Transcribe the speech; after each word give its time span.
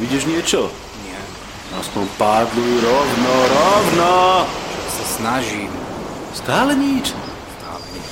Vidíš 0.00 0.24
niečo? 0.24 0.72
Nie, 1.02 1.20
Aspoň 1.76 2.08
pádluj 2.16 2.72
rovno, 2.80 3.34
rovno! 3.46 4.12
však 4.48 4.88
sa 4.90 5.04
snažím. 5.06 5.70
Stále 6.32 6.72
nič? 6.72 7.12
Stále 7.54 7.84
nič. 7.92 8.08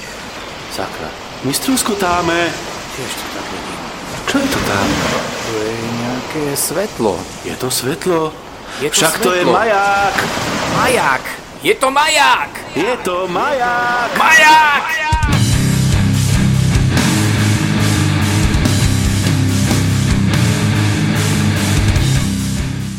Sakra. 0.71 1.09
My 1.43 1.51
strúskotáme. 1.51 2.38
Tiež 2.93 3.11
to 3.11 3.24
tak 3.32 3.46
vidím. 3.46 3.79
Čo 4.27 4.37
je 4.37 4.48
to 4.48 4.61
tam? 4.62 4.87
To 5.40 5.56
je 5.56 5.72
nejaké 5.96 6.44
svetlo. 6.54 7.14
Je 7.42 7.54
to 7.56 7.69
svetlo? 7.69 8.20
Je 8.78 8.88
to 8.88 8.94
Však 8.94 9.14
to 9.18 9.30
je 9.32 9.40
svetlo. 9.40 9.52
maják! 9.54 10.16
Maják! 10.76 11.24
Je 11.58 11.74
to 11.74 11.88
maják! 11.88 12.52
Je 12.76 12.92
to 13.00 13.26
maják! 13.26 14.10
Maják! 14.14 14.86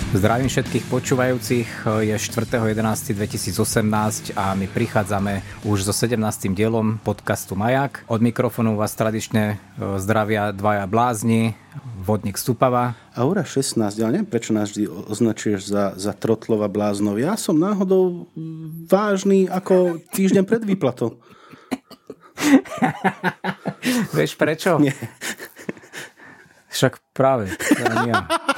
Zdravím 0.10 0.50
všetkých 0.50 0.90
počúvajúcich, 0.90 1.86
je 1.86 2.18
4.11.2018 2.18 4.34
a 4.34 4.58
my 4.58 4.66
prichádzame 4.66 5.46
už 5.70 5.86
so 5.86 5.94
17. 5.94 6.50
dielom 6.50 6.98
podcastu 7.06 7.54
Majak. 7.54 8.10
Od 8.10 8.18
mikrofónu 8.18 8.74
vás 8.74 8.98
tradične 8.98 9.62
e, 9.78 10.02
zdravia 10.02 10.50
dvaja 10.50 10.90
blázni, 10.90 11.54
vodník 12.02 12.42
Stupava. 12.42 12.98
Aura 13.14 13.46
16, 13.46 14.02
ale 14.02 14.18
neviem, 14.18 14.26
prečo 14.26 14.50
nás 14.50 14.74
vždy 14.74 14.90
označuješ 14.90 15.70
za, 15.70 15.94
za 15.94 16.18
trotlova 16.18 16.66
bláznov. 16.66 17.22
Ja 17.22 17.38
som 17.38 17.62
náhodou 17.62 18.34
vážny 18.90 19.46
ako 19.46 20.02
týždeň 20.10 20.42
pred 20.42 20.66
výplatou. 20.66 21.22
Vieš 24.18 24.34
prečo? 24.34 24.82
Nie. 24.82 24.98
Však 26.74 26.98
práve. 27.14 27.54
Ja 28.10 28.26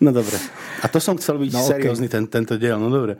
No 0.00 0.12
dobre. 0.12 0.36
A 0.84 0.86
to 0.92 1.00
som 1.00 1.16
chcel 1.16 1.40
byť 1.40 1.50
No, 1.56 1.64
seriózny 1.64 2.08
ten, 2.12 2.28
tento 2.28 2.60
diel, 2.60 2.76
no 2.76 2.92
dobre. 2.92 3.16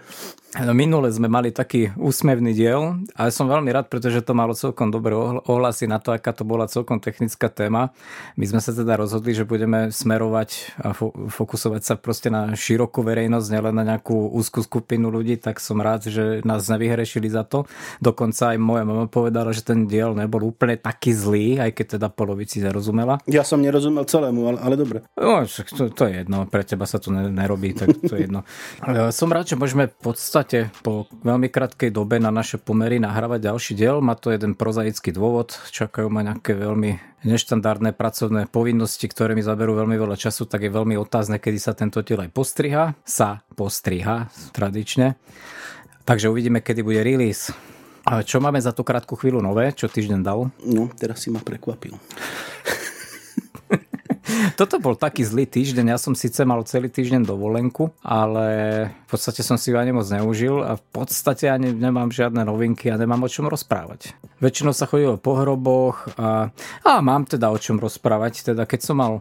No, 0.56 0.72
minule 0.72 1.12
sme 1.12 1.28
mali 1.28 1.52
taký 1.52 1.92
úsmevný 2.00 2.56
diel 2.56 3.04
a 3.12 3.28
ja 3.28 3.32
som 3.34 3.44
veľmi 3.44 3.68
rád, 3.68 3.92
pretože 3.92 4.24
to 4.24 4.32
malo 4.32 4.56
celkom 4.56 4.88
dobré 4.88 5.12
ohl- 5.12 5.44
ohlasy 5.44 5.84
na 5.84 6.00
to, 6.00 6.16
aká 6.16 6.32
to 6.32 6.48
bola 6.48 6.64
celkom 6.64 6.96
technická 6.96 7.52
téma. 7.52 7.92
My 8.40 8.48
sme 8.48 8.64
sa 8.64 8.72
teda 8.72 8.96
rozhodli, 8.96 9.36
že 9.36 9.44
budeme 9.44 9.92
smerovať 9.92 10.80
a 10.80 10.96
fo- 10.96 11.12
fokusovať 11.12 11.82
sa 11.84 11.94
proste 12.00 12.32
na 12.32 12.56
širokú 12.56 13.04
verejnosť, 13.04 13.52
nielen 13.52 13.74
na 13.76 13.84
nejakú 13.84 14.32
úzkú 14.32 14.64
skupinu 14.64 15.12
ľudí, 15.12 15.36
tak 15.36 15.60
som 15.60 15.76
rád, 15.76 16.08
že 16.08 16.40
nás 16.40 16.64
nevyhrešili 16.72 17.28
za 17.28 17.44
to. 17.44 17.68
Dokonca 18.00 18.56
aj 18.56 18.58
moja 18.62 18.88
mama 18.88 19.12
povedala, 19.12 19.52
že 19.52 19.60
ten 19.60 19.84
diel 19.84 20.16
nebol 20.16 20.40
úplne 20.40 20.80
taký 20.80 21.12
zlý, 21.12 21.60
aj 21.60 21.76
keď 21.76 21.86
teda 22.00 22.08
polovici 22.08 22.64
nerozumela. 22.64 23.20
Ja 23.28 23.44
som 23.44 23.60
nerozumel 23.60 24.08
celému, 24.08 24.56
ale, 24.56 24.58
ale 24.64 24.74
dobre. 24.80 25.04
No, 25.20 25.44
to, 25.44 25.92
to 25.92 26.02
je 26.08 26.24
jedno, 26.24 26.48
pre 26.48 26.64
teba 26.64 26.88
sa 26.88 26.96
to 26.96 27.12
ne, 27.12 27.28
nerobí, 27.28 27.76
tak 27.76 27.92
to 28.00 28.16
je 28.16 28.24
jedno. 28.24 28.40
Som 29.16 29.32
rád, 29.32 29.48
že 29.48 29.56
môžeme 29.58 29.88
v 29.90 29.98
podstate 30.00 30.45
po 30.80 31.10
veľmi 31.26 31.50
krátkej 31.50 31.90
dobe 31.90 32.22
na 32.22 32.30
naše 32.30 32.56
pomery 32.60 33.02
nahrávať 33.02 33.50
ďalší 33.50 33.72
diel. 33.74 33.98
Má 33.98 34.14
to 34.14 34.30
jeden 34.30 34.54
prozaický 34.54 35.10
dôvod, 35.10 35.58
čakajú 35.70 36.06
ma 36.06 36.22
nejaké 36.22 36.54
veľmi 36.54 37.22
neštandardné 37.26 37.92
pracovné 37.98 38.46
povinnosti, 38.46 39.10
ktoré 39.10 39.34
mi 39.34 39.42
zaberú 39.42 39.74
veľmi 39.74 39.98
veľa 39.98 40.14
času, 40.14 40.46
tak 40.46 40.62
je 40.62 40.70
veľmi 40.70 40.94
otázne, 40.94 41.42
kedy 41.42 41.58
sa 41.58 41.74
tento 41.74 42.00
diel 42.06 42.22
aj 42.22 42.30
postriha. 42.30 42.94
Sa 43.02 43.42
postriha 43.58 44.30
tradične. 44.54 45.18
Takže 46.06 46.30
uvidíme, 46.30 46.62
kedy 46.62 46.86
bude 46.86 47.02
release. 47.02 47.50
A 48.06 48.22
čo 48.22 48.38
máme 48.38 48.62
za 48.62 48.70
tú 48.70 48.86
krátku 48.86 49.18
chvíľu 49.18 49.42
nové? 49.42 49.74
Čo 49.74 49.90
týždeň 49.90 50.20
dal? 50.22 50.54
No, 50.62 50.86
teraz 50.94 51.26
si 51.26 51.34
ma 51.34 51.42
prekvapil. 51.42 51.98
Toto 54.58 54.82
bol 54.82 54.98
taký 54.98 55.22
zlý 55.22 55.46
týždeň, 55.46 55.94
ja 55.94 55.98
som 55.98 56.18
síce 56.18 56.42
mal 56.42 56.62
celý 56.66 56.90
týždeň 56.90 57.22
dovolenku, 57.22 57.94
ale 58.02 58.46
v 58.90 59.06
podstate 59.06 59.46
som 59.46 59.54
si 59.54 59.70
ju 59.70 59.78
ani 59.78 59.94
moc 59.94 60.06
neužil 60.10 60.66
a 60.66 60.74
v 60.78 60.84
podstate 60.90 61.46
ani 61.46 61.70
nemám 61.70 62.10
žiadne 62.10 62.42
novinky 62.42 62.90
a 62.90 62.98
nemám 62.98 63.26
o 63.26 63.30
čom 63.30 63.46
rozprávať. 63.46 64.18
Väčšinou 64.42 64.74
sa 64.74 64.90
chodilo 64.90 65.16
po 65.16 65.38
hroboch 65.38 66.10
a, 66.18 66.50
a 66.82 66.92
mám 67.00 67.24
teda 67.24 67.54
o 67.54 67.58
čom 67.58 67.78
rozprávať, 67.78 68.52
teda 68.52 68.66
keď 68.66 68.80
som 68.82 68.96
mal 68.98 69.12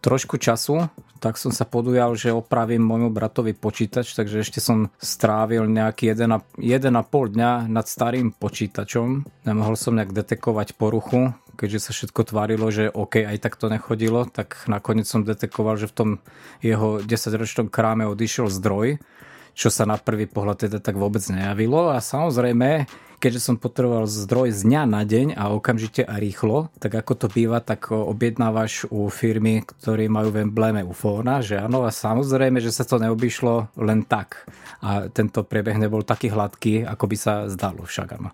trošku 0.00 0.38
času, 0.38 0.86
tak 1.18 1.40
som 1.40 1.50
sa 1.50 1.64
podujal, 1.64 2.14
že 2.14 2.30
opravím 2.30 2.84
môjmu 2.84 3.10
bratovi 3.10 3.56
počítač, 3.56 4.14
takže 4.14 4.44
ešte 4.44 4.60
som 4.60 4.92
strávil 5.00 5.66
nejaký 5.66 6.12
1,5 6.12 6.62
dňa 7.08 7.50
nad 7.66 7.86
starým 7.88 8.30
počítačom. 8.36 9.26
Nemohol 9.48 9.74
som 9.74 9.96
nejak 9.96 10.14
detekovať 10.14 10.76
poruchu, 10.78 11.34
keďže 11.56 11.88
sa 11.88 11.90
všetko 11.96 12.20
tvárilo, 12.28 12.68
že 12.68 12.92
OK, 12.92 13.24
aj 13.24 13.40
tak 13.40 13.56
to 13.56 13.72
nechodilo, 13.72 14.28
tak 14.28 14.68
nakoniec 14.68 15.08
som 15.08 15.24
detekoval, 15.24 15.80
že 15.80 15.88
v 15.88 15.96
tom 15.96 16.10
jeho 16.60 17.00
10-ročnom 17.00 17.72
kráme 17.72 18.04
odišiel 18.04 18.52
zdroj, 18.52 19.00
čo 19.56 19.68
sa 19.72 19.88
na 19.88 19.96
prvý 19.96 20.28
pohľad 20.28 20.68
teda 20.68 20.78
tak 20.84 21.00
vôbec 21.00 21.24
nejavilo. 21.32 21.88
A 21.88 22.04
samozrejme, 22.04 22.84
keďže 23.18 23.40
som 23.40 23.56
potreboval 23.56 24.04
zdroj 24.08 24.52
z 24.52 24.60
dňa 24.68 24.82
na 24.84 25.02
deň 25.02 25.26
a 25.34 25.52
okamžite 25.52 26.04
a 26.04 26.20
rýchlo, 26.20 26.68
tak 26.78 26.94
ako 26.94 27.12
to 27.14 27.26
býva, 27.32 27.64
tak 27.64 27.88
o, 27.90 28.06
objednávaš 28.12 28.88
u 28.92 29.08
firmy, 29.08 29.64
ktorí 29.64 30.06
majú 30.06 30.32
v 30.32 30.46
embléme 30.46 30.82
ufóna, 30.84 31.40
že 31.40 31.56
áno 31.56 31.84
a 31.84 31.90
samozrejme, 31.90 32.60
že 32.60 32.72
sa 32.72 32.84
to 32.84 33.00
neobyšlo 33.00 33.80
len 33.80 34.04
tak 34.04 34.44
a 34.84 35.08
tento 35.08 35.42
priebeh 35.42 35.80
nebol 35.80 36.04
taký 36.04 36.28
hladký, 36.28 36.84
ako 36.84 37.04
by 37.08 37.16
sa 37.16 37.34
zdalo 37.48 37.88
však 37.88 38.08
áno, 38.20 38.30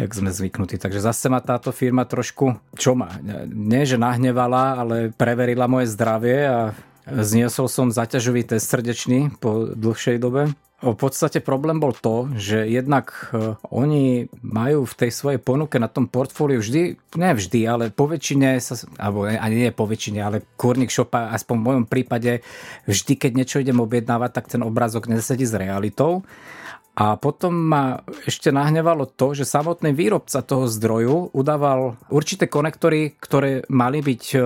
jak 0.00 0.10
sme 0.10 0.32
zvyknutí. 0.32 0.80
Takže 0.80 1.04
zase 1.04 1.28
ma 1.28 1.44
táto 1.44 1.70
firma 1.70 2.08
trošku, 2.08 2.56
čo 2.74 2.96
ma, 2.96 3.12
nie 3.48 3.84
že 3.84 4.00
nahnevala, 4.00 4.80
ale 4.80 4.96
preverila 5.12 5.68
moje 5.68 5.92
zdravie 5.92 6.38
a 6.48 6.72
Zniesol 7.04 7.68
som 7.68 7.92
zaťažový 7.92 8.48
test 8.48 8.72
srdečný 8.72 9.36
po 9.36 9.68
dlhšej 9.76 10.16
dobe. 10.16 10.56
V 10.84 10.92
podstate 11.00 11.40
problém 11.40 11.80
bol 11.80 11.96
to, 11.96 12.28
že 12.36 12.68
jednak 12.68 13.32
e, 13.32 13.56
oni 13.72 14.28
majú 14.44 14.84
v 14.84 14.94
tej 15.00 15.10
svojej 15.16 15.40
ponuke 15.40 15.80
na 15.80 15.88
tom 15.88 16.04
portfóliu 16.04 16.60
vždy, 16.60 17.00
ne 17.16 17.30
vždy, 17.32 17.60
ale 17.64 17.84
po 17.88 18.04
väčšine, 18.04 18.60
sa, 18.60 18.76
alebo 19.00 19.24
ani 19.24 19.64
nie 19.64 19.72
po 19.72 19.88
väčšine, 19.88 20.20
ale 20.20 20.44
kurník 20.60 20.92
šopa, 20.92 21.32
aspoň 21.32 21.56
v 21.56 21.66
mojom 21.72 21.84
prípade, 21.88 22.44
vždy, 22.84 23.16
keď 23.16 23.30
niečo 23.32 23.64
idem 23.64 23.80
objednávať, 23.80 24.30
tak 24.36 24.52
ten 24.52 24.60
obrázok 24.60 25.08
nesedí 25.08 25.48
s 25.48 25.56
realitou. 25.56 26.20
A 26.94 27.18
potom 27.18 27.50
ma 27.50 28.06
ešte 28.22 28.54
nahnevalo 28.54 29.10
to, 29.10 29.34
že 29.34 29.42
samotný 29.42 29.90
výrobca 29.90 30.46
toho 30.46 30.70
zdroju 30.70 31.34
udával 31.34 31.98
určité 32.06 32.46
konektory, 32.46 33.18
ktoré 33.18 33.66
mali 33.66 33.98
byť 33.98 34.22
e, 34.30 34.38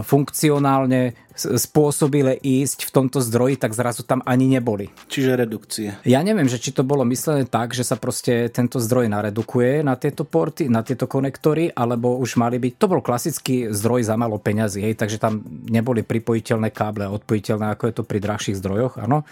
funkcionálne 0.00 1.12
spôsobile 1.36 2.36
ísť 2.40 2.88
v 2.88 2.90
tomto 2.92 3.20
zdroji, 3.20 3.60
tak 3.60 3.76
zrazu 3.76 4.04
tam 4.04 4.20
ani 4.24 4.48
neboli. 4.48 4.88
Čiže 5.08 5.38
redukcie. 5.38 5.88
Ja 6.04 6.20
neviem, 6.20 6.48
že 6.48 6.60
či 6.60 6.72
to 6.72 6.84
bolo 6.84 7.04
myslené 7.08 7.48
tak, 7.48 7.72
že 7.72 7.84
sa 7.86 7.96
proste 7.96 8.48
tento 8.52 8.80
zdroj 8.80 9.08
naredukuje 9.08 9.80
na 9.84 9.96
tieto 9.96 10.24
porty, 10.28 10.68
na 10.68 10.84
tieto 10.84 11.08
konektory, 11.08 11.72
alebo 11.72 12.16
už 12.20 12.36
mali 12.36 12.60
byť, 12.60 12.72
to 12.76 12.90
bol 12.90 13.00
klasický 13.00 13.72
zdroj 13.72 14.08
za 14.08 14.16
malo 14.20 14.36
peňazí, 14.36 14.84
hej, 14.84 14.96
takže 14.96 15.20
tam 15.20 15.40
neboli 15.68 16.04
pripojiteľné 16.04 16.72
káble 16.72 17.08
a 17.08 17.14
odpojiteľné, 17.14 17.72
ako 17.72 17.84
je 17.88 17.94
to 17.94 18.02
pri 18.04 18.18
drahších 18.20 18.58
zdrojoch, 18.58 19.00
áno 19.00 19.24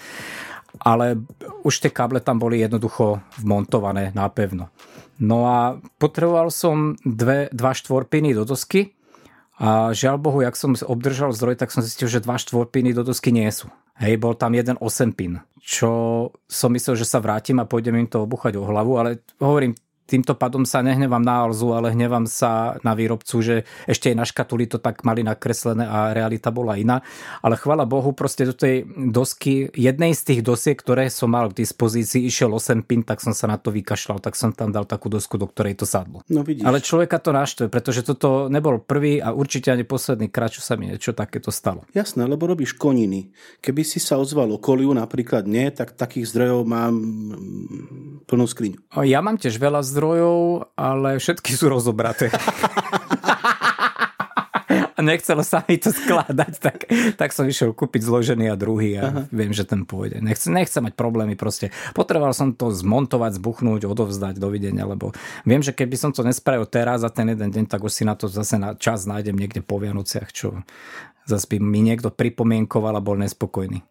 ale 0.77 1.17
už 1.65 1.81
tie 1.81 1.91
káble 1.91 2.21
tam 2.21 2.37
boli 2.37 2.61
jednoducho 2.61 3.25
vmontované 3.41 4.13
napevno. 4.13 4.69
No 5.19 5.51
a 5.51 5.83
potreboval 5.99 6.53
som 6.55 6.95
dve, 7.03 7.51
dva 7.51 7.75
štvorpiny 7.75 8.37
do 8.37 8.47
dosky 8.47 8.95
a 9.59 9.91
žiaľ 9.91 10.23
Bohu, 10.23 10.39
jak 10.47 10.55
som 10.55 10.79
obdržal 10.79 11.35
zdroj, 11.35 11.59
tak 11.59 11.75
som 11.75 11.83
zistil, 11.83 12.07
že 12.07 12.23
dva 12.23 12.39
štvorpiny 12.39 12.95
do 12.95 13.03
dosky 13.03 13.35
nie 13.35 13.51
sú. 13.51 13.67
Hej, 13.99 14.23
bol 14.23 14.39
tam 14.39 14.55
jeden 14.55 14.79
8 14.79 15.11
pin, 15.19 15.43
čo 15.59 15.91
som 16.47 16.71
myslel, 16.71 16.95
že 16.95 17.03
sa 17.03 17.19
vrátim 17.19 17.59
a 17.59 17.67
pôjdem 17.67 17.99
im 17.99 18.07
to 18.07 18.23
obuchať 18.23 18.55
o 18.55 18.63
hlavu, 18.63 18.95
ale 18.95 19.27
hovorím, 19.43 19.75
týmto 20.09 20.33
pádom 20.33 20.65
sa 20.65 20.81
nehnevám 20.81 21.21
na 21.21 21.45
Alzu, 21.45 21.77
ale 21.77 21.93
hnevám 21.93 22.25
sa 22.25 22.81
na 22.81 22.97
výrobcu, 22.97 23.45
že 23.45 23.55
ešte 23.85 24.09
aj 24.09 24.17
na 24.17 24.25
škatuli 24.25 24.65
to 24.65 24.81
tak 24.81 25.05
mali 25.05 25.21
nakreslené 25.21 25.85
a 25.85 26.17
realita 26.17 26.49
bola 26.49 26.81
iná. 26.81 27.05
Ale 27.45 27.61
chvala 27.61 27.85
Bohu, 27.85 28.17
proste 28.17 28.49
do 28.49 28.57
tej 28.57 28.89
dosky, 28.89 29.69
jednej 29.77 30.17
z 30.17 30.23
tých 30.25 30.41
dosiek, 30.41 30.81
ktoré 30.81 31.13
som 31.13 31.29
mal 31.29 31.53
k 31.53 31.61
dispozícii, 31.61 32.25
išiel 32.25 32.49
8 32.49 32.89
pin, 32.89 33.05
tak 33.05 33.21
som 33.21 33.37
sa 33.37 33.45
na 33.45 33.61
to 33.61 33.69
vykašľal, 33.69 34.25
tak 34.25 34.33
som 34.33 34.57
tam 34.57 34.73
dal 34.73 34.89
takú 34.89 35.13
dosku, 35.13 35.37
do 35.37 35.45
ktorej 35.45 35.77
to 35.77 35.85
sadlo. 35.85 36.25
No 36.33 36.41
vidíš. 36.41 36.65
Ale 36.65 36.81
človeka 36.81 37.21
to 37.21 37.37
naštve, 37.37 37.69
pretože 37.69 38.01
toto 38.01 38.49
nebol 38.49 38.81
prvý 38.81 39.21
a 39.21 39.37
určite 39.37 39.69
ani 39.69 39.85
posledný 39.85 40.33
krát, 40.33 40.57
čo 40.57 40.65
sa 40.65 40.81
mi 40.81 40.89
niečo 40.89 41.13
takéto 41.13 41.53
stalo. 41.53 41.85
Jasné, 41.93 42.25
lebo 42.25 42.49
robíš 42.49 42.73
koniny. 42.73 43.29
Keby 43.61 43.85
si 43.85 44.01
sa 44.01 44.17
ozval 44.17 44.49
okoliu, 44.57 44.97
napríklad 44.97 45.45
nie, 45.45 45.69
tak 45.69 45.93
takých 45.93 46.33
zdrojov 46.33 46.65
mám 46.65 46.95
mm, 46.97 48.25
plnú 48.25 48.47
skriňu. 48.49 48.79
Ja 49.05 49.21
mám 49.21 49.37
tiež 49.37 49.61
veľa 49.61 49.85
zdrojov, 49.85 49.98
ale 50.79 51.19
všetky 51.19 51.53
sú 51.55 51.69
rozobraté. 51.69 52.31
a 54.69 55.01
nechcelo 55.01 55.47
sa 55.47 55.63
mi 55.65 55.79
to 55.79 55.95
skladať, 55.95 56.53
tak, 56.59 56.91
tak 57.15 57.31
som 57.31 57.47
išiel 57.47 57.71
kúpiť 57.71 58.03
zložený 58.03 58.51
a 58.51 58.59
druhý 58.59 58.99
a 58.99 59.05
Aha. 59.07 59.23
viem, 59.31 59.55
že 59.55 59.63
ten 59.63 59.87
pôjde. 59.87 60.19
Nechcem, 60.19 60.51
nechcem 60.51 60.83
mať 60.83 60.99
problémy 60.99 61.39
proste. 61.39 61.71
Potreboval 61.95 62.35
som 62.35 62.51
to 62.51 62.75
zmontovať, 62.75 63.39
zbuchnúť, 63.39 63.87
odovzdať, 63.87 64.43
dovidenia, 64.43 64.85
lebo 64.85 65.15
viem, 65.47 65.63
že 65.63 65.71
keby 65.71 65.95
som 65.95 66.11
to 66.11 66.27
nespravil 66.27 66.67
teraz 66.67 67.07
a 67.07 67.15
ten 67.15 67.31
jeden 67.31 67.49
deň, 67.55 67.65
tak 67.71 67.87
už 67.87 67.93
si 67.95 68.03
na 68.03 68.19
to 68.19 68.27
zase 68.27 68.59
na 68.59 68.75
čas 68.75 69.07
nájdem 69.07 69.39
niekde 69.39 69.63
po 69.63 69.79
Vianociach, 69.79 70.35
čo 70.35 70.67
zase 71.31 71.47
by 71.47 71.63
mi 71.63 71.81
niekto 71.85 72.11
pripomienkoval 72.11 72.99
a 72.99 73.05
bol 73.05 73.15
nespokojný. 73.21 73.87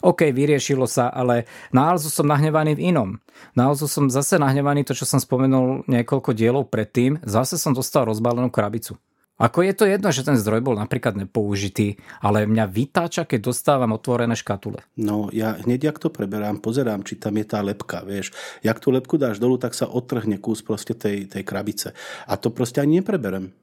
OK, 0.00 0.32
vyriešilo 0.32 0.88
sa, 0.88 1.12
ale 1.12 1.44
na 1.70 1.92
Alzu 1.92 2.08
som 2.08 2.24
nahnevaný 2.24 2.76
v 2.76 2.92
inom. 2.92 3.20
Na 3.52 3.68
Alzu 3.68 3.84
som 3.84 4.08
zase 4.08 4.40
nahnevaný, 4.40 4.84
to 4.84 4.96
čo 4.96 5.04
som 5.04 5.20
spomenul 5.20 5.84
niekoľko 5.88 6.32
dielov 6.32 6.72
predtým, 6.72 7.20
zase 7.24 7.60
som 7.60 7.76
dostal 7.76 8.08
rozbalenú 8.08 8.48
krabicu. 8.48 8.96
Ako 9.40 9.64
je 9.64 9.72
to 9.72 9.88
jedno, 9.88 10.12
že 10.12 10.20
ten 10.20 10.36
zdroj 10.36 10.60
bol 10.60 10.76
napríklad 10.76 11.16
nepoužitý, 11.16 11.96
ale 12.20 12.44
mňa 12.44 12.68
vytáča, 12.68 13.24
keď 13.24 13.48
dostávam 13.48 13.96
otvorené 13.96 14.36
škatule. 14.36 14.84
No 15.00 15.32
ja 15.32 15.56
hneď, 15.56 15.88
jak 15.88 15.96
to 15.96 16.12
preberám, 16.12 16.60
pozerám, 16.60 17.00
či 17.00 17.16
tam 17.16 17.40
je 17.40 17.48
tá 17.48 17.64
lepka, 17.64 18.04
vieš. 18.04 18.36
Jak 18.60 18.84
tú 18.84 18.92
lepku 18.92 19.16
dáš 19.16 19.40
dolu, 19.40 19.56
tak 19.56 19.72
sa 19.72 19.88
odtrhne 19.88 20.36
kus 20.36 20.60
proste 20.60 20.92
tej, 20.92 21.24
tej 21.24 21.40
krabice. 21.40 21.96
A 22.28 22.36
to 22.36 22.52
proste 22.52 22.84
ani 22.84 23.00
nepreberem. 23.00 23.56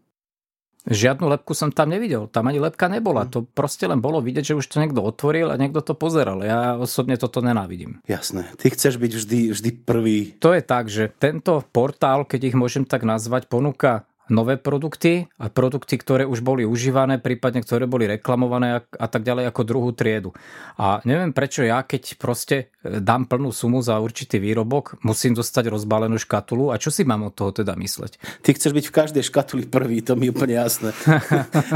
Žiadnu 0.87 1.27
lepku 1.27 1.51
som 1.51 1.69
tam 1.69 1.91
nevidel. 1.91 2.31
Tam 2.31 2.47
ani 2.47 2.63
lepka 2.63 2.87
nebola. 2.87 3.27
Mm. 3.27 3.31
To 3.35 3.39
proste 3.43 3.85
len 3.85 3.99
bolo 3.99 4.23
vidieť, 4.23 4.53
že 4.53 4.57
už 4.57 4.65
to 4.71 4.79
niekto 4.79 5.03
otvoril 5.03 5.51
a 5.51 5.59
niekto 5.59 5.83
to 5.83 5.93
pozeral. 5.93 6.39
Ja 6.41 6.79
osobne 6.79 7.19
toto 7.19 7.43
nenávidím. 7.43 7.99
Jasné. 8.07 8.47
Ty 8.55 8.67
chceš 8.71 8.95
byť 8.95 9.11
vždy, 9.19 9.39
vždy 9.51 9.69
prvý. 9.83 10.39
To 10.39 10.55
je 10.55 10.63
tak, 10.63 10.87
že 10.87 11.11
tento 11.11 11.59
portál, 11.75 12.23
keď 12.23 12.51
ich 12.51 12.55
môžem 12.55 12.87
tak 12.87 13.03
nazvať, 13.03 13.51
ponúka 13.51 14.07
nové 14.29 14.59
produkty 14.59 15.27
a 15.39 15.47
produkty, 15.47 15.95
ktoré 15.95 16.23
už 16.27 16.43
boli 16.43 16.67
užívané, 16.67 17.19
prípadne 17.21 17.63
ktoré 17.63 17.87
boli 17.87 18.07
reklamované 18.07 18.77
a, 18.77 18.79
a 18.83 19.07
tak 19.07 19.23
ďalej 19.23 19.49
ako 19.49 19.61
druhú 19.63 19.89
triedu. 19.95 20.35
A 20.75 20.99
neviem 21.07 21.31
prečo 21.31 21.63
ja, 21.63 21.83
keď 21.83 22.19
proste 22.19 22.75
e, 22.83 22.99
dám 22.99 23.25
plnú 23.25 23.55
sumu 23.55 23.79
za 23.79 23.97
určitý 23.97 24.37
výrobok, 24.37 24.99
musím 25.01 25.33
dostať 25.33 25.71
rozbalenú 25.71 26.19
škatulu 26.19 26.69
a 26.71 26.79
čo 26.79 26.91
si 26.91 27.07
mám 27.07 27.27
od 27.27 27.33
toho 27.33 27.55
teda 27.55 27.73
mysleť? 27.79 28.43
Ty 28.43 28.49
chceš 28.53 28.71
byť 28.75 28.85
v 28.89 28.95
každej 28.95 29.23
škatuli 29.23 29.63
prvý, 29.67 30.03
to 30.03 30.19
mi 30.19 30.27
je 30.29 30.33
úplne 30.35 30.55
jasné. 30.59 30.91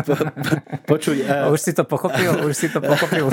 Počuj. 0.92 1.18
Uh... 1.24 1.54
Už 1.56 1.62
si 1.62 1.72
to 1.72 1.84
pochopil, 1.88 2.46
už 2.46 2.56
si 2.56 2.68
to 2.68 2.80
pochopil. 2.92 3.32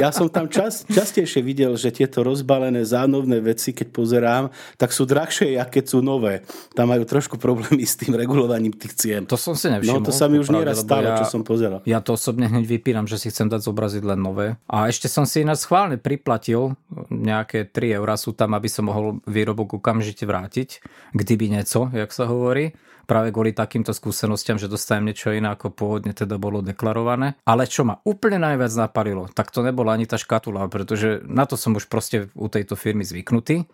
ja 0.00 0.10
som 0.10 0.32
tam 0.32 0.48
čas, 0.48 0.88
častejšie 0.88 1.44
videl, 1.44 1.76
že 1.76 1.92
tieto 1.92 2.24
rozbalené 2.24 2.86
zánovné 2.86 3.42
veci, 3.44 3.76
keď 3.76 3.88
pozerám, 3.92 4.44
tak 4.80 4.94
sú 4.94 5.04
drahšie, 5.04 5.58
ako 5.58 5.70
keď 5.70 5.84
sú 5.86 5.98
nové. 6.00 6.42
Tam 6.74 6.90
majú 6.90 7.06
trošku 7.06 7.36
problémy 7.36 7.86
s 7.90 7.98
tým 7.98 8.14
regulovaním 8.14 8.70
tých 8.70 8.94
cien. 8.94 9.22
To 9.26 9.34
som 9.34 9.58
si 9.58 9.66
nevšimol. 9.66 10.00
No 10.00 10.06
to 10.06 10.14
sa 10.14 10.30
mi 10.30 10.38
už 10.38 10.54
nieraz 10.54 10.86
stalo, 10.86 11.10
ja, 11.10 11.18
čo 11.18 11.26
som 11.26 11.42
pozeral. 11.42 11.82
Ja 11.82 11.98
to 11.98 12.14
osobne 12.14 12.46
hneď 12.46 12.64
vypínam, 12.70 13.10
že 13.10 13.18
si 13.18 13.34
chcem 13.34 13.50
dať 13.50 13.66
zobraziť 13.66 14.02
len 14.06 14.22
nové. 14.22 14.54
A 14.70 14.86
ešte 14.86 15.10
som 15.10 15.26
si 15.26 15.42
ináč 15.42 15.66
schválne 15.66 15.98
priplatil, 15.98 16.78
nejaké 17.10 17.66
3 17.66 17.98
eurá 17.98 18.14
sú 18.14 18.30
tam, 18.32 18.54
aby 18.54 18.70
som 18.70 18.86
mohol 18.86 19.18
výrobok 19.26 19.82
okamžite 19.82 20.22
vrátiť, 20.22 20.80
kdyby 21.12 21.58
nieco, 21.58 21.90
jak 21.90 22.14
sa 22.14 22.30
hovorí 22.30 22.78
práve 23.10 23.34
kvôli 23.34 23.50
takýmto 23.50 23.90
skúsenostiam, 23.90 24.54
že 24.54 24.70
dostajem 24.70 25.02
niečo 25.02 25.34
iné, 25.34 25.50
ako 25.50 25.74
pôvodne 25.74 26.14
teda 26.14 26.38
bolo 26.38 26.62
deklarované. 26.62 27.34
Ale 27.42 27.66
čo 27.66 27.82
ma 27.82 27.98
úplne 28.06 28.38
najviac 28.38 28.70
napalilo, 28.78 29.26
tak 29.34 29.50
to 29.50 29.66
nebola 29.66 29.98
ani 29.98 30.06
tá 30.06 30.14
škatula, 30.14 30.70
pretože 30.70 31.18
na 31.26 31.42
to 31.42 31.58
som 31.58 31.74
už 31.74 31.90
proste 31.90 32.30
u 32.38 32.46
tejto 32.46 32.78
firmy 32.78 33.02
zvyknutý 33.02 33.66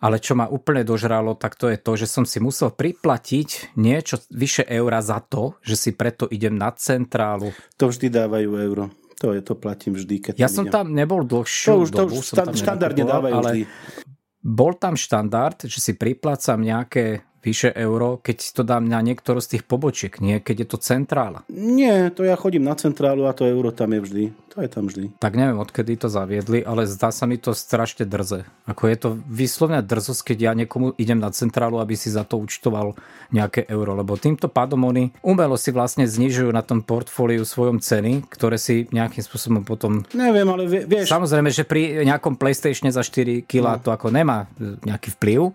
ale 0.00 0.18
čo 0.18 0.34
ma 0.34 0.50
úplne 0.50 0.82
dožralo, 0.82 1.36
tak 1.38 1.54
to 1.54 1.70
je 1.70 1.78
to, 1.78 1.92
že 1.94 2.06
som 2.10 2.24
si 2.26 2.38
musel 2.42 2.70
priplatiť 2.74 3.76
niečo 3.78 4.22
vyše 4.32 4.66
eura 4.66 4.98
za 5.04 5.22
to, 5.22 5.58
že 5.62 5.74
si 5.78 5.90
preto 5.94 6.26
idem 6.30 6.54
na 6.54 6.72
centrálu. 6.74 7.54
To 7.78 7.90
vždy 7.90 8.10
dávajú 8.10 8.50
euro. 8.58 8.90
To 9.22 9.30
je, 9.32 9.40
to 9.40 9.54
platím 9.54 9.94
vždy, 9.94 10.20
keď 10.20 10.32
Ja 10.36 10.50
som 10.50 10.66
idem. 10.66 10.74
tam 10.74 10.86
nebol 10.92 11.22
dlhšiu 11.22 11.70
to 11.70 11.78
už, 11.80 11.88
to 11.94 12.02
už 12.10 12.58
štandardne 12.60 13.04
dávajú 13.06 13.32
ale 13.32 13.50
vždy. 13.50 13.62
Bol 14.44 14.76
tam 14.76 14.98
štandard, 14.98 15.64
že 15.64 15.80
si 15.80 15.96
priplácam 15.96 16.60
nejaké 16.60 17.24
vyše 17.44 17.70
euro, 17.76 18.16
keď 18.24 18.36
to 18.56 18.62
dám 18.64 18.88
na 18.88 19.04
niektorú 19.04 19.44
z 19.44 19.56
tých 19.56 19.64
pobočiek, 19.68 20.16
nie 20.24 20.40
keď 20.40 20.64
je 20.64 20.68
to 20.72 20.78
centrála. 20.80 21.44
Nie, 21.52 22.08
to 22.08 22.24
ja 22.24 22.40
chodím 22.40 22.64
na 22.64 22.72
centrálu 22.72 23.28
a 23.28 23.36
to 23.36 23.44
euro 23.44 23.68
tam 23.68 23.92
je 23.92 24.00
vždy. 24.00 24.24
To 24.54 24.62
je 24.62 24.70
tam 24.70 24.86
vždy. 24.86 25.18
Tak 25.18 25.34
neviem, 25.34 25.58
odkedy 25.58 25.98
to 25.98 26.06
zaviedli, 26.06 26.62
ale 26.62 26.86
zdá 26.86 27.10
sa 27.10 27.26
mi 27.26 27.42
to 27.42 27.50
strašne 27.52 28.06
drze. 28.06 28.46
Ako 28.70 28.86
je 28.86 28.96
to 28.96 29.08
vyslovne 29.26 29.82
drzosť, 29.82 30.30
keď 30.30 30.38
ja 30.38 30.52
niekomu 30.54 30.94
idem 30.94 31.18
na 31.18 31.34
centrálu, 31.34 31.82
aby 31.82 31.98
si 31.98 32.06
za 32.06 32.22
to 32.22 32.38
účtoval 32.38 32.94
nejaké 33.34 33.66
euro, 33.66 33.98
lebo 33.98 34.14
týmto 34.14 34.46
pádom 34.46 34.86
oni 34.86 35.10
umelo 35.26 35.58
si 35.58 35.74
vlastne 35.74 36.06
znižujú 36.06 36.54
na 36.54 36.62
tom 36.62 36.86
portfóliu 36.86 37.42
svojom 37.42 37.82
ceny, 37.82 38.30
ktoré 38.30 38.54
si 38.54 38.86
nejakým 38.94 39.26
spôsobom 39.26 39.66
potom... 39.66 40.06
Neviem, 40.14 40.46
ale 40.46 40.70
vieš... 40.70 41.10
Samozrejme, 41.10 41.50
že 41.50 41.66
pri 41.66 42.06
nejakom 42.06 42.38
PlayStatione 42.38 42.94
za 42.94 43.02
4 43.02 43.42
kg 43.50 43.74
no. 43.74 43.82
to 43.82 43.90
ako 43.90 44.14
nemá 44.14 44.46
nejaký 44.86 45.18
vplyv, 45.18 45.50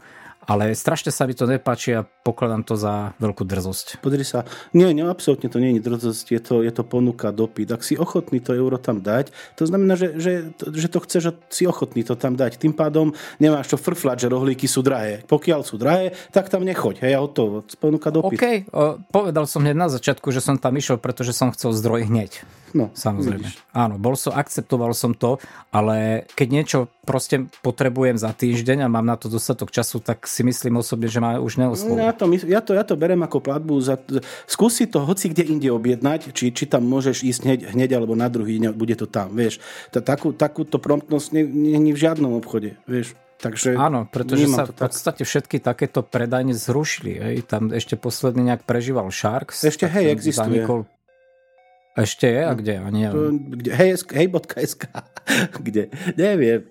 ale 0.49 0.73
strašne 0.73 1.13
sa 1.13 1.29
mi 1.29 1.37
to 1.37 1.45
nepáči 1.45 1.93
a 1.93 2.01
pokladám 2.01 2.65
to 2.65 2.73
za 2.73 3.13
veľkú 3.21 3.45
drzosť. 3.45 4.01
Podri 4.01 4.25
sa, 4.25 4.49
nie, 4.73 4.89
nie, 4.97 5.05
absolútne 5.05 5.45
to 5.45 5.61
nie 5.61 5.77
je 5.77 5.85
drzosť, 5.85 6.25
je 6.33 6.41
to, 6.41 6.55
je 6.65 6.73
to 6.73 6.81
ponuka, 6.81 7.29
dopyt. 7.29 7.69
Ak 7.69 7.85
si 7.85 7.93
ochotný 7.93 8.41
to 8.41 8.57
euro 8.57 8.81
tam 8.81 9.05
dať, 9.05 9.29
to 9.53 9.69
znamená, 9.69 9.93
že, 9.93 10.17
že, 10.17 10.49
že 10.57 10.87
to 10.89 10.99
chceš, 11.05 11.21
že 11.21 11.31
si 11.53 11.63
ochotný 11.69 12.01
to 12.01 12.17
tam 12.17 12.33
dať. 12.33 12.57
Tým 12.57 12.73
pádom 12.73 13.13
nemáš 13.37 13.69
to 13.69 13.77
frflať, 13.77 14.25
že 14.25 14.33
rohlíky 14.33 14.65
sú 14.65 14.81
drahé. 14.81 15.21
Pokiaľ 15.29 15.61
sú 15.61 15.77
drahé, 15.77 16.17
tak 16.33 16.49
tam 16.49 16.65
nechoď. 16.65 17.05
Hej, 17.05 17.13
a 17.13 17.21
to 17.29 17.61
ponuka, 17.77 18.09
dopyt. 18.09 18.41
OK, 18.41 18.45
o, 18.73 18.97
povedal 19.13 19.45
som 19.45 19.61
hneď 19.61 19.77
na 19.77 19.87
začiatku, 19.93 20.33
že 20.33 20.41
som 20.41 20.57
tam 20.57 20.73
išiel, 20.73 20.97
pretože 20.97 21.37
som 21.37 21.53
chcel 21.53 21.77
zdroj 21.77 22.09
hneď. 22.09 22.41
No, 22.73 22.91
Samozrejme. 22.93 23.45
Vidíš. 23.45 23.61
Áno, 23.73 23.95
bol 24.01 24.13
som, 24.17 24.33
akceptoval 24.33 24.91
som 24.97 25.13
to, 25.13 25.37
ale 25.73 26.27
keď 26.33 26.47
niečo 26.49 26.79
proste 27.05 27.49
potrebujem 27.65 28.21
za 28.21 28.29
týždeň 28.29 28.85
a 28.85 28.87
mám 28.91 29.05
na 29.05 29.17
to 29.17 29.31
dostatok 29.31 29.73
času, 29.73 29.97
tak 30.01 30.29
si 30.29 30.45
myslím 30.45 30.77
osobne, 30.77 31.09
že 31.09 31.17
ma 31.17 31.41
už 31.41 31.57
neoslovujú. 31.57 31.97
Ja 31.97 32.13
to, 32.13 32.25
ja, 32.45 32.61
to, 32.61 32.71
ja 32.77 32.83
to 32.85 32.93
berem 32.93 33.25
ako 33.25 33.41
platbu. 33.41 33.73
Za, 33.81 33.97
skúsi 34.45 34.85
to 34.85 35.01
hoci 35.01 35.33
kde 35.33 35.49
inde 35.49 35.69
objednať, 35.73 36.29
či, 36.33 36.53
či 36.53 36.69
tam 36.69 36.85
môžeš 36.85 37.25
ísť 37.25 37.41
hneď, 37.45 37.59
hneď 37.73 37.89
alebo 37.97 38.13
na 38.13 38.29
druhý 38.29 38.61
deň, 38.61 38.77
bude 38.77 38.93
to 38.93 39.09
tam. 39.09 39.33
Vieš, 39.33 39.57
takú, 39.89 40.35
takúto 40.35 40.77
promptnosť 40.77 41.33
není 41.33 41.89
v 41.93 41.99
žiadnom 41.99 42.37
obchode. 42.37 42.77
Vieš. 42.85 43.17
Takže 43.39 43.79
Áno, 43.79 44.03
pretože 44.03 44.51
sa 44.51 44.67
v 44.67 44.75
podstate 44.75 45.23
všetky 45.23 45.63
takéto 45.63 46.03
predajne 46.03 46.51
zrušili. 46.51 47.15
Hej. 47.23 47.35
Tam 47.47 47.71
ešte 47.71 47.95
posledný 47.95 48.51
nejak 48.51 48.67
prežíval 48.67 49.07
Sharks. 49.15 49.63
Ešte 49.63 49.87
hej, 49.87 50.11
existuje. 50.11 50.59
Zanikol 50.59 50.83
ešte 51.97 52.29
je? 52.29 52.41
A 52.45 52.53
kde? 52.53 52.75
Ani 52.79 53.01
kde 53.59 53.69
hej, 53.73 53.89
hej.sk. 54.13 54.83
kde? 55.65 55.89
Neviem. 56.15 56.69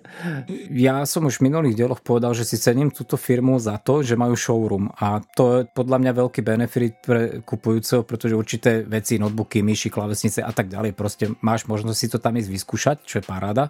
Ja 0.71 1.03
som 1.03 1.27
už 1.27 1.39
v 1.39 1.51
minulých 1.51 1.75
dieloch 1.75 2.01
povedal, 2.01 2.31
že 2.31 2.47
si 2.47 2.55
cením 2.55 2.89
túto 2.89 3.19
firmu 3.19 3.59
za 3.59 3.77
to, 3.79 3.99
že 3.99 4.19
majú 4.19 4.33
showroom 4.33 4.91
a 4.95 5.19
to 5.21 5.61
je 5.61 5.61
podľa 5.69 5.97
mňa 6.01 6.11
veľký 6.15 6.41
benefit 6.41 6.93
pre 7.03 7.21
kupujúceho, 7.43 8.07
pretože 8.07 8.35
určité 8.35 8.83
veci, 8.87 9.19
notebooky, 9.19 9.59
myši, 9.59 9.91
klavesnice 9.91 10.39
a 10.39 10.51
tak 10.55 10.71
ďalej, 10.71 10.95
proste 10.95 11.29
máš 11.43 11.67
možnosť 11.67 11.99
si 11.99 12.07
to 12.07 12.17
tam 12.17 12.39
ísť 12.39 12.49
vyskúšať, 12.49 12.97
čo 13.03 13.19
je 13.21 13.27
paráda. 13.27 13.67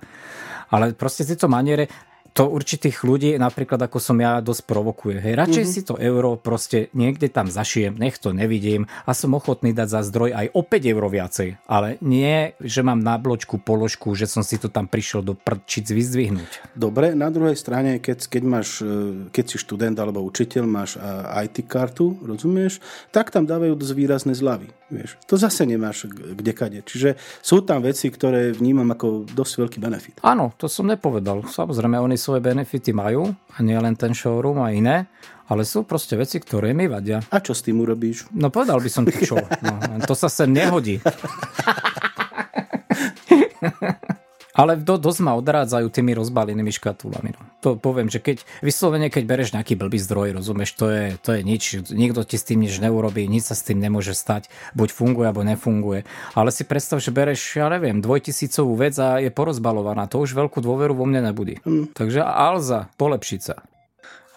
Ale 0.69 0.93
proste 0.93 1.25
tieto 1.25 1.49
maniere, 1.49 1.89
to 2.33 2.49
určitých 2.49 3.01
ľudí, 3.03 3.35
napríklad 3.37 3.79
ako 3.81 3.97
som 3.97 4.17
ja, 4.19 4.39
dosť 4.39 4.63
provokuje. 4.65 5.17
Hej, 5.19 5.33
radšej 5.35 5.63
mm-hmm. 5.65 5.81
si 5.83 5.87
to 5.87 5.95
euro 5.97 6.37
proste 6.39 6.93
niekde 6.93 7.27
tam 7.29 7.49
zašijem, 7.49 7.97
nech 7.97 8.17
to 8.17 8.31
nevidím 8.31 8.85
a 9.05 9.11
som 9.13 9.35
ochotný 9.35 9.75
dať 9.75 9.87
za 9.89 10.01
zdroj 10.07 10.31
aj 10.33 10.47
o 10.53 10.61
5 10.63 10.91
eur 10.93 11.03
viacej. 11.09 11.49
Ale 11.65 11.99
nie, 11.99 12.53
že 12.61 12.85
mám 12.85 13.01
na 13.01 13.19
bločku 13.19 13.59
položku, 13.59 14.13
že 14.13 14.29
som 14.29 14.41
si 14.45 14.57
to 14.57 14.71
tam 14.71 14.87
prišiel 14.87 15.25
do 15.25 15.33
prčic 15.35 15.89
vyzdvihnúť. 15.89 16.77
Dobre, 16.77 17.13
na 17.13 17.27
druhej 17.33 17.57
strane, 17.57 17.99
keď, 17.99 18.29
keď, 18.29 18.43
máš, 18.45 18.69
e, 18.81 19.27
keď 19.29 19.45
si 19.45 19.55
študent 19.59 19.97
alebo 19.99 20.23
učiteľ, 20.23 20.63
máš 20.65 20.95
e, 20.95 21.03
IT 21.45 21.67
kartu, 21.67 22.15
rozumieš, 22.23 22.79
tak 23.11 23.33
tam 23.33 23.43
dávajú 23.43 23.75
dosť 23.75 23.93
výrazné 23.97 24.33
zľavy. 24.37 24.78
Vieš, 24.89 25.21
to 25.29 25.37
zase 25.37 25.69
nemáš 25.69 26.09
kde 26.09 26.53
kade. 26.57 26.81
Čiže 26.81 27.13
sú 27.45 27.61
tam 27.61 27.85
veci, 27.85 28.09
ktoré 28.09 28.49
vnímam 28.49 28.89
ako 28.89 29.29
dosť 29.29 29.53
veľký 29.61 29.77
benefit. 29.77 30.17
Áno, 30.25 30.57
to 30.57 30.65
som 30.65 30.89
nepovedal. 30.89 31.45
Samozrejme, 31.45 32.01
oni 32.01 32.17
svoje 32.17 32.41
benefity 32.41 32.89
majú, 32.89 33.29
a 33.29 33.57
nie 33.61 33.77
len 33.77 33.93
ten 33.93 34.17
showroom 34.17 34.65
a 34.65 34.73
iné, 34.73 35.05
ale 35.49 35.65
sú 35.65 35.85
proste 35.85 36.17
veci, 36.17 36.41
ktoré 36.41 36.73
mi 36.73 36.89
vadia. 36.89 37.21
A 37.29 37.41
čo 37.41 37.53
s 37.53 37.61
tým 37.61 37.81
urobíš? 37.81 38.25
No 38.33 38.49
povedal 38.49 38.81
by 38.81 38.89
som 38.89 39.05
ti 39.05 39.25
čo. 39.25 39.37
No, 39.61 40.05
to 40.05 40.15
sa 40.17 40.29
sem 40.29 40.49
nehodí. 40.49 40.97
Ale 44.59 44.75
do, 44.75 44.99
dosť 44.99 45.19
ma 45.23 45.39
odrádzajú 45.39 45.87
tými 45.87 46.11
rozbalenými 46.19 46.67
škatulami. 46.75 47.31
No. 47.31 47.41
To 47.63 47.69
poviem, 47.79 48.11
že 48.11 48.19
keď 48.19 48.43
vyslovene, 48.59 49.07
keď 49.07 49.23
bereš 49.23 49.55
nejaký 49.55 49.79
blbý 49.79 49.95
zdroj, 50.03 50.35
rozumieš, 50.35 50.75
to 50.75 50.91
je, 50.91 51.03
to 51.23 51.29
je 51.39 51.41
nič, 51.47 51.63
nikto 51.95 52.27
ti 52.27 52.35
s 52.35 52.43
tým 52.43 52.59
nič 52.59 52.75
neurobí, 52.83 53.23
nič 53.23 53.47
sa 53.47 53.55
s 53.55 53.63
tým 53.63 53.79
nemôže 53.79 54.11
stať, 54.11 54.51
buď 54.75 54.91
funguje, 54.91 55.31
alebo 55.31 55.47
nefunguje. 55.47 56.03
Ale 56.35 56.51
si 56.51 56.67
predstav, 56.67 56.99
že 56.99 57.15
bereš, 57.15 57.55
ja 57.55 57.71
neviem, 57.71 58.03
dvojtisícovú 58.03 58.75
vec 58.75 58.99
a 58.99 59.23
je 59.23 59.31
porozbalovaná, 59.31 60.11
to 60.11 60.19
už 60.19 60.35
veľkú 60.35 60.59
dôveru 60.59 60.91
vo 60.91 61.07
mne 61.07 61.31
nebudí. 61.31 61.63
Mm. 61.63 61.95
Takže 61.95 62.19
Alza, 62.19 62.91
polepšiť 62.99 63.39
sa. 63.39 63.63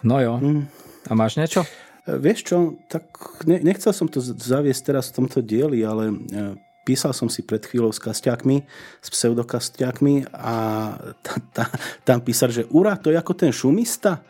No 0.07 0.23
jo. 0.23 0.39
Mm. 0.39 0.63
A 1.11 1.13
máš 1.19 1.35
niečo? 1.35 1.67
Vieš 2.03 2.39
čo, 2.43 2.57
tak 2.91 3.07
nechcel 3.47 3.95
som 3.95 4.11
to 4.11 4.19
zaviesť 4.23 4.83
teraz 4.83 5.11
v 5.11 5.23
tomto 5.23 5.39
dieli, 5.39 5.87
ale 5.87 6.11
e, 6.11 6.15
písal 6.83 7.15
som 7.15 7.31
si 7.31 7.47
pred 7.47 7.63
chvíľou 7.63 7.95
s 7.95 8.03
kastiakmi, 8.03 8.67
s 9.03 9.09
pseudokastiakmi 9.11 10.31
a 10.35 10.57
tá, 11.23 11.35
tá, 11.55 11.65
tam 12.03 12.19
písal, 12.23 12.51
že 12.51 12.67
ura, 12.71 12.99
to 12.99 13.15
je 13.15 13.19
ako 13.19 13.33
ten 13.35 13.51
šumista. 13.55 14.23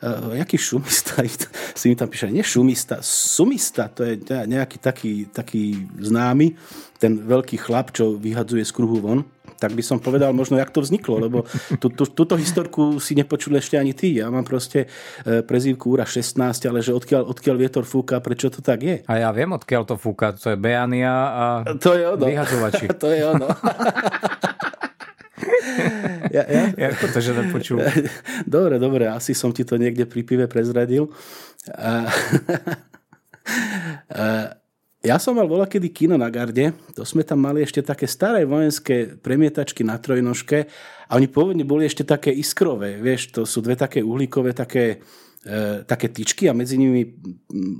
Uh, 0.00 0.32
jaký 0.32 0.56
šumista? 0.56 1.20
si 1.78 1.92
mi 1.92 1.96
tam 1.96 2.08
píše, 2.08 2.32
nie 2.32 2.40
šumista, 2.40 3.04
sumista, 3.04 3.92
to 3.92 4.04
je 4.08 4.16
nejaký 4.26 4.80
taký, 4.80 5.28
taký 5.28 5.76
známy, 6.00 6.56
ten 6.96 7.20
veľký 7.20 7.60
chlap, 7.60 7.92
čo 7.92 8.16
vyhadzuje 8.16 8.64
z 8.64 8.72
kruhu 8.72 8.98
von 9.00 9.20
tak 9.60 9.76
by 9.76 9.84
som 9.84 10.00
povedal 10.00 10.32
možno, 10.32 10.56
jak 10.56 10.72
to 10.72 10.80
vzniklo, 10.80 11.20
lebo 11.20 11.44
tú, 11.76 11.92
tú, 11.92 12.08
túto 12.08 12.40
historku 12.40 12.96
si 12.96 13.12
nepočul 13.12 13.60
ešte 13.60 13.76
ani 13.76 13.92
ty. 13.92 14.16
Ja 14.16 14.32
mám 14.32 14.48
proste 14.48 14.88
e, 15.28 15.44
prezývku 15.44 15.92
Úra 15.92 16.08
16, 16.08 16.40
ale 16.64 16.80
že 16.80 16.96
odkiaľ, 16.96 17.28
odkiaľ 17.28 17.56
vietor 17.60 17.84
fúka, 17.84 18.24
prečo 18.24 18.48
to 18.48 18.64
tak 18.64 18.80
je? 18.80 18.96
A 19.04 19.20
ja 19.20 19.28
viem, 19.36 19.52
odkiaľ 19.52 19.84
to 19.84 20.00
fúka. 20.00 20.32
To 20.40 20.50
je 20.50 20.56
Beania 20.56 21.12
a 21.12 21.44
to 21.76 21.92
je 21.92 22.08
ono. 22.08 22.24
vyhazovači. 22.24 22.88
to 23.02 23.12
je 23.12 23.20
ono. 23.20 23.48
ja, 26.36 26.44
ja? 26.48 26.64
ja 26.72 26.88
to, 26.96 27.20
že 27.20 27.36
nepočul. 27.36 27.84
Dobre, 28.48 28.80
dobre, 28.80 29.12
asi 29.12 29.36
som 29.36 29.52
ti 29.52 29.68
to 29.68 29.76
niekde 29.76 30.08
pri 30.08 30.24
pive 30.24 30.48
prezradil. 30.48 31.12
A, 31.76 32.08
a, 34.08 34.56
ja 35.00 35.16
som 35.16 35.32
mal 35.32 35.48
voľa 35.48 35.64
kedy 35.64 35.88
kino 35.96 36.20
na 36.20 36.28
garde, 36.28 36.76
to 36.92 37.08
sme 37.08 37.24
tam 37.24 37.40
mali 37.40 37.64
ešte 37.64 37.80
také 37.80 38.04
staré 38.04 38.44
vojenské 38.44 39.16
premietačky 39.16 39.80
na 39.80 39.96
trojnožke 39.96 40.68
a 41.08 41.16
oni 41.16 41.24
pôvodne 41.24 41.64
boli 41.64 41.88
ešte 41.88 42.04
také 42.04 42.28
iskrové, 42.28 43.00
vieš, 43.00 43.32
to 43.32 43.48
sú 43.48 43.64
dve 43.64 43.80
také 43.80 44.04
uhlíkové, 44.04 44.52
také, 44.52 45.00
e, 45.40 45.80
také 45.88 46.12
tyčky 46.12 46.52
a 46.52 46.56
medzi 46.56 46.76
nimi 46.76 47.16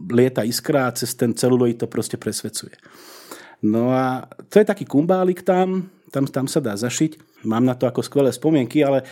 lieta 0.09 0.49
iskra 0.49 0.89
a 0.89 0.97
cez 0.97 1.13
ten 1.13 1.37
celuloid 1.37 1.77
to 1.77 1.93
proste 1.93 2.17
presvecuje. 2.17 2.73
No 3.69 3.93
a 3.93 4.25
to 4.49 4.57
je 4.57 4.65
taký 4.65 4.89
kumbálik 4.89 5.45
tam, 5.45 5.93
tam, 6.09 6.25
tam 6.25 6.49
sa 6.49 6.65
dá 6.65 6.73
zašiť, 6.73 7.45
mám 7.45 7.69
na 7.69 7.77
to 7.77 7.85
ako 7.85 8.01
skvelé 8.01 8.33
spomienky, 8.33 8.81
ale 8.81 9.05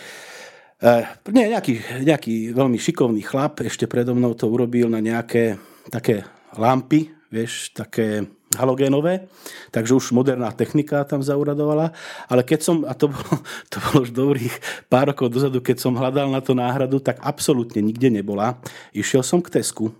e, 0.80 1.04
nie, 1.28 1.52
nejaký, 1.52 2.00
nejaký 2.08 2.56
veľmi 2.56 2.80
šikovný 2.80 3.20
chlap 3.20 3.60
ešte 3.68 3.84
predo 3.84 4.16
mnou 4.16 4.32
to 4.32 4.48
urobil 4.48 4.88
na 4.88 5.04
nejaké 5.04 5.60
také 5.92 6.24
lampy, 6.56 7.17
vieš, 7.28 7.72
také 7.76 8.24
halogénové, 8.56 9.28
takže 9.68 9.92
už 9.92 10.16
moderná 10.16 10.48
technika 10.52 11.04
tam 11.04 11.20
zauradovala, 11.20 11.92
ale 12.32 12.40
keď 12.40 12.60
som, 12.64 12.76
a 12.88 12.96
to 12.96 13.12
bolo, 13.12 13.32
to 13.72 13.76
bolo 13.84 13.96
už 14.08 14.10
dobrých 14.16 14.54
pár 14.88 15.12
rokov 15.12 15.28
dozadu, 15.28 15.60
keď 15.60 15.76
som 15.84 15.92
hľadal 15.92 16.32
na 16.32 16.40
to 16.40 16.56
náhradu, 16.56 17.00
tak 17.04 17.20
absolútne 17.20 17.84
nikde 17.84 18.08
nebola. 18.08 18.56
Išiel 18.96 19.20
som 19.20 19.44
k 19.44 19.60
Tesku. 19.60 19.92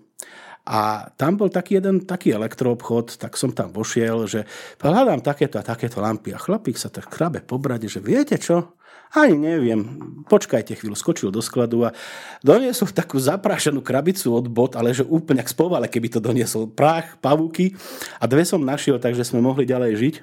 A 0.68 1.08
tam 1.16 1.40
bol 1.40 1.48
taký 1.48 1.80
jeden 1.80 2.04
taký 2.04 2.36
elektroobchod, 2.36 3.16
tak 3.16 3.40
som 3.40 3.56
tam 3.56 3.72
vošiel, 3.72 4.28
že 4.28 4.44
hľadám 4.76 5.24
takéto 5.24 5.56
a 5.56 5.64
takéto 5.64 5.96
lampy. 6.04 6.36
A 6.36 6.38
chlapík 6.40 6.76
sa 6.76 6.92
tak 6.92 7.08
krabe 7.08 7.40
po 7.40 7.56
brade, 7.56 7.88
že 7.88 8.04
viete 8.04 8.36
čo, 8.36 8.76
ani 9.16 9.40
neviem, 9.40 9.80
počkajte 10.28 10.76
chvíľu, 10.76 10.92
skočil 10.92 11.32
do 11.32 11.40
skladu 11.40 11.88
a 11.88 11.96
doniesol 12.44 12.92
takú 12.92 13.16
zaprášanú 13.16 13.80
krabicu 13.80 14.36
od 14.36 14.52
bot, 14.52 14.76
ale 14.76 14.92
že 14.92 15.06
úplne 15.06 15.40
ak 15.40 15.48
spovale, 15.48 15.88
keby 15.88 16.12
to 16.12 16.20
doniesol 16.20 16.68
prach, 16.68 17.16
pavúky 17.24 17.72
a 18.20 18.28
dve 18.28 18.44
som 18.44 18.60
našiel, 18.60 19.00
takže 19.00 19.24
sme 19.24 19.40
mohli 19.40 19.64
ďalej 19.64 19.92
žiť. 19.96 20.14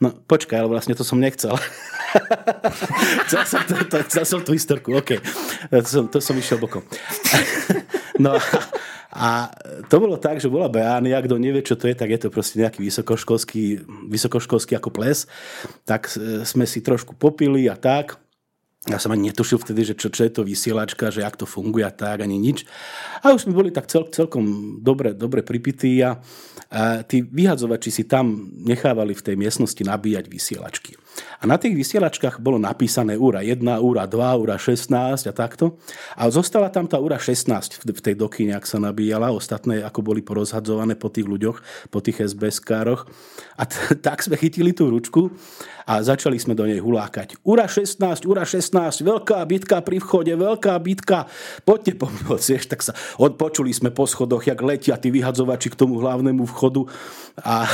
No 0.00 0.16
počkaj, 0.16 0.64
ale 0.64 0.72
vlastne 0.72 0.96
to 0.96 1.04
som 1.04 1.20
nechcel. 1.20 1.52
chcel, 3.28 3.44
som 3.44 3.60
to, 3.68 3.74
to, 3.84 3.96
chcel 4.08 4.24
som 4.24 4.40
tú 4.40 4.56
historku, 4.56 4.96
OK. 4.96 5.20
To 5.68 5.88
som, 5.88 6.04
to 6.08 6.18
som 6.24 6.34
išiel 6.34 6.56
bokom. 6.56 6.82
no 8.24 8.40
a 9.12 9.52
to 9.92 10.00
bolo 10.00 10.16
tak, 10.16 10.40
že 10.40 10.48
bola 10.48 10.72
Beánia, 10.72 11.20
kto 11.20 11.36
nevie, 11.36 11.60
čo 11.60 11.76
to 11.76 11.84
je, 11.84 11.92
tak 11.92 12.08
je 12.08 12.16
to 12.16 12.28
proste 12.32 12.56
nejaký 12.56 12.80
vysokoškolský, 12.80 13.84
vysokoškolský 14.08 14.72
ako 14.80 14.88
ples. 14.88 15.28
Tak 15.84 16.08
sme 16.48 16.64
si 16.64 16.80
trošku 16.80 17.12
popili 17.12 17.68
a 17.68 17.76
tak 17.76 18.21
ja 18.82 18.98
som 18.98 19.14
ani 19.14 19.30
netušil 19.30 19.62
vtedy, 19.62 19.86
že 19.86 19.94
čo, 19.94 20.10
čo 20.10 20.26
je 20.26 20.32
to 20.34 20.42
vysielačka, 20.42 21.14
že 21.14 21.22
ak 21.22 21.38
to 21.38 21.46
funguje 21.46 21.86
a 21.86 21.94
tak, 21.94 22.26
ani 22.26 22.34
nič. 22.34 22.66
A 23.22 23.30
už 23.30 23.46
sme 23.46 23.54
boli 23.54 23.70
tak 23.70 23.86
cel, 23.86 24.10
celkom 24.10 24.78
dobre, 24.82 25.14
dobre 25.14 25.46
pripití 25.46 26.02
a, 26.02 26.18
a 26.66 27.06
tí 27.06 27.22
vyhadzovači 27.22 27.94
si 27.94 28.10
tam 28.10 28.50
nechávali 28.50 29.14
v 29.14 29.22
tej 29.22 29.36
miestnosti 29.38 29.78
nabíjať 29.86 30.26
vysielačky. 30.26 30.98
A 31.38 31.46
na 31.46 31.62
tých 31.62 31.78
vysielačkách 31.78 32.42
bolo 32.42 32.58
napísané 32.58 33.14
úra 33.14 33.46
1, 33.46 33.62
úra 33.78 34.10
2, 34.10 34.42
úra 34.42 34.56
16 34.58 35.30
a 35.30 35.32
takto. 35.34 35.78
A 36.18 36.26
zostala 36.32 36.66
tam 36.72 36.90
tá 36.90 36.98
úra 36.98 37.22
16 37.22 37.86
v 37.86 38.00
tej 38.02 38.14
dokyne, 38.18 38.58
ak 38.58 38.66
sa 38.66 38.82
nabíjala. 38.82 39.30
Ostatné 39.30 39.84
ako 39.86 40.00
boli 40.02 40.26
porozhadzované 40.26 40.98
po 40.98 41.06
tých 41.06 41.30
ľuďoch, 41.30 41.90
po 41.92 41.98
tých 42.02 42.34
SBS-károch. 42.34 43.06
A 43.60 43.62
t- 43.68 43.94
tak 44.06 44.24
sme 44.24 44.40
chytili 44.40 44.74
tú 44.74 44.88
ručku 44.88 45.30
a 45.86 46.00
začali 46.00 46.38
sme 46.38 46.56
do 46.56 46.64
nej 46.64 46.80
hulákať. 46.80 47.42
Ura 47.44 47.68
16, 47.68 48.24
Ura 48.24 48.46
16, 48.46 48.71
veľká 48.72 49.38
bitka 49.44 49.84
pri 49.84 50.00
vchode, 50.00 50.32
veľká 50.32 50.74
bitka, 50.80 51.28
poďte 51.62 52.00
pomôcť. 52.00 52.66
Tak 52.72 52.80
sa 52.80 52.92
odpočuli 53.20 53.70
sme 53.70 53.92
po 53.92 54.08
schodoch, 54.08 54.48
jak 54.48 54.58
letia 54.64 54.96
tí 54.96 55.12
vyhadzovači 55.12 55.70
k 55.70 55.78
tomu 55.78 56.00
hlavnému 56.00 56.48
vchodu 56.48 56.88
a, 57.38 57.68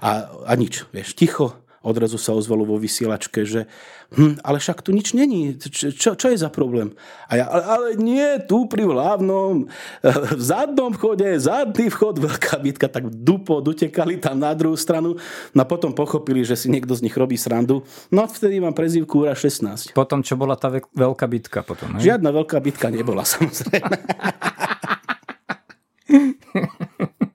a, 0.00 0.10
a 0.46 0.52
nič, 0.54 0.86
vieš, 0.94 1.18
ticho 1.18 1.67
odrazu 1.82 2.18
sa 2.18 2.34
ozvalo 2.34 2.66
vo 2.66 2.76
vysielačke, 2.76 3.46
že 3.46 3.70
hm, 4.14 4.42
ale 4.42 4.58
však 4.58 4.82
tu 4.82 4.90
nič 4.90 5.14
není, 5.14 5.54
čo, 5.58 6.16
čo 6.16 6.26
je 6.32 6.38
za 6.38 6.50
problém? 6.50 6.96
A 7.28 7.38
ja, 7.38 7.44
ale, 7.46 7.64
ale 7.64 7.86
nie, 8.00 8.26
tu 8.48 8.66
pri 8.66 8.88
hlavnom, 8.88 9.68
v 10.38 10.42
zadnom 10.42 10.90
vchode, 10.90 11.26
zadný 11.38 11.92
vchod, 11.92 12.18
veľká 12.18 12.56
bitka, 12.58 12.86
tak 12.90 13.06
dupo, 13.08 13.60
utekali 13.62 14.18
tam 14.18 14.42
na 14.42 14.50
druhú 14.56 14.74
stranu, 14.74 15.20
no 15.54 15.60
a 15.62 15.66
potom 15.68 15.94
pochopili, 15.94 16.42
že 16.42 16.56
si 16.58 16.66
niekto 16.72 16.96
z 16.96 17.04
nich 17.04 17.14
robí 17.14 17.38
srandu, 17.38 17.86
no 18.10 18.24
a 18.24 18.26
vtedy 18.26 18.58
mám 18.58 18.74
prezývku 18.74 19.28
Ura 19.28 19.36
16. 19.36 19.94
Potom, 19.94 20.24
čo 20.24 20.34
bola 20.34 20.58
tá 20.58 20.72
veľká 20.72 21.26
bitka 21.30 21.60
potom, 21.62 21.94
ne? 21.94 22.02
Žiadna 22.02 22.32
veľká 22.32 22.58
bitka 22.58 22.90
nebola, 22.90 23.22
samozrejme. 23.38 23.96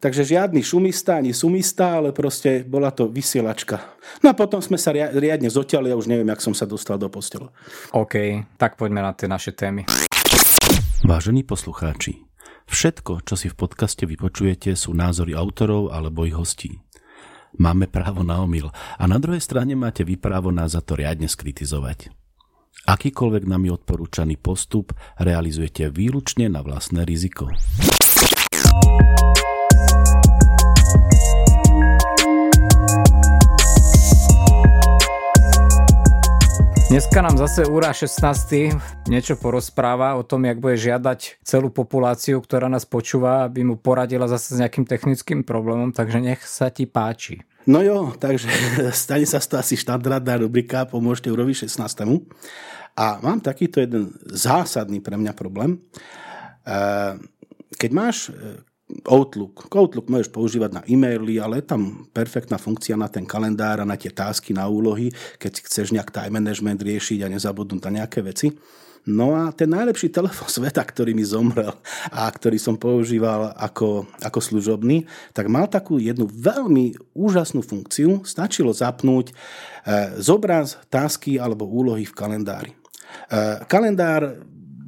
Takže 0.03 0.36
žiadny 0.36 0.60
šumista 0.60 1.15
ani 1.15 1.31
sumista, 1.31 1.95
ale 1.95 2.12
proste 2.12 2.67
bola 2.67 2.91
to 2.91 3.07
vysielačka. 3.07 3.79
No 4.19 4.36
a 4.36 4.38
potom 4.38 4.60
sme 4.60 4.75
sa 4.75 4.91
riadne 4.91 5.48
zoťali 5.48 5.88
a 5.88 5.95
už 5.95 6.12
neviem, 6.12 6.27
jak 6.27 6.43
som 6.43 6.51
sa 6.51 6.67
dostal 6.67 7.00
do 7.00 7.07
postela. 7.07 7.55
OK, 7.95 8.43
tak 8.60 8.75
poďme 8.75 9.00
na 9.00 9.15
tie 9.15 9.31
naše 9.31 9.55
témy. 9.55 9.88
Vážení 11.07 11.48
poslucháči, 11.48 12.19
všetko, 12.67 13.24
čo 13.24 13.39
si 13.39 13.48
v 13.48 13.55
podcaste 13.55 14.03
vypočujete, 14.03 14.75
sú 14.75 14.91
názory 14.91 15.39
autorov 15.39 15.95
alebo 15.95 16.27
ich 16.27 16.36
hostí. 16.36 16.83
Máme 17.55 17.88
právo 17.88 18.27
na 18.27 18.43
omyl 18.43 18.75
a 19.00 19.03
na 19.07 19.24
druhej 19.24 19.39
strane 19.39 19.72
máte 19.72 20.03
vy 20.03 20.19
právo 20.19 20.51
nás 20.51 20.75
za 20.75 20.83
to 20.83 21.00
riadne 21.00 21.31
skritizovať. 21.31 22.12
Akýkoľvek 22.91 23.48
nami 23.48 23.72
odporúčaný 23.72 24.36
postup 24.36 24.91
realizujete 25.15 25.88
výlučne 25.88 26.51
na 26.51 26.60
vlastné 26.60 27.07
riziko. 27.07 27.48
Dneska 36.94 37.26
nám 37.26 37.42
zase 37.42 37.66
Úra 37.66 37.90
16 37.90 39.10
niečo 39.10 39.34
porozpráva 39.34 40.14
o 40.14 40.22
tom, 40.22 40.46
jak 40.46 40.62
bude 40.62 40.78
žiadať 40.78 41.42
celú 41.42 41.74
populáciu, 41.74 42.38
ktorá 42.38 42.70
nás 42.70 42.86
počúva, 42.86 43.50
aby 43.50 43.66
mu 43.66 43.82
poradila 43.82 44.30
zase 44.30 44.54
s 44.54 44.62
nejakým 44.62 44.86
technickým 44.86 45.42
problémom, 45.42 45.90
takže 45.90 46.22
nech 46.22 46.46
sa 46.46 46.70
ti 46.70 46.86
páči. 46.86 47.42
No 47.66 47.82
jo, 47.82 48.14
takže 48.14 48.46
stane 48.94 49.26
sa 49.26 49.42
to 49.42 49.58
asi 49.58 49.74
štandardná 49.74 50.38
rubrika 50.38 50.86
Pomôžte 50.86 51.34
Úrovi 51.34 51.58
16. 51.58 51.82
A 52.94 53.18
mám 53.26 53.42
takýto 53.42 53.82
jeden 53.82 54.14
zásadný 54.30 55.02
pre 55.02 55.18
mňa 55.18 55.34
problém. 55.34 55.82
Keď 57.74 57.90
máš 57.90 58.30
Outlook. 59.08 59.68
Outlook 59.74 60.08
môžeš 60.08 60.30
používať 60.30 60.72
na 60.78 60.82
e-maily, 60.86 61.42
ale 61.42 61.60
je 61.60 61.70
tam 61.74 62.06
perfektná 62.14 62.62
funkcia 62.62 62.94
na 62.94 63.10
ten 63.10 63.26
kalendár 63.26 63.82
a 63.82 63.90
na 63.90 63.98
tie 63.98 64.14
tásky, 64.14 64.54
na 64.54 64.70
úlohy, 64.70 65.10
keď 65.42 65.52
si 65.52 65.62
chceš 65.66 65.88
nejak 65.92 66.14
time 66.14 66.38
management 66.38 66.80
riešiť 66.80 67.26
a 67.26 67.32
nezabudnúť 67.32 67.82
na 67.90 68.04
nejaké 68.04 68.22
veci. 68.22 68.54
No 69.04 69.36
a 69.36 69.52
ten 69.52 69.68
najlepší 69.68 70.16
telefon 70.16 70.48
sveta, 70.56 70.80
ktorý 70.80 71.12
mi 71.12 71.28
zomrel 71.28 71.76
a 72.12 72.24
ktorý 72.32 72.56
som 72.56 72.80
používal 72.80 73.52
ako, 73.60 74.08
ako 74.24 74.40
služobný, 74.40 75.04
tak 75.36 75.52
mal 75.52 75.68
takú 75.68 76.00
jednu 76.00 76.28
veľmi 76.28 76.96
úžasnú 77.12 77.60
funkciu. 77.60 78.24
Stačilo 78.24 78.72
zapnúť 78.72 79.32
e, 79.32 79.34
zobraz, 80.24 80.80
tásky 80.88 81.36
alebo 81.36 81.68
úlohy 81.68 82.08
v 82.08 82.16
kalendári. 82.16 82.72
E, 82.72 82.76
kalendár 83.68 84.40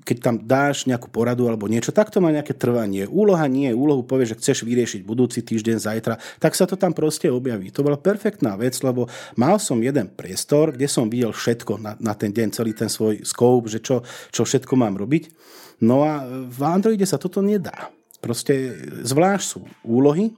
keď 0.06 0.18
tam 0.22 0.36
dáš 0.38 0.86
nejakú 0.86 1.10
poradu 1.10 1.50
alebo 1.50 1.66
niečo, 1.66 1.90
tak 1.90 2.14
to 2.14 2.22
má 2.22 2.30
nejaké 2.30 2.54
trvanie. 2.54 3.10
Úloha 3.10 3.50
nie, 3.50 3.74
úlohu 3.74 4.06
povie, 4.06 4.30
že 4.30 4.38
chceš 4.38 4.62
vyriešiť 4.62 5.02
budúci 5.02 5.42
týždeň, 5.42 5.82
zajtra, 5.82 6.22
tak 6.38 6.54
sa 6.54 6.70
to 6.70 6.78
tam 6.78 6.94
proste 6.94 7.28
objaví. 7.28 7.74
To 7.74 7.82
bola 7.82 7.98
perfektná 7.98 8.54
vec, 8.54 8.78
lebo 8.86 9.10
mal 9.34 9.58
som 9.58 9.82
jeden 9.82 10.14
priestor, 10.14 10.78
kde 10.78 10.86
som 10.86 11.10
videl 11.10 11.34
všetko 11.34 11.82
na, 11.82 11.98
na 11.98 12.14
ten 12.14 12.30
deň, 12.30 12.48
celý 12.54 12.78
ten 12.78 12.88
svoj 12.88 13.26
scope, 13.26 13.66
že 13.66 13.82
čo, 13.82 14.06
čo 14.30 14.46
všetko 14.46 14.78
mám 14.78 14.94
robiť. 14.94 15.34
No 15.82 16.06
a 16.06 16.22
v 16.30 16.60
Androide 16.62 17.04
sa 17.10 17.18
toto 17.18 17.42
nedá. 17.42 17.90
Proste 18.22 18.78
zvlášť 19.04 19.46
sú 19.46 19.60
úlohy, 19.84 20.32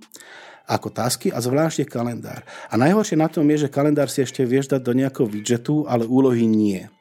ako 0.67 0.91
tasky 0.91 1.31
a 1.31 1.39
zvlášť 1.39 1.83
je 1.83 1.87
kalendár. 1.87 2.43
A 2.67 2.75
najhoršie 2.75 3.15
na 3.15 3.31
tom 3.31 3.47
je, 3.47 3.65
že 3.65 3.71
kalendár 3.71 4.11
si 4.11 4.19
ešte 4.19 4.43
vieš 4.43 4.67
dať 4.67 4.83
do 4.83 4.91
nejakého 4.91 5.23
widgetu, 5.23 5.87
ale 5.87 6.03
úlohy 6.03 6.43
nie. 6.43 6.91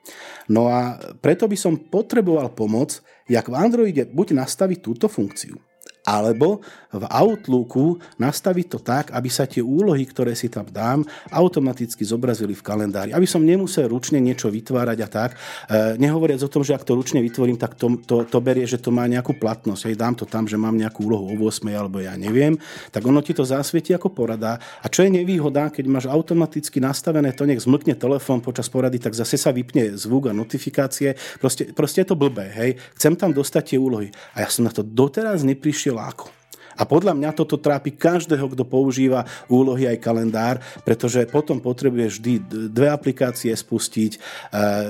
No 0.47 0.71
a 0.71 0.99
preto 1.19 1.51
by 1.51 1.59
som 1.59 1.75
potreboval 1.91 2.55
pomoc, 2.55 3.03
jak 3.27 3.51
v 3.51 3.59
Androide 3.59 4.07
buď 4.07 4.39
nastaviť 4.39 4.79
túto 4.79 5.07
funkciu, 5.11 5.59
alebo 6.07 6.63
v 6.95 7.05
Outlooku 7.05 7.99
nastaviť 8.17 8.67
to 8.71 8.79
tak, 8.79 9.05
aby 9.11 9.27
sa 9.27 9.45
tie 9.45 9.61
úlohy, 9.61 10.07
ktoré 10.07 10.33
si 10.39 10.47
tam 10.47 10.65
dám, 10.71 11.03
automaticky 11.35 12.07
zobrazili 12.07 12.55
v 12.55 12.63
kalendári. 12.63 13.11
Aby 13.11 13.27
som 13.27 13.43
nemusel 13.43 13.91
ručne 13.91 14.23
niečo 14.23 14.49
vytvárať 14.49 14.99
a 15.03 15.09
tak. 15.11 15.31
E, 15.35 15.99
nehovoriac 15.99 16.41
o 16.47 16.49
tom, 16.49 16.63
že 16.63 16.79
ak 16.79 16.87
to 16.87 16.95
ručne 16.95 17.19
vytvorím, 17.21 17.59
tak 17.59 17.75
to, 17.75 17.99
to, 18.07 18.25
to 18.25 18.39
berie, 18.39 18.65
že 18.65 18.79
to 18.79 18.95
má 18.95 19.05
nejakú 19.11 19.35
platnosť. 19.37 19.91
Hej, 19.91 19.97
dám 19.99 20.15
to 20.15 20.25
tam, 20.25 20.47
že 20.47 20.55
mám 20.55 20.79
nejakú 20.79 21.11
úlohu 21.11 21.27
o 21.27 21.35
8 21.37 21.67
alebo 21.75 21.99
ja 21.99 22.15
neviem. 22.15 22.55
Tak 22.95 23.03
ono 23.03 23.19
ti 23.21 23.35
to 23.35 23.43
zasvieti 23.43 23.91
ako 23.93 24.15
porada. 24.15 24.63
A 24.81 24.87
čo 24.87 25.03
je 25.03 25.11
nevýhoda, 25.11 25.69
keď 25.75 25.85
máš 25.91 26.07
automaticky 26.07 26.79
nastavené 26.79 27.35
to, 27.35 27.45
nech 27.45 27.61
zmlkne 27.67 27.99
telefón 27.99 28.41
počas 28.41 28.71
porady, 28.71 29.03
tak 29.03 29.13
zase 29.13 29.35
sa 29.35 29.51
vypne 29.51 29.99
zvuk 29.99 30.31
a 30.31 30.33
notifikácie. 30.33 31.19
Proste, 31.43 31.75
proste 31.75 32.07
je 32.07 32.09
to 32.09 32.17
blbé. 32.17 32.47
Hej. 32.55 32.71
Chcem 32.95 33.19
tam 33.19 33.35
dostať 33.35 33.75
tie 33.75 33.79
úlohy. 33.83 34.09
A 34.39 34.47
ja 34.47 34.49
som 34.49 34.65
na 34.65 34.73
to 34.73 34.87
doteraz 34.87 35.43
neprišiel 35.43 35.96
ako. 36.01 36.37
A 36.77 36.85
podľa 36.85 37.17
mňa 37.17 37.31
toto 37.33 37.57
trápi 37.57 37.97
každého, 37.97 38.53
kto 38.53 38.69
používa 38.69 39.25
úlohy 39.49 39.89
aj 39.89 39.99
kalendár, 40.05 40.61
pretože 40.85 41.25
potom 41.25 41.59
potrebuje 41.59 42.07
vždy 42.13 42.33
dve 42.71 42.93
aplikácie 42.93 43.51
spustiť, 43.57 44.13
e, 44.15 44.19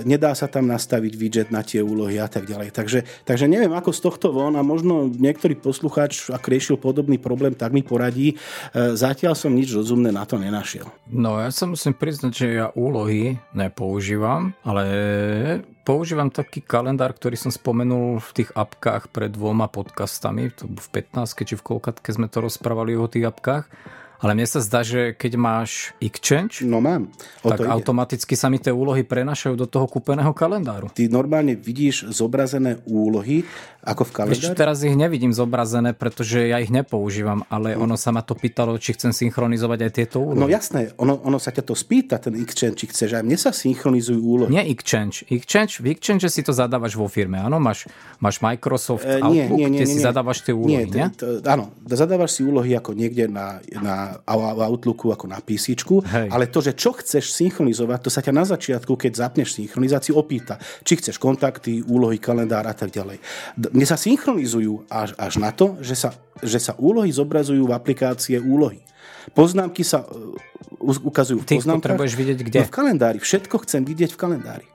nedá 0.03 0.35
sa 0.35 0.51
tam 0.51 0.67
nastaviť 0.67 1.13
widget 1.15 1.49
na 1.55 1.63
tie 1.63 1.81
úlohy 1.81 2.19
a 2.19 2.27
tak 2.27 2.51
ďalej. 2.51 2.75
Takže, 2.75 3.07
takže 3.23 3.47
neviem, 3.47 3.71
ako 3.71 3.95
z 3.95 4.01
tohto 4.03 4.27
von 4.35 4.59
a 4.59 4.67
možno 4.67 5.07
niektorý 5.07 5.55
poslucháč, 5.55 6.29
ak 6.35 6.43
riešil 6.51 6.77
podobný 6.77 7.23
problém, 7.23 7.55
tak 7.55 7.71
mi 7.71 7.87
poradí. 7.87 8.35
E, 8.35 8.99
zatiaľ 8.99 9.39
som 9.39 9.55
nič 9.55 9.71
rozumné 9.71 10.11
na 10.11 10.27
to 10.27 10.37
nenašiel. 10.43 10.91
No 11.07 11.39
ja 11.39 11.55
sa 11.55 11.71
musím 11.71 11.95
priznať, 11.95 12.33
že 12.35 12.47
ja 12.59 12.67
úlohy 12.75 13.39
nepoužívam, 13.55 14.59
ale 14.67 14.85
používam 15.87 16.27
taký 16.27 16.59
kalendár, 16.67 17.15
ktorý 17.15 17.39
som 17.39 17.55
spomenul 17.55 18.19
v 18.19 18.31
tých 18.43 18.51
apkách 18.51 19.15
pred 19.15 19.31
dvoma 19.31 19.71
podcastami, 19.71 20.51
to 20.51 20.67
v 20.67 20.89
15 20.91 21.47
či 21.47 21.55
v 21.55 21.63
koľkatke 21.63 22.11
sme 22.11 22.27
to 22.27 22.43
rozprávali 22.43 22.99
o 22.99 23.07
tých 23.07 23.31
apkách 23.31 23.71
ale 24.21 24.33
mne 24.33 24.49
sa 24.49 24.65
zdá, 24.65 24.81
že 24.81 25.13
keď 25.13 25.33
máš 25.37 25.93
Exchange, 26.01 26.65
no 26.65 26.81
mám. 26.81 27.13
O 27.45 27.53
tak 27.53 27.69
automaticky 27.69 28.33
sa 28.33 28.49
mi 28.49 28.57
tie 28.57 28.73
úlohy 28.73 29.05
prenašajú 29.05 29.55
do 29.57 29.69
toho 29.69 29.85
kúpeného 29.85 30.33
kalendáru. 30.33 30.89
Ty 30.89 31.13
normálne 31.13 31.53
vidíš 31.53 32.09
zobrazené 32.17 32.81
úlohy 32.89 33.45
ako 33.87 34.03
v 34.03 34.11
kalendári? 34.11 34.43
Vieš, 34.43 34.59
teraz 34.59 34.83
ich 34.83 34.99
nevidím 34.99 35.31
zobrazené, 35.31 35.95
pretože 35.95 36.51
ja 36.51 36.59
ich 36.59 36.75
nepoužívam, 36.75 37.47
ale 37.47 37.79
ono 37.79 37.95
sa 37.95 38.11
ma 38.11 38.27
to 38.27 38.35
pýtalo, 38.35 38.75
či 38.83 38.99
chcem 38.99 39.15
synchronizovať 39.15 39.79
aj 39.87 39.91
tieto 39.95 40.19
úlohy. 40.27 40.43
No 40.43 40.51
jasné, 40.51 40.91
ono, 40.99 41.23
ono 41.23 41.39
sa 41.39 41.55
ťa 41.55 41.63
to 41.63 41.79
spýta, 41.79 42.19
ten 42.19 42.35
Exchange, 42.35 42.83
či 42.83 42.91
chceš, 42.91 43.15
aj 43.15 43.23
mne 43.23 43.39
sa 43.39 43.55
synchronizujú 43.55 44.19
úlohy. 44.19 44.51
Nie 44.51 44.67
Exchange. 44.67 45.23
Exchange 45.31 45.79
v 45.79 45.95
Exchange 45.95 46.27
si 46.27 46.43
to 46.43 46.51
zadávaš 46.51 46.99
vo 46.99 47.07
firme, 47.07 47.39
áno? 47.39 47.63
Máš, 47.63 47.87
máš 48.19 48.43
Microsoft 48.43 49.07
e, 49.07 49.23
nie, 49.23 49.47
Outlook, 49.47 49.59
nie, 49.63 49.69
nie, 49.71 49.79
kde 49.79 49.87
nie, 49.87 49.95
si 49.95 49.99
nie. 50.03 50.07
zadávaš 50.11 50.39
tie 50.43 50.55
úlohy, 50.55 50.91
nie? 50.91 51.07
nie? 51.07 51.07
To, 51.23 51.39
áno, 51.47 51.71
zadávaš 51.87 52.31
si 52.35 52.43
úlohy 52.43 52.75
ako 52.75 52.91
niekde 52.99 53.31
na, 53.31 53.63
na 53.79 54.19
Outlooku 54.27 55.15
ako 55.15 55.31
na 55.31 55.39
PC, 55.39 55.79
ale 56.27 56.51
to, 56.51 56.59
že 56.59 56.75
čo 56.75 56.91
chceš 56.99 57.31
synchronizovať, 57.31 58.03
to 58.03 58.11
sa 58.11 58.19
ťa 58.19 58.33
na 58.35 58.43
začiatku, 58.43 58.99
keď 58.99 59.13
zapneš 59.15 59.55
synchronizáciu, 59.55 60.19
opýta, 60.19 60.59
či 60.83 60.99
chceš 60.99 61.23
kontakty, 61.23 61.85
úlohy, 61.87 62.19
kalendár 62.19 62.67
a 62.67 62.75
tak 62.75 62.91
ďalej. 62.91 63.23
Mne 63.77 63.87
sa 63.87 64.01
synchronizujú 64.01 64.89
až, 64.89 65.13
až 65.21 65.37
na 65.37 65.53
to, 65.53 65.77
že 65.85 65.93
sa, 65.93 66.17
že 66.41 66.57
sa 66.57 66.73
úlohy 66.81 67.13
zobrazujú 67.13 67.69
v 67.69 67.77
aplikácie 67.77 68.41
úlohy. 68.41 68.81
Poznámky 69.37 69.85
sa 69.85 70.09
uh, 70.09 70.33
ukazujú 70.81 71.45
v 71.45 71.61
poznámkach. 71.61 72.01
Ty 72.01 72.17
vidieť 72.17 72.39
kde? 72.41 72.59
No 72.65 72.69
v 72.69 72.73
kalendári. 72.73 73.19
Všetko 73.21 73.69
chcem 73.69 73.85
vidieť 73.85 74.17
v 74.17 74.19
kalendári. 74.19 74.67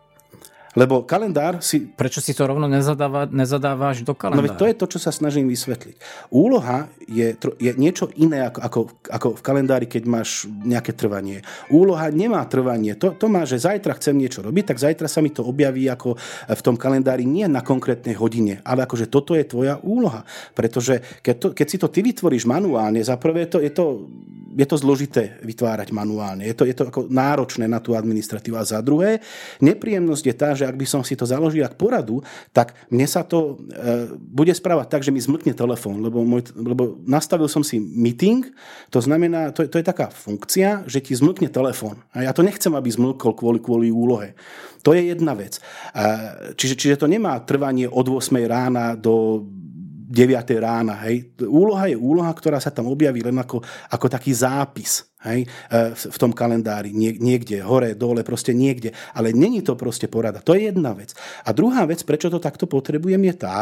Lebo 0.72 1.04
kalendár 1.04 1.60
si... 1.60 1.84
Prečo 1.84 2.24
si 2.24 2.32
to 2.32 2.48
rovno 2.48 2.64
nezadáva, 2.72 3.28
nezadávaš 3.28 4.08
do 4.08 4.16
kalendára? 4.16 4.56
No 4.56 4.56
to 4.56 4.64
je 4.64 4.76
to, 4.76 4.86
čo 4.88 5.00
sa 5.04 5.12
snažím 5.12 5.52
vysvetliť. 5.52 6.00
Úloha 6.32 6.88
je, 7.12 7.36
je 7.60 7.72
niečo 7.76 8.08
iné 8.16 8.48
ako, 8.48 8.60
ako, 8.64 8.80
ako 9.12 9.28
v 9.36 9.42
kalendári, 9.44 9.86
keď 9.92 10.04
máš 10.08 10.48
nejaké 10.48 10.96
trvanie. 10.96 11.44
Úloha 11.68 12.08
nemá 12.08 12.40
trvanie. 12.48 12.96
To, 12.96 13.12
to 13.12 13.28
má, 13.28 13.44
že 13.44 13.60
zajtra 13.60 14.00
chcem 14.00 14.16
niečo 14.16 14.40
robiť, 14.40 14.72
tak 14.72 14.80
zajtra 14.80 15.12
sa 15.12 15.20
mi 15.20 15.28
to 15.28 15.44
objaví 15.44 15.92
ako 15.92 16.16
v 16.48 16.62
tom 16.64 16.80
kalendári 16.80 17.28
nie 17.28 17.52
na 17.52 17.60
konkrétnej 17.60 18.16
hodine, 18.16 18.64
ale 18.64 18.88
akože 18.88 19.12
toto 19.12 19.36
je 19.36 19.44
tvoja 19.44 19.76
úloha. 19.84 20.24
Pretože 20.56 21.04
keď, 21.20 21.36
to, 21.36 21.48
keď 21.52 21.68
si 21.68 21.78
to 21.84 21.92
ty 21.92 22.00
vytvoríš 22.00 22.48
manuálne, 22.48 23.04
za 23.04 23.20
prvé 23.20 23.44
to, 23.52 23.60
je 23.60 23.72
to 23.76 24.08
je 24.56 24.68
to 24.68 24.76
zložité 24.76 25.40
vytvárať 25.44 25.96
manuálne. 25.96 26.44
Je 26.44 26.56
to, 26.56 26.68
je 26.68 26.76
to 26.76 26.92
ako 26.92 27.08
náročné 27.08 27.72
na 27.72 27.80
tú 27.80 27.96
administratívu. 27.96 28.56
A 28.60 28.68
za 28.68 28.84
druhé, 28.84 29.24
nepríjemnosť 29.64 30.24
je 30.28 30.36
tá, 30.36 30.50
že 30.62 30.70
ak 30.70 30.78
by 30.78 30.86
som 30.86 31.02
si 31.02 31.18
to 31.18 31.26
založil 31.26 31.66
ako 31.66 31.82
poradu, 31.82 32.16
tak 32.54 32.78
mne 32.94 33.10
sa 33.10 33.26
to 33.26 33.58
e, 33.74 34.14
bude 34.14 34.54
správať 34.54 34.88
tak, 34.94 35.02
že 35.02 35.10
mi 35.10 35.18
zmlkne 35.18 35.58
telefón, 35.58 36.06
lebo, 36.06 36.22
môj, 36.22 36.54
lebo 36.54 37.02
nastavil 37.10 37.50
som 37.50 37.66
si 37.66 37.82
meeting, 37.82 38.46
to 38.94 39.02
znamená, 39.02 39.50
to, 39.50 39.66
to 39.66 39.82
je 39.82 39.86
taká 39.86 40.14
funkcia, 40.14 40.86
že 40.86 41.02
ti 41.02 41.18
zmlkne 41.18 41.50
telefón. 41.50 41.98
A 42.14 42.30
ja 42.30 42.32
to 42.32 42.46
nechcem, 42.46 42.70
aby 42.78 42.94
zmlkol 42.94 43.34
kvôli, 43.34 43.58
kvôli 43.58 43.88
úlohe. 43.90 44.38
To 44.86 44.94
je 44.94 45.10
jedna 45.10 45.34
vec. 45.34 45.58
E, 45.58 45.62
čiže, 46.54 46.78
čiže 46.78 47.02
to 47.02 47.10
nemá 47.10 47.42
trvanie 47.42 47.90
od 47.90 48.06
8 48.06 48.38
rána 48.46 48.94
do 48.94 49.42
9 50.12 50.44
rána. 50.60 51.08
Hej. 51.08 51.32
Úloha 51.48 51.88
je 51.88 51.96
úloha, 51.96 52.30
ktorá 52.36 52.60
sa 52.60 52.70
tam 52.70 52.92
objaví 52.92 53.24
len 53.24 53.40
ako, 53.40 53.64
ako 53.90 54.06
taký 54.12 54.36
zápis 54.36 55.08
hej, 55.26 55.46
e, 55.46 55.94
v 55.96 56.18
tom 56.18 56.34
kalendári, 56.34 56.90
niekde, 56.96 57.62
hore, 57.62 57.94
dole, 57.94 58.26
proste 58.26 58.52
niekde. 58.56 58.94
Ale 59.14 59.34
není 59.34 59.62
to 59.62 59.78
proste 59.78 60.10
porada. 60.10 60.42
To 60.42 60.58
je 60.58 60.74
jedna 60.74 60.94
vec. 60.98 61.14
A 61.46 61.54
druhá 61.54 61.86
vec, 61.86 62.02
prečo 62.02 62.30
to 62.34 62.42
takto 62.42 62.66
potrebujem, 62.66 63.22
je 63.30 63.36
tá, 63.38 63.60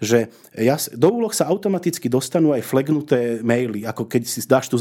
že 0.00 0.32
ja, 0.56 0.76
do 0.96 1.08
úloh 1.12 1.32
sa 1.32 1.48
automaticky 1.48 2.08
dostanú 2.08 2.56
aj 2.56 2.64
flagnuté 2.64 3.40
maily, 3.44 3.84
ako 3.84 4.08
keď 4.08 4.22
si 4.24 4.40
dáš 4.44 4.72
tú 4.72 4.76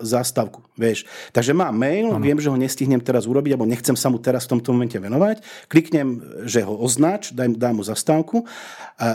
zástavku. 0.00 0.64
Vieš. 0.74 1.06
Takže 1.30 1.54
mám 1.54 1.76
mail, 1.76 2.10
ano. 2.10 2.18
viem, 2.18 2.40
že 2.40 2.50
ho 2.50 2.58
nestihnem 2.58 2.98
teraz 2.98 3.30
urobiť, 3.30 3.54
alebo 3.54 3.68
nechcem 3.68 3.94
sa 3.94 4.10
mu 4.10 4.18
teraz 4.18 4.48
v 4.48 4.58
tomto 4.58 4.74
momente 4.74 4.98
venovať. 4.98 5.44
Kliknem, 5.70 6.18
že 6.48 6.66
ho 6.66 6.74
označ, 6.74 7.30
dám, 7.30 7.54
dám 7.54 7.78
mu 7.78 7.84
zastávku, 7.86 8.42
a, 8.94 9.06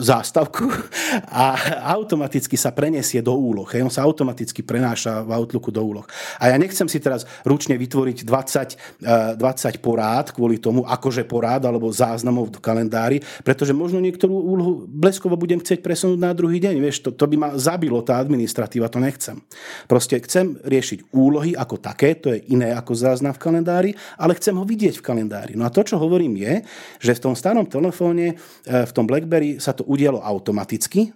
zástavku 0.00 0.68
a 1.44 1.56
automaticky 1.96 2.56
sa 2.56 2.72
preniesie 2.72 3.24
do 3.24 3.32
úloh. 3.36 3.68
Hej. 3.68 3.84
On 3.84 3.92
sa 3.92 4.04
automaticky 4.04 4.64
prenáša 4.64 5.24
v 5.24 5.32
Outlooku 5.36 5.67
celku 5.68 5.70
do 5.70 5.84
úloh. 5.84 6.06
A 6.40 6.48
ja 6.48 6.56
nechcem 6.56 6.88
si 6.88 6.98
teraz 6.98 7.28
ručne 7.44 7.76
vytvoriť 7.76 8.24
20, 8.24 9.36
20 9.36 9.36
eh, 9.36 9.78
porád 9.78 10.32
kvôli 10.32 10.56
tomu, 10.56 10.88
akože 10.88 11.28
porád 11.28 11.68
alebo 11.68 11.92
záznamov 11.92 12.48
v 12.48 12.64
kalendári, 12.64 13.18
pretože 13.44 13.76
možno 13.76 14.00
niektorú 14.00 14.32
úlohu 14.32 14.72
bleskovo 14.88 15.36
budem 15.36 15.60
chcieť 15.60 15.84
presunúť 15.84 16.18
na 16.18 16.32
druhý 16.32 16.58
deň. 16.58 16.74
Vieš, 16.80 16.96
to, 17.04 17.10
to 17.12 17.28
by 17.28 17.36
ma 17.36 17.48
zabilo 17.60 18.00
tá 18.00 18.16
administratíva, 18.18 18.88
to 18.88 18.98
nechcem. 18.98 19.36
Proste 19.84 20.16
chcem 20.24 20.56
riešiť 20.64 21.12
úlohy 21.12 21.52
ako 21.52 21.76
také, 21.76 22.16
to 22.16 22.32
je 22.32 22.48
iné 22.48 22.72
ako 22.72 22.96
záznam 22.96 23.36
v 23.36 23.42
kalendári, 23.42 23.90
ale 24.16 24.38
chcem 24.40 24.56
ho 24.56 24.64
vidieť 24.64 24.98
v 24.98 25.04
kalendári. 25.04 25.52
No 25.54 25.68
a 25.68 25.72
to, 25.74 25.84
čo 25.84 26.00
hovorím 26.00 26.40
je, 26.40 26.64
že 27.02 27.12
v 27.18 27.22
tom 27.30 27.34
starom 27.36 27.68
telefóne, 27.68 28.34
eh, 28.34 28.84
v 28.88 28.92
tom 28.94 29.04
BlackBerry 29.04 29.60
sa 29.60 29.76
to 29.76 29.84
udialo 29.84 30.22
automaticky, 30.22 31.12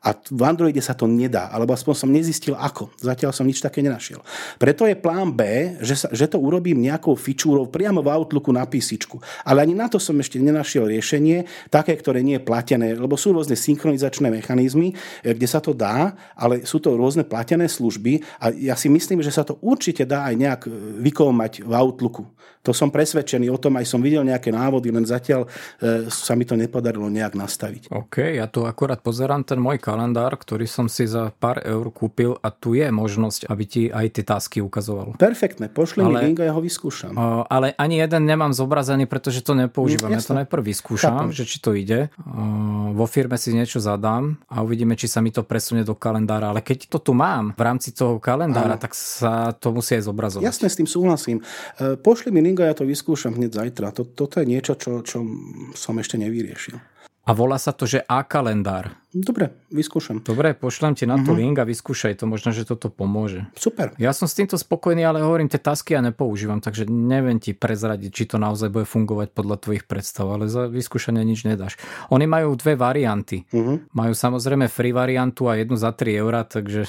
a 0.00 0.16
v 0.16 0.42
Androide 0.48 0.80
sa 0.80 0.96
to 0.96 1.04
nedá, 1.04 1.52
alebo 1.52 1.76
aspoň 1.76 1.92
som 1.92 2.08
nezistil 2.08 2.56
ako. 2.56 2.88
Zatiaľ 2.96 3.36
som 3.36 3.44
nič 3.44 3.60
také 3.60 3.84
nenašiel. 3.84 4.24
Preto 4.56 4.88
je 4.88 4.96
plán 4.96 5.28
B, 5.36 5.76
že, 5.84 5.92
sa, 5.92 6.08
že 6.08 6.24
to 6.24 6.40
urobím 6.40 6.80
nejakou 6.80 7.12
fičúrou 7.12 7.68
priamo 7.68 8.00
v 8.00 8.08
Outlooku 8.08 8.48
na 8.48 8.64
písičku. 8.64 9.20
Ale 9.44 9.60
ani 9.60 9.76
na 9.76 9.92
to 9.92 10.00
som 10.00 10.16
ešte 10.16 10.40
nenašiel 10.40 10.88
riešenie, 10.88 11.44
také, 11.68 11.92
ktoré 12.00 12.24
nie 12.24 12.40
je 12.40 12.46
platené, 12.48 12.96
lebo 12.96 13.20
sú 13.20 13.36
rôzne 13.36 13.60
synchronizačné 13.60 14.32
mechanizmy, 14.32 14.96
eh, 14.96 15.36
kde 15.36 15.44
sa 15.44 15.60
to 15.60 15.76
dá, 15.76 16.16
ale 16.32 16.64
sú 16.64 16.80
to 16.80 16.96
rôzne 16.96 17.28
platené 17.28 17.68
služby 17.68 18.24
a 18.40 18.48
ja 18.56 18.80
si 18.80 18.88
myslím, 18.88 19.20
že 19.20 19.28
sa 19.28 19.44
to 19.44 19.60
určite 19.60 20.08
dá 20.08 20.24
aj 20.32 20.34
nejak 20.40 20.60
eh, 20.64 20.72
vykovmať 21.04 21.60
v 21.68 21.72
Outlooku. 21.76 22.24
To 22.60 22.76
som 22.76 22.92
presvedčený, 22.92 23.48
o 23.48 23.56
tom 23.56 23.80
aj 23.80 23.88
som 23.88 24.04
videl 24.04 24.20
nejaké 24.20 24.52
návody, 24.52 24.92
len 24.92 25.08
zatiaľ 25.08 25.48
e, 25.48 26.12
sa 26.12 26.36
mi 26.36 26.44
to 26.44 26.52
nepodarilo 26.60 27.08
nejak 27.08 27.32
nastaviť. 27.32 27.88
OK, 27.88 28.36
ja 28.36 28.44
tu 28.52 28.68
akorát 28.68 29.00
pozerám 29.00 29.40
ten 29.48 29.56
môj 29.56 29.80
kalendár, 29.90 30.38
ktorý 30.38 30.70
som 30.70 30.86
si 30.86 31.10
za 31.10 31.34
pár 31.34 31.58
eur 31.66 31.90
kúpil 31.90 32.38
a 32.38 32.54
tu 32.54 32.78
je 32.78 32.86
možnosť, 32.86 33.50
aby 33.50 33.64
ti 33.66 33.82
aj 33.90 34.06
tie 34.14 34.24
tásky 34.24 34.58
ukazoval. 34.62 35.18
Perfektne, 35.18 35.66
pošli 35.66 36.06
ale, 36.06 36.22
mi 36.22 36.30
link 36.30 36.38
a 36.38 36.46
ja 36.46 36.52
ho 36.54 36.62
vyskúšam. 36.62 37.10
O, 37.18 37.42
ale 37.50 37.74
ani 37.74 37.98
jeden 37.98 38.30
nemám 38.30 38.54
zobrazený, 38.54 39.10
pretože 39.10 39.42
to 39.42 39.58
nepoužívam. 39.58 40.14
Mm, 40.14 40.16
ja 40.16 40.22
to 40.22 40.38
najprv 40.38 40.62
vyskúšam, 40.62 41.26
Chápam. 41.26 41.34
že 41.34 41.42
či 41.42 41.58
to 41.58 41.74
ide. 41.74 42.06
O, 42.22 42.94
vo 42.94 43.06
firme 43.10 43.34
si 43.34 43.50
niečo 43.50 43.82
zadám 43.82 44.38
a 44.46 44.62
uvidíme, 44.62 44.94
či 44.94 45.10
sa 45.10 45.18
mi 45.18 45.34
to 45.34 45.42
presunie 45.42 45.82
do 45.82 45.98
kalendára. 45.98 46.54
Ale 46.54 46.62
keď 46.62 46.86
to 46.86 47.02
tu 47.02 47.12
mám 47.16 47.50
v 47.58 47.62
rámci 47.66 47.90
toho 47.90 48.22
kalendára, 48.22 48.78
Áno. 48.78 48.82
tak 48.82 48.94
sa 48.94 49.50
to 49.58 49.74
musí 49.74 49.98
aj 49.98 50.06
zobrazovať. 50.06 50.46
Jasne, 50.46 50.68
s 50.70 50.78
tým 50.78 50.86
súhlasím. 50.86 51.42
E, 51.80 51.98
pošli 51.98 52.30
mi 52.30 52.38
link 52.38 52.62
a 52.62 52.70
ja 52.70 52.74
to 52.78 52.86
vyskúšam 52.86 53.34
hneď 53.34 53.58
zajtra. 53.58 53.90
Toto 53.90 54.36
je 54.38 54.46
niečo, 54.46 54.78
čo, 54.78 55.02
čo 55.02 55.26
som 55.74 55.94
ešte 55.98 56.20
nevyriešil. 56.20 56.89
A 57.30 57.36
volá 57.38 57.62
sa 57.62 57.70
to, 57.70 57.86
že 57.86 58.02
A-kalendár. 58.10 58.90
Dobre, 59.14 59.54
vyskúšam. 59.70 60.18
Dobre, 60.18 60.50
pošlem 60.50 60.98
ti 60.98 61.06
na 61.06 61.14
to 61.22 61.30
uh-huh. 61.30 61.38
link 61.38 61.62
a 61.62 61.66
vyskúšaj 61.66 62.18
to, 62.18 62.26
možno, 62.26 62.50
že 62.50 62.66
toto 62.66 62.90
pomôže. 62.90 63.46
Super. 63.54 63.94
Ja 64.02 64.10
som 64.10 64.26
s 64.26 64.34
týmto 64.34 64.58
spokojný, 64.58 65.06
ale 65.06 65.22
hovorím, 65.22 65.46
tie 65.46 65.62
tasky 65.62 65.94
ja 65.94 66.02
nepoužívam, 66.02 66.58
takže 66.58 66.90
neviem 66.90 67.38
ti 67.38 67.54
prezradiť, 67.54 68.10
či 68.10 68.24
to 68.34 68.42
naozaj 68.42 68.74
bude 68.74 68.82
fungovať 68.82 69.30
podľa 69.30 69.62
tvojich 69.62 69.86
predstav, 69.86 70.26
ale 70.26 70.50
za 70.50 70.66
vyskúšanie 70.66 71.22
nič 71.22 71.46
nedáš. 71.46 71.78
Oni 72.10 72.26
majú 72.26 72.58
dve 72.58 72.74
varianty. 72.74 73.46
Uh-huh. 73.54 73.78
Majú 73.94 74.10
samozrejme 74.10 74.66
free 74.66 74.90
variantu 74.90 75.46
a 75.46 75.54
jednu 75.54 75.78
za 75.78 75.94
3 75.94 76.18
eurá, 76.18 76.42
takže 76.42 76.82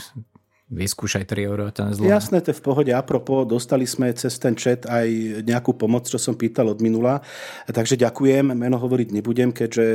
vyskúšaj 0.72 1.28
3 1.28 1.52
eur, 1.52 1.68
to 1.76 1.84
nezlomé. 1.84 2.08
Jasné, 2.08 2.40
to 2.40 2.56
je 2.56 2.58
v 2.58 2.64
pohode. 2.64 2.92
Apropo, 2.96 3.44
dostali 3.44 3.84
sme 3.84 4.16
cez 4.16 4.40
ten 4.40 4.56
chat 4.56 4.88
aj 4.88 5.44
nejakú 5.44 5.76
pomoc, 5.76 6.08
čo 6.08 6.16
som 6.16 6.40
pýtal 6.40 6.72
od 6.72 6.80
minula. 6.80 7.20
Takže 7.68 8.00
ďakujem, 8.00 8.56
meno 8.56 8.80
hovoriť 8.80 9.12
nebudem, 9.12 9.52
keďže 9.52 9.86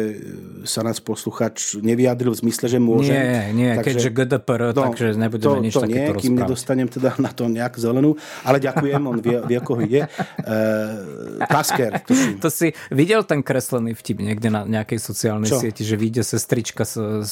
sa 0.68 0.84
nás 0.84 1.00
posluchač 1.00 1.80
nevyjadril 1.80 2.36
v 2.36 2.38
zmysle, 2.44 2.68
že 2.68 2.76
môže. 2.76 3.16
Nie, 3.16 3.56
nie, 3.56 3.72
takže, 3.72 3.88
keďže 3.88 4.08
GDPR, 4.12 4.62
no, 4.76 4.84
takže 4.92 5.06
nebudeme 5.16 5.56
to, 5.56 5.64
nič 5.64 5.74
to 5.80 5.88
nie, 5.88 5.96
rozprávať. 5.96 6.20
kým 6.20 6.34
nedostanem 6.36 6.88
teda 6.92 7.10
na 7.16 7.30
to 7.32 7.48
nejak 7.48 7.74
zelenú, 7.80 8.20
ale 8.44 8.60
ďakujem, 8.60 9.00
on 9.00 9.18
vie, 9.24 9.38
vie 9.48 9.60
koho 9.64 9.80
ide. 9.80 10.04
Uh, 10.44 11.40
Tasker. 11.48 12.04
To 12.44 12.52
si 12.52 12.76
videl 12.92 13.24
ten 13.24 13.40
kreslený 13.40 13.96
vtip 13.96 14.20
niekde 14.20 14.52
na 14.52 14.68
nejakej 14.68 15.00
sociálnej 15.00 15.48
čo? 15.48 15.56
sieti, 15.56 15.88
že 15.88 15.96
vyjde 15.96 16.20
sestrička, 16.20 16.84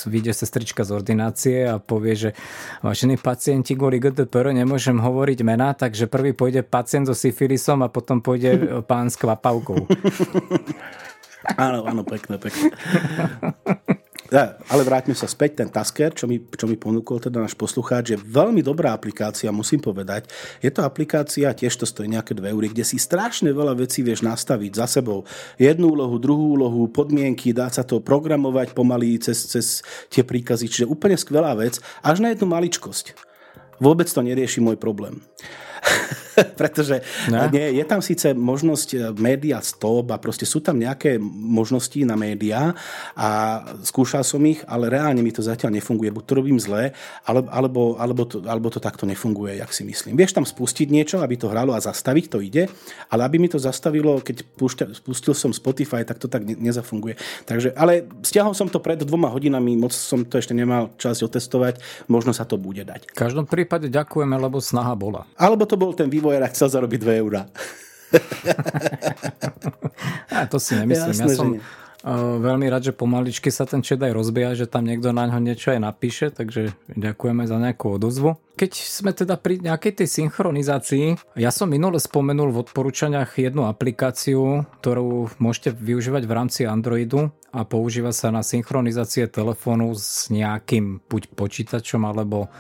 vyjde 0.09 0.33
sestrička 0.33 0.81
z 0.81 0.91
ordinácie 0.97 1.69
a 1.69 1.77
povie, 1.77 2.17
že 2.17 2.31
vážený 2.81 3.21
pán 3.21 3.34
pacienti 3.35 3.75
kvôli 3.75 3.99
GDPR 3.99 4.55
nemôžem 4.55 4.95
hovoriť 4.95 5.43
mená, 5.43 5.75
takže 5.75 6.07
prvý 6.07 6.31
pôjde 6.31 6.63
pacient 6.63 7.11
so 7.11 7.19
syfilisom 7.19 7.83
a 7.83 7.91
potom 7.91 8.23
pôjde 8.23 8.79
pán 8.87 9.11
s 9.11 9.19
kvapavkou. 9.19 9.91
áno, 11.67 11.83
áno, 11.83 12.07
pekné, 12.07 12.39
pekné. 12.39 12.71
Ja, 14.33 14.57
ale 14.73 14.89
vráťme 14.89 15.13
sa 15.13 15.29
späť, 15.29 15.61
ten 15.61 15.69
Tasker, 15.69 16.17
čo 16.17 16.25
mi, 16.25 16.41
čo 16.41 16.65
mi 16.65 16.81
ponúkol 16.81 17.21
teda 17.21 17.45
náš 17.45 17.53
poslucháč, 17.53 18.17
je 18.17 18.19
veľmi 18.19 18.65
dobrá 18.65 18.97
aplikácia, 18.97 19.53
musím 19.53 19.85
povedať. 19.85 20.33
Je 20.65 20.73
to 20.73 20.81
aplikácia, 20.81 21.53
tiež 21.53 21.77
to 21.77 21.85
stojí 21.85 22.09
nejaké 22.09 22.33
2 22.33 22.49
eury, 22.57 22.73
kde 22.73 22.89
si 22.89 22.97
strašne 22.97 23.53
veľa 23.53 23.77
vecí 23.77 24.01
vieš 24.01 24.25
nastaviť 24.25 24.73
za 24.81 24.87
sebou. 24.89 25.29
Jednu 25.61 25.93
úlohu, 25.93 26.17
druhú 26.17 26.57
úlohu, 26.57 26.89
podmienky, 26.89 27.53
dá 27.53 27.69
sa 27.69 27.85
to 27.85 28.01
programovať 28.01 28.73
pomaly 28.73 29.21
cez, 29.21 29.45
cez 29.45 29.85
tie 30.09 30.25
príkazy, 30.25 30.73
čiže 30.73 30.89
úplne 30.89 31.21
skvelá 31.21 31.53
vec, 31.53 31.77
až 32.01 32.25
na 32.25 32.33
jednu 32.33 32.49
maličkosť. 32.49 33.13
Vôbec 33.77 34.09
to 34.09 34.25
nerieši 34.25 34.65
môj 34.65 34.81
problém. 34.81 35.21
pretože 36.61 37.01
no. 37.31 37.47
nie, 37.51 37.79
je 37.79 37.85
tam 37.87 38.01
síce 38.03 38.35
možnosť 38.35 38.89
e, 38.95 38.99
média 39.17 39.59
stop 39.63 40.11
a 40.11 40.19
proste 40.19 40.45
sú 40.49 40.61
tam 40.61 40.79
nejaké 40.79 41.19
možnosti 41.23 41.97
na 42.03 42.19
médiá 42.19 42.75
a 43.15 43.63
skúšal 43.85 44.27
som 44.27 44.43
ich, 44.47 44.63
ale 44.67 44.91
reálne 44.91 45.23
mi 45.23 45.31
to 45.31 45.45
zatiaľ 45.45 45.75
nefunguje. 45.75 46.11
Buď 46.11 46.25
to 46.25 46.35
robím 46.35 46.59
zle, 46.59 46.97
alebo, 47.27 47.49
alebo, 47.51 47.81
alebo, 48.01 48.23
to, 48.27 48.43
alebo 48.45 48.69
to 48.73 48.81
takto 48.81 49.05
nefunguje, 49.05 49.61
jak 49.61 49.71
si 49.71 49.85
myslím. 49.85 50.19
Vieš 50.19 50.35
tam 50.35 50.47
spustiť 50.49 50.89
niečo, 50.89 51.21
aby 51.21 51.37
to 51.37 51.51
hralo 51.53 51.77
a 51.77 51.85
zastaviť, 51.85 52.25
to 52.31 52.39
ide, 52.41 52.67
ale 53.13 53.21
aby 53.29 53.37
mi 53.37 53.49
to 53.53 53.61
zastavilo, 53.61 54.25
keď 54.25 54.43
púšťa, 54.57 54.85
spustil 54.97 55.35
som 55.37 55.51
Spotify, 55.53 56.03
tak 56.03 56.17
to 56.17 56.27
tak 56.27 56.43
ne, 56.49 56.57
nezafunguje. 56.57 57.21
Takže, 57.45 57.77
ale 57.77 58.09
stiahol 58.25 58.57
som 58.57 58.73
to 58.73 58.81
pred 58.81 58.97
dvoma 59.05 59.29
hodinami, 59.29 59.77
moc 59.77 59.93
som 59.93 60.25
to 60.25 60.41
ešte 60.41 60.57
nemal 60.57 60.91
čas 60.97 61.21
otestovať, 61.21 61.79
možno 62.09 62.33
sa 62.33 62.49
to 62.49 62.57
bude 62.57 62.81
dať. 62.81 63.13
V 63.13 63.17
každom 63.17 63.45
prípade 63.45 63.93
ďakujeme, 63.93 64.35
lebo 64.41 64.59
snaha 64.65 64.97
bola. 64.97 65.29
Alebo 65.37 65.69
to 65.69 65.77
bol 65.77 65.93
ten 65.93 66.09
vývoj 66.09 66.24
vývojár 66.25 66.49
chcel 66.49 66.73
zarobiť 66.73 67.01
2 67.05 67.21
eurá. 67.21 67.45
ja, 70.33 70.49
to 70.49 70.57
si 70.57 70.73
nemyslím. 70.73 71.13
Jasné, 71.13 71.29
ja 71.29 71.37
som 71.37 71.61
veľmi 72.41 72.69
rád, 72.69 72.89
že 72.89 72.97
pomaličky 72.97 73.49
sa 73.49 73.65
ten 73.65 73.81
chat 73.81 74.01
aj 74.01 74.13
rozbieha, 74.13 74.53
že 74.57 74.69
tam 74.69 74.85
niekto 74.85 75.13
na 75.13 75.29
ňo 75.29 75.41
niečo 75.41 75.73
aj 75.73 75.81
napíše, 75.81 76.27
takže 76.33 76.77
ďakujeme 76.93 77.49
za 77.49 77.57
nejakú 77.57 77.97
odozvu. 77.97 78.37
Keď 78.57 78.73
sme 78.73 79.11
teda 79.17 79.41
pri 79.41 79.61
nejakej 79.61 80.05
tej 80.05 80.09
synchronizácii, 80.25 81.37
ja 81.37 81.51
som 81.53 81.69
minule 81.69 81.97
spomenul 81.97 82.53
v 82.53 82.69
odporúčaniach 82.69 83.41
jednu 83.41 83.69
aplikáciu, 83.69 84.69
ktorú 84.85 85.33
môžete 85.41 85.77
využívať 85.77 86.23
v 86.29 86.33
rámci 86.33 86.61
Androidu 86.69 87.33
a 87.55 87.63
používa 87.63 88.11
sa 88.11 88.35
na 88.35 88.43
synchronizácie 88.43 89.31
telefónu 89.31 89.95
s 89.95 90.27
nejakým 90.27 91.07
buď 91.07 91.31
počítačom 91.39 92.03
alebo 92.03 92.51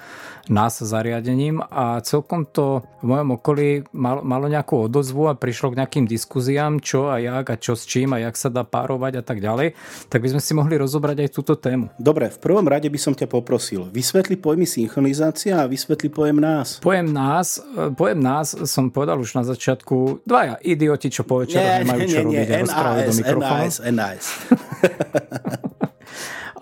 NAS 0.48 0.84
zariadením 0.84 1.64
a 1.64 2.04
celkom 2.04 2.44
to 2.44 2.84
v 3.00 3.06
mojom 3.08 3.40
okolí 3.40 3.88
mal, 3.96 4.20
malo 4.20 4.46
nejakú 4.46 4.86
odozvu 4.86 5.32
a 5.32 5.34
prišlo 5.34 5.72
k 5.72 5.78
nejakým 5.80 6.04
diskuziám, 6.04 6.84
čo 6.84 7.08
a 7.08 7.16
jak 7.16 7.46
a 7.48 7.56
čo 7.56 7.72
s 7.72 7.88
čím 7.88 8.12
a 8.12 8.20
jak 8.20 8.36
sa 8.36 8.52
dá 8.52 8.60
párovať 8.60 9.20
a 9.20 9.22
tak 9.24 9.40
ďalej, 9.40 9.72
tak 10.12 10.20
by 10.20 10.28
sme 10.36 10.42
si 10.44 10.52
mohli 10.52 10.76
rozobrať 10.76 11.24
aj 11.24 11.30
túto 11.32 11.56
tému. 11.56 11.88
Dobre, 11.96 12.28
v 12.28 12.38
prvom 12.38 12.66
rade 12.68 12.92
by 12.92 13.00
som 13.00 13.16
ťa 13.16 13.24
poprosil, 13.24 13.88
vysvetli 13.88 14.36
pojmy 14.36 14.68
synchronizácia 14.68 15.64
a 15.64 15.68
vysvetli 15.68 16.12
pojem 16.12 16.36
nás. 16.36 16.78
Pojem 16.84 17.08
nás, 17.08 17.58
pojem 17.96 18.20
nás 18.20 18.52
som 18.68 18.92
povedal 18.92 19.16
už 19.18 19.40
na 19.40 19.48
začiatku, 19.48 20.28
dvaja 20.28 20.60
idioti, 20.60 21.08
čo 21.08 21.24
po 21.24 21.40
nemajú 21.44 22.04
čo 22.04 22.20
nie, 22.20 22.44
robiť 22.44 22.48
nie, 22.48 22.56
a 22.56 22.62
rozprávať 22.68 23.02
do 23.08 23.14
mikrofónu. 23.16 23.64
NAS, 23.64 23.76
NAS. 23.80 24.24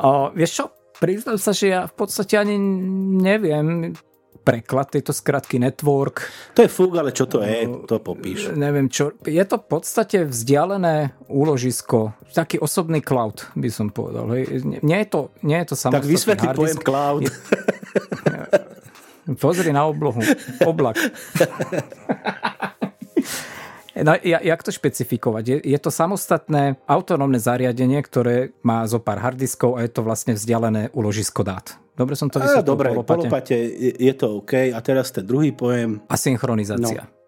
o, 0.06 0.30
vieš 0.34 0.50
čo, 0.62 0.64
priznám 1.02 1.38
sa, 1.38 1.50
že 1.50 1.66
ja 1.70 1.80
v 1.90 1.94
podstate 1.94 2.38
ani 2.38 2.56
neviem 3.22 3.94
preklad 4.42 4.90
tejto 4.90 5.14
skratky 5.14 5.62
network. 5.62 6.26
To 6.58 6.66
je 6.66 6.70
fúk, 6.70 6.98
ale 6.98 7.14
čo 7.14 7.30
to 7.30 7.38
je, 7.46 7.86
to 7.86 8.02
popíš. 8.02 8.50
Neviem 8.58 8.90
čo. 8.90 9.14
Je 9.22 9.42
to 9.46 9.62
v 9.62 9.66
podstate 9.70 10.26
vzdialené 10.26 11.14
úložisko, 11.30 12.18
taký 12.34 12.58
osobný 12.58 12.98
cloud, 13.00 13.46
by 13.54 13.70
som 13.70 13.94
povedal. 13.94 14.26
Nie 14.82 15.06
je 15.06 15.08
to, 15.08 15.30
nie 15.46 15.62
je 15.62 15.66
to 15.72 15.76
samostatný 15.78 16.02
Tak 16.02 16.10
vysvetli 16.10 16.46
pojem 16.58 16.78
cloud. 16.82 17.22
Je, 17.22 17.30
pozri 19.38 19.70
na 19.70 19.86
oblohu. 19.86 20.20
Oblak. 20.66 20.98
No, 23.92 24.16
jak 24.24 24.60
to 24.64 24.72
špecifikovať? 24.72 25.44
Je, 25.44 25.56
je 25.76 25.78
to 25.78 25.92
samostatné 25.92 26.80
autonómne 26.88 27.36
zariadenie, 27.36 28.00
ktoré 28.00 28.56
má 28.64 28.88
zo 28.88 28.96
pár 28.96 29.20
harddiskov 29.20 29.76
a 29.76 29.84
je 29.84 29.92
to 29.92 30.00
vlastne 30.00 30.32
vzdialené 30.32 30.88
uložisko 30.96 31.44
dát. 31.44 31.76
Dobre 31.92 32.16
som 32.16 32.32
to 32.32 32.40
vysvetlil. 32.40 32.72
Dobre, 32.72 32.88
po 32.96 33.14
lopate 33.20 33.52
je, 33.52 33.92
je 34.00 34.14
to 34.16 34.40
OK. 34.40 34.72
A 34.72 34.80
teraz 34.80 35.12
ten 35.12 35.28
druhý 35.28 35.52
pojem. 35.52 36.00
Asynchronizácia. 36.08 37.04
No. 37.04 37.21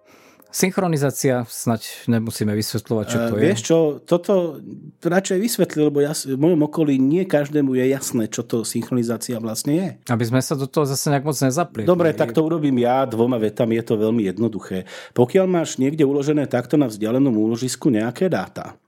Synchronizácia, 0.54 1.42
snať 1.42 2.06
nemusíme 2.06 2.54
vysvetľovať, 2.54 3.06
čo 3.10 3.18
to 3.26 3.34
uh, 3.34 3.38
je. 3.38 3.42
Vieš 3.42 3.60
čo, 3.66 3.78
toto 4.06 4.62
radšej 5.02 5.38
vysvetli, 5.42 5.90
lebo 5.90 5.98
ja, 5.98 6.14
v 6.14 6.38
mojom 6.38 6.70
okolí 6.70 6.94
nie 6.94 7.26
každému 7.26 7.74
je 7.74 7.90
jasné, 7.90 8.30
čo 8.30 8.46
to 8.46 8.62
synchronizácia 8.62 9.42
vlastne 9.42 9.72
je. 9.74 9.88
Aby 10.06 10.30
sme 10.30 10.38
sa 10.38 10.54
do 10.54 10.70
toho 10.70 10.86
zase 10.86 11.10
nejak 11.10 11.26
moc 11.26 11.34
nezapli. 11.34 11.82
Dobre, 11.82 12.14
tak 12.14 12.30
to 12.30 12.46
urobím 12.46 12.78
ja 12.78 13.02
dvoma 13.02 13.42
vetami, 13.42 13.82
je 13.82 13.84
to 13.90 13.98
veľmi 13.98 14.30
jednoduché. 14.30 14.86
Pokiaľ 15.10 15.46
máš 15.50 15.82
niekde 15.82 16.06
uložené 16.06 16.46
takto 16.46 16.78
na 16.78 16.86
vzdialenom 16.86 17.34
úložisku 17.34 17.90
nejaké 17.90 18.30
dáta 18.30 18.78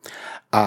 a 0.55 0.63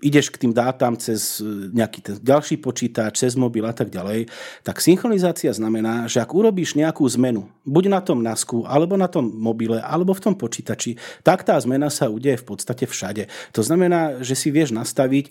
ideš 0.00 0.32
k 0.32 0.40
tým 0.40 0.52
dátam 0.56 0.96
cez 0.96 1.38
e, 1.44 1.70
nejaký 1.72 2.00
ten 2.00 2.16
ďalší 2.16 2.56
počítač, 2.56 3.20
cez 3.20 3.36
mobil 3.36 3.64
a 3.68 3.74
tak 3.76 3.92
ďalej, 3.92 4.32
tak 4.64 4.80
synchronizácia 4.80 5.52
znamená, 5.52 6.08
že 6.08 6.24
ak 6.24 6.32
urobíš 6.32 6.74
nejakú 6.74 7.04
zmenu, 7.20 7.52
buď 7.68 7.84
na 7.92 8.00
tom 8.00 8.24
NASku, 8.24 8.64
alebo 8.64 8.96
na 8.96 9.08
tom 9.08 9.28
mobile, 9.28 9.80
alebo 9.84 10.16
v 10.16 10.24
tom 10.24 10.34
počítači, 10.34 10.96
tak 11.20 11.44
tá 11.44 11.60
zmena 11.60 11.92
sa 11.92 12.08
udeje 12.08 12.40
v 12.40 12.56
podstate 12.56 12.88
všade. 12.88 13.28
To 13.52 13.60
znamená, 13.60 14.24
že 14.24 14.32
si 14.32 14.48
vieš 14.48 14.72
nastaviť 14.72 15.24
e, 15.28 15.30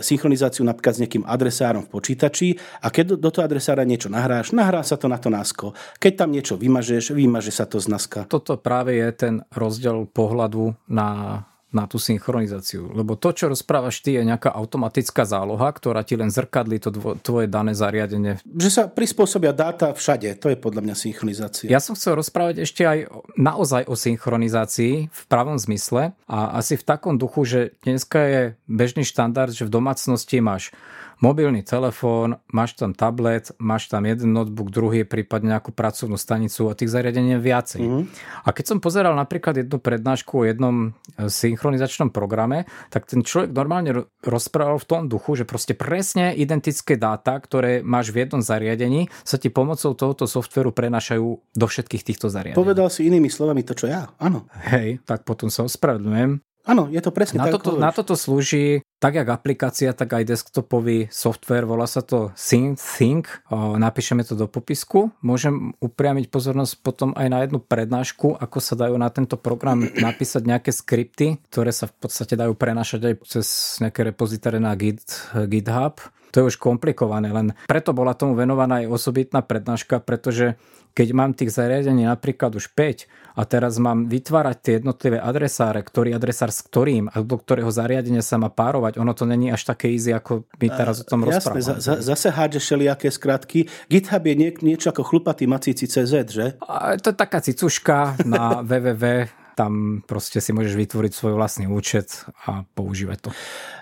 synchronizáciu 0.00 0.62
napríklad 0.62 0.94
s 0.94 1.02
nejakým 1.02 1.26
adresárom 1.26 1.82
v 1.86 1.90
počítači 1.90 2.48
a 2.78 2.88
keď 2.94 3.18
do, 3.18 3.30
toho 3.30 3.42
adresára 3.42 3.82
niečo 3.82 4.06
nahráš, 4.06 4.54
nahrá 4.54 4.86
sa 4.86 4.94
to 4.94 5.10
na 5.10 5.18
to 5.18 5.28
NASko. 5.28 5.74
Keď 5.98 6.12
tam 6.14 6.30
niečo 6.30 6.54
vymažeš, 6.54 7.10
vymaže 7.10 7.50
sa 7.50 7.66
to 7.66 7.82
z 7.82 7.90
NASka. 7.90 8.30
Toto 8.30 8.54
práve 8.54 8.94
je 8.94 9.08
ten 9.10 9.34
rozdiel 9.50 10.06
pohľadu 10.06 10.78
na 10.86 11.42
na 11.70 11.86
tú 11.86 12.02
synchronizáciu. 12.02 12.90
Lebo 12.90 13.14
to, 13.14 13.30
čo 13.30 13.46
rozprávaš 13.46 14.02
ty, 14.02 14.18
je 14.18 14.26
nejaká 14.26 14.50
automatická 14.50 15.22
záloha, 15.22 15.70
ktorá 15.70 16.02
ti 16.02 16.18
len 16.18 16.28
zrkadlí 16.28 16.82
to 16.82 16.90
tvoje 17.22 17.46
dané 17.46 17.78
zariadenie. 17.78 18.42
Že 18.42 18.70
sa 18.70 18.82
prispôsobia 18.90 19.54
dáta 19.54 19.94
všade, 19.94 20.34
to 20.42 20.50
je 20.50 20.58
podľa 20.58 20.82
mňa 20.82 20.94
synchronizácia. 20.98 21.70
Ja 21.70 21.78
som 21.78 21.94
chcel 21.94 22.18
rozprávať 22.18 22.66
ešte 22.66 22.82
aj 22.82 23.06
naozaj 23.38 23.86
o 23.86 23.94
synchronizácii 23.94 25.10
v 25.10 25.22
pravom 25.30 25.56
zmysle 25.58 26.10
a 26.26 26.38
asi 26.58 26.74
v 26.74 26.86
takom 26.86 27.14
duchu, 27.14 27.46
že 27.46 27.60
dneska 27.86 28.18
je 28.26 28.42
bežný 28.66 29.06
štandard, 29.06 29.54
že 29.54 29.66
v 29.66 29.74
domácnosti 29.74 30.42
máš 30.42 30.74
mobilný 31.20 31.62
telefón, 31.62 32.40
máš 32.50 32.74
tam 32.80 32.96
tablet, 32.96 33.52
máš 33.60 33.86
tam 33.92 34.08
jeden 34.08 34.32
notebook, 34.32 34.72
druhý, 34.72 35.04
prípadne 35.04 35.54
nejakú 35.56 35.70
pracovnú 35.70 36.16
stanicu 36.16 36.72
a 36.72 36.76
tých 36.76 36.90
zariadení 36.90 37.36
je 37.36 37.40
viacej. 37.40 37.82
Mm-hmm. 37.84 38.04
A 38.44 38.48
keď 38.50 38.64
som 38.66 38.78
pozeral 38.80 39.12
napríklad 39.14 39.60
jednu 39.60 39.78
prednášku 39.78 40.32
o 40.42 40.48
jednom 40.48 40.96
e, 41.16 41.28
synchronizačnom 41.28 42.10
programe, 42.10 42.64
tak 42.88 43.06
ten 43.06 43.20
človek 43.20 43.52
normálne 43.52 44.08
rozprával 44.24 44.80
v 44.80 44.88
tom 44.88 45.02
duchu, 45.06 45.36
že 45.36 45.44
proste 45.44 45.76
presne 45.76 46.32
identické 46.34 46.96
dáta, 46.96 47.36
ktoré 47.36 47.84
máš 47.84 48.10
v 48.10 48.26
jednom 48.26 48.40
zariadení, 48.40 49.12
sa 49.22 49.36
ti 49.36 49.52
pomocou 49.52 49.92
tohoto 49.92 50.24
softveru 50.24 50.72
prenašajú 50.72 51.26
do 51.54 51.66
všetkých 51.68 52.02
týchto 52.02 52.32
zariadení. 52.32 52.58
Povedal 52.58 52.88
si 52.88 53.06
inými 53.06 53.28
slovami 53.28 53.62
to, 53.62 53.76
čo 53.76 53.86
ja, 53.86 54.10
áno. 54.16 54.48
Hej, 54.72 55.04
tak 55.04 55.28
potom 55.28 55.52
sa 55.52 55.68
ospravedlňujem. 55.68 56.49
Áno, 56.70 56.86
je 56.86 57.02
to 57.02 57.10
presne 57.10 57.42
na 57.42 57.50
tak. 57.50 57.58
Toto, 57.58 57.70
na 57.74 57.90
toto 57.90 58.14
slúži 58.14 58.86
tak 59.00 59.16
jak 59.16 59.32
aplikácia, 59.32 59.96
tak 59.96 60.12
aj 60.12 60.28
desktopový 60.28 61.08
software, 61.08 61.64
volá 61.64 61.88
sa 61.88 62.04
to 62.04 62.36
Think, 62.36 63.32
napíšeme 63.50 64.20
to 64.28 64.36
do 64.36 64.44
popisku. 64.44 65.08
Môžem 65.24 65.72
upriamiť 65.80 66.28
pozornosť 66.28 66.84
potom 66.84 67.10
aj 67.16 67.26
na 67.32 67.38
jednu 67.42 67.64
prednášku, 67.64 68.36
ako 68.36 68.58
sa 68.60 68.76
dajú 68.76 69.00
na 69.00 69.08
tento 69.08 69.40
program 69.40 69.80
napísať 70.06 70.44
nejaké 70.44 70.70
skripty, 70.70 71.40
ktoré 71.48 71.72
sa 71.72 71.88
v 71.88 71.96
podstate 71.96 72.36
dajú 72.36 72.52
prenašať 72.52 73.00
aj 73.08 73.14
cez 73.24 73.46
nejaké 73.80 74.04
repozitáre 74.12 74.60
na 74.60 74.76
Git, 74.76 75.32
GitHub. 75.48 75.96
To 76.30 76.42
je 76.42 76.48
už 76.54 76.56
komplikované, 76.56 77.34
len 77.34 77.52
preto 77.66 77.90
bola 77.90 78.14
tomu 78.14 78.38
venovaná 78.38 78.82
aj 78.82 78.90
osobitná 78.90 79.42
prednáška, 79.42 79.98
pretože 80.02 80.58
keď 80.90 81.08
mám 81.14 81.30
tých 81.38 81.54
zariadení 81.54 82.06
napríklad 82.06 82.50
už 82.58 82.74
5 82.74 83.38
a 83.38 83.42
teraz 83.46 83.78
mám 83.78 84.10
vytvárať 84.10 84.56
tie 84.58 84.72
jednotlivé 84.82 85.22
adresáre, 85.22 85.86
ktorý 85.86 86.18
adresár 86.18 86.50
s 86.50 86.66
ktorým 86.66 87.06
a 87.06 87.22
do 87.22 87.36
ktorého 87.38 87.70
zariadenia 87.70 88.26
sa 88.26 88.42
má 88.42 88.50
párovať, 88.50 88.98
ono 88.98 89.14
to 89.14 89.22
není 89.22 89.54
až 89.54 89.70
také 89.70 89.94
easy, 89.94 90.10
ako 90.10 90.50
my 90.58 90.68
teraz 90.70 91.02
o 91.02 91.06
tom 91.06 91.22
rozprávame. 91.22 91.62
Jasné, 91.62 91.78
za, 91.78 91.94
zase 92.02 92.34
hádže 92.34 92.58
všelijaké 92.58 93.08
skratky. 93.14 93.70
GitHub 93.86 94.24
je 94.26 94.34
nie, 94.34 94.50
niečo 94.62 94.90
ako 94.90 95.06
chlupatý 95.06 95.46
macíci 95.46 95.86
CZ, 95.86 96.14
že? 96.26 96.46
A 96.66 96.98
to 96.98 97.14
je 97.14 97.16
taká 97.16 97.38
cicuška 97.38 98.18
na 98.26 98.58
www 98.66 99.30
tam 99.60 100.00
proste 100.08 100.40
si 100.40 100.56
môžeš 100.56 100.72
vytvoriť 100.72 101.12
svoj 101.12 101.36
vlastný 101.36 101.68
účet 101.68 102.24
a 102.48 102.64
používať 102.72 103.28
to. 103.28 103.30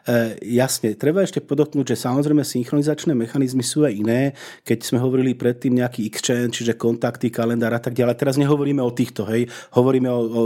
E, 0.09 0.41
jasne, 0.57 0.97
treba 0.97 1.21
ešte 1.21 1.45
podotknúť, 1.45 1.93
že 1.93 2.09
samozrejme 2.09 2.41
synchronizačné 2.41 3.13
mechanizmy 3.13 3.61
sú 3.61 3.85
aj 3.85 3.93
iné, 3.93 4.21
keď 4.65 4.89
sme 4.89 4.99
hovorili 5.05 5.37
predtým 5.37 5.77
nejaký 5.77 6.09
exchange, 6.09 6.65
čiže 6.65 6.81
kontakty, 6.81 7.29
kalendár 7.29 7.77
a 7.77 7.81
tak 7.85 7.93
ďalej. 7.93 8.17
Teraz 8.17 8.41
nehovoríme 8.41 8.81
o 8.81 8.89
týchto, 8.89 9.29
hej, 9.29 9.53
hovoríme 9.77 10.09
o, 10.09 10.21
o 10.25 10.43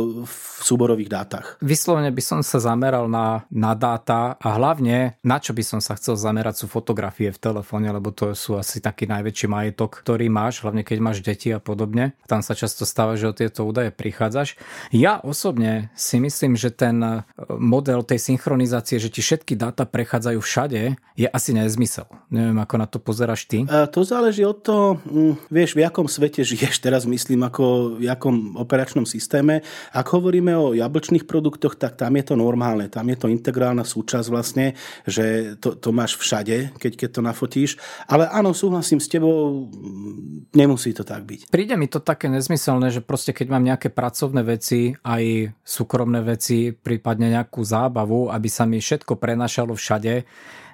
súborových 0.63 1.11
dátach. 1.11 1.47
Vyslovene 1.63 2.11
by 2.11 2.23
som 2.23 2.41
sa 2.43 2.59
zameral 2.59 3.07
na, 3.07 3.47
na 3.55 3.79
dáta 3.79 4.35
a 4.43 4.49
hlavne 4.59 5.23
na 5.23 5.39
čo 5.39 5.55
by 5.55 5.63
som 5.63 5.79
sa 5.79 5.95
chcel 5.95 6.19
zamerať 6.19 6.65
sú 6.65 6.67
fotografie 6.67 7.31
v 7.31 7.39
telefóne, 7.39 7.91
lebo 7.95 8.11
to 8.11 8.35
sú 8.35 8.59
asi 8.59 8.83
taký 8.83 9.07
najväčší 9.07 9.47
majetok, 9.47 10.03
ktorý 10.03 10.27
máš, 10.27 10.67
hlavne 10.67 10.83
keď 10.83 10.99
máš 10.99 11.23
deti 11.23 11.55
a 11.55 11.63
podobne. 11.63 12.19
Tam 12.27 12.43
sa 12.43 12.59
často 12.59 12.83
stáva, 12.83 13.15
že 13.15 13.31
o 13.31 13.35
tieto 13.37 13.63
údaje 13.63 13.95
prichádzaš. 13.95 14.59
Ja 14.91 15.23
osobne 15.23 15.95
si 15.95 16.19
myslím, 16.19 16.59
že 16.59 16.75
ten 16.75 16.99
e, 17.03 17.23
model 17.55 18.03
tej 18.03 18.19
synchronizácie, 18.19 18.99
že 18.99 19.11
ti 19.11 19.23
všetky 19.23 19.52
dáta 19.55 19.85
prechádzajú 19.89 20.41
všade, 20.41 20.97
je 21.17 21.29
asi 21.29 21.51
nezmysel. 21.53 22.09
Neviem, 22.33 22.57
ako 22.61 22.75
na 22.81 22.87
to 22.89 22.99
pozeráš 22.99 23.45
ty. 23.45 23.69
A 23.69 23.85
to 23.87 24.03
záleží 24.03 24.45
od 24.45 24.59
toho, 24.65 24.99
mm, 25.05 25.53
vieš, 25.53 25.77
v 25.77 25.85
jakom 25.85 26.09
svete 26.09 26.41
žiješ. 26.43 26.81
Teraz 26.81 27.05
myslím, 27.05 27.45
ako 27.45 27.97
v 28.01 28.09
jakom 28.09 28.57
operačnom 28.57 29.05
systéme. 29.05 29.61
Ak 29.93 30.09
hovoríme 30.11 30.57
o 30.57 30.73
jablčných 30.73 31.29
produktoch, 31.29 31.77
tak 31.77 32.01
tam 32.01 32.17
je 32.17 32.25
to 32.25 32.35
normálne. 32.35 32.89
Tam 32.89 33.05
je 33.09 33.17
to 33.17 33.29
integrálna 33.29 33.85
súčasť 33.85 34.27
vlastne, 34.33 34.75
že 35.05 35.57
to, 35.61 35.77
to 35.77 35.93
máš 35.93 36.17
všade, 36.17 36.75
keď, 36.81 36.93
keď 36.97 37.09
to 37.13 37.21
nafotíš. 37.21 37.71
Ale 38.09 38.29
áno, 38.33 38.57
súhlasím 38.57 38.99
s 38.99 39.09
tebou, 39.09 39.69
mm, 39.69 40.53
nemusí 40.57 40.97
to 40.97 41.05
tak 41.05 41.29
byť. 41.29 41.53
Príde 41.53 41.77
mi 41.77 41.87
to 41.87 42.01
také 42.01 42.33
nezmyselné, 42.33 42.89
že 42.89 43.05
proste 43.05 43.37
keď 43.37 43.47
mám 43.53 43.65
nejaké 43.65 43.93
pracovné 43.93 44.41
veci 44.43 44.97
aj 45.05 45.53
súkromné 45.61 46.25
veci, 46.25 46.73
prípadne 46.73 47.33
nejakú 47.33 47.61
zábavu, 47.63 48.33
aby 48.33 48.49
sa 48.49 48.65
mi 48.65 48.81
všetko 48.81 49.21
prenašalo 49.43 49.75
všade. 49.75 50.23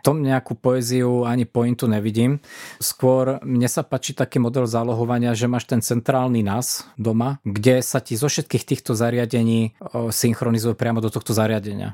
Tom 0.05 0.21
nejakú 0.21 0.53
poéziu 0.53 1.25
ani 1.25 1.49
pointu 1.49 1.89
nevidím. 1.89 2.45
Skôr 2.77 3.41
mne 3.41 3.65
sa 3.65 3.81
páči 3.81 4.13
taký 4.13 4.37
model 4.37 4.69
zálohovania, 4.69 5.33
že 5.33 5.49
máš 5.49 5.65
ten 5.65 5.81
centrálny 5.81 6.45
NAS 6.45 6.85
doma, 7.01 7.41
kde 7.49 7.81
sa 7.81 8.05
ti 8.05 8.13
zo 8.21 8.29
všetkých 8.29 8.69
týchto 8.69 8.93
zariadení 8.93 9.73
synchronizuje 10.13 10.77
priamo 10.77 11.01
do 11.01 11.09
tohto 11.09 11.33
zariadenia. 11.33 11.89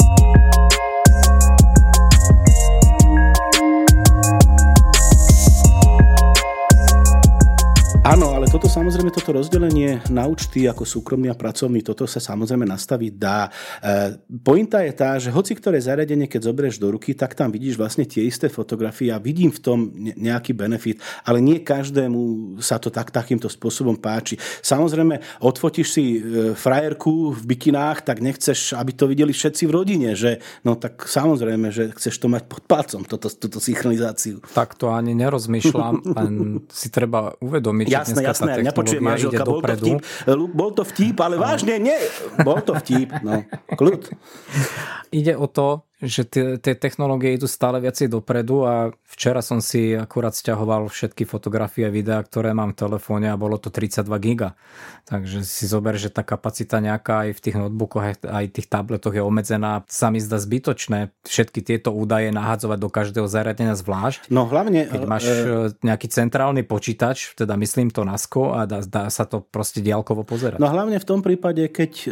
Áno, 8.05 8.34
toto 8.55 8.71
samozrejme, 8.71 9.11
toto 9.11 9.35
rozdelenie 9.35 9.99
na 10.15 10.31
účty 10.31 10.71
ako 10.71 10.87
súkromný 10.87 11.27
a 11.27 11.35
pracovný, 11.35 11.83
toto 11.83 12.07
sa 12.07 12.23
samozrejme 12.23 12.63
nastaviť 12.63 13.13
dá. 13.19 13.51
E, 13.83 14.15
pointa 14.47 14.79
je 14.87 14.95
tá, 14.95 15.19
že 15.19 15.35
hoci 15.35 15.59
ktoré 15.59 15.83
zariadenie, 15.83 16.31
keď 16.31 16.55
zoberieš 16.55 16.79
do 16.79 16.95
ruky, 16.95 17.19
tak 17.19 17.35
tam 17.35 17.51
vidíš 17.51 17.75
vlastne 17.75 18.07
tie 18.07 18.23
isté 18.23 18.47
fotografie 18.47 19.11
a 19.11 19.19
vidím 19.19 19.51
v 19.51 19.59
tom 19.59 19.79
nejaký 19.99 20.55
benefit, 20.55 21.03
ale 21.27 21.43
nie 21.43 21.67
každému 21.67 22.55
sa 22.63 22.79
to 22.79 22.95
tak, 22.95 23.11
takýmto 23.11 23.51
spôsobom 23.51 23.99
páči. 23.99 24.39
Samozrejme, 24.63 25.43
odfotíš 25.43 25.89
si 25.91 26.05
e, 26.15 26.19
frajerku 26.55 27.35
v 27.35 27.59
bikinách, 27.59 28.07
tak 28.07 28.23
nechceš, 28.23 28.79
aby 28.79 28.95
to 28.95 29.11
videli 29.11 29.35
všetci 29.35 29.67
v 29.67 29.75
rodine, 29.75 30.15
že 30.15 30.39
no 30.63 30.79
tak 30.79 31.11
samozrejme, 31.11 31.75
že 31.75 31.91
chceš 31.99 32.23
to 32.23 32.31
mať 32.31 32.47
pod 32.47 32.63
palcom, 32.71 33.03
toto, 33.03 33.27
túto 33.35 33.59
synchronizáciu. 33.59 34.39
Tak 34.55 34.79
to 34.79 34.95
ani 34.95 35.11
nerozmýšľam, 35.19 36.07
len 36.23 36.33
si 36.71 36.87
treba 36.95 37.35
uvedomiť, 37.43 37.91
jasné, 37.91 38.23
jasné, 38.23 38.44
mňa 38.45 38.73
počuje 38.77 39.01
manželka, 39.01 39.43
bol 39.45 39.61
to 39.61 39.75
vtip, 39.77 39.99
bol 40.53 40.71
to 40.73 40.83
vtip, 40.85 41.17
ale 41.21 41.35
vážne, 41.41 41.81
nie, 41.81 41.99
bol 42.45 42.61
to 42.61 42.77
vtip, 42.79 43.11
no, 43.25 43.43
kľud. 43.75 44.13
Ide 45.15 45.35
o 45.39 45.47
to, 45.47 45.87
že 46.05 46.23
tie, 46.29 46.77
technológie 46.77 47.35
idú 47.35 47.49
stále 47.49 47.81
viacej 47.81 48.13
dopredu 48.13 48.65
a 48.65 48.75
včera 49.09 49.41
som 49.41 49.65
si 49.65 49.97
akurát 49.97 50.37
stiahoval 50.37 50.93
všetky 50.93 51.25
fotografie 51.25 51.89
a 51.89 51.93
videá, 51.93 52.21
ktoré 52.21 52.53
mám 52.53 52.77
v 52.77 52.85
telefóne 52.85 53.33
a 53.33 53.41
bolo 53.41 53.57
to 53.57 53.73
32 53.73 54.05
giga. 54.21 54.55
Takže 55.09 55.45
si 55.45 55.65
zober, 55.65 55.97
že 55.97 56.13
tá 56.13 56.21
kapacita 56.25 56.81
nejaká 56.81 57.29
aj 57.29 57.31
v 57.37 57.41
tých 57.41 57.57
notebookoch, 57.57 58.25
aj 58.25 58.45
tých 58.53 58.69
tabletoch 58.69 59.13
je 59.17 59.25
obmedzená. 59.25 59.85
Sa 59.89 60.09
mi 60.09 60.21
zdá 60.21 60.37
zbytočné 60.41 61.13
všetky 61.25 61.61
tieto 61.65 61.93
údaje 61.93 62.29
nahádzovať 62.33 62.79
do 62.81 62.89
každého 62.93 63.27
zariadenia 63.29 63.77
zvlášť. 63.77 64.29
No 64.29 64.45
hlavne... 64.49 64.87
Keď 64.89 65.05
máš 65.09 65.25
e... 65.27 65.33
e 65.33 65.43
nejaký 65.85 66.07
centrálny 66.09 66.63
počítač, 66.65 67.37
teda 67.37 67.57
myslím 67.61 67.89
to 67.89 68.05
NASCO 68.05 68.57
a 68.57 68.69
dá, 68.69 68.85
dá 68.85 69.09
sa 69.09 69.25
to 69.25 69.45
proste 69.45 69.81
diálkovo 69.81 70.25
pozerať. 70.25 70.61
No 70.61 70.69
hlavne 70.69 71.01
v 71.01 71.07
tom 71.07 71.21
prípade, 71.21 71.69
keď 71.69 71.93
e, 72.05 72.09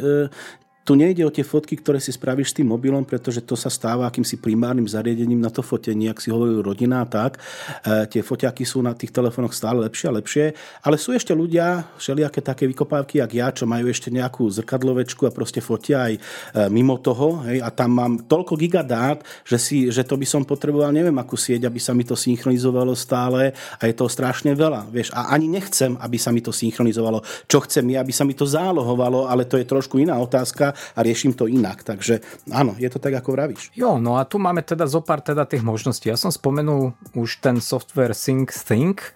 tu 0.83 0.99
nejde 0.99 1.23
o 1.23 1.31
tie 1.31 1.47
fotky, 1.47 1.79
ktoré 1.79 2.03
si 2.03 2.11
spravíš 2.11 2.51
s 2.51 2.57
tým 2.59 2.75
mobilom, 2.75 3.07
pretože 3.07 3.39
to 3.47 3.55
sa 3.55 3.71
stáva 3.71 4.11
akýmsi 4.11 4.43
primárnym 4.43 4.91
zariadením 4.91 5.39
na 5.39 5.47
to 5.47 5.63
fotenie, 5.63 6.11
ak 6.11 6.19
si 6.19 6.35
hovoril 6.35 6.59
rodina 6.59 7.03
a 7.03 7.07
tak. 7.07 7.39
E, 7.87 8.11
tie 8.11 8.19
foťaky 8.19 8.67
sú 8.67 8.83
na 8.83 8.91
tých 8.91 9.15
telefónoch 9.15 9.55
stále 9.55 9.87
lepšie 9.87 10.07
a 10.11 10.17
lepšie, 10.19 10.45
ale 10.83 10.99
sú 10.99 11.15
ešte 11.15 11.31
ľudia, 11.31 11.87
všelijaké 12.03 12.43
také 12.43 12.67
vykopávky, 12.67 13.23
jak 13.23 13.31
ja, 13.31 13.47
čo 13.55 13.65
majú 13.71 13.87
ešte 13.87 14.11
nejakú 14.11 14.43
zrkadlovečku 14.51 15.23
a 15.31 15.35
proste 15.35 15.63
fotia 15.63 16.11
aj 16.11 16.15
e, 16.19 16.21
mimo 16.67 16.99
toho. 16.99 17.47
Hej, 17.47 17.63
a 17.63 17.71
tam 17.71 17.95
mám 17.95 18.13
toľko 18.27 18.59
gigadát, 18.59 19.23
že, 19.47 19.63
si, 19.63 19.77
že 19.87 20.03
to 20.03 20.19
by 20.19 20.27
som 20.27 20.43
potreboval 20.43 20.91
neviem 20.91 21.15
akú 21.15 21.39
sieť, 21.39 21.71
aby 21.71 21.79
sa 21.79 21.95
mi 21.95 22.03
to 22.03 22.19
synchronizovalo 22.19 22.99
stále 22.99 23.55
a 23.55 23.83
je 23.87 23.95
to 23.95 24.11
strašne 24.11 24.51
veľa. 24.59 24.91
Vieš, 24.91 25.15
a 25.15 25.31
ani 25.31 25.47
nechcem, 25.47 25.95
aby 26.03 26.19
sa 26.19 26.35
mi 26.35 26.43
to 26.43 26.51
synchronizovalo. 26.51 27.23
Čo 27.47 27.63
chcem 27.71 27.87
je, 27.87 27.97
aby 28.03 28.11
sa 28.11 28.27
mi 28.27 28.35
to 28.35 28.43
zálohovalo, 28.43 29.31
ale 29.31 29.47
to 29.47 29.55
je 29.55 29.71
trošku 29.71 30.03
iná 30.03 30.19
otázka 30.19 30.72
a 30.73 30.99
riešim 31.01 31.37
to 31.37 31.49
inak. 31.49 31.85
Takže 31.87 32.21
áno, 32.51 32.77
je 32.77 32.89
to 32.89 32.99
tak, 32.99 33.17
ako 33.17 33.37
vravíš. 33.37 33.73
Jo, 33.77 33.97
no 34.03 34.19
a 34.19 34.27
tu 34.27 34.43
máme 34.43 34.61
teda 34.65 34.85
zo 34.89 35.01
pár 35.05 35.23
teda 35.23 35.47
tých 35.49 35.65
možností. 35.65 36.11
Ja 36.11 36.19
som 36.19 36.33
spomenul 36.33 36.97
už 37.17 37.41
ten 37.45 37.61
software 37.63 38.17
Sync 38.17 38.53
Think, 38.53 39.15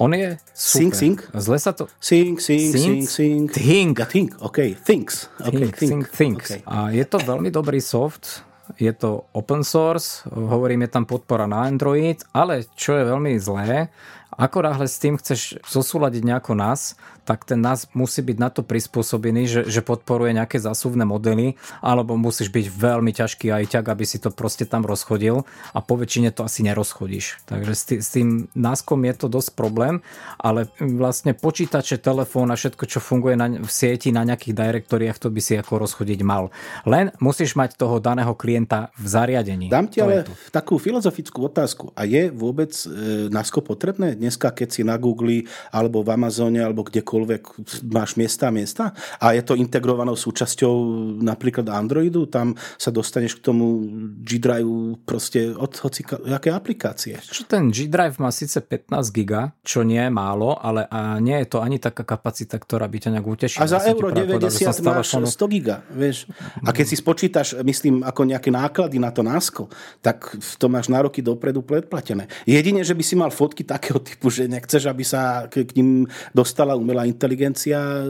on 0.00 0.16
je 0.16 0.40
super. 0.56 0.80
Sync, 0.80 0.92
sync? 0.96 1.18
Zle 1.36 1.58
sa 1.60 1.76
to... 1.76 1.84
Sync, 2.00 2.40
sync, 2.40 2.72
sync, 2.72 3.04
sync. 3.04 3.52
Think. 3.52 4.00
Ja, 4.00 4.08
think, 4.08 4.32
OK. 4.40 4.72
Thinks. 4.80 5.28
Okay, 5.36 5.68
think, 5.68 5.76
think. 5.76 6.04
think, 6.08 6.38
Okay. 6.40 6.64
A 6.64 6.88
je 6.88 7.04
to 7.04 7.20
veľmi 7.20 7.52
dobrý 7.52 7.84
soft. 7.84 8.40
Je 8.78 8.88
to 8.94 9.26
open 9.34 9.66
source, 9.66 10.22
hovorím, 10.30 10.86
je 10.86 10.94
tam 10.94 11.02
podpora 11.02 11.44
na 11.50 11.66
Android, 11.66 12.22
ale 12.30 12.70
čo 12.78 12.94
je 12.94 13.02
veľmi 13.02 13.34
zlé, 13.42 13.90
ako 14.34 14.62
náhle 14.62 14.86
s 14.86 15.02
tým 15.02 15.18
chceš 15.18 15.58
zosúľadiť 15.66 16.22
nejako 16.22 16.54
nás, 16.54 16.94
tak 17.30 17.46
ten 17.46 17.62
nás 17.62 17.86
musí 17.94 18.26
byť 18.26 18.36
na 18.42 18.50
to 18.50 18.66
prispôsobený, 18.66 19.42
že, 19.46 19.60
že 19.70 19.86
podporuje 19.86 20.34
nejaké 20.34 20.58
zásuvné 20.58 21.06
modely, 21.06 21.54
alebo 21.78 22.18
musíš 22.18 22.50
byť 22.50 22.66
veľmi 22.66 23.14
ťažký 23.14 23.54
aj 23.54 23.64
ťak, 23.78 23.86
aby 23.86 24.02
si 24.02 24.18
to 24.18 24.34
proste 24.34 24.66
tam 24.66 24.82
rozchodil 24.82 25.46
a 25.70 25.78
po 25.78 25.94
väčšine 25.94 26.34
to 26.34 26.42
asi 26.42 26.66
nerozchodíš. 26.66 27.46
Takže 27.46 27.72
s, 27.76 27.82
tý, 27.86 27.94
s 28.02 28.08
tým 28.10 28.50
náskom 28.58 28.98
je 29.06 29.14
to 29.14 29.26
dosť 29.30 29.54
problém, 29.54 30.02
ale 30.42 30.66
vlastne 30.80 31.36
počítače, 31.36 32.02
telefón 32.02 32.50
a 32.50 32.58
všetko, 32.58 32.84
čo 32.90 32.98
funguje 32.98 33.38
na, 33.38 33.46
v 33.62 33.70
sieti 33.70 34.10
na 34.10 34.26
nejakých 34.26 34.56
direktoriách, 34.56 35.22
to 35.22 35.30
by 35.30 35.38
si 35.38 35.54
ako 35.54 35.86
rozchodiť 35.86 36.20
mal. 36.26 36.50
Len 36.82 37.14
musíš 37.22 37.54
mať 37.54 37.78
toho 37.78 38.02
daného 38.02 38.34
klienta 38.34 38.90
v 38.98 39.06
zariadení. 39.06 39.70
Dám 39.70 39.86
ti 39.86 40.02
ale 40.02 40.26
takú 40.50 40.82
filozofickú 40.82 41.46
otázku. 41.46 41.94
A 41.94 42.08
je 42.08 42.32
vôbec 42.32 42.74
e, 42.74 43.30
násko 43.30 43.62
potrebné 43.62 44.18
dnes 44.18 44.29
dneska, 44.30 44.54
keď 44.54 44.68
si 44.70 44.86
na 44.86 44.94
Google 44.94 45.50
alebo 45.74 46.06
v 46.06 46.14
Amazone 46.14 46.62
alebo 46.62 46.86
kdekoľvek 46.86 47.42
máš 47.90 48.14
miesta 48.14 48.46
a 48.46 48.54
miesta 48.54 48.94
a 49.18 49.34
je 49.34 49.42
to 49.42 49.58
integrovanou 49.58 50.14
súčasťou 50.14 50.74
napríklad 51.18 51.66
Androidu, 51.66 52.30
tam 52.30 52.54
sa 52.78 52.94
dostaneš 52.94 53.42
k 53.42 53.50
tomu 53.50 53.82
G-Drive 54.22 55.02
proste 55.02 55.50
od 55.50 55.74
hoci 55.82 56.06
aké 56.30 56.54
aplikácie. 56.54 57.18
Čo 57.18 57.50
ten 57.50 57.74
G-Drive 57.74 58.22
má 58.22 58.30
síce 58.30 58.62
15 58.62 59.10
giga, 59.10 59.50
čo 59.66 59.82
nie 59.82 59.98
je 59.98 60.12
málo, 60.14 60.54
ale 60.54 60.86
a 60.86 61.18
nie 61.18 61.34
je 61.42 61.46
to 61.50 61.58
ani 61.58 61.82
taká 61.82 62.06
kapacita, 62.06 62.54
ktorá 62.54 62.86
by 62.86 62.98
ťa 63.02 63.10
nejak 63.18 63.26
utešila. 63.26 63.66
A 63.66 63.66
za 63.66 63.82
euro 63.90 64.14
90 64.14 64.46
máš 64.86 65.18
100 65.18 65.54
giga, 65.58 65.82
vieš. 65.90 66.30
A 66.62 66.70
keď 66.70 66.86
si 66.86 66.96
spočítaš, 67.00 67.58
myslím, 67.66 68.06
ako 68.06 68.30
nejaké 68.30 68.54
náklady 68.54 69.02
na 69.02 69.10
to 69.10 69.26
násko, 69.26 69.66
tak 69.98 70.38
to 70.60 70.66
máš 70.70 70.86
na 70.86 71.02
roky 71.02 71.18
dopredu 71.18 71.66
predplatené. 71.66 72.30
Jedine, 72.46 72.86
že 72.86 72.94
by 72.94 73.02
si 73.02 73.14
mal 73.18 73.32
fotky 73.32 73.64
takého 73.64 73.98
typu, 74.16 74.30
že 74.30 74.46
nechceš, 74.46 74.86
aby 74.86 75.02
sa 75.02 75.48
k 75.50 75.66
ním 75.74 76.04
dostala 76.36 76.76
umelá 76.76 77.08
inteligencia 77.08 78.04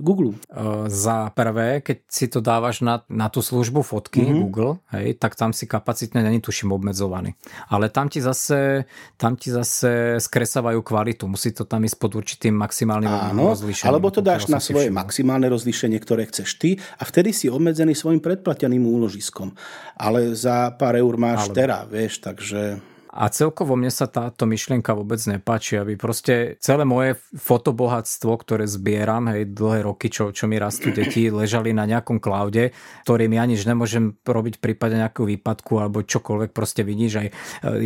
Google. 0.00 0.34
Za 0.88 1.30
prvé, 1.36 1.84
keď 1.84 1.98
si 2.08 2.26
to 2.32 2.40
dávaš 2.40 2.80
na, 2.80 3.04
na 3.12 3.28
tú 3.28 3.44
službu 3.44 3.84
fotky 3.84 4.24
mm-hmm. 4.24 4.40
Google, 4.40 4.72
hej, 4.96 5.20
tak 5.20 5.36
tam 5.36 5.52
si 5.52 5.68
kapacitne 5.68 6.24
není 6.24 6.40
tuším 6.40 6.72
obmedzovaný. 6.72 7.36
Ale 7.68 7.92
tam 7.92 8.08
ti 8.08 8.24
zase, 8.24 8.88
tam 9.20 9.36
ti 9.36 9.52
zase 9.52 10.16
skresávajú 10.18 10.80
kvalitu. 10.80 11.28
Musí 11.28 11.52
to 11.52 11.68
tam 11.68 11.84
ísť 11.84 11.96
pod 12.00 12.16
určitým 12.16 12.56
maximálnym 12.56 13.12
Áno, 13.12 13.52
rozlíšením. 13.52 13.90
Alebo 13.92 14.08
to 14.08 14.24
dáš 14.24 14.48
na 14.48 14.58
svoje 14.58 14.88
všimol. 14.88 15.00
maximálne 15.04 15.46
rozlíšenie, 15.52 15.98
ktoré 16.00 16.26
chceš 16.26 16.56
ty 16.56 16.70
a 16.98 17.04
vtedy 17.04 17.36
si 17.36 17.46
obmedzený 17.52 17.92
svojim 17.92 18.24
predplateným 18.24 18.82
úložiskom. 18.82 19.52
Ale 20.00 20.32
za 20.32 20.72
pár 20.74 20.96
eur 20.96 21.20
máš 21.20 21.52
alebo... 21.52 21.56
tera, 21.56 21.78
vieš, 21.84 22.24
takže... 22.24 22.89
A 23.10 23.26
celkovo 23.26 23.74
mne 23.74 23.90
sa 23.90 24.06
táto 24.06 24.46
myšlienka 24.46 24.94
vôbec 24.94 25.18
nepáči, 25.26 25.74
aby 25.74 25.98
proste 25.98 26.54
celé 26.62 26.86
moje 26.86 27.18
fotobohatstvo, 27.34 28.30
ktoré 28.38 28.70
zbieram, 28.70 29.26
hej, 29.34 29.50
dlhé 29.50 29.82
roky, 29.82 30.06
čo, 30.06 30.30
čo 30.30 30.46
mi 30.46 30.62
rastú 30.62 30.94
deti, 30.94 31.26
ležali 31.42 31.74
na 31.74 31.90
nejakom 31.90 32.22
cloude, 32.22 32.70
ktorým 33.02 33.34
ja 33.34 33.44
nič 33.50 33.66
nemôžem 33.66 34.14
robiť 34.22 34.62
v 34.62 34.62
prípade 34.62 34.94
nejakú 34.94 35.26
výpadku 35.26 35.82
alebo 35.82 36.06
čokoľvek 36.06 36.54
proste 36.54 36.86
vidíš, 36.86 37.12
aj 37.18 37.28
e, 37.28 37.32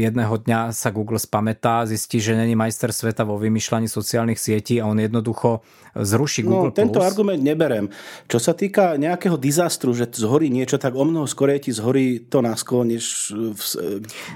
jedného 0.04 0.34
dňa 0.44 0.76
sa 0.76 0.92
Google 0.92 1.16
spametá, 1.16 1.88
zistí, 1.88 2.20
že 2.20 2.36
není 2.36 2.52
majster 2.52 2.92
sveta 2.92 3.24
vo 3.24 3.40
vymýšľaní 3.40 3.88
sociálnych 3.88 4.36
sietí 4.36 4.76
a 4.76 4.84
on 4.84 5.00
jednoducho 5.00 5.64
zruší 5.96 6.44
no, 6.44 6.68
Google+. 6.68 6.68
No, 6.68 6.76
tento 6.76 7.00
argument 7.00 7.40
neberem. 7.40 7.88
Čo 8.28 8.42
sa 8.44 8.52
týka 8.52 9.00
nejakého 9.00 9.40
dizastru, 9.40 9.96
že 9.96 10.04
zhorí 10.12 10.52
niečo, 10.52 10.76
tak 10.76 10.92
o 10.92 11.04
mnoho 11.06 11.24
skorej 11.24 11.64
ti 11.64 11.72
zhorí 11.72 12.28
to 12.28 12.44
násko, 12.44 12.84
než 12.84 13.32
v, 13.32 13.62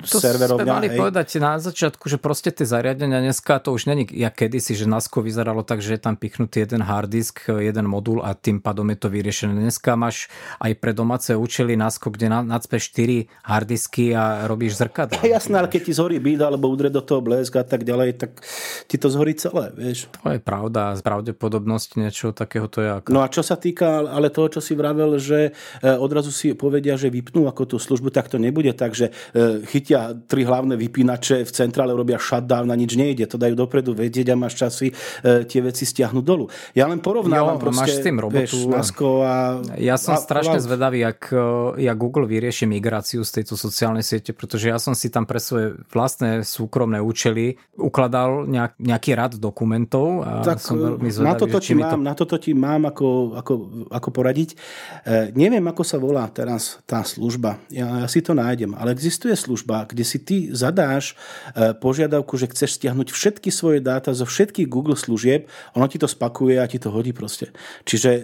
v 0.00 0.06
serverovňa 0.08 0.77
mali 0.78 0.88
hej. 0.94 0.98
povedať 0.98 1.28
na 1.42 1.58
začiatku, 1.58 2.06
že 2.06 2.16
proste 2.16 2.54
tie 2.54 2.62
zariadenia 2.62 3.18
dneska 3.18 3.58
to 3.58 3.74
už 3.74 3.90
není 3.90 4.06
jak 4.08 4.38
kedysi, 4.38 4.78
že 4.78 4.86
Nasko 4.86 5.20
vyzeralo 5.20 5.66
tak, 5.66 5.82
že 5.82 5.98
je 5.98 6.00
tam 6.00 6.14
pichnutý 6.14 6.62
jeden 6.62 6.86
hard 6.86 7.10
disk, 7.10 7.50
jeden 7.50 7.90
modul 7.90 8.22
a 8.22 8.32
tým 8.38 8.62
pádom 8.62 8.86
je 8.94 8.98
to 8.98 9.08
vyriešené. 9.10 9.52
Dneska 9.58 9.98
máš 9.98 10.30
aj 10.62 10.78
pre 10.78 10.94
domáce 10.94 11.34
účely 11.34 11.74
Nasko, 11.74 12.14
kde 12.14 12.30
nadspeš 12.30 12.94
4 12.94 13.48
hard 13.48 13.66
disky 13.66 14.14
a 14.14 14.46
robíš 14.46 14.78
zrkadla. 14.78 15.24
Jasné, 15.26 15.64
ale 15.64 15.68
keď 15.72 15.90
ti 15.90 15.92
zhorí 15.96 16.22
bída 16.22 16.52
alebo 16.52 16.68
udre 16.68 16.92
do 16.92 17.00
toho 17.00 17.24
blesk 17.24 17.56
a 17.56 17.64
tak 17.64 17.82
ďalej, 17.82 18.20
tak 18.20 18.30
ti 18.86 18.96
to 19.00 19.08
zhorí 19.08 19.34
celé, 19.34 19.72
vieš. 19.74 20.06
To 20.22 20.34
je 20.34 20.40
pravda, 20.42 20.94
z 20.94 21.02
pravdepodobnosti 21.02 21.98
niečo 21.98 22.30
takého 22.36 22.68
to 22.68 22.84
je 22.84 22.90
ako. 22.92 23.08
No 23.14 23.24
a 23.24 23.32
čo 23.32 23.40
sa 23.40 23.56
týka 23.56 24.04
ale 24.04 24.28
toho, 24.28 24.52
čo 24.52 24.60
si 24.60 24.76
vravel, 24.76 25.16
že 25.16 25.50
e, 25.80 25.88
odrazu 25.96 26.28
si 26.28 26.52
povedia, 26.52 27.00
že 27.00 27.08
vypnú 27.08 27.48
ako 27.48 27.62
tú 27.64 27.76
službu, 27.80 28.12
tak 28.12 28.28
to 28.28 28.36
nebude 28.36 28.70
tak, 28.76 28.92
že 28.92 29.10
e, 29.32 29.64
chytia 29.64 30.12
tri 30.28 30.44
hlavné 30.44 30.67
hlavné 30.68 30.76
vypínače 30.76 31.48
v 31.48 31.52
centrále 31.52 31.96
robia 31.96 32.20
shutdown 32.20 32.68
a 32.68 32.76
nič 32.76 32.92
nejde. 32.92 33.24
To 33.24 33.40
dajú 33.40 33.56
dopredu 33.56 33.96
vedieť 33.96 34.28
a 34.28 34.36
máš 34.36 34.60
časy 34.60 34.92
e, 34.92 35.48
tie 35.48 35.64
veci 35.64 35.88
stiahnuť 35.88 36.24
dolu. 36.24 36.52
Ja 36.76 36.84
len 36.84 37.00
porovnávam 37.00 37.56
jo, 37.56 37.62
proste, 37.64 37.80
máš 37.80 37.90
s 37.96 38.00
tým 38.04 38.16
robotu. 38.20 38.56
Vieš, 38.68 38.92
a, 39.24 39.64
ja 39.80 39.96
som 39.96 40.14
a, 40.14 40.20
strašne 40.20 40.60
a, 40.60 40.62
zvedavý, 40.62 41.00
jak, 41.00 41.32
e, 41.32 41.88
jak 41.88 41.96
Google 41.96 42.28
vyrieši 42.28 42.68
migráciu 42.68 43.24
z 43.24 43.40
tejto 43.40 43.56
sociálnej 43.56 44.04
siete, 44.04 44.36
pretože 44.36 44.68
ja 44.68 44.76
som 44.76 44.92
si 44.92 45.08
tam 45.08 45.24
pre 45.24 45.40
svoje 45.40 45.80
vlastné 45.88 46.44
súkromné 46.44 47.00
účely 47.00 47.56
ukladal 47.80 48.44
nejak, 48.44 48.76
nejaký 48.76 49.10
rad 49.16 49.32
dokumentov 49.40 50.20
a 50.20 50.44
tak, 50.44 50.60
som 50.60 50.76
veľmi 50.76 51.08
zvedavý, 51.08 51.32
na 51.32 51.40
toto 51.40 51.58
ti 51.62 51.72
mám, 51.72 51.96
to... 51.96 51.96
na 52.04 52.14
toto 52.14 52.36
ti 52.36 52.52
mám 52.52 52.82
ako, 52.92 53.08
ako, 53.40 53.52
ako 53.88 54.08
poradiť. 54.12 54.52
E, 54.52 55.32
neviem, 55.32 55.64
ako 55.64 55.82
sa 55.86 55.96
volá 55.96 56.28
teraz 56.28 56.82
tá 56.84 57.00
služba. 57.00 57.56
Ja, 57.72 58.04
ja 58.04 58.08
si 58.10 58.20
to 58.20 58.36
nájdem, 58.36 58.76
ale 58.76 58.92
existuje 58.92 59.32
služba, 59.32 59.86
kde 59.86 60.04
si 60.04 60.18
ty 60.18 60.50
zadáš 60.58 61.14
e, 61.54 61.70
požiadavku, 61.78 62.34
že 62.34 62.50
chceš 62.50 62.82
stiahnuť 62.82 63.14
všetky 63.14 63.54
svoje 63.54 63.78
dáta 63.78 64.10
zo 64.10 64.26
všetkých 64.26 64.66
Google 64.66 64.98
služieb, 64.98 65.46
ono 65.78 65.86
ti 65.86 66.02
to 66.02 66.10
spakuje 66.10 66.58
a 66.58 66.66
ti 66.66 66.82
to 66.82 66.90
hodí 66.90 67.14
proste. 67.14 67.54
Čiže 67.86 68.10
e, 68.10 68.20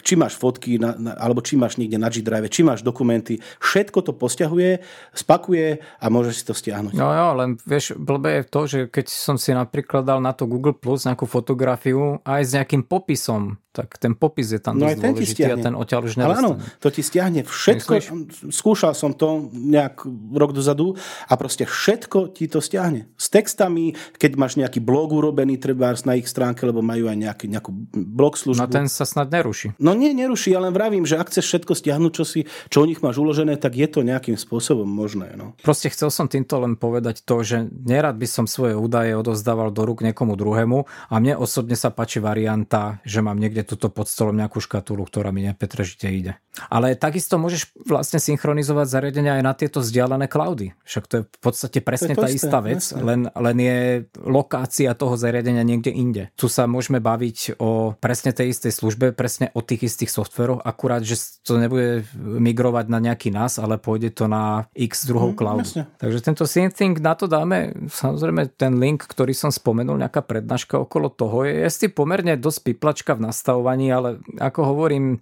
či 0.00 0.16
máš 0.16 0.40
fotky, 0.40 0.80
na, 0.80 0.96
na, 0.96 1.12
alebo 1.20 1.44
či 1.44 1.60
máš 1.60 1.76
niekde 1.76 2.00
na 2.00 2.08
G-Drive, 2.08 2.48
či 2.48 2.64
máš 2.64 2.80
dokumenty, 2.80 3.44
všetko 3.60 4.00
to 4.00 4.12
posťahuje, 4.16 4.80
spakuje 5.12 5.84
a 6.00 6.06
môžeš 6.08 6.34
si 6.40 6.44
to 6.48 6.56
stiahnuť. 6.56 6.96
No 6.96 7.12
jo, 7.12 7.28
len 7.36 7.60
vieš, 7.68 7.92
blbé 8.00 8.40
je 8.40 8.44
to, 8.48 8.60
že 8.64 8.78
keď 8.88 9.06
som 9.12 9.36
si 9.36 9.52
napríklad 9.52 10.08
dal 10.08 10.24
na 10.24 10.32
to 10.32 10.48
Google 10.48 10.74
Plus 10.74 11.04
nejakú 11.04 11.28
fotografiu 11.28 12.24
aj 12.24 12.42
s 12.42 12.50
nejakým 12.56 12.88
popisom 12.88 13.60
tak 13.74 13.98
ten 13.98 14.14
popis 14.14 14.54
je 14.54 14.62
tam 14.62 14.78
no 14.78 14.86
dosť 14.86 15.02
ten 15.02 15.10
dôležitý 15.10 15.42
a 15.50 15.58
ten 15.58 15.74
odtiaľ 15.74 16.06
už 16.06 16.14
nedostane. 16.14 16.46
Ale 16.46 16.62
áno, 16.62 16.78
to 16.78 16.88
ti 16.94 17.02
stiahne 17.02 17.42
všetko. 17.42 17.92
Myslíš? 17.98 18.54
Skúšal 18.54 18.94
som 18.94 19.10
to 19.18 19.50
nejak 19.50 20.06
rok 20.30 20.54
dozadu 20.54 20.94
a 21.26 21.34
proste 21.34 21.66
všetko 21.74 22.30
ti 22.30 22.46
to 22.46 22.62
stiahne. 22.62 23.10
S 23.18 23.26
textami, 23.28 23.98
keď 24.14 24.30
máš 24.38 24.54
nejaký 24.54 24.78
blog 24.78 25.10
urobený, 25.10 25.58
treba 25.58 25.90
na 26.06 26.14
ich 26.14 26.30
stránke, 26.30 26.62
lebo 26.62 26.82
majú 26.82 27.10
aj 27.10 27.18
nejaký, 27.18 27.46
nejakú 27.50 27.70
blog 27.92 28.38
službu. 28.38 28.62
No 28.62 28.70
ten 28.70 28.86
sa 28.86 29.02
snad 29.02 29.34
neruší. 29.34 29.74
No 29.82 29.94
nie, 29.94 30.14
neruší, 30.14 30.54
ale 30.54 30.70
vravím, 30.70 31.02
že 31.02 31.18
ak 31.18 31.34
chceš 31.34 31.46
všetko 31.50 31.72
stiahnuť, 31.74 32.12
čo, 32.14 32.24
si, 32.24 32.40
čo 32.70 32.84
o 32.84 32.88
nich 32.88 33.02
máš 33.02 33.18
uložené, 33.18 33.58
tak 33.58 33.74
je 33.74 33.88
to 33.90 34.06
nejakým 34.06 34.38
spôsobom 34.38 34.86
možné. 34.86 35.34
No. 35.34 35.58
Proste 35.64 35.90
chcel 35.90 36.12
som 36.12 36.30
týmto 36.30 36.60
len 36.60 36.78
povedať 36.78 37.24
to, 37.24 37.40
že 37.40 37.66
nerad 37.72 38.14
by 38.20 38.28
som 38.28 38.44
svoje 38.44 38.76
údaje 38.76 39.16
odozdával 39.16 39.72
do 39.72 39.82
rúk 39.88 40.04
niekomu 40.04 40.36
druhému 40.36 40.78
a 41.10 41.14
mne 41.18 41.40
osobne 41.40 41.74
sa 41.74 41.88
páči 41.88 42.20
varianta, 42.20 43.00
že 43.02 43.24
mám 43.24 43.40
niekde 43.40 43.64
tuto 43.64 43.88
pod 43.88 44.06
stolom 44.06 44.36
nejakú 44.36 44.60
škatulu, 44.60 45.08
ktorá 45.08 45.32
mi 45.32 45.42
nepetržite 45.48 46.06
ide. 46.12 46.32
Ale 46.70 46.94
takisto 46.94 47.34
môžeš 47.34 47.74
vlastne 47.82 48.22
synchronizovať 48.22 48.86
zariadenia 48.86 49.40
aj 49.40 49.42
na 49.42 49.52
tieto 49.58 49.82
vzdialené 49.82 50.30
cloudy. 50.30 50.70
Však 50.86 51.04
to 51.10 51.14
je 51.18 51.22
v 51.26 51.40
podstate 51.42 51.63
presne 51.80 52.14
tá 52.16 52.28
isté, 52.28 52.48
istá 52.48 52.58
vec, 52.60 52.80
len, 52.96 53.28
len 53.30 53.56
je 53.60 53.78
lokácia 54.20 54.92
toho 54.96 55.14
zariadenia 55.14 55.62
niekde 55.62 55.92
inde. 55.92 56.22
Tu 56.34 56.46
sa 56.50 56.64
môžeme 56.66 56.98
baviť 56.98 57.60
o 57.60 57.94
presne 57.96 58.34
tej 58.34 58.52
istej 58.56 58.72
službe, 58.72 59.06
presne 59.14 59.52
o 59.54 59.60
tých 59.60 59.92
istých 59.92 60.10
softveroch, 60.10 60.64
akurát, 60.64 61.04
že 61.04 61.16
to 61.44 61.56
nebude 61.56 62.04
migrovať 62.18 62.86
na 62.90 62.98
nejaký 63.00 63.30
nás, 63.30 63.56
ale 63.60 63.80
pôjde 63.80 64.12
to 64.12 64.28
na 64.28 64.68
x 64.74 65.06
druhou 65.08 65.32
mm, 65.32 65.38
cloudu. 65.38 65.68
Jasne. 65.68 65.84
Takže 66.00 66.18
tento 66.20 66.44
SyncThing 66.44 66.96
na 67.00 67.14
to 67.14 67.30
dáme, 67.30 67.72
samozrejme 67.88 68.56
ten 68.56 68.76
link, 68.80 69.04
ktorý 69.06 69.32
som 69.36 69.52
spomenul, 69.52 70.00
nejaká 70.00 70.24
prednáška 70.24 70.80
okolo 70.80 71.12
toho, 71.12 71.44
je, 71.46 71.68
je 71.68 71.90
pomerne 71.92 72.34
dosť 72.36 72.58
piplačka 72.72 73.12
v 73.16 73.28
nastavovaní, 73.28 73.92
ale 73.92 74.20
ako 74.40 74.60
hovorím, 74.74 75.20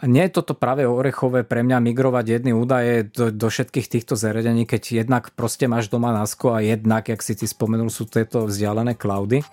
nie 0.00 0.24
je 0.24 0.32
toto 0.40 0.56
práve 0.56 0.88
orechové 0.88 1.44
pre 1.44 1.60
mňa 1.60 1.84
migrovať 1.84 2.24
jedny 2.40 2.52
údaje 2.56 3.12
do, 3.12 3.28
do 3.28 3.48
všetkých 3.52 3.90
týchto 3.92 4.16
zariadení, 4.16 4.64
keď 4.64 5.04
jednak 5.04 5.36
proste 5.36 5.68
máš 5.68 5.92
doma 5.92 6.16
NASCO 6.16 6.56
a 6.56 6.64
jednak, 6.64 7.12
jak 7.12 7.20
si 7.20 7.36
ty 7.36 7.44
spomenul, 7.44 7.92
sú 7.92 8.08
tieto 8.08 8.48
vzdialené 8.48 8.96
cloudy. 8.96 9.44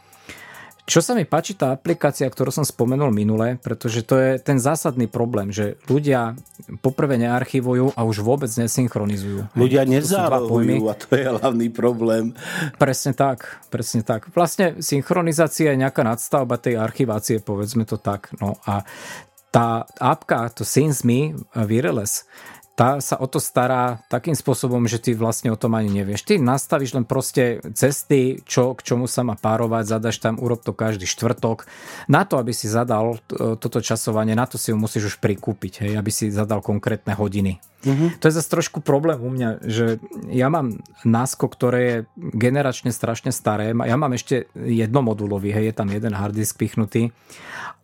Čo 0.89 1.06
sa 1.06 1.13
mi 1.13 1.21
páči 1.21 1.54
tá 1.54 1.69
aplikácia, 1.69 2.25
ktorú 2.25 2.49
som 2.49 2.65
spomenul 2.65 3.13
minule, 3.13 3.62
pretože 3.62 4.02
to 4.02 4.17
je 4.17 4.41
ten 4.41 4.58
zásadný 4.58 5.06
problém, 5.06 5.54
že 5.54 5.78
ľudia 5.86 6.34
poprvé 6.82 7.21
nearchivujú 7.21 7.93
a 7.93 8.02
už 8.02 8.25
vôbec 8.25 8.49
nesynchronizujú. 8.49 9.54
Ľudia 9.54 9.86
nezálohujú 9.86 10.89
a 10.89 10.97
to 10.97 11.13
je 11.13 11.30
hlavný 11.30 11.69
problém. 11.69 12.34
Presne 12.82 13.13
tak, 13.13 13.62
presne 13.69 14.02
tak. 14.02 14.34
Vlastne 14.34 14.82
synchronizácia 14.82 15.78
je 15.78 15.78
nejaká 15.78 16.02
nadstavba 16.02 16.58
tej 16.58 16.82
archivácie, 16.82 17.38
povedzme 17.38 17.86
to 17.86 18.02
tak. 18.02 18.34
No 18.41 18.58
a 18.65 18.82
tá 19.49 19.85
apka, 19.97 20.49
to 20.53 20.63
SceneSme 20.63 21.38
Wireless, 21.53 22.25
tá 22.79 23.03
sa 23.03 23.19
o 23.19 23.27
to 23.27 23.43
stará 23.43 23.99
takým 24.07 24.31
spôsobom, 24.31 24.88
že 24.88 25.03
ty 25.03 25.12
vlastne 25.12 25.51
o 25.51 25.59
tom 25.59 25.75
ani 25.75 25.91
nevieš. 25.91 26.23
Ty 26.23 26.39
nastavíš 26.39 26.95
len 26.95 27.03
proste 27.03 27.59
cesty, 27.75 28.39
čo, 28.47 28.71
k 28.71 28.88
čomu 28.88 29.03
sa 29.03 29.27
má 29.27 29.35
párovať, 29.35 29.99
zadaš 29.99 30.23
tam, 30.23 30.39
urob 30.39 30.63
to 30.63 30.71
každý 30.71 31.03
štvrtok. 31.03 31.67
Na 32.07 32.23
to, 32.23 32.39
aby 32.39 32.55
si 32.55 32.71
zadal 32.71 33.19
toto 33.59 33.83
časovanie, 33.83 34.31
na 34.31 34.47
to 34.47 34.55
si 34.55 34.71
ju 34.71 34.79
musíš 34.79 35.12
už 35.12 35.15
prikúpiť, 35.19 35.83
hej, 35.83 35.99
aby 35.99 36.07
si 36.07 36.31
zadal 36.31 36.63
konkrétne 36.63 37.19
hodiny. 37.19 37.59
Uh-huh. 37.79 38.11
To 38.19 38.27
je 38.27 38.35
zase 38.35 38.51
trošku 38.51 38.83
problém 38.83 39.19
u 39.23 39.31
mňa, 39.31 39.63
že 39.63 40.03
ja 40.27 40.51
mám 40.51 40.83
NASCO, 41.07 41.47
ktoré 41.47 41.79
je 41.79 41.97
generačne 42.35 42.91
strašne 42.91 43.31
staré. 43.31 43.71
Ja 43.71 43.95
mám 43.95 44.11
ešte 44.11 44.51
jednomodulový, 44.55 45.55
hej, 45.55 45.71
je 45.71 45.75
tam 45.79 45.87
jeden 45.87 46.11
harddisk 46.11 46.59
pichnutý. 46.59 47.15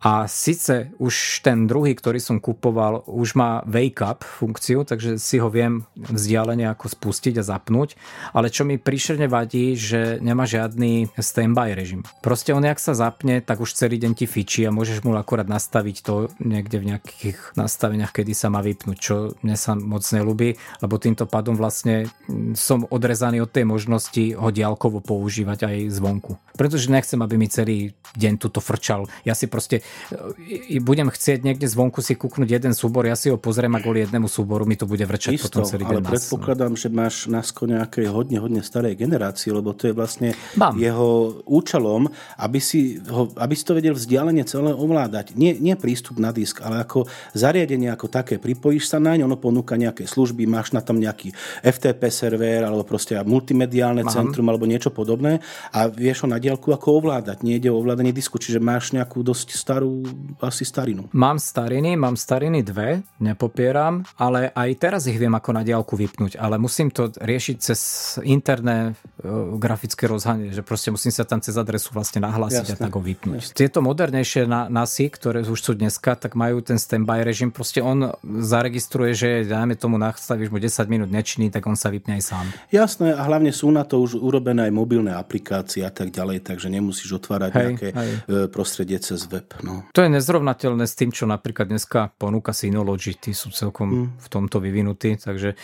A 0.04 0.28
síce 0.28 0.92
už 1.00 1.40
ten 1.40 1.64
druhý, 1.64 1.96
ktorý 1.96 2.20
som 2.20 2.36
kupoval, 2.36 3.08
už 3.08 3.32
má 3.32 3.64
wake 3.64 4.04
up 4.04 4.20
funkciu, 4.22 4.84
takže 4.84 5.16
si 5.16 5.40
ho 5.40 5.48
viem 5.48 5.88
vzdialene 5.96 6.68
ako 6.68 6.92
spustiť 6.92 7.40
a 7.40 7.46
zapnúť. 7.48 7.96
Ale 8.36 8.52
čo 8.52 8.68
mi 8.68 8.76
príšerne 8.76 9.24
vadí, 9.24 9.72
že 9.72 10.20
nemá 10.20 10.44
žiadny 10.44 11.16
standby 11.16 11.72
režim. 11.72 12.04
Proste 12.20 12.52
on, 12.52 12.68
jak 12.68 12.76
sa 12.76 12.92
zapne, 12.92 13.40
tak 13.40 13.64
už 13.64 13.72
celý 13.72 13.96
deň 13.96 14.12
ti 14.20 14.28
fičí 14.28 14.68
a 14.68 14.74
môžeš 14.74 15.00
mu 15.00 15.16
akorát 15.16 15.48
nastaviť 15.48 15.96
to 16.04 16.28
niekde 16.44 16.76
v 16.76 16.92
nejakých 16.92 17.56
nastaveniach, 17.56 18.12
kedy 18.12 18.36
sa 18.36 18.52
má 18.52 18.60
vypnúť, 18.60 18.98
čo 19.00 19.32
mne 19.40 19.56
sa 19.56 19.80
moc 19.86 20.02
nelúbi, 20.10 20.58
lebo 20.82 20.98
týmto 20.98 21.24
pádom 21.24 21.54
vlastne 21.54 22.10
mm, 22.26 22.58
som 22.58 22.84
odrezaný 22.90 23.40
od 23.46 23.50
tej 23.50 23.64
možnosti 23.64 24.34
ho 24.34 24.50
diálkovo 24.50 24.98
používať 24.98 25.70
aj 25.70 25.76
zvonku. 25.94 26.36
Pretože 26.58 26.90
nechcem, 26.90 27.20
aby 27.22 27.38
mi 27.38 27.46
celý 27.46 27.94
deň 28.18 28.42
tuto 28.42 28.58
frčal. 28.58 29.06
Ja 29.22 29.38
si 29.38 29.46
proste 29.46 29.86
e, 30.10 30.82
budem 30.82 31.08
chcieť 31.08 31.46
niekde 31.46 31.70
zvonku 31.70 32.02
si 32.02 32.18
kúknuť 32.18 32.48
jeden 32.48 32.72
súbor, 32.74 33.06
ja 33.06 33.14
si 33.14 33.30
ho 33.30 33.38
pozriem 33.38 33.72
a 33.76 33.80
kvôli 33.80 34.02
jednému 34.02 34.26
súboru 34.26 34.66
mi 34.66 34.74
to 34.74 34.90
bude 34.90 35.06
vrčať 35.06 35.38
Isto, 35.38 35.48
potom 35.48 35.62
celý 35.62 35.86
deň. 35.86 36.02
ale 36.02 36.02
predpokladám, 36.02 36.74
že 36.74 36.88
máš 36.90 37.30
na 37.30 37.40
nejakej 37.86 38.10
hodne, 38.10 38.38
hodne 38.42 38.60
starej 38.66 38.98
generácie, 38.98 39.54
lebo 39.54 39.70
to 39.76 39.92
je 39.92 39.94
vlastne 39.94 40.34
Mám. 40.58 40.74
jeho 40.80 41.38
účelom, 41.46 42.10
aby 42.40 42.58
si, 42.58 42.98
ho, 43.06 43.30
aby 43.38 43.54
si 43.54 43.62
to 43.62 43.76
vedel 43.78 43.94
vzdialene 43.94 44.42
celé 44.48 44.72
ovládať. 44.72 45.36
Nie, 45.38 45.54
nie 45.54 45.78
prístup 45.78 46.18
na 46.18 46.32
disk, 46.32 46.64
ale 46.64 46.82
ako 46.82 47.06
zariadenie 47.36 47.92
ako 47.92 48.10
také. 48.10 48.40
Pripojíš 48.42 48.90
sa 48.90 48.98
naň, 48.98 49.28
ono 49.28 49.36
ponúka 49.36 49.75
nejaké 49.76 50.08
služby, 50.08 50.48
máš 50.48 50.72
na 50.72 50.82
tom 50.82 50.98
nejaký 50.98 51.32
FTP 51.62 52.08
server 52.08 52.64
alebo 52.64 52.82
proste 52.82 53.16
multimediálne 53.22 54.02
Mám. 54.02 54.12
centrum 54.12 54.46
alebo 54.48 54.64
niečo 54.64 54.90
podobné 54.90 55.40
a 55.72 55.86
vieš 55.86 56.24
ho 56.24 56.28
na 56.28 56.40
diálku 56.40 56.72
ako 56.72 57.04
ovládať. 57.04 57.44
Nie 57.44 57.60
ide 57.60 57.70
o 57.70 57.78
ovládanie 57.80 58.12
disku, 58.12 58.40
čiže 58.40 58.58
máš 58.58 58.96
nejakú 58.96 59.20
dosť 59.20 59.56
starú 59.56 60.02
asi 60.40 60.64
starinu. 60.64 61.08
Mám 61.12 61.38
stariny, 61.40 61.94
mám 61.94 62.16
stariny 62.16 62.64
dve, 62.64 63.04
nepopieram, 63.20 64.04
ale 64.16 64.50
aj 64.52 64.70
teraz 64.80 65.04
ich 65.06 65.16
viem 65.16 65.32
ako 65.32 65.50
na 65.56 65.62
diálku 65.62 65.94
vypnúť, 65.94 66.40
ale 66.40 66.56
musím 66.56 66.92
to 66.92 67.12
riešiť 67.12 67.56
cez 67.60 67.80
interné 68.24 68.96
uh, 68.96 69.56
grafické 69.56 70.08
rozhanie, 70.08 70.52
že 70.52 70.62
proste 70.64 70.92
musím 70.92 71.12
sa 71.12 71.28
tam 71.28 71.40
cez 71.42 71.56
adresu 71.56 71.92
vlastne 71.92 72.24
nahlásiť 72.24 72.66
Jasne. 72.72 72.76
a 72.78 72.82
tak 72.88 72.92
ho 72.94 73.02
vypnúť. 73.02 73.52
Jasne. 73.52 73.56
Tieto 73.56 73.78
modernejšie 73.84 74.48
na, 74.48 74.68
NASy, 74.70 75.10
ktoré 75.12 75.42
už 75.44 75.60
sú 75.60 75.72
dneska, 75.74 76.14
tak 76.16 76.38
majú 76.38 76.62
ten 76.62 76.78
standby 76.78 77.26
režim, 77.26 77.50
proste 77.50 77.80
on 77.82 78.14
zaregistruje, 78.22 79.12
že 79.12 79.28
dajme 79.66 79.82
tomu 79.82 79.98
nastavíš 79.98 80.54
mu 80.54 80.62
10 80.62 80.86
minút 80.86 81.10
nečný, 81.10 81.50
tak 81.50 81.66
on 81.66 81.74
sa 81.74 81.90
vypne 81.90 82.14
aj 82.14 82.22
sám. 82.22 82.46
Jasné 82.70 83.18
a 83.18 83.26
hlavne 83.26 83.50
sú 83.50 83.66
na 83.74 83.82
to 83.82 83.98
už 83.98 84.14
urobené 84.14 84.70
aj 84.70 84.72
mobilné 84.78 85.10
aplikácie 85.10 85.82
a 85.82 85.90
tak 85.90 86.14
ďalej, 86.14 86.46
takže 86.46 86.70
nemusíš 86.70 87.18
otvárať 87.18 87.50
hej, 87.50 87.58
nejaké 87.66 87.88
hej. 87.90 88.12
E, 88.30 88.46
prostredie 88.46 89.02
cez 89.02 89.26
web. 89.26 89.50
No. 89.66 89.82
To 89.90 90.06
je 90.06 90.08
nezrovnateľné 90.14 90.86
s 90.86 90.94
tým, 90.94 91.10
čo 91.10 91.26
napríklad 91.26 91.66
dneska 91.66 92.14
ponúka 92.14 92.54
Synology, 92.54 93.18
tí 93.18 93.34
sú 93.34 93.50
celkom 93.50 93.90
hmm. 93.90 94.08
v 94.22 94.26
tomto 94.30 94.62
vyvinutí, 94.62 95.18
takže 95.18 95.58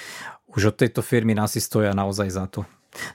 už 0.50 0.74
od 0.74 0.76
tejto 0.82 0.98
firmy 0.98 1.38
nás 1.38 1.54
stoja 1.54 1.94
naozaj 1.94 2.26
za 2.26 2.50
to. 2.50 2.66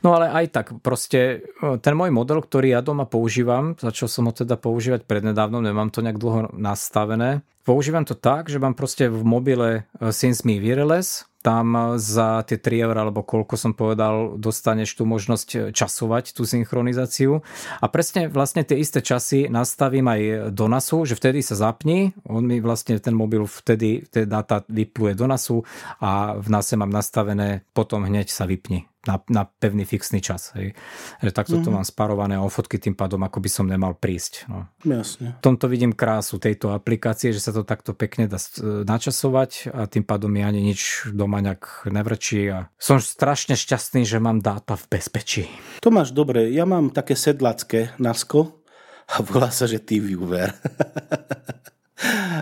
No 0.01 0.17
ale 0.17 0.33
aj 0.33 0.45
tak, 0.49 0.65
proste 0.81 1.45
e, 1.61 1.77
ten 1.77 1.93
môj 1.93 2.09
model, 2.09 2.41
ktorý 2.41 2.73
ja 2.73 2.81
doma 2.81 3.05
používam, 3.05 3.77
začal 3.77 4.09
som 4.09 4.25
ho 4.25 4.33
teda 4.33 4.57
používať 4.57 5.05
prednedávnom, 5.05 5.61
nemám 5.61 5.93
to 5.93 6.01
nejak 6.01 6.17
dlho 6.17 6.49
nastavené. 6.57 7.45
Používam 7.61 8.07
to 8.07 8.15
tak, 8.15 8.49
že 8.49 8.63
mám 8.63 8.73
proste 8.73 9.11
v 9.11 9.21
mobile 9.21 9.69
e, 10.01 10.09
SenseMe 10.09 10.57
Wireless, 10.57 11.29
tam 11.47 11.95
za 11.95 12.43
tie 12.43 12.59
3 12.59 12.91
eur 12.91 12.95
alebo 12.99 13.23
koľko 13.23 13.55
som 13.55 13.71
povedal, 13.71 14.35
dostaneš 14.35 14.99
tú 14.99 15.07
možnosť 15.07 15.71
časovať 15.71 16.35
tú 16.35 16.43
synchronizáciu. 16.43 17.39
A 17.79 17.85
presne 17.87 18.27
vlastne 18.27 18.67
tie 18.67 18.75
isté 18.75 18.99
časy 18.99 19.47
nastavím 19.47 20.11
aj 20.11 20.51
do 20.51 20.67
NASu, 20.67 21.07
že 21.07 21.15
vtedy 21.15 21.39
sa 21.39 21.55
zapni, 21.55 22.11
on 22.27 22.43
mi 22.43 22.59
vlastne 22.59 22.99
ten 22.99 23.15
mobil 23.15 23.47
vtedy 23.47 24.03
tie 24.11 24.27
dáta 24.27 24.67
vypluje 24.67 25.15
do 25.15 25.23
NASu 25.23 25.63
a 26.03 26.35
v 26.35 26.47
NASe 26.51 26.75
mám 26.75 26.91
nastavené 26.91 27.63
potom 27.71 28.03
hneď 28.03 28.27
sa 28.27 28.43
vypni 28.43 28.83
na, 29.07 29.15
na 29.31 29.43
pevný 29.47 29.87
fixný 29.87 30.19
čas. 30.19 30.51
Hej. 30.59 30.75
Že 31.23 31.31
takto 31.31 31.55
mm-hmm. 31.55 31.65
to 31.65 31.69
mhm. 31.71 31.75
mám 31.79 31.87
sparované 31.87 32.35
o 32.35 32.51
fotky 32.51 32.75
tým 32.77 32.93
pádom 32.93 33.23
ako 33.23 33.39
by 33.39 33.49
som 33.49 33.65
nemal 33.65 33.95
prísť. 33.95 34.51
No. 34.51 34.67
Jasne. 34.83 35.39
V 35.39 35.41
tomto 35.41 35.71
vidím 35.71 35.95
krásu 35.95 36.37
tejto 36.37 36.75
aplikácie, 36.75 37.31
že 37.31 37.39
sa 37.39 37.55
to 37.55 37.63
takto 37.63 37.95
pekne 37.95 38.27
dá 38.27 38.37
načasovať 38.83 39.71
a 39.71 39.87
tým 39.87 40.03
pádom 40.03 40.27
mi 40.27 40.43
ani 40.43 40.59
nič 40.59 41.09
doma 41.15 41.36
nejak 41.41 41.89
nevrčí 41.91 42.49
a 42.49 42.69
som 42.77 42.97
strašne 42.97 43.53
šťastný, 43.53 44.03
že 44.03 44.17
mám 44.17 44.41
dáta 44.41 44.75
v 44.75 44.97
bezpečí. 44.97 45.43
To 45.85 45.93
máš 45.93 46.11
dobre, 46.11 46.49
ja 46.51 46.65
mám 46.65 46.89
také 46.89 47.13
sedlacké 47.13 47.93
nasko 48.01 48.63
a 49.07 49.23
volá 49.23 49.53
sa, 49.53 49.69
že 49.69 49.79
TeamViewer. 49.79 50.51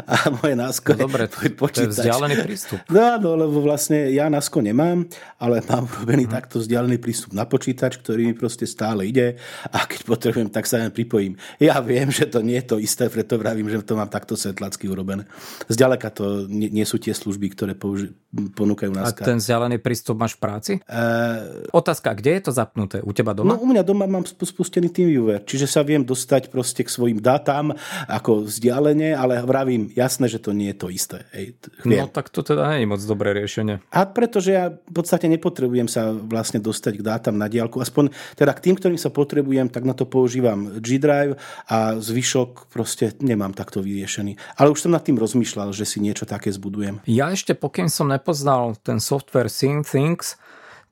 a 0.06 0.16
moje 0.44 0.56
násko 0.60 1.00
no, 1.00 1.08
dobre, 1.08 1.32
je 1.32 1.52
počítač. 1.56 1.96
To 1.96 2.04
je 2.04 2.12
vzdialený 2.12 2.36
prístup. 2.44 2.80
No 2.92 3.00
áno, 3.00 3.30
lebo 3.40 3.64
vlastne 3.64 4.12
ja 4.12 4.28
násko 4.28 4.60
nemám, 4.60 5.08
ale 5.40 5.64
mám 5.64 5.88
urobený 5.88 6.28
hmm. 6.28 6.36
takto 6.36 6.60
vzdialený 6.60 7.00
prístup 7.00 7.32
na 7.32 7.48
počítač, 7.48 7.96
ktorý 8.04 8.28
mi 8.28 8.36
proste 8.36 8.68
stále 8.68 9.08
ide 9.08 9.40
a 9.72 9.88
keď 9.88 10.04
potrebujem, 10.04 10.52
tak 10.52 10.68
sa 10.68 10.84
len 10.84 10.92
pripojím. 10.92 11.40
Ja 11.64 11.80
viem, 11.80 12.12
že 12.12 12.28
to 12.28 12.44
nie 12.44 12.60
je 12.60 12.76
to 12.76 12.84
isté, 12.84 13.08
preto 13.08 13.40
vravím, 13.40 13.72
že 13.72 13.80
to 13.80 13.96
mám 13.96 14.12
takto 14.12 14.36
setlacky 14.36 14.92
urobené. 14.92 15.24
Zďaleka 15.72 16.12
to 16.12 16.52
nie, 16.52 16.68
nie 16.68 16.84
sú 16.84 17.00
tie 17.00 17.16
služby, 17.16 17.56
ktoré 17.56 17.80
použi- 17.80 18.12
ponúkajú 18.36 18.92
náska. 18.92 19.24
A 19.24 19.30
ten 19.32 19.40
vzdialený 19.40 19.80
prístup 19.80 20.20
máš 20.20 20.36
v 20.36 20.40
práci? 20.44 20.74
Uh, 20.84 21.64
Otázka, 21.72 22.12
kde 22.12 22.36
je 22.36 22.42
to 22.44 22.52
zapnuté? 22.52 23.00
U 23.00 23.16
teba 23.16 23.32
doma? 23.32 23.56
No 23.56 23.64
u 23.64 23.68
mňa 23.72 23.88
doma 23.88 24.04
mám 24.04 24.28
spustený 24.28 24.92
TeamViewer, 24.92 25.48
čiže 25.48 25.72
sa 25.72 25.80
viem 25.80 26.04
dostať 26.04 26.52
proste 26.52 26.84
k 26.84 26.92
svojim 26.92 27.24
dátam 27.24 27.72
ako 28.12 28.44
vzdialene, 28.52 29.16
ale 29.16 29.45
vravím, 29.46 29.94
jasné, 29.94 30.28
že 30.28 30.42
to 30.42 30.52
nie 30.52 30.74
je 30.74 30.78
to 30.78 30.88
isté. 30.92 31.18
Hej, 31.32 31.56
no 31.86 32.10
tak 32.10 32.34
to 32.34 32.42
teda 32.42 32.76
nie 32.76 32.84
je 32.84 32.92
moc 32.92 33.02
dobré 33.06 33.32
riešenie. 33.32 33.80
A 33.94 34.04
pretože 34.10 34.50
ja 34.52 34.74
v 34.74 34.94
podstate 34.94 35.30
nepotrebujem 35.30 35.88
sa 35.88 36.12
vlastne 36.12 36.60
dostať 36.60 37.00
k 37.00 37.06
dátam 37.06 37.38
na 37.38 37.46
diálku, 37.46 37.78
aspoň 37.80 38.12
teda 38.36 38.52
k 38.58 38.64
tým, 38.70 38.76
ktorým 38.76 39.00
sa 39.00 39.14
potrebujem, 39.14 39.70
tak 39.70 39.86
na 39.86 39.94
to 39.94 40.10
používam 40.10 40.82
G-Drive 40.82 41.38
a 41.70 42.02
zvyšok 42.02 42.74
proste 42.74 43.14
nemám 43.22 43.54
takto 43.54 43.80
vyriešený. 43.86 44.58
Ale 44.58 44.74
už 44.74 44.86
som 44.86 44.92
nad 44.92 45.06
tým 45.06 45.22
rozmýšľal, 45.22 45.72
že 45.72 45.86
si 45.86 46.02
niečo 46.02 46.26
také 46.26 46.50
zbudujem. 46.50 47.06
Ja 47.06 47.30
ešte, 47.30 47.54
pokým 47.54 47.88
som 47.88 48.10
nepoznal 48.10 48.76
ten 48.82 48.98
software 48.98 49.50
Things, 49.54 50.36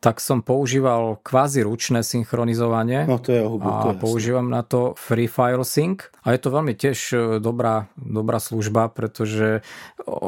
tak 0.04 0.20
som 0.20 0.44
používal 0.44 1.24
kvázi 1.24 1.64
ručné 1.64 2.04
synchronizovanie. 2.04 3.08
No 3.08 3.24
to 3.24 3.32
je 3.32 3.40
hubu, 3.40 3.64
a 3.64 3.88
to 3.88 3.90
používam 4.04 4.52
na 4.52 4.60
to 4.60 4.92
Free 5.00 5.32
File 5.32 5.64
Sync. 5.64 6.12
A 6.28 6.36
je 6.36 6.44
to 6.44 6.52
veľmi 6.52 6.76
tiež 6.76 7.00
e, 7.16 7.18
dobrá, 7.40 7.88
dobrá 7.96 8.44
služba, 8.44 8.92
pretože 8.92 9.64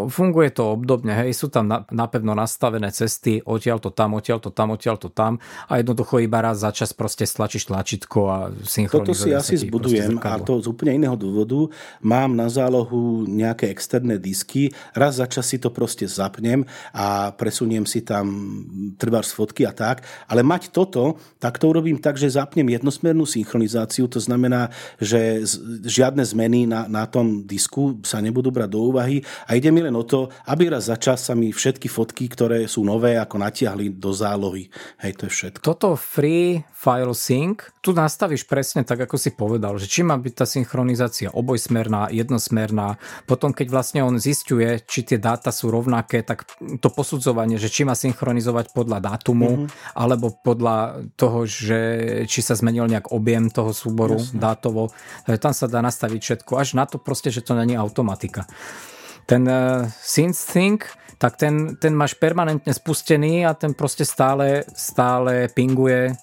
funguje 0.07 0.55
to 0.55 0.71
obdobne. 0.79 1.11
Hej, 1.11 1.35
sú 1.35 1.47
tam 1.51 1.67
napevno 1.91 2.31
nastavené 2.31 2.95
cesty, 2.95 3.43
odtiaľ 3.43 3.83
to 3.83 3.91
tam, 3.91 4.15
odtiaľ 4.15 4.39
to 4.39 4.51
tam, 4.55 4.71
odtiaľ 4.71 4.95
to 4.95 5.11
tam 5.11 5.43
a 5.67 5.83
jednoducho 5.83 6.23
iba 6.23 6.39
raz 6.39 6.63
za 6.63 6.71
čas 6.71 6.95
proste 6.95 7.27
stlačíš 7.27 7.67
tlačítko 7.67 8.19
a 8.31 8.37
synchronizuje 8.63 9.11
Toto 9.11 9.13
si 9.15 9.31
asi 9.35 9.55
zbudujem 9.59 10.15
a 10.23 10.39
to 10.39 10.63
z 10.63 10.71
úplne 10.71 11.03
iného 11.03 11.19
dôvodu. 11.19 11.67
Mám 11.99 12.39
na 12.39 12.47
zálohu 12.47 13.27
nejaké 13.27 13.67
externé 13.67 14.15
disky, 14.15 14.71
raz 14.95 15.19
za 15.19 15.27
čas 15.27 15.51
si 15.51 15.59
to 15.59 15.67
proste 15.67 16.07
zapnem 16.07 16.63
a 16.95 17.35
presuniem 17.35 17.83
si 17.83 18.07
tam 18.07 18.31
trvár 18.95 19.27
z 19.27 19.35
fotky 19.35 19.64
a 19.65 19.73
tak, 19.73 20.05
ale 20.29 20.45
mať 20.45 20.71
toto, 20.71 21.17
tak 21.41 21.57
to 21.57 21.69
urobím 21.69 21.97
tak, 21.99 22.15
že 22.15 22.31
zapnem 22.31 22.65
jednosmernú 22.69 23.25
synchronizáciu, 23.25 24.07
to 24.07 24.21
znamená, 24.21 24.69
že 25.01 25.43
žiadne 25.83 26.21
zmeny 26.21 26.69
na, 26.69 26.85
na 26.85 27.03
tom 27.09 27.43
disku 27.43 27.99
sa 28.05 28.21
nebudú 28.21 28.53
brať 28.53 28.69
do 28.71 28.79
úvahy 28.89 29.25
a 29.49 29.57
ide 29.57 29.69
mi 29.69 29.81
len 29.81 29.93
o 29.93 30.05
to, 30.05 30.29
aby 30.45 30.69
raz 30.69 30.87
za 30.87 30.97
čas 31.01 31.25
sa 31.25 31.33
mi 31.33 31.49
všetky 31.49 31.89
fotky, 31.89 32.29
ktoré 32.29 32.69
sú 32.69 32.85
nové, 32.85 33.17
ako 33.17 33.41
natiahli 33.41 33.97
do 33.97 34.13
zálohy. 34.13 34.69
Hej, 35.01 35.11
to 35.17 35.23
je 35.27 35.31
všetko. 35.33 35.61
Toto 35.65 35.97
free 35.97 36.61
file 36.69 37.17
sync, 37.17 37.65
tu 37.81 37.97
nastavíš 37.97 38.45
presne 38.45 38.85
tak, 38.85 39.09
ako 39.09 39.17
si 39.17 39.33
povedal, 39.33 39.81
že 39.81 39.89
či 39.89 40.05
má 40.05 40.13
byť 40.21 40.33
tá 40.37 40.45
synchronizácia 40.45 41.33
obojsmerná, 41.33 42.13
jednosmerná, 42.13 43.01
potom 43.25 43.49
keď 43.49 43.67
vlastne 43.73 44.01
on 44.05 44.21
zistuje, 44.21 44.85
či 44.85 45.01
tie 45.01 45.17
dáta 45.17 45.49
sú 45.49 45.73
rovnaké, 45.73 46.21
tak 46.21 46.45
to 46.77 46.89
posudzovanie, 46.93 47.57
že 47.57 47.73
či 47.73 47.81
má 47.87 47.97
synchronizovať 47.97 48.69
podľa 48.75 49.01
dátumu, 49.01 49.54
mm-hmm. 49.55 49.95
alebo 49.95 50.35
podľa 50.35 51.07
toho, 51.15 51.47
že 51.47 51.79
či 52.27 52.39
sa 52.43 52.53
zmenil 52.59 52.91
nejak 52.91 53.15
objem 53.15 53.47
toho 53.47 53.71
súboru 53.71 54.19
Jasne. 54.19 54.39
dátovo. 54.39 54.91
Tam 55.39 55.53
sa 55.55 55.71
dá 55.71 55.79
nastaviť 55.79 56.19
všetko, 56.21 56.51
až 56.59 56.75
na 56.75 56.83
to 56.83 56.99
proste, 56.99 57.31
že 57.31 57.41
to 57.41 57.55
není 57.55 57.79
automatika. 57.79 58.43
Ten 59.25 59.47
uh, 59.49 59.89
SynthSync 59.89 60.85
tak 61.17 61.39
ten, 61.39 61.79
ten 61.79 61.95
máš 61.95 62.15
permanentne 62.19 62.71
spustený 62.71 63.47
a 63.47 63.55
ten 63.55 63.71
proste 63.71 64.03
stále, 64.03 64.67
stále 64.75 65.47
pinguje 65.51 66.11
e, 66.11 66.13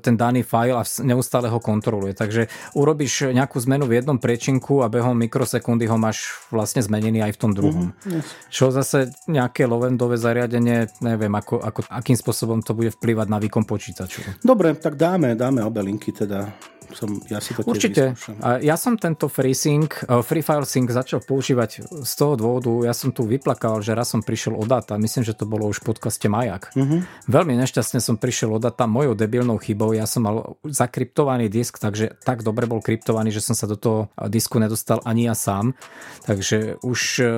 ten 0.00 0.16
daný 0.16 0.42
file 0.42 0.76
a 0.76 0.82
neustále 1.04 1.52
ho 1.52 1.60
kontroluje. 1.60 2.16
Takže 2.16 2.48
urobíš 2.74 3.32
nejakú 3.32 3.60
zmenu 3.68 3.84
v 3.84 4.00
jednom 4.00 4.16
priečinku 4.16 4.80
a 4.80 4.92
behom 4.92 5.16
mikrosekundy 5.16 5.84
ho 5.88 6.00
máš 6.00 6.32
vlastne 6.48 6.80
zmenený 6.80 7.24
aj 7.24 7.32
v 7.36 7.40
tom 7.40 7.52
druhom. 7.52 7.92
Mm-hmm. 7.92 8.22
Čo 8.48 8.72
zase 8.72 9.12
nejaké 9.28 9.68
lovendové 9.68 10.16
zariadenie, 10.16 10.88
neviem, 11.04 11.32
ako, 11.32 11.60
ako, 11.60 11.80
akým 11.92 12.16
spôsobom 12.16 12.64
to 12.64 12.72
bude 12.72 12.94
vplyvať 12.96 13.26
na 13.28 13.38
výkon 13.38 13.68
počítaču. 13.68 14.24
Dobre, 14.40 14.72
tak 14.80 14.96
dáme, 14.96 15.36
dáme 15.36 15.60
obe 15.60 15.84
linky 15.84 16.10
teda 16.14 16.48
som, 16.94 17.20
ja 17.28 17.42
si 17.42 17.52
to 17.52 17.64
tiež 17.64 17.70
Určite. 17.70 18.02
A 18.40 18.62
ja 18.62 18.76
som 18.78 18.96
tento 18.96 19.28
FreeSync, 19.28 20.08
Free 20.24 20.44
File 20.44 20.68
Sync 20.68 20.88
začal 20.92 21.20
používať 21.24 21.84
z 22.04 22.12
toho 22.16 22.34
dôvodu, 22.38 22.70
ja 22.84 22.94
som 22.96 23.12
tu 23.12 23.28
vyplakal, 23.28 23.80
že 23.84 23.92
raz 23.92 24.12
som 24.12 24.24
prišiel 24.24 24.56
o 24.56 24.64
data, 24.64 24.96
myslím, 24.96 25.24
že 25.24 25.36
to 25.36 25.44
bolo 25.44 25.68
už 25.68 25.84
v 25.84 25.92
podcaste 25.92 26.26
Majak. 26.28 26.72
Uh-huh. 26.72 27.04
Veľmi 27.28 27.56
nešťastne 27.60 28.00
som 28.00 28.16
prišiel 28.16 28.54
o 28.54 28.58
data 28.60 28.88
mojou 28.88 29.12
debilnou 29.12 29.60
chybou, 29.60 29.92
ja 29.92 30.08
som 30.08 30.24
mal 30.24 30.36
zakryptovaný 30.64 31.52
disk, 31.52 31.76
takže 31.76 32.16
tak 32.24 32.40
dobre 32.40 32.64
bol 32.64 32.80
kryptovaný, 32.80 33.32
že 33.32 33.44
som 33.44 33.56
sa 33.56 33.68
do 33.68 33.76
toho 33.76 34.08
disku 34.28 34.56
nedostal 34.56 35.04
ani 35.04 35.28
ja 35.28 35.34
sám. 35.36 35.76
Takže 36.24 36.80
už 36.84 37.00
uh, 37.20 37.28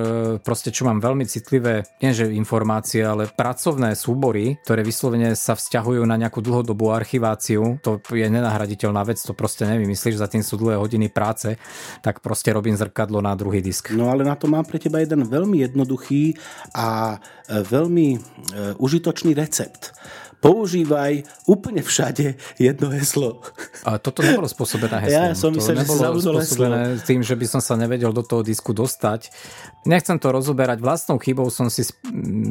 proste, 0.43 0.71
čo 0.71 0.87
mám 0.87 1.03
veľmi 1.03 1.27
citlivé, 1.27 1.87
nie 1.99 2.11
že 2.11 2.31
informácie, 2.31 3.03
ale 3.03 3.31
pracovné 3.31 3.95
súbory, 3.95 4.59
ktoré 4.63 4.83
vyslovene 4.83 5.35
sa 5.35 5.55
vzťahujú 5.55 6.03
na 6.03 6.19
nejakú 6.19 6.43
dlhodobú 6.43 6.91
archiváciu, 6.91 7.79
to 7.79 7.99
je 8.11 8.27
nenahraditeľná 8.27 9.03
vec, 9.07 9.19
to 9.19 9.31
proste 9.41 9.65
nevymyslíš, 9.65 10.21
za 10.21 10.29
tým 10.29 10.45
sú 10.45 10.61
dlhé 10.61 10.77
hodiny 10.77 11.09
práce, 11.09 11.57
tak 12.05 12.21
proste 12.21 12.53
robím 12.53 12.77
zrkadlo 12.77 13.25
na 13.25 13.33
druhý 13.33 13.57
disk. 13.57 13.89
No 13.89 14.13
ale 14.13 14.21
na 14.21 14.37
to 14.37 14.45
mám 14.45 14.69
pre 14.69 14.77
teba 14.77 15.01
jeden 15.01 15.25
veľmi 15.25 15.65
jednoduchý 15.65 16.37
a 16.77 17.17
e, 17.49 17.65
veľmi 17.65 18.07
e, 18.13 18.19
užitočný 18.77 19.33
recept 19.33 19.97
používaj 20.41 21.23
úplne 21.45 21.85
všade 21.85 22.35
jedno 22.57 22.89
heslo. 22.89 23.45
A 23.85 24.01
toto 24.01 24.25
nebolo 24.25 24.49
spôsobené 24.49 25.05
heslom. 25.05 25.29
Ja 25.29 25.37
som 25.37 25.53
myslel, 25.53 25.75
že 25.79 25.85
si 25.85 25.97
spôsobené 26.01 26.77
heslo. 26.97 27.05
tým, 27.05 27.21
že 27.21 27.35
by 27.37 27.45
som 27.45 27.61
sa 27.61 27.77
nevedel 27.77 28.09
do 28.09 28.25
toho 28.25 28.41
disku 28.41 28.73
dostať. 28.73 29.29
Nechcem 29.85 30.17
to 30.17 30.33
rozoberať. 30.33 30.81
Vlastnou 30.81 31.21
chybou 31.21 31.53
som 31.53 31.69
si 31.69 31.85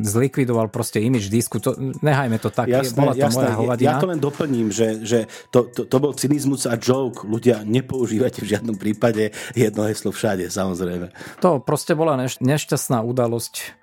zlikvidoval 0.07 0.71
proste 0.71 1.03
image 1.03 1.27
disku. 1.27 1.59
To, 1.59 1.75
nehajme 2.01 2.39
to 2.39 2.55
tak. 2.55 2.71
Jasné, 2.71 2.95
Bola 2.95 3.13
to 3.19 3.27
jasné. 3.27 3.37
moja 3.43 3.53
hovadina. 3.59 3.89
Ja 3.91 3.95
to 3.99 4.09
len 4.11 4.23
doplním, 4.23 4.71
že, 4.71 5.03
že 5.03 5.19
to, 5.51 5.67
to, 5.67 5.83
to 5.91 5.97
bol 5.99 6.15
cynizmus 6.15 6.71
a 6.71 6.79
joke. 6.79 7.27
Ľudia, 7.27 7.67
nepoužívajte 7.67 8.47
v 8.47 8.49
žiadnom 8.55 8.79
prípade 8.79 9.35
jedno 9.59 9.83
heslo 9.91 10.15
všade, 10.15 10.47
samozrejme. 10.47 11.11
To 11.43 11.59
proste 11.59 11.99
bola 11.99 12.15
neš- 12.15 12.39
nešťastná 12.39 13.03
udalosť 13.03 13.80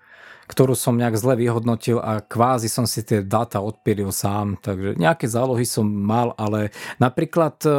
ktorú 0.47 0.73
som 0.73 0.95
nejak 0.95 1.19
zle 1.19 1.35
vyhodnotil 1.35 1.99
a 1.99 2.23
kvázi 2.23 2.71
som 2.71 2.87
si 2.87 3.03
tie 3.03 3.19
dáta 3.21 3.59
odpilil 3.59 4.09
sám, 4.15 4.55
takže 4.63 4.95
nejaké 4.95 5.27
zálohy 5.27 5.67
som 5.67 5.83
mal, 5.83 6.31
ale 6.39 6.71
napríklad 6.97 7.59
e, 7.67 7.69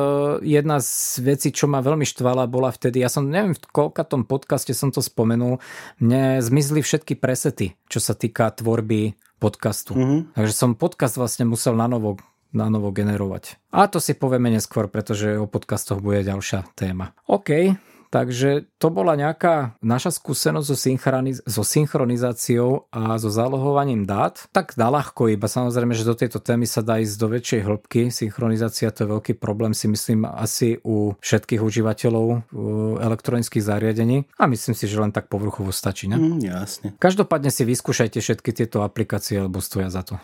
jedna 0.44 0.78
z 0.84 1.24
vecí, 1.24 1.48
čo 1.48 1.64
ma 1.66 1.80
veľmi 1.80 2.04
štvala, 2.04 2.44
bola 2.46 2.68
vtedy, 2.68 3.00
ja 3.00 3.08
som 3.08 3.26
neviem, 3.26 3.56
v 3.56 3.60
koľka 3.72 4.04
tom 4.04 4.28
podcaste 4.28 4.76
som 4.76 4.92
to 4.92 5.00
spomenul, 5.00 5.58
mne 5.98 6.44
zmizli 6.44 6.84
všetky 6.84 7.16
presety, 7.16 7.74
čo 7.88 7.98
sa 8.04 8.12
týka 8.12 8.52
tvorby 8.52 9.16
podcastu. 9.40 9.96
Mm-hmm. 9.96 10.20
Takže 10.36 10.54
som 10.54 10.76
podcast 10.76 11.16
vlastne 11.16 11.48
musel 11.48 11.72
na 11.72 11.88
novo 11.88 12.20
na 12.48 12.72
novo 12.72 12.88
generovať. 12.88 13.60
A 13.76 13.92
to 13.92 14.00
si 14.00 14.16
povieme 14.16 14.48
neskôr, 14.48 14.88
pretože 14.88 15.36
o 15.36 15.44
podcastoch 15.44 16.00
bude 16.00 16.24
ďalšia 16.24 16.64
téma. 16.72 17.12
OK, 17.28 17.76
Takže 18.09 18.66
to 18.80 18.88
bola 18.88 19.14
nejaká 19.14 19.76
naša 19.84 20.14
skúsenosť 20.16 20.66
so, 20.66 20.76
synchroniz- 20.76 21.42
so 21.44 21.62
synchronizáciou 21.62 22.88
a 22.88 23.20
so 23.20 23.28
zálohovaním 23.28 24.09
dát. 24.09 24.48
Tak 24.52 24.74
ľahko 24.76 25.28
iba 25.28 25.46
samozrejme, 25.46 25.92
že 25.92 26.09
do 26.09 26.16
tejto 26.16 26.40
témy 26.40 26.64
sa 26.64 26.80
dá 26.80 26.98
ísť 26.98 27.16
do 27.20 27.28
väčšej 27.28 27.61
hĺbky. 27.64 28.00
Synchronizácia 28.09 28.88
to 28.90 29.04
je 29.04 29.12
veľký 29.12 29.32
problém 29.36 29.76
si 29.76 29.86
myslím 29.88 30.24
asi 30.24 30.80
u 30.82 31.12
všetkých 31.20 31.61
užívateľov 31.61 32.50
elektronických 32.98 33.64
zariadení 33.64 34.24
a 34.40 34.48
myslím 34.48 34.74
si, 34.74 34.84
že 34.88 34.96
len 35.00 35.12
tak 35.12 35.28
povrchovo 35.28 35.70
stačí. 35.70 36.09
Ne? 36.09 36.16
Mm, 36.16 36.40
jasne. 36.42 36.88
Každopádne 36.96 37.52
si 37.52 37.62
vyskúšajte 37.68 38.18
všetky 38.24 38.50
tieto 38.56 38.80
aplikácie, 38.82 39.44
lebo 39.44 39.61
stoja 39.61 39.92
za 39.92 40.02
to. 40.02 40.16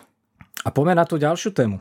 A 0.65 0.73
poďme 0.73 0.97
na 0.97 1.05
tú 1.05 1.21
ďalšiu 1.21 1.53
tému. 1.53 1.77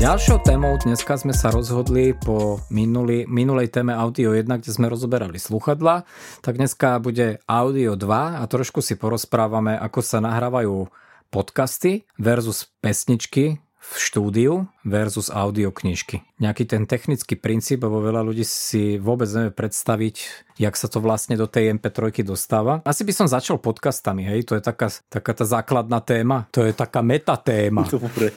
Ďalšou 0.00 0.40
témou 0.40 0.80
dneska 0.80 1.20
sme 1.20 1.36
sa 1.36 1.52
rozhodli 1.52 2.16
po 2.16 2.64
minulý, 2.72 3.28
minulej 3.28 3.68
téme 3.68 3.92
Audio 3.92 4.32
1, 4.32 4.48
kde 4.48 4.72
sme 4.72 4.88
rozoberali 4.88 5.36
sluchadla, 5.36 6.08
tak 6.40 6.56
dneska 6.56 6.96
bude 7.04 7.44
Audio 7.44 8.00
2 8.00 8.40
a 8.40 8.42
trošku 8.48 8.80
si 8.80 8.96
porozprávame, 8.96 9.76
ako 9.76 10.00
sa 10.00 10.24
nahrávajú 10.24 10.88
podcasty 11.28 12.08
versus 12.16 12.64
pesničky 12.80 13.60
v 13.80 13.92
štúdiu 13.96 14.52
versus 14.84 15.32
audio 15.32 15.72
knižky. 15.72 16.20
Nejaký 16.36 16.68
ten 16.68 16.84
technický 16.84 17.40
princíp, 17.40 17.80
lebo 17.80 18.04
veľa 18.04 18.20
ľudí 18.20 18.44
si 18.44 19.00
vôbec 19.00 19.24
nevie 19.32 19.56
predstaviť, 19.56 20.16
jak 20.60 20.76
sa 20.76 20.86
to 20.92 21.00
vlastne 21.00 21.40
do 21.40 21.48
tej 21.48 21.72
MP3 21.80 22.20
dostáva. 22.20 22.84
Asi 22.84 23.08
by 23.08 23.12
som 23.16 23.26
začal 23.26 23.56
podcastami, 23.56 24.28
hej, 24.28 24.44
to 24.44 24.60
je 24.60 24.62
taká, 24.62 24.92
taká 25.08 25.32
tá 25.32 25.48
základná 25.48 26.04
téma, 26.04 26.44
to 26.52 26.68
je 26.68 26.76
taká 26.76 27.00
metatéma. 27.00 27.88
Dobre. 27.96 28.36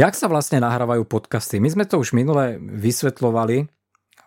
Jak 0.00 0.16
sa 0.16 0.26
vlastne 0.32 0.64
nahrávajú 0.64 1.04
podcasty? 1.04 1.60
My 1.60 1.68
sme 1.68 1.84
to 1.84 2.00
už 2.00 2.16
minule 2.16 2.56
vysvetľovali, 2.56 3.68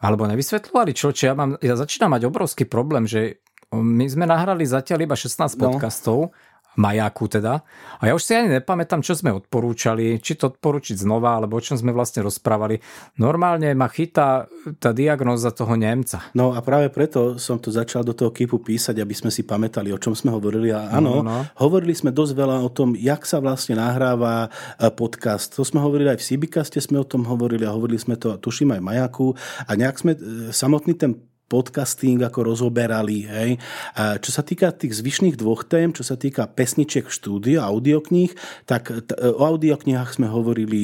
alebo 0.05 0.29
nevysvetľovali, 0.29 0.91
čo, 0.93 1.09
či 1.09 1.27
ja, 1.27 1.33
mám, 1.33 1.57
ja 1.65 1.73
začínam 1.73 2.13
mať 2.13 2.29
obrovský 2.29 2.69
problém, 2.69 3.09
že 3.09 3.41
my 3.73 4.05
sme 4.05 4.29
nahrali 4.29 4.69
zatiaľ 4.69 5.09
iba 5.09 5.17
16 5.17 5.57
no. 5.57 5.61
podcastov 5.65 6.29
majáku 6.75 7.29
teda. 7.29 7.61
A 8.01 8.09
ja 8.09 8.13
už 8.17 8.23
si 8.25 8.33
ani 8.33 8.59
nepamätám, 8.59 9.05
čo 9.05 9.13
sme 9.13 9.29
odporúčali, 9.31 10.17
či 10.19 10.35
to 10.35 10.49
odporúčiť 10.49 10.97
znova, 10.97 11.37
alebo 11.37 11.57
o 11.57 11.63
čom 11.63 11.77
sme 11.77 11.93
vlastne 11.93 12.25
rozprávali. 12.25 12.81
Normálne 13.21 13.69
ma 13.77 13.85
chytá 13.87 14.49
tá 14.81 14.89
diagnóza 14.91 15.53
toho 15.53 15.77
Nemca. 15.77 16.33
No 16.33 16.57
a 16.57 16.59
práve 16.65 16.89
preto 16.89 17.37
som 17.37 17.61
to 17.61 17.69
začal 17.69 18.01
do 18.01 18.17
toho 18.17 18.33
kipu 18.33 18.57
písať, 18.57 18.97
aby 18.97 19.13
sme 19.13 19.29
si 19.29 19.45
pamätali, 19.45 19.93
o 19.93 20.01
čom 20.01 20.17
sme 20.17 20.33
hovorili. 20.33 20.73
A 20.73 20.89
áno, 20.97 21.21
no, 21.21 21.29
no. 21.29 21.39
hovorili 21.61 21.93
sme 21.93 22.09
dosť 22.09 22.33
veľa 22.33 22.57
o 22.65 22.69
tom, 22.73 22.97
jak 22.97 23.27
sa 23.29 23.37
vlastne 23.37 23.77
nahráva 23.77 24.47
e, 24.47 24.89
podcast. 24.89 25.53
To 25.59 25.63
sme 25.65 25.83
hovorili 25.83 26.09
aj 26.09 26.19
v 26.21 26.27
Sibikaste, 26.27 26.79
sme 26.81 27.01
o 27.01 27.07
tom 27.07 27.27
hovorili 27.29 27.67
a 27.67 27.75
hovorili 27.75 28.01
sme 28.01 28.17
to, 28.17 28.33
tuším 28.41 28.73
aj 28.73 28.81
Majaku. 28.81 29.37
A 29.69 29.71
nejak 29.77 29.95
sme 30.01 30.11
e, 30.15 30.19
samotný 30.49 30.97
ten 30.97 31.32
podcasting 31.53 32.25
ako 32.25 32.49
rozoberali. 32.49 33.29
Hej. 33.29 33.61
A 33.93 34.17
čo 34.17 34.33
sa 34.33 34.41
týka 34.41 34.73
tých 34.73 34.97
zvyšných 34.97 35.37
dvoch 35.37 35.61
tém, 35.69 35.93
čo 35.93 36.01
sa 36.01 36.17
týka 36.17 36.49
pesničiek 36.49 37.05
v 37.05 37.13
štúdiu, 37.13 37.61
audiokníh, 37.61 38.33
tak 38.65 38.89
t- 38.89 39.13
o 39.13 39.45
audioknihách 39.45 40.17
sme 40.17 40.25
hovorili... 40.33 40.81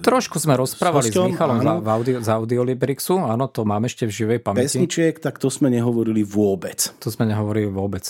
E, 0.00 0.06
Trošku 0.06 0.40
sme 0.40 0.56
rozprávali 0.56 1.12
s, 1.12 1.14
s 1.14 1.20
Michalom 1.20 1.60
za, 1.60 1.76
audio, 1.84 2.16
z 2.24 2.28
Audiolibrixu, 2.32 3.20
áno, 3.20 3.52
to 3.52 3.68
mám 3.68 3.84
ešte 3.84 4.08
v 4.08 4.12
živej 4.16 4.40
pamäti. 4.40 4.80
Pesničiek, 4.80 5.20
tak 5.20 5.36
to 5.36 5.52
sme 5.52 5.68
nehovorili 5.68 6.24
vôbec. 6.24 6.80
To 7.04 7.12
sme 7.12 7.28
nehovorili 7.28 7.68
vôbec. 7.68 8.08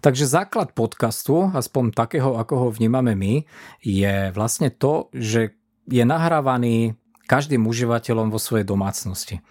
Takže 0.00 0.24
základ 0.24 0.72
podcastu, 0.72 1.52
aspoň 1.52 1.92
takého, 1.92 2.40
ako 2.40 2.54
ho 2.56 2.68
vnímame 2.72 3.12
my, 3.12 3.44
je 3.84 4.32
vlastne 4.32 4.72
to, 4.72 5.12
že 5.12 5.52
je 5.84 6.04
nahrávaný 6.06 6.96
každým 7.26 7.66
užívateľom 7.66 8.30
vo 8.30 8.38
svojej 8.38 8.62
domácnosti. 8.62 9.42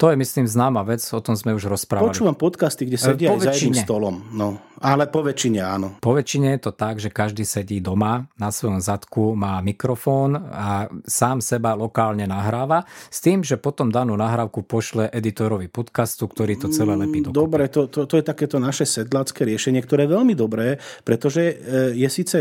To 0.00 0.08
je, 0.08 0.16
myslím, 0.16 0.48
známa 0.48 0.80
vec, 0.80 1.04
o 1.12 1.20
tom 1.20 1.36
sme 1.36 1.52
už 1.52 1.68
rozprávali. 1.68 2.08
Počúvam 2.08 2.32
podcasty, 2.32 2.88
kde 2.88 2.96
sedia 2.96 3.36
aj 3.36 3.44
za 3.44 3.52
jedným 3.52 3.84
stolom. 3.84 4.24
No, 4.32 4.56
ale 4.80 5.04
po 5.12 5.20
väčšine 5.20 5.60
áno. 5.60 6.00
Po 6.00 6.16
väčšine 6.16 6.56
je 6.56 6.60
to 6.64 6.72
tak, 6.72 6.96
že 6.96 7.12
každý 7.12 7.44
sedí 7.44 7.84
doma, 7.84 8.24
na 8.40 8.48
svojom 8.48 8.80
zadku 8.80 9.36
má 9.36 9.60
mikrofón 9.60 10.40
a 10.40 10.88
sám 11.04 11.44
seba 11.44 11.76
lokálne 11.76 12.24
nahráva, 12.24 12.88
s 13.12 13.20
tým, 13.20 13.44
že 13.44 13.60
potom 13.60 13.92
danú 13.92 14.16
nahrávku 14.16 14.64
pošle 14.64 15.12
editorovi 15.12 15.68
podcastu, 15.68 16.24
ktorý 16.24 16.56
to 16.56 16.72
celé 16.72 16.96
lepí 16.96 17.20
do 17.20 17.36
Dobre, 17.36 17.68
to, 17.68 17.92
to, 17.92 18.08
to 18.08 18.16
je 18.16 18.24
takéto 18.24 18.56
naše 18.56 18.88
sedlácké 18.88 19.44
riešenie, 19.44 19.84
ktoré 19.84 20.08
je 20.08 20.16
veľmi 20.16 20.32
dobré, 20.32 20.80
pretože 21.04 21.44
e, 21.44 21.54
je 21.92 22.08
síce 22.08 22.36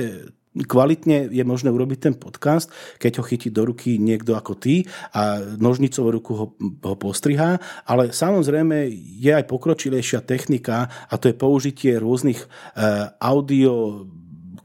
kvalitne 0.57 1.29
je 1.29 1.43
možné 1.45 1.69
urobiť 1.69 1.99
ten 2.09 2.15
podcast, 2.17 2.73
keď 2.97 3.21
ho 3.21 3.23
chytí 3.23 3.53
do 3.53 3.69
ruky 3.69 4.01
niekto 4.01 4.33
ako 4.33 4.57
ty 4.57 4.89
a 5.13 5.41
nožnicovou 5.61 6.09
ruku 6.09 6.31
ho, 6.33 6.47
ho 6.57 6.95
postrihá, 6.97 7.61
ale 7.85 8.09
samozrejme 8.09 8.89
je 9.19 9.31
aj 9.31 9.45
pokročilejšia 9.45 10.25
technika 10.25 10.89
a 10.89 11.13
to 11.21 11.29
je 11.29 11.37
použitie 11.37 12.01
rôznych 12.01 12.41
uh, 12.41 13.13
audio 13.21 14.05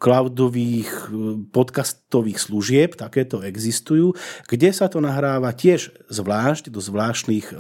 cloudových 0.05 0.91
eh, 0.91 1.12
podcastových 1.49 2.37
služieb, 2.37 2.91
takéto 3.01 3.41
existujú, 3.41 4.12
kde 4.45 4.70
sa 4.76 4.93
to 4.93 5.01
nahráva 5.01 5.57
tiež 5.57 5.97
zvlášť 6.12 6.68
do 6.68 6.78
zvláštnych 6.82 7.47
e, 7.51 7.55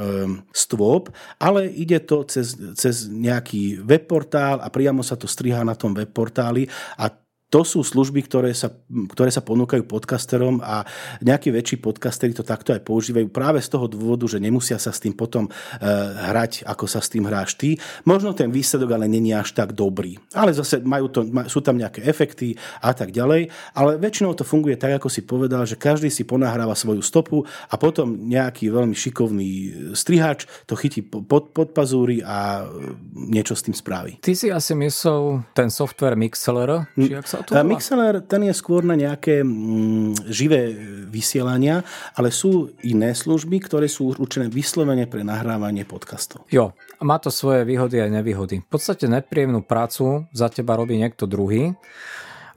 stôp, 0.52 1.10
ale 1.40 1.66
ide 1.70 1.98
to 2.04 2.22
cez, 2.28 2.54
cez 2.76 3.08
nejaký 3.08 3.80
webportál 3.80 4.60
a 4.60 4.68
priamo 4.68 5.00
sa 5.00 5.16
to 5.16 5.24
strihá 5.24 5.64
na 5.64 5.72
tom 5.72 5.96
webportáli 5.96 6.68
a 7.00 7.08
to 7.54 7.62
sú 7.62 7.86
služby, 7.86 8.26
ktoré 8.26 8.50
sa, 8.50 8.66
ktoré 8.90 9.30
sa 9.30 9.38
ponúkajú 9.38 9.86
podcasterom 9.86 10.58
a 10.58 10.82
nejakí 11.22 11.54
väčší 11.54 11.78
podcasteri 11.78 12.34
to 12.34 12.42
takto 12.42 12.74
aj 12.74 12.82
používajú 12.82 13.30
práve 13.30 13.62
z 13.62 13.70
toho 13.70 13.86
dôvodu, 13.86 14.26
že 14.26 14.42
nemusia 14.42 14.74
sa 14.74 14.90
s 14.90 14.98
tým 14.98 15.14
potom 15.14 15.46
e, 15.46 15.50
hrať, 16.34 16.66
ako 16.66 16.90
sa 16.90 16.98
s 16.98 17.14
tým 17.14 17.30
hráš 17.30 17.54
ty. 17.54 17.78
Možno 18.10 18.34
ten 18.34 18.50
výsledok 18.50 18.98
ale 18.98 19.06
není 19.06 19.30
až 19.30 19.54
tak 19.54 19.70
dobrý. 19.70 20.18
Ale 20.34 20.50
zase 20.50 20.82
majú 20.82 21.06
to, 21.06 21.22
sú 21.46 21.62
tam 21.62 21.78
nejaké 21.78 22.02
efekty 22.02 22.58
a 22.82 22.90
tak 22.90 23.14
ďalej. 23.14 23.46
Ale 23.78 24.02
väčšinou 24.02 24.34
to 24.34 24.42
funguje 24.42 24.74
tak, 24.74 24.98
ako 24.98 25.06
si 25.06 25.22
povedal, 25.22 25.62
že 25.62 25.78
každý 25.78 26.10
si 26.10 26.26
ponahráva 26.26 26.74
svoju 26.74 27.06
stopu 27.06 27.46
a 27.70 27.78
potom 27.78 28.18
nejaký 28.18 28.66
veľmi 28.66 28.98
šikovný 28.98 29.50
strihač 29.94 30.50
to 30.66 30.74
chytí 30.74 31.06
pod, 31.06 31.54
pod 31.54 31.70
pazúry 31.70 32.18
a 32.18 32.66
niečo 33.14 33.54
s 33.54 33.62
tým 33.62 33.78
spraví. 33.78 34.18
Ty 34.18 34.34
si 34.34 34.50
asi 34.50 34.74
myslel 34.74 35.46
ten 35.54 35.70
software 35.70 36.18
Mixler, 36.18 36.90
či 36.98 37.14
ak 37.14 37.30
sa 37.30 37.43
to 37.46 37.54
volá? 37.54 37.64
Mixler, 37.64 38.14
ten 38.24 38.48
je 38.48 38.54
skôr 38.56 38.82
na 38.84 38.96
nejaké 38.96 39.44
mm, 39.44 40.28
živé 40.28 40.74
vysielania, 41.08 41.84
ale 42.16 42.34
sú 42.34 42.74
iné 42.82 43.14
služby, 43.14 43.62
ktoré 43.64 43.86
sú 43.86 44.16
určené 44.16 44.50
vyslovene 44.50 45.06
pre 45.06 45.22
nahrávanie 45.22 45.86
podcastov. 45.86 46.48
Jo, 46.50 46.74
má 47.04 47.20
to 47.22 47.28
svoje 47.28 47.62
výhody 47.62 48.02
a 48.02 48.10
nevýhody. 48.10 48.64
V 48.64 48.68
podstate 48.68 49.06
nepríjemnú 49.06 49.62
prácu 49.62 50.26
za 50.34 50.50
teba 50.50 50.74
robí 50.74 50.96
niekto 50.98 51.28
druhý 51.28 51.76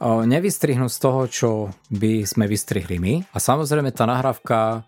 nevystrihnúť 0.02 0.92
z 0.94 1.00
toho, 1.02 1.22
čo 1.26 1.50
by 1.90 2.22
sme 2.22 2.46
vystrihli 2.46 3.02
my. 3.02 3.14
A 3.34 3.42
samozrejme 3.42 3.90
tá 3.90 4.06
nahrávka 4.06 4.86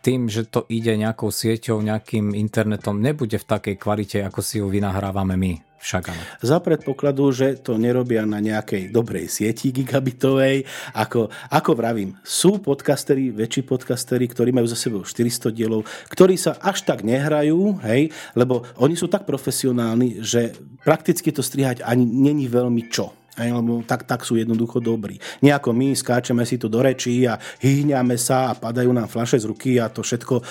tým, 0.00 0.32
že 0.32 0.48
to 0.48 0.64
ide 0.72 0.96
nejakou 0.96 1.28
sieťou, 1.28 1.84
nejakým 1.84 2.32
internetom, 2.32 2.96
nebude 2.96 3.36
v 3.36 3.44
takej 3.44 3.76
kvalite, 3.76 4.18
ako 4.24 4.40
si 4.40 4.64
ju 4.64 4.66
vynahrávame 4.72 5.36
my. 5.36 5.65
Však 5.76 6.04
áno. 6.08 6.22
Za 6.40 6.58
predpokladu, 6.58 7.30
že 7.30 7.60
to 7.60 7.76
nerobia 7.76 8.24
na 8.24 8.40
nejakej 8.40 8.90
dobrej 8.90 9.28
sieti 9.28 9.70
gigabitovej, 9.70 10.64
ako, 10.96 11.28
ako 11.52 11.70
vravím, 11.76 12.16
sú 12.24 12.58
podcastery, 12.58 13.30
väčší 13.30 13.62
podcastery, 13.68 14.26
ktorí 14.26 14.50
majú 14.56 14.66
za 14.66 14.78
sebou 14.78 15.04
400 15.04 15.52
dielov, 15.52 15.84
ktorí 16.08 16.40
sa 16.40 16.56
až 16.58 16.82
tak 16.88 17.04
nehrajú, 17.04 17.78
hej, 17.84 18.08
lebo 18.32 18.64
oni 18.80 18.96
sú 18.96 19.06
tak 19.06 19.28
profesionálni, 19.28 20.24
že 20.24 20.56
prakticky 20.82 21.28
to 21.30 21.44
strihať 21.44 21.84
ani 21.84 22.08
není 22.08 22.48
veľmi 22.48 22.88
čo. 22.88 23.12
Aj, 23.36 23.48
lebo 23.52 23.84
tak, 23.84 24.08
tak 24.08 24.24
sú 24.24 24.40
jednoducho 24.40 24.80
dobrí. 24.80 25.20
Nejako 25.44 25.76
my 25.76 25.92
skáčeme 25.92 26.42
si 26.48 26.56
tu 26.56 26.72
do 26.72 26.80
rečí 26.80 27.28
a 27.28 27.36
hýňame 27.60 28.16
sa 28.16 28.50
a 28.50 28.56
padajú 28.56 28.90
nám 28.96 29.12
flaše 29.12 29.36
z 29.36 29.44
ruky 29.44 29.76
a 29.76 29.92
to 29.92 30.00
všetko 30.00 30.40
e, 30.40 30.42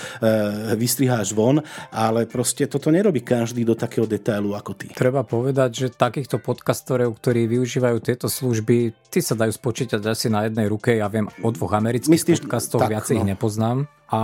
vystriháš 0.77 1.33
von, 1.33 1.65
ale 1.89 2.29
proste 2.29 2.69
toto 2.69 2.93
nerobí 2.93 3.25
každý 3.25 3.65
do 3.65 3.73
takého 3.73 4.05
detailu 4.05 4.53
ako 4.53 4.77
ty. 4.77 4.93
Treba 4.93 5.25
povedať, 5.25 5.69
že 5.73 5.87
takýchto 5.89 6.37
podcastorov, 6.37 7.17
ktorí 7.17 7.49
využívajú 7.49 7.97
tieto 8.05 8.29
služby, 8.29 8.93
ty 9.09 9.19
sa 9.19 9.33
dajú 9.33 9.49
spočítať 9.49 10.01
asi 10.05 10.29
na 10.29 10.45
jednej 10.45 10.69
ruke, 10.69 10.93
ja 10.93 11.09
viem 11.09 11.25
o 11.41 11.49
dvoch 11.49 11.73
amerických 11.73 12.13
Myslíš, 12.13 12.39
podcastov, 12.45 12.85
tak, 12.85 12.93
viac 12.93 13.05
no. 13.09 13.13
ich 13.17 13.25
nepoznám. 13.25 13.77
A 14.05 14.21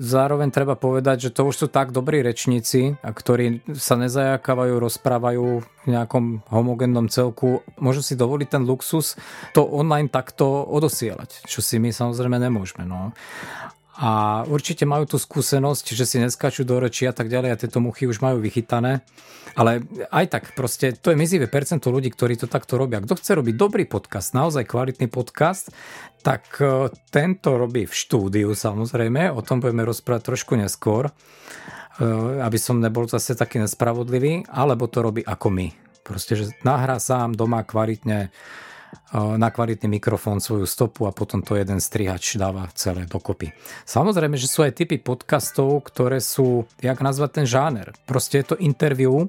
zároveň 0.00 0.48
treba 0.48 0.80
povedať, 0.80 1.28
že 1.28 1.34
to 1.36 1.52
už 1.52 1.54
sú 1.54 1.66
tak 1.68 1.92
dobrí 1.92 2.24
rečníci, 2.24 2.96
ktorí 3.04 3.60
sa 3.76 4.00
nezajakávajú, 4.00 4.80
rozprávajú 4.80 5.44
v 5.60 5.86
nejakom 5.88 6.40
homogénnom 6.48 7.12
celku. 7.12 7.60
Môžu 7.76 8.00
si 8.00 8.16
dovoliť 8.16 8.48
ten 8.48 8.62
luxus 8.64 9.20
to 9.52 9.60
online 9.60 10.08
takto 10.08 10.64
odosielať, 10.64 11.44
čo 11.44 11.60
si 11.60 11.76
my 11.76 11.92
samozrejme 11.92 12.40
nemôžeme. 12.40 12.88
No 12.88 13.12
a 14.00 14.42
určite 14.48 14.88
majú 14.88 15.04
tú 15.04 15.20
skúsenosť, 15.20 15.92
že 15.92 16.08
si 16.08 16.16
neskačú 16.16 16.64
do 16.64 16.80
reči 16.80 17.04
a 17.04 17.12
tak 17.12 17.28
ďalej 17.28 17.52
a 17.52 17.60
tieto 17.60 17.84
muchy 17.84 18.08
už 18.08 18.24
majú 18.24 18.40
vychytané. 18.40 19.04
Ale 19.52 19.84
aj 20.08 20.26
tak, 20.32 20.44
proste 20.56 20.96
to 20.96 21.12
je 21.12 21.20
mizivé 21.20 21.44
percento 21.52 21.92
ľudí, 21.92 22.08
ktorí 22.08 22.40
to 22.40 22.48
takto 22.48 22.80
robia. 22.80 23.04
Kto 23.04 23.20
chce 23.20 23.36
robiť 23.36 23.54
dobrý 23.60 23.84
podcast, 23.84 24.32
naozaj 24.32 24.64
kvalitný 24.64 25.12
podcast, 25.12 25.68
tak 26.24 26.48
e, 26.64 26.88
tento 27.12 27.60
robí 27.60 27.84
v 27.84 27.92
štúdiu 27.92 28.56
samozrejme, 28.56 29.28
o 29.36 29.44
tom 29.44 29.60
budeme 29.60 29.84
rozprávať 29.84 30.32
trošku 30.32 30.56
neskôr, 30.56 31.10
e, 31.10 31.12
aby 32.40 32.56
som 32.56 32.80
nebol 32.80 33.04
zase 33.04 33.36
taký 33.36 33.60
nespravodlivý, 33.60 34.48
alebo 34.48 34.88
to 34.88 35.04
robí 35.04 35.20
ako 35.20 35.52
my. 35.52 35.68
Proste, 36.00 36.40
že 36.40 36.56
nahrá 36.64 36.96
sám 36.96 37.36
doma 37.36 37.68
kvalitne 37.68 38.32
na 39.14 39.48
kvalitný 39.50 39.98
mikrofón 39.98 40.38
svoju 40.38 40.70
stopu 40.70 41.06
a 41.06 41.14
potom 41.14 41.42
to 41.42 41.58
jeden 41.58 41.82
strihač 41.82 42.38
dáva 42.38 42.70
celé 42.78 43.10
dokopy. 43.10 43.50
Samozrejme, 43.82 44.38
že 44.38 44.46
sú 44.46 44.62
aj 44.62 44.78
typy 44.78 45.02
podcastov, 45.02 45.82
ktoré 45.90 46.22
sú, 46.22 46.70
jak 46.78 47.02
nazvať 47.02 47.42
ten 47.42 47.46
žáner. 47.46 47.90
Proste 48.06 48.42
je 48.42 48.54
to 48.54 48.56
interview 48.62 49.26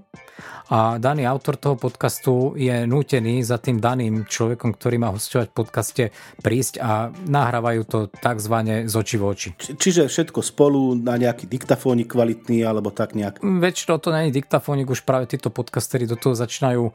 a 0.72 0.96
daný 0.96 1.28
autor 1.28 1.60
toho 1.60 1.76
podcastu 1.76 2.56
je 2.56 2.88
nútený 2.88 3.44
za 3.44 3.60
tým 3.60 3.84
daným 3.84 4.24
človekom, 4.24 4.72
ktorý 4.80 5.04
má 5.04 5.12
hostovať 5.12 5.52
v 5.52 5.56
podcaste, 5.56 6.04
prísť 6.40 6.80
a 6.80 7.12
nahrávajú 7.12 7.82
to 7.84 7.98
tzv. 8.08 8.56
z 8.88 8.94
oči 8.96 9.16
v 9.20 9.24
oči. 9.28 9.50
Či, 9.60 9.70
čiže 9.76 10.02
všetko 10.08 10.40
spolu 10.40 10.96
na 10.96 11.20
nejaký 11.20 11.52
diktafónik 11.52 12.16
kvalitný 12.16 12.64
alebo 12.64 12.88
tak 12.88 13.20
nejak? 13.20 13.44
Väčšinou 13.44 14.00
to 14.00 14.16
není 14.16 14.32
diktafónik, 14.32 14.88
už 14.88 15.04
práve 15.04 15.28
títo 15.28 15.52
podcastery 15.52 16.08
do 16.08 16.16
toho 16.16 16.40
začínajú 16.40 16.84
e, 16.88 16.94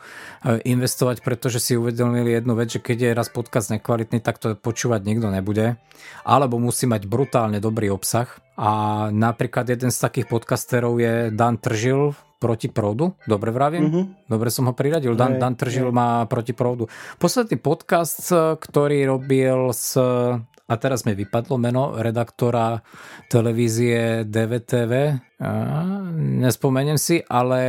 investovať, 0.72 1.20
pretože 1.20 1.60
si 1.60 1.76
uvedomili 1.76 2.32
jednu 2.32 2.56
vec, 2.56 2.72
že 2.72 2.80
keď 2.80 2.96
je 2.96 3.10
raz 3.12 3.28
podcast 3.28 3.68
nekvalitný, 3.68 4.24
tak 4.24 4.40
to 4.40 4.56
počúvať 4.56 5.04
nikto 5.04 5.28
nebude. 5.28 5.76
Alebo 6.24 6.56
musí 6.56 6.88
mať 6.88 7.04
brutálne 7.04 7.60
dobrý 7.60 7.92
obsah. 7.92 8.28
A 8.56 9.06
napríklad 9.12 9.68
jeden 9.68 9.92
z 9.92 10.00
takých 10.00 10.32
podcasterov 10.32 10.96
je 10.96 11.28
Dan 11.28 11.60
Tržil, 11.60 12.16
proti 12.46 12.70
proudu, 12.70 13.18
dobre 13.26 13.50
vravím? 13.50 13.82
Mm-hmm. 13.90 14.30
Dobre 14.30 14.54
som 14.54 14.70
ho 14.70 14.74
priradil, 14.78 15.18
Dan, 15.18 15.42
Dan 15.42 15.58
Tržil 15.58 15.90
má 15.90 16.22
proti 16.30 16.54
proudu. 16.54 16.86
Posledný 17.18 17.58
podcast, 17.58 18.30
ktorý 18.62 19.10
robil 19.10 19.74
s 19.74 19.98
a 20.66 20.74
teraz 20.82 21.06
mi 21.06 21.14
vypadlo 21.14 21.62
meno 21.62 21.94
redaktora 21.94 22.82
televízie 23.30 24.26
DVTV, 24.26 24.92
a, 25.38 25.50
nespomeniem 26.42 26.98
si, 26.98 27.22
ale 27.22 27.60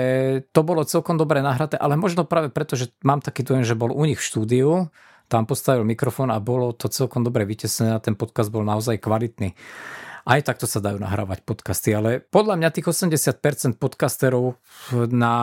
to 0.50 0.66
bolo 0.66 0.82
celkom 0.82 1.14
dobre 1.14 1.46
nahraté, 1.46 1.78
ale 1.78 1.94
možno 1.94 2.26
práve 2.26 2.50
preto, 2.50 2.74
že 2.74 2.90
mám 3.06 3.22
taký 3.22 3.46
dojem, 3.46 3.62
že 3.62 3.78
bol 3.78 3.94
u 3.94 4.02
nich 4.02 4.18
v 4.18 4.28
štúdiu, 4.34 4.70
tam 5.30 5.46
postavil 5.46 5.86
mikrofón 5.86 6.34
a 6.34 6.42
bolo 6.42 6.74
to 6.74 6.90
celkom 6.90 7.22
dobre 7.22 7.46
vytesnené 7.46 7.94
a 7.94 8.02
ten 8.02 8.18
podcast 8.18 8.50
bol 8.50 8.66
naozaj 8.66 8.98
kvalitný. 8.98 9.54
Aj 10.28 10.44
takto 10.44 10.68
sa 10.68 10.84
dajú 10.84 11.00
nahrávať 11.00 11.48
podcasty, 11.48 11.96
ale 11.96 12.20
podľa 12.20 12.60
mňa 12.60 12.76
tých 12.76 12.92
80% 12.92 13.80
podcasterov 13.80 14.60
na 15.08 15.34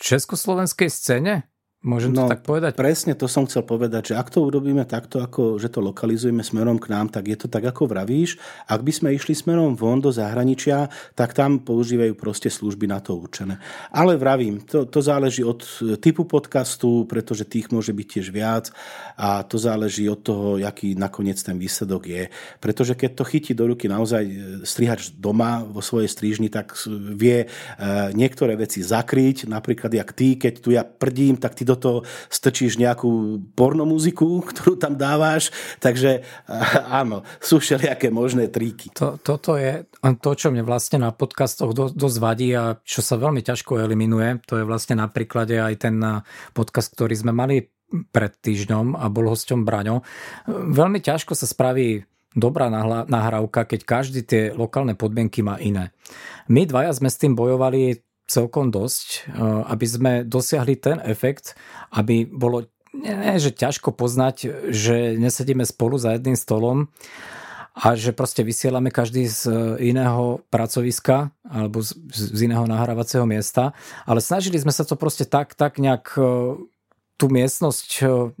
československej 0.00 0.88
scéne 0.88 1.49
Môžem 1.80 2.12
no, 2.12 2.28
to 2.28 2.36
tak 2.36 2.44
povedať? 2.44 2.76
Presne 2.76 3.16
to 3.16 3.24
som 3.24 3.48
chcel 3.48 3.64
povedať, 3.64 4.12
že 4.12 4.14
ak 4.20 4.28
to 4.28 4.44
urobíme 4.44 4.84
takto, 4.84 5.24
ako 5.24 5.56
že 5.56 5.72
to 5.72 5.80
lokalizujeme 5.80 6.44
smerom 6.44 6.76
k 6.76 6.92
nám, 6.92 7.08
tak 7.08 7.24
je 7.24 7.40
to 7.40 7.48
tak, 7.48 7.64
ako 7.64 7.88
vravíš. 7.88 8.36
Ak 8.68 8.84
by 8.84 8.92
sme 8.92 9.08
išli 9.16 9.32
smerom 9.32 9.80
von 9.80 9.96
do 9.96 10.12
zahraničia, 10.12 10.92
tak 11.16 11.32
tam 11.32 11.64
používajú 11.64 12.12
proste 12.20 12.52
služby 12.52 12.84
na 12.84 13.00
to 13.00 13.16
určené. 13.16 13.56
Ale 13.96 14.20
vravím, 14.20 14.60
to, 14.60 14.84
to 14.84 15.00
záleží 15.00 15.40
od 15.40 15.64
typu 16.04 16.28
podcastu, 16.28 17.08
pretože 17.08 17.48
tých 17.48 17.72
môže 17.72 17.96
byť 17.96 18.06
tiež 18.12 18.28
viac 18.28 18.68
a 19.16 19.40
to 19.40 19.56
záleží 19.56 20.04
od 20.04 20.20
toho, 20.20 20.60
aký 20.60 20.92
nakoniec 21.00 21.40
ten 21.40 21.56
výsledok 21.56 22.02
je. 22.04 22.28
Pretože 22.60 22.92
keď 22.92 23.10
to 23.16 23.24
chytí 23.24 23.56
do 23.56 23.72
ruky 23.72 23.88
naozaj 23.88 24.28
strihač 24.68 25.16
doma 25.16 25.64
vo 25.64 25.80
svojej 25.80 26.12
strížni, 26.12 26.52
tak 26.52 26.76
vie 27.16 27.48
e, 27.48 28.12
niektoré 28.12 28.52
veci 28.60 28.84
zakryť. 28.84 29.48
Napríklad, 29.48 29.96
jak 29.96 30.12
ty, 30.12 30.36
keď 30.36 30.54
tu 30.60 30.76
ja 30.76 30.84
prdím, 30.84 31.40
tak 31.40 31.56
ty 31.56 31.69
do 31.70 31.76
toho 31.78 31.98
strčíš 32.26 32.74
nejakú 32.82 33.38
pornomuziku, 33.54 34.42
ktorú 34.50 34.74
tam 34.74 34.98
dávaš, 34.98 35.54
takže 35.78 36.26
áno, 36.90 37.22
sú 37.38 37.62
všelijaké 37.62 38.10
možné 38.10 38.50
tríky. 38.50 38.90
To, 38.98 39.14
toto 39.22 39.54
je 39.54 39.86
to, 40.18 40.30
čo 40.34 40.50
mne 40.50 40.66
vlastne 40.66 40.98
na 40.98 41.14
podcastoch 41.14 41.70
do, 41.70 41.86
dosť 41.94 42.16
vadí 42.18 42.50
a 42.58 42.82
čo 42.82 42.98
sa 42.98 43.14
veľmi 43.14 43.46
ťažko 43.46 43.78
eliminuje, 43.78 44.42
to 44.50 44.58
je 44.58 44.66
vlastne 44.66 44.98
na 44.98 45.06
príklade 45.06 45.54
aj 45.54 45.74
ten 45.86 45.96
podcast, 46.50 46.90
ktorý 46.98 47.14
sme 47.14 47.30
mali 47.30 47.70
pred 47.90 48.30
týždňom 48.30 48.94
a 48.98 49.10
bol 49.10 49.26
hosťom 49.30 49.66
Braňo. 49.66 50.06
Veľmi 50.50 51.02
ťažko 51.02 51.34
sa 51.34 51.46
spraví 51.46 52.06
dobrá 52.30 52.70
nahrávka, 53.06 53.66
keď 53.66 53.80
každý 53.82 54.22
tie 54.22 54.42
lokálne 54.54 54.94
podmienky 54.94 55.42
má 55.42 55.58
iné. 55.58 55.90
My 56.46 56.62
dvaja 56.62 56.94
sme 56.94 57.10
s 57.10 57.18
tým 57.18 57.34
bojovali 57.34 57.98
celkom 58.30 58.70
dosť, 58.70 59.08
eh, 59.10 59.42
aby 59.66 59.86
sme 59.86 60.12
dosiahli 60.22 60.78
ten 60.78 61.02
efekt, 61.02 61.58
aby 61.90 62.22
bolo 62.30 62.70
nie, 62.90 63.38
že 63.38 63.54
ťažko 63.54 63.94
poznať, 63.94 64.66
že 64.74 65.14
nesedíme 65.14 65.62
spolu 65.62 65.94
za 65.94 66.18
jedným 66.18 66.34
stolom 66.34 66.90
a 67.70 67.94
že 67.94 68.10
proste 68.10 68.42
vysielame 68.42 68.90
každý 68.90 69.30
z 69.30 69.46
iného 69.78 70.42
pracoviska 70.50 71.30
alebo 71.46 71.86
z, 71.86 71.94
z 72.10 72.50
iného 72.50 72.66
nahrávacieho 72.66 73.22
miesta, 73.30 73.78
ale 74.10 74.18
snažili 74.18 74.58
sme 74.58 74.74
sa 74.74 74.82
to 74.82 74.98
proste 74.98 75.30
tak, 75.30 75.54
tak 75.54 75.78
nejak 75.78 76.18
eh, 76.18 76.58
tú 77.20 77.28
miestnosť, 77.28 77.88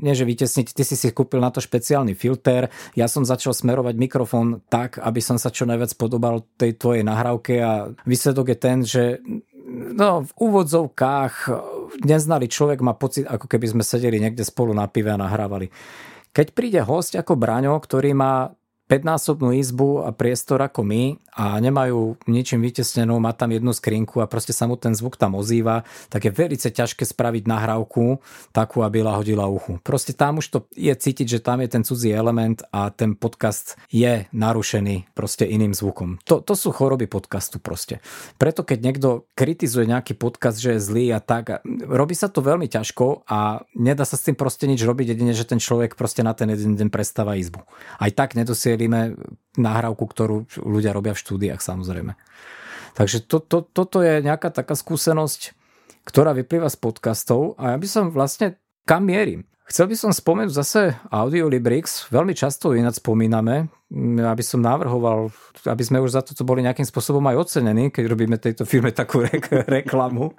nie 0.00 0.16
že 0.16 0.24
vytesniť, 0.24 0.72
ty 0.72 0.82
si 0.88 0.96
si 0.96 1.12
kúpil 1.12 1.44
na 1.44 1.52
to 1.52 1.60
špeciálny 1.60 2.16
filter, 2.16 2.72
ja 2.96 3.12
som 3.12 3.28
začal 3.28 3.52
smerovať 3.52 3.92
mikrofón 4.00 4.64
tak, 4.72 4.96
aby 4.96 5.20
som 5.20 5.36
sa 5.36 5.52
čo 5.52 5.68
najviac 5.68 5.92
podobal 6.00 6.48
tej 6.56 6.80
tvojej 6.80 7.04
nahrávke 7.04 7.60
a 7.60 7.92
výsledok 8.08 8.56
je 8.56 8.56
ten, 8.56 8.78
že 8.80 9.20
no, 9.70 10.26
v 10.26 10.32
úvodzovkách 10.36 11.34
neznali 12.02 12.50
človek 12.50 12.82
má 12.82 12.98
pocit, 12.98 13.24
ako 13.26 13.46
keby 13.46 13.66
sme 13.70 13.82
sedeli 13.86 14.18
niekde 14.18 14.42
spolu 14.42 14.74
na 14.74 14.90
pive 14.90 15.14
a 15.14 15.20
nahrávali. 15.20 15.70
Keď 16.30 16.46
príde 16.54 16.80
host 16.82 17.18
ako 17.18 17.34
Braňo, 17.34 17.74
ktorý 17.78 18.14
má 18.14 18.54
5-násobnú 18.90 19.54
izbu 19.54 20.02
a 20.02 20.10
priestor 20.10 20.58
ako 20.66 20.82
my 20.82 21.14
a 21.30 21.62
nemajú 21.62 22.18
ničím 22.26 22.58
vytesnenú, 22.58 23.22
má 23.22 23.30
tam 23.30 23.54
jednu 23.54 23.70
skrinku 23.70 24.18
a 24.18 24.26
proste 24.26 24.50
sa 24.50 24.66
mu 24.66 24.74
ten 24.74 24.98
zvuk 24.98 25.14
tam 25.14 25.38
ozýva, 25.38 25.86
tak 26.10 26.26
je 26.26 26.34
veľmi 26.34 26.58
ťažké 26.58 27.06
spraviť 27.06 27.46
nahrávku 27.46 28.18
takú, 28.50 28.82
aby 28.82 29.06
lahodila 29.06 29.46
uchu. 29.46 29.78
Proste 29.86 30.10
tam 30.10 30.42
už 30.42 30.46
to 30.50 30.58
je 30.74 30.90
cítiť, 30.90 31.38
že 31.38 31.44
tam 31.44 31.62
je 31.62 31.68
ten 31.70 31.86
cudzí 31.86 32.10
element 32.10 32.66
a 32.74 32.90
ten 32.90 33.14
podcast 33.14 33.78
je 33.94 34.26
narušený 34.34 35.14
proste 35.14 35.46
iným 35.46 35.70
zvukom. 35.70 36.18
To, 36.26 36.42
to 36.42 36.58
sú 36.58 36.74
choroby 36.74 37.06
podcastu 37.06 37.62
proste. 37.62 38.02
Preto 38.42 38.66
keď 38.66 38.78
niekto 38.82 39.08
kritizuje 39.38 39.86
nejaký 39.86 40.18
podcast, 40.18 40.58
že 40.58 40.76
je 40.76 40.80
zlý 40.82 41.06
a 41.14 41.22
tak, 41.22 41.62
robí 41.86 42.18
sa 42.18 42.26
to 42.26 42.42
veľmi 42.42 42.66
ťažko 42.66 43.22
a 43.30 43.62
nedá 43.78 44.02
sa 44.02 44.18
s 44.18 44.26
tým 44.26 44.34
proste 44.34 44.66
nič 44.66 44.82
robiť, 44.82 45.14
jedine, 45.14 45.30
že 45.30 45.46
ten 45.46 45.62
človek 45.62 45.94
proste 45.94 46.26
na 46.26 46.34
ten 46.34 46.50
jeden 46.50 46.74
deň 46.74 46.88
prestáva 46.90 47.38
izbu. 47.38 47.62
Aj 48.02 48.10
tak 48.10 48.34
nedosielime 48.80 49.18
nahrávku, 49.58 50.04
ktorú 50.06 50.48
ľudia 50.62 50.94
robia 50.94 51.12
v 51.12 51.20
štúdiách 51.20 51.60
samozrejme. 51.60 52.16
Takže 52.96 53.26
to, 53.26 53.42
to, 53.42 53.66
toto 53.66 54.00
je 54.00 54.24
nejaká 54.24 54.50
taká 54.50 54.72
skúsenosť, 54.72 55.52
ktorá 56.06 56.32
vyplýva 56.32 56.70
z 56.72 56.78
podcastov 56.80 57.58
a 57.60 57.74
ja 57.74 57.76
by 57.78 57.88
som 57.88 58.04
vlastne 58.10 58.56
kam 58.88 59.06
mierim. 59.06 59.44
Chcel 59.70 59.86
by 59.86 59.94
som 59.94 60.10
spomenúť 60.10 60.50
zase 60.50 60.98
Audiolibrix, 61.14 62.10
veľmi 62.10 62.34
často 62.34 62.74
ináč 62.74 62.98
spomíname, 62.98 63.70
aby 64.18 64.42
som 64.42 64.58
navrhoval, 64.58 65.30
aby 65.62 65.82
sme 65.86 66.02
už 66.02 66.18
za 66.18 66.26
to 66.26 66.42
boli 66.42 66.66
nejakým 66.66 66.82
spôsobom 66.82 67.22
aj 67.30 67.46
ocenení, 67.46 67.94
keď 67.94 68.04
robíme 68.10 68.34
tejto 68.34 68.66
firme 68.66 68.90
takú 68.90 69.22
re- 69.26 69.66
reklamu, 69.70 70.34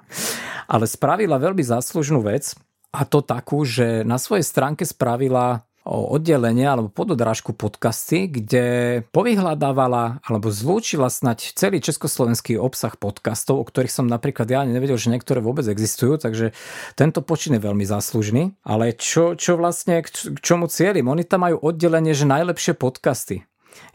ale 0.68 0.84
spravila 0.84 1.40
veľmi 1.40 1.64
záslužnú 1.64 2.20
vec 2.20 2.52
a 2.92 3.08
to 3.08 3.24
takú, 3.24 3.64
že 3.64 4.04
na 4.04 4.20
svojej 4.20 4.44
stránke 4.44 4.84
spravila 4.84 5.64
o 5.82 6.14
oddelenie 6.14 6.66
alebo 6.66 6.86
pododrážku 6.86 7.54
podcasty, 7.54 8.30
kde 8.30 8.64
povyhľadávala 9.10 10.22
alebo 10.22 10.48
zlúčila 10.48 11.10
snať 11.10 11.58
celý 11.58 11.82
československý 11.82 12.54
obsah 12.54 12.94
podcastov, 12.94 13.58
o 13.58 13.66
ktorých 13.66 13.90
som 13.90 14.06
napríklad 14.06 14.46
ja 14.46 14.62
nevedel, 14.62 14.94
že 14.94 15.10
niektoré 15.10 15.42
vôbec 15.42 15.66
existujú, 15.66 16.22
takže 16.22 16.54
tento 16.94 17.20
počin 17.20 17.58
je 17.58 17.66
veľmi 17.66 17.82
záslužný. 17.82 18.54
Ale 18.62 18.94
čo, 18.94 19.34
čo 19.34 19.58
vlastne, 19.58 20.06
k 20.06 20.38
čomu 20.38 20.70
cieľim? 20.70 21.10
Oni 21.10 21.26
tam 21.26 21.42
majú 21.42 21.58
oddelenie, 21.58 22.14
že 22.14 22.30
najlepšie 22.30 22.78
podcasty. 22.78 23.42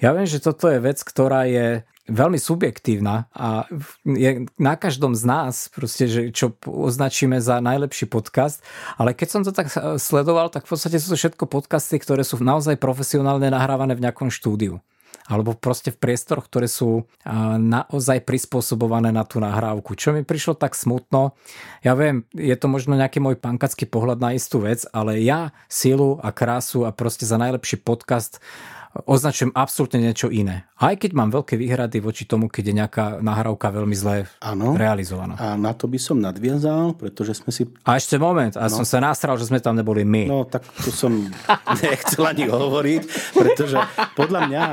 Ja 0.03 0.11
viem, 0.11 0.27
že 0.27 0.43
toto 0.43 0.67
je 0.67 0.83
vec, 0.83 0.99
ktorá 1.01 1.47
je 1.47 1.87
veľmi 2.07 2.39
subjektívna 2.39 3.27
a 3.35 3.67
je 4.03 4.47
na 4.55 4.73
každom 4.79 5.13
z 5.13 5.23
nás, 5.27 5.67
proste, 5.67 6.07
že 6.07 6.21
čo 6.31 6.55
označíme 6.63 7.37
za 7.43 7.59
najlepší 7.59 8.07
podcast, 8.07 8.63
ale 8.95 9.11
keď 9.11 9.27
som 9.27 9.41
to 9.43 9.51
tak 9.51 9.67
sledoval, 9.99 10.47
tak 10.47 10.65
v 10.65 10.71
podstate 10.75 10.97
sú 10.97 11.13
to 11.13 11.19
všetko 11.19 11.45
podcasty, 11.51 11.99
ktoré 11.99 12.23
sú 12.23 12.39
naozaj 12.39 12.79
profesionálne 12.79 13.51
nahrávané 13.51 13.93
v 13.93 14.03
nejakom 14.07 14.31
štúdiu 14.31 14.79
alebo 15.27 15.51
proste 15.59 15.91
v 15.91 15.99
priestoroch, 15.99 16.47
ktoré 16.47 16.71
sú 16.71 17.03
naozaj 17.59 18.23
prispôsobované 18.23 19.11
na 19.11 19.27
tú 19.27 19.43
nahrávku. 19.43 19.91
Čo 19.99 20.15
mi 20.15 20.23
prišlo 20.23 20.55
tak 20.55 20.71
smutno, 20.71 21.35
ja 21.83 21.99
viem, 21.99 22.23
je 22.31 22.55
to 22.55 22.71
možno 22.71 22.95
nejaký 22.95 23.19
môj 23.19 23.35
pankacký 23.35 23.91
pohľad 23.91 24.23
na 24.23 24.31
istú 24.39 24.63
vec, 24.63 24.87
ale 24.95 25.19
ja 25.19 25.51
silu 25.67 26.15
a 26.23 26.31
krásu 26.31 26.87
a 26.87 26.95
proste 26.95 27.27
za 27.27 27.35
najlepší 27.35 27.83
podcast 27.83 28.39
označujem 29.05 29.51
absolútne 29.53 29.99
niečo 30.01 30.31
iné. 30.31 30.65
Aj 30.77 30.93
keď 30.93 31.11
mám 31.17 31.33
veľké 31.33 31.57
výhrady 31.57 31.97
voči 31.97 32.29
tomu, 32.29 32.53
keď 32.53 32.63
je 32.69 32.75
nejaká 32.77 33.05
nahrávka 33.17 33.73
veľmi 33.73 33.97
zle 33.97 34.29
ano. 34.37 34.77
realizovaná. 34.77 35.33
A 35.41 35.57
na 35.57 35.73
to 35.73 35.89
by 35.89 35.97
som 35.97 36.21
nadviazal, 36.21 36.93
pretože 36.93 37.41
sme 37.41 37.49
si... 37.49 37.65
A 37.81 37.97
ešte 37.97 38.21
moment, 38.21 38.53
a 38.53 38.69
no. 38.69 38.81
som 38.81 38.85
sa 38.85 39.01
nastral, 39.01 39.41
že 39.41 39.49
sme 39.49 39.57
tam 39.57 39.73
neboli 39.73 40.05
my. 40.05 40.29
No 40.29 40.45
tak 40.45 40.61
to 40.85 40.93
som 40.93 41.33
nechcel 41.81 42.29
ani 42.29 42.45
hovoriť, 42.45 43.01
pretože 43.33 43.77
podľa 44.13 44.39
mňa 44.53 44.63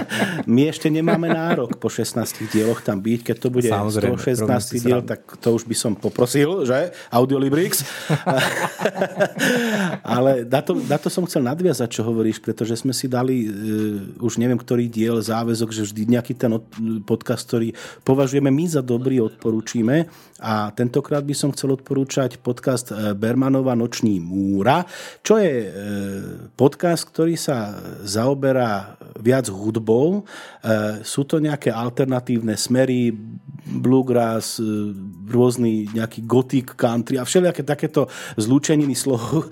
my 0.54 0.62
ešte 0.66 0.90
nemáme 0.90 1.30
nárok 1.30 1.78
po 1.78 1.86
16 1.86 2.50
dieloch 2.50 2.82
tam 2.82 2.98
byť. 2.98 3.20
Keď 3.22 3.36
to 3.38 3.48
bude 3.54 3.70
Samozrejme, 3.70 4.18
116 4.18 4.82
diel, 4.82 5.06
tak 5.06 5.38
to 5.38 5.54
už 5.54 5.70
by 5.70 5.76
som 5.78 5.94
poprosil, 5.94 6.66
že? 6.66 6.90
Audiolibrix. 7.14 7.86
Ale 10.02 10.42
na 10.44 10.60
to, 10.66 10.74
na 10.82 10.98
to 10.98 11.06
som 11.06 11.22
chcel 11.30 11.46
nadviazať, 11.46 11.88
čo 11.94 12.02
hovoríš, 12.02 12.42
pretože 12.42 12.74
sme 12.74 12.90
si 12.90 13.06
dali 13.06 13.46
už 14.20 14.36
neviem, 14.38 14.58
ktorý 14.60 14.86
diel 14.86 15.20
záväzok, 15.20 15.70
že 15.72 15.86
vždy 15.88 16.02
nejaký 16.16 16.34
ten 16.36 16.52
podcast, 17.02 17.48
ktorý 17.48 17.72
považujeme 18.04 18.52
my 18.52 18.64
za 18.68 18.84
dobrý, 18.84 19.20
odporúčime. 19.20 20.06
A 20.44 20.68
tentokrát 20.76 21.24
by 21.24 21.32
som 21.32 21.54
chcel 21.56 21.72
odporúčať 21.78 22.36
podcast 22.42 22.92
e, 22.92 23.16
Bermanova 23.16 23.72
Noční 23.72 24.20
múra, 24.20 24.84
čo 25.24 25.40
je 25.40 25.54
uh, 25.64 25.70
podcast, 26.52 27.08
ktorý 27.08 27.38
sa 27.38 27.80
zaoberá 28.04 28.98
viac 29.18 29.48
hudbou. 29.48 30.26
Sú 31.06 31.24
to 31.24 31.38
nejaké 31.40 31.70
alternatívne 31.70 32.58
smery, 32.58 33.14
bluegrass, 33.64 34.60
rôzny 35.28 35.88
nejaký 35.96 36.24
gothic 36.28 36.76
country 36.76 37.16
a 37.16 37.24
všelijaké 37.24 37.64
takéto 37.64 38.06
zlúčeniny 38.36 38.92
slov, 38.92 39.48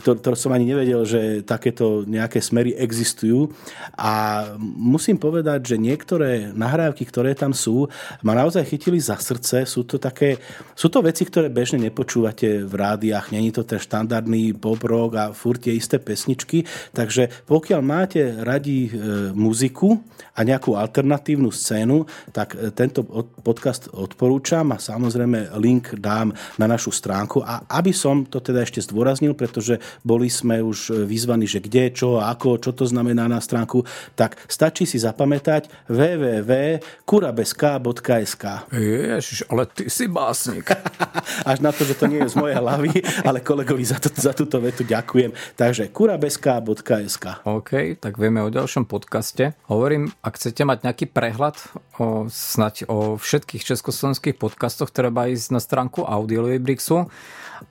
ktoré, 0.00 0.16
ktoré 0.18 0.36
som 0.36 0.52
ani 0.56 0.66
nevedel, 0.72 1.04
že 1.04 1.44
takéto 1.44 2.08
nejaké 2.08 2.40
smery 2.40 2.72
existujú. 2.74 3.52
A 3.96 4.44
musím 4.60 5.20
povedať, 5.20 5.76
že 5.76 5.76
niektoré 5.76 6.50
nahrávky, 6.52 7.04
ktoré 7.04 7.36
tam 7.36 7.52
sú, 7.52 7.88
ma 8.24 8.32
naozaj 8.32 8.64
chytili 8.64 8.98
za 8.98 9.20
srdce. 9.20 9.68
Sú 9.68 9.84
to 9.84 10.00
také, 10.00 10.40
sú 10.72 10.88
to 10.88 11.04
veci, 11.04 11.28
ktoré 11.28 11.52
bežne 11.52 11.80
nepočúvate 11.82 12.64
v 12.64 12.74
rádiách, 12.74 13.32
není 13.32 13.52
to 13.52 13.62
ten 13.62 13.78
štandardný 13.78 14.56
pop 14.56 14.80
rock 14.82 15.12
a 15.16 15.24
furt 15.36 15.62
tie 15.62 15.76
isté 15.76 16.00
pesničky, 16.00 16.64
takže 16.92 17.28
pokiaľ 17.46 17.80
máte 17.82 18.22
radi 18.42 18.88
e, 18.88 18.90
muziku 19.32 20.00
a 20.36 20.44
nejakú 20.44 20.76
alternatívnu 20.76 21.48
scénu, 21.48 22.04
tak 22.30 22.54
e, 22.54 22.70
tento 22.70 23.02
podcast 23.42 23.88
odporúčam 23.92 24.72
a 24.72 24.78
samozrejme 24.78 25.50
link 25.58 25.94
dám 25.98 26.32
na 26.56 26.66
našu 26.66 26.90
stránku 26.94 27.42
a 27.42 27.60
aby 27.68 27.92
som 27.92 28.26
to 28.26 28.40
teda 28.40 28.62
ešte 28.62 28.80
zdôraznil, 28.86 29.34
pretože 29.34 29.78
boli 30.02 30.30
sme 30.30 30.62
už 30.62 30.90
vyzvaní, 31.06 31.46
že 31.46 31.60
kde, 31.62 31.90
čo, 31.94 32.20
ako, 32.22 32.58
čo 32.62 32.72
to 32.72 32.86
znamená 32.86 33.28
na 33.28 33.40
stránku, 33.42 33.84
tak 34.14 34.36
stačí 34.46 34.86
si 34.86 34.98
zapamätať 35.02 35.68
www.kurabesk.sk 35.90 38.44
Ježiš, 38.72 39.44
ale 39.50 39.66
ty 39.66 39.90
si 39.90 40.06
básnik. 40.06 40.70
Až 41.50 41.60
na 41.60 41.72
to, 41.72 41.84
že 41.84 41.94
to 41.98 42.06
nie 42.06 42.18
je 42.24 42.28
z 42.32 42.36
mojej 42.38 42.56
hlavy, 42.56 43.02
ale 43.26 43.40
kolegovi 43.42 43.84
za, 43.84 43.98
to, 44.00 44.08
za 44.14 44.32
túto 44.32 44.60
vetu 44.62 44.84
ďakujem. 44.86 45.32
Takže 45.58 45.88
kurabesk.sk 45.90 47.26
OK, 47.44 47.70
tak 47.98 48.14
vieme 48.16 48.42
o 48.42 48.52
ďalšom 48.52 48.86
podcaste. 48.86 49.54
Hovorím, 49.66 50.14
ak 50.22 50.38
chcete 50.38 50.62
mať 50.62 50.78
nejaký 50.86 51.06
prehľad 51.10 51.56
o, 51.98 52.28
snať 52.28 52.86
o 52.86 53.15
všetkých 53.18 53.66
československých 53.66 54.36
podcastoch, 54.38 54.92
treba 54.92 55.28
ísť 55.28 55.48
na 55.52 55.60
stránku 55.60 56.04
Audiolibrixu 56.04 57.08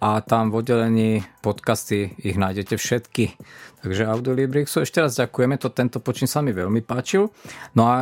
a 0.02 0.10
tam 0.26 0.50
v 0.50 0.66
oddelení 0.66 1.12
podcasty 1.46 2.14
ich 2.22 2.36
nájdete 2.36 2.76
všetky. 2.76 3.38
Takže 3.86 4.10
Audiolibrixu 4.10 4.82
ešte 4.82 5.02
raz 5.02 5.18
ďakujeme, 5.18 5.62
to 5.62 5.70
tento 5.70 6.02
počin 6.02 6.26
sa 6.26 6.42
mi 6.42 6.52
veľmi 6.52 6.82
páčil. 6.82 7.30
No 7.78 7.88
a 7.90 7.98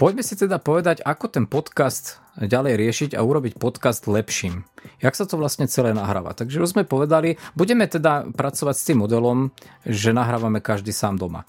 poďme 0.00 0.24
si 0.24 0.36
teda 0.36 0.60
povedať, 0.60 1.04
ako 1.04 1.24
ten 1.28 1.44
podcast 1.44 2.20
ďalej 2.36 2.76
riešiť 2.76 3.10
a 3.16 3.24
urobiť 3.24 3.56
podcast 3.56 4.04
lepším. 4.04 4.68
Jak 5.00 5.16
sa 5.16 5.24
to 5.24 5.40
vlastne 5.40 5.64
celé 5.68 5.96
nahráva. 5.96 6.36
Takže 6.36 6.60
už 6.60 6.76
sme 6.76 6.84
povedali, 6.84 7.40
budeme 7.56 7.88
teda 7.88 8.28
pracovať 8.28 8.74
s 8.76 8.86
tým 8.92 8.98
modelom, 9.04 9.50
že 9.88 10.12
nahrávame 10.12 10.60
každý 10.60 10.92
sám 10.92 11.16
doma. 11.16 11.48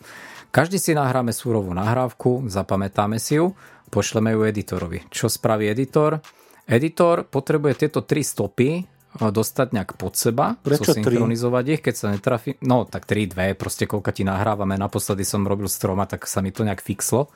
Každý 0.57 0.81
si 0.81 0.97
nahráme 0.97 1.29
súrovú 1.37 1.69
nahrávku, 1.69 2.49
zapamätáme 2.49 3.21
si 3.21 3.37
ju, 3.37 3.53
pošleme 3.93 4.33
ju 4.33 4.41
editorovi. 4.41 5.05
Čo 5.13 5.29
spraví 5.29 5.69
editor? 5.69 6.17
Editor 6.65 7.29
potrebuje 7.29 7.85
tieto 7.85 8.01
tri 8.01 8.25
stopy 8.25 8.81
dostať 9.21 9.67
nejak 9.77 10.01
pod 10.01 10.17
seba, 10.17 10.57
Prečo 10.57 10.97
synchronizovať 10.97 11.65
ich, 11.77 11.81
keď 11.85 11.93
sa 11.93 12.09
netrafí. 12.09 12.57
No 12.65 12.89
tak 12.89 13.05
3, 13.05 13.37
2, 13.37 13.53
proste 13.53 13.85
koľka 13.85 14.09
ti 14.09 14.25
nahrávame. 14.25 14.81
Naposledy 14.81 15.21
som 15.21 15.45
robil 15.45 15.69
s 15.69 15.77
troma, 15.77 16.09
tak 16.09 16.25
sa 16.25 16.41
mi 16.41 16.49
to 16.49 16.65
nejak 16.65 16.81
fixlo. 16.81 17.29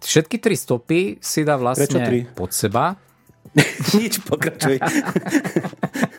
Všetky 0.00 0.40
tri 0.40 0.56
stopy 0.56 1.20
si 1.20 1.44
dá 1.44 1.60
vlastne 1.60 2.32
pod 2.32 2.56
seba. 2.56 2.96
Nič, 4.00 4.24
pokračuj. 4.24 4.80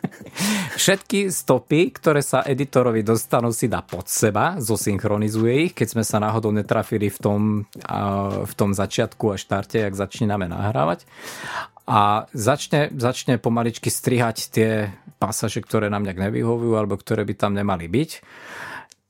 Všetky 0.84 1.32
stopy, 1.32 1.96
ktoré 1.96 2.20
sa 2.20 2.44
editorovi 2.44 3.08
dostanú, 3.08 3.56
si 3.56 3.72
dá 3.72 3.80
pod 3.80 4.12
seba, 4.12 4.60
zosynchronizuje 4.60 5.72
ich, 5.72 5.72
keď 5.72 5.88
sme 5.96 6.04
sa 6.04 6.20
náhodou 6.20 6.52
netrafili 6.52 7.08
v 7.08 7.20
tom, 7.24 7.42
v 8.44 8.54
tom 8.60 8.76
začiatku 8.76 9.32
a 9.32 9.40
štarte, 9.40 9.80
jak 9.80 9.96
začíname 9.96 10.52
nahrávať 10.52 11.08
a 11.88 12.28
začne, 12.36 12.92
začne 13.00 13.40
pomaličky 13.40 13.88
strihať 13.88 14.38
tie 14.52 14.92
pasaže, 15.24 15.64
ktoré 15.64 15.88
nám 15.88 16.04
nejak 16.04 16.20
nevyhovujú 16.20 16.76
alebo 16.76 17.00
ktoré 17.00 17.24
by 17.24 17.36
tam 17.40 17.56
nemali 17.56 17.88
byť. 17.88 18.10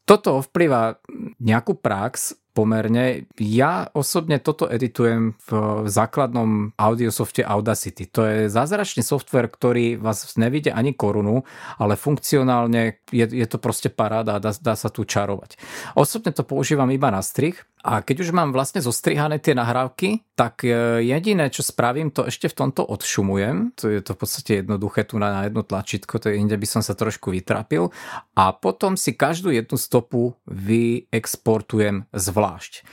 Toto 0.06 0.46
vplyvá 0.46 1.02
nejakú 1.42 1.74
prax 1.74 2.38
pomerne. 2.54 3.26
Ja 3.42 3.90
osobne 3.92 4.38
toto 4.38 4.70
editujem 4.70 5.34
v 5.50 5.50
základnom 5.90 6.78
audiosofte 6.78 7.42
Audacity. 7.42 8.06
To 8.14 8.22
je 8.30 8.38
zázračný 8.48 9.02
software, 9.02 9.50
ktorý 9.50 9.98
vás 9.98 10.38
nevidie 10.38 10.70
ani 10.70 10.94
korunu, 10.94 11.44
ale 11.82 11.98
funkcionálne 11.98 13.02
je, 13.10 13.26
je 13.26 13.48
to 13.50 13.58
proste 13.58 13.90
paráda 13.90 14.38
dá, 14.38 14.54
dá 14.54 14.78
sa 14.78 14.94
tu 14.94 15.04
čarovať. 15.04 15.58
Osobne 15.98 16.30
to 16.30 16.46
používam 16.46 16.88
iba 16.94 17.10
na 17.10 17.26
strich 17.26 17.66
a 17.84 18.00
keď 18.00 18.24
už 18.24 18.32
mám 18.32 18.56
vlastne 18.56 18.80
zostrihané 18.80 19.44
tie 19.44 19.52
nahrávky, 19.52 20.24
tak 20.40 20.64
e, 20.64 21.04
jediné, 21.04 21.52
čo 21.52 21.68
spravím, 21.68 22.16
to 22.16 22.24
ešte 22.24 22.48
v 22.48 22.56
tomto 22.56 22.80
odšumujem. 22.80 23.76
To 23.76 23.92
je 23.92 24.00
to 24.00 24.16
v 24.16 24.20
podstate 24.24 24.52
jednoduché 24.64 25.04
tu 25.04 25.20
na 25.20 25.44
jedno 25.44 25.68
tlačítko, 25.68 26.16
to 26.16 26.32
je 26.32 26.40
inde 26.40 26.56
by 26.56 26.64
som 26.64 26.80
sa 26.80 26.96
trošku 26.96 27.36
vytrapil. 27.36 27.92
A 28.40 28.56
potom 28.56 28.96
si 28.96 29.12
každú 29.12 29.52
jednu 29.52 29.76
stopu 29.76 30.40
vyexportujem 30.48 32.08
zvlášť. 32.16 32.88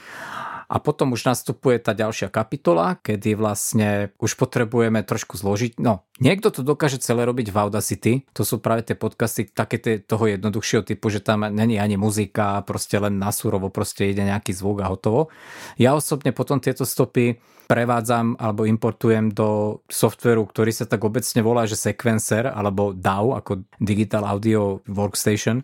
A 0.71 0.75
potom 0.79 1.15
už 1.15 1.23
nastupuje 1.27 1.79
tá 1.79 1.95
ďalšia 1.95 2.27
kapitola, 2.27 2.99
kedy 2.99 3.35
vlastne 3.35 4.11
už 4.19 4.39
potrebujeme 4.39 5.03
trošku 5.03 5.39
zložiť. 5.39 5.79
No, 5.83 6.07
niekto 6.21 6.53
to 6.53 6.61
dokáže 6.61 7.01
celé 7.01 7.25
robiť 7.25 7.49
v 7.49 7.57
Audacity. 7.57 8.13
To 8.37 8.45
sú 8.45 8.61
práve 8.61 8.85
tie 8.85 8.95
podcasty 8.95 9.49
také 9.49 9.81
tie, 9.81 9.99
toho 9.99 10.29
jednoduchšieho 10.29 10.85
typu, 10.85 11.09
že 11.09 11.19
tam 11.19 11.49
není 11.49 11.81
ani 11.81 11.97
muzika, 11.97 12.61
proste 12.63 13.01
len 13.01 13.17
na 13.17 13.33
surovo 13.33 13.73
proste 13.73 14.07
ide 14.07 14.21
nejaký 14.21 14.53
zvuk 14.53 14.85
a 14.85 14.91
hotovo. 14.93 15.33
Ja 15.81 15.97
osobne 15.97 16.31
potom 16.31 16.61
tieto 16.61 16.85
stopy 16.85 17.41
prevádzam 17.71 18.35
alebo 18.35 18.67
importujem 18.67 19.31
do 19.31 19.79
softveru, 19.87 20.43
ktorý 20.43 20.75
sa 20.75 20.83
tak 20.83 21.07
obecne 21.07 21.39
volá, 21.39 21.63
že 21.63 21.79
Sequencer 21.79 22.51
alebo 22.51 22.91
DAW 22.91 23.39
ako 23.39 23.63
Digital 23.79 24.27
Audio 24.27 24.83
Workstation. 24.91 25.63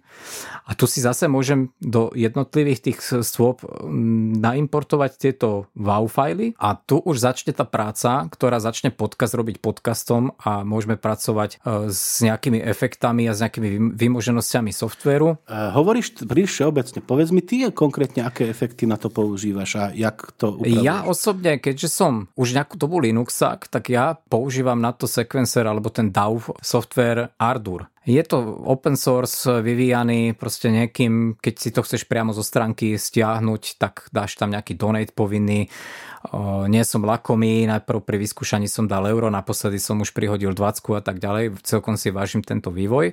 A 0.63 0.71
tu 0.71 0.87
si 0.87 1.03
zase 1.03 1.27
môžem 1.27 1.67
do 1.83 2.07
jednotlivých 2.15 2.79
tých 2.79 2.99
stôp 3.27 3.67
mm, 3.67 4.39
naimportovať 4.39 5.11
tieto 5.19 5.67
WAV 5.75 6.07
fajly 6.07 6.47
a 6.55 6.79
tu 6.79 7.03
už 7.03 7.19
začne 7.19 7.51
tá 7.51 7.67
práca, 7.67 8.23
ktorá 8.31 8.63
začne 8.63 8.95
podcast 8.95 9.35
robiť 9.35 9.59
podcastom 9.59 10.31
a 10.47 10.63
môžeme 10.63 10.95
pracovať 10.95 11.59
e, 11.59 11.91
s 11.91 12.23
nejakými 12.23 12.63
efektami 12.63 13.27
a 13.27 13.35
s 13.35 13.43
nejakými 13.43 13.99
vymoženosťami 13.99 14.71
softveru. 14.71 15.43
Uh, 15.43 15.75
hovoríš 15.75 16.23
príliš 16.23 16.63
obecne. 16.63 17.03
Povedz 17.03 17.35
mi 17.35 17.43
ty 17.43 17.67
konkrétne, 17.67 18.23
aké 18.23 18.47
efekty 18.47 18.87
na 18.87 18.95
to 18.95 19.11
používaš 19.11 19.75
a 19.75 19.83
jak 19.91 20.31
to 20.39 20.55
upravuješ. 20.55 20.87
Ja 20.87 21.03
osobne, 21.03 21.59
keďže 21.59 21.91
som 21.91 22.31
už 22.39 22.55
nejakú 22.55 22.79
dobu 22.79 23.03
Linuxak, 23.03 23.67
tak 23.67 23.91
ja 23.91 24.15
používam 24.31 24.79
na 24.79 24.95
to 24.95 25.03
sequencer 25.03 25.67
alebo 25.67 25.91
ten 25.91 26.15
DAW 26.15 26.55
software 26.63 27.35
Ardour. 27.35 27.91
Je 28.07 28.23
to 28.23 28.39
open 28.63 28.95
source 28.95 29.43
vyvíjaný 29.43 30.31
proste 30.31 30.71
niekým, 30.71 31.35
keď 31.35 31.53
si 31.59 31.75
to 31.75 31.83
chceš 31.83 32.07
priamo 32.07 32.31
zo 32.31 32.39
stránky 32.39 32.95
stiahnuť, 32.95 33.75
tak 33.75 34.07
dáš 34.15 34.39
tam 34.39 34.55
nejaký 34.55 34.79
donate 34.79 35.11
povinný. 35.11 35.67
Nie 36.71 36.87
som 36.87 37.03
lakomý, 37.03 37.67
najprv 37.67 37.99
pri 38.07 38.15
vyskúšaní 38.23 38.71
som 38.71 38.87
dal 38.87 39.03
euro, 39.11 39.27
naposledy 39.27 39.75
som 39.75 39.99
už 39.99 40.15
prihodil 40.15 40.55
20 40.55 40.87
a 40.95 41.03
tak 41.03 41.19
ďalej. 41.19 41.59
Celkom 41.67 41.99
si 41.99 42.07
vážim 42.15 42.39
tento 42.39 42.71
vývoj. 42.71 43.11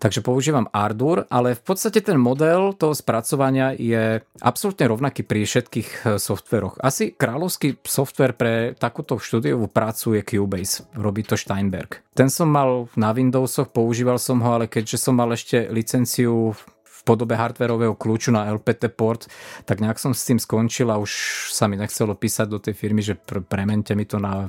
Takže 0.00 0.24
používam 0.24 0.64
Ardour, 0.72 1.28
ale 1.28 1.52
v 1.52 1.60
podstate 1.60 2.00
ten 2.00 2.16
model 2.16 2.72
toho 2.72 2.96
spracovania 2.96 3.76
je 3.76 4.24
absolútne 4.40 4.88
rovnaký 4.88 5.28
pri 5.28 5.44
všetkých 5.44 5.88
e, 5.92 6.16
softveroch. 6.16 6.80
Asi 6.80 7.12
kráľovský 7.12 7.84
software 7.84 8.32
pre 8.32 8.72
takúto 8.80 9.20
štúdiovú 9.20 9.68
prácu 9.68 10.16
je 10.16 10.24
Cubase. 10.24 10.88
Robí 10.96 11.20
to 11.20 11.36
Steinberg. 11.36 12.00
Ten 12.16 12.32
som 12.32 12.48
mal 12.48 12.88
na 12.96 13.12
Windowsoch, 13.12 13.68
používal 13.68 14.16
som 14.16 14.40
ho, 14.40 14.56
ale 14.56 14.72
keďže 14.72 14.96
som 14.96 15.12
mal 15.12 15.36
ešte 15.36 15.68
licenciu 15.68 16.56
v 16.56 17.00
podobe 17.04 17.36
hardwareového 17.36 17.92
kľúču 17.92 18.32
na 18.32 18.48
LPT 18.48 18.96
port, 18.96 19.28
tak 19.68 19.84
nejak 19.84 20.00
som 20.00 20.16
s 20.16 20.24
tým 20.24 20.40
skončil 20.40 20.88
a 20.88 20.96
už 20.96 21.12
sa 21.52 21.68
mi 21.68 21.76
nechcelo 21.76 22.16
písať 22.16 22.46
do 22.48 22.56
tej 22.56 22.72
firmy, 22.72 23.04
že 23.04 23.20
premente 23.44 23.92
mi 23.92 24.08
to 24.08 24.16
na 24.16 24.48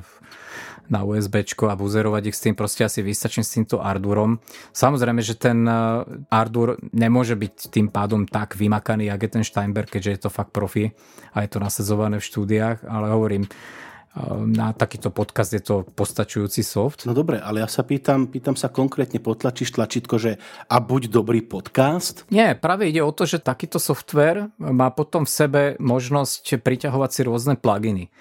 na 0.90 1.06
USB 1.06 1.44
a 1.46 1.74
buzerovať 1.78 2.22
ich 2.30 2.36
s 2.36 2.42
tým, 2.42 2.54
proste 2.58 2.84
asi 2.84 3.00
vystačím 3.04 3.44
s 3.46 3.54
týmto 3.54 3.78
Ardurom. 3.78 4.42
Samozrejme, 4.74 5.22
že 5.22 5.38
ten 5.38 5.64
eh, 5.64 5.74
Ardur 6.32 6.80
nemôže 6.92 7.38
byť 7.38 7.70
tým 7.70 7.88
pádom 7.92 8.26
tak 8.26 8.58
vymakaný, 8.58 9.12
jak 9.12 9.22
je 9.22 9.30
ten 9.30 9.44
Steinberg, 9.44 9.88
keďže 9.88 10.10
je 10.10 10.20
to 10.26 10.30
fakt 10.30 10.50
profi 10.50 10.90
a 11.32 11.42
je 11.44 11.48
to 11.50 11.58
nasadzované 11.62 12.18
v 12.18 12.28
štúdiách, 12.28 12.88
ale 12.88 13.06
hovorím, 13.12 13.46
Ehm, 14.12 14.52
na 14.52 14.76
takýto 14.76 15.08
podcast 15.08 15.56
je 15.56 15.64
to 15.64 15.88
postačujúci 15.88 16.60
soft. 16.60 17.08
No 17.08 17.16
dobre, 17.16 17.40
ale 17.40 17.64
ja 17.64 17.68
sa 17.68 17.80
pýtam, 17.80 18.28
pýtam 18.28 18.60
sa 18.60 18.68
konkrétne, 18.68 19.16
potlačíš 19.24 19.72
tlačítko, 19.72 20.20
že 20.20 20.36
a 20.68 20.76
buď 20.84 21.08
dobrý 21.08 21.40
podcast? 21.40 22.28
Nie, 22.28 22.52
práve 22.52 22.92
ide 22.92 23.00
o 23.00 23.08
to, 23.08 23.24
že 23.24 23.40
takýto 23.40 23.80
software 23.80 24.52
má 24.60 24.92
potom 24.92 25.24
v 25.24 25.32
sebe 25.32 25.62
možnosť 25.80 26.60
priťahovať 26.60 27.10
si 27.10 27.20
rôzne 27.24 27.54
pluginy. 27.56 28.12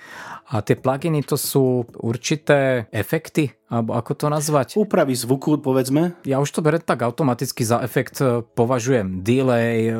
A 0.52 0.60
tie 0.60 0.76
pluginy 0.76 1.24
to 1.24 1.40
sú 1.40 1.88
určité 2.04 2.92
efekty, 2.92 3.56
alebo 3.72 3.96
ako 3.96 4.12
to 4.20 4.28
nazvať? 4.28 4.68
Úpravy 4.76 5.16
zvuku, 5.16 5.64
povedzme. 5.64 6.20
Ja 6.28 6.44
už 6.44 6.52
to 6.52 6.60
berem 6.60 6.84
tak 6.84 7.08
automaticky 7.08 7.64
za 7.64 7.80
efekt 7.80 8.20
e, 8.20 8.44
považujem 8.44 9.24
delay, 9.24 9.88
e, 9.88 9.96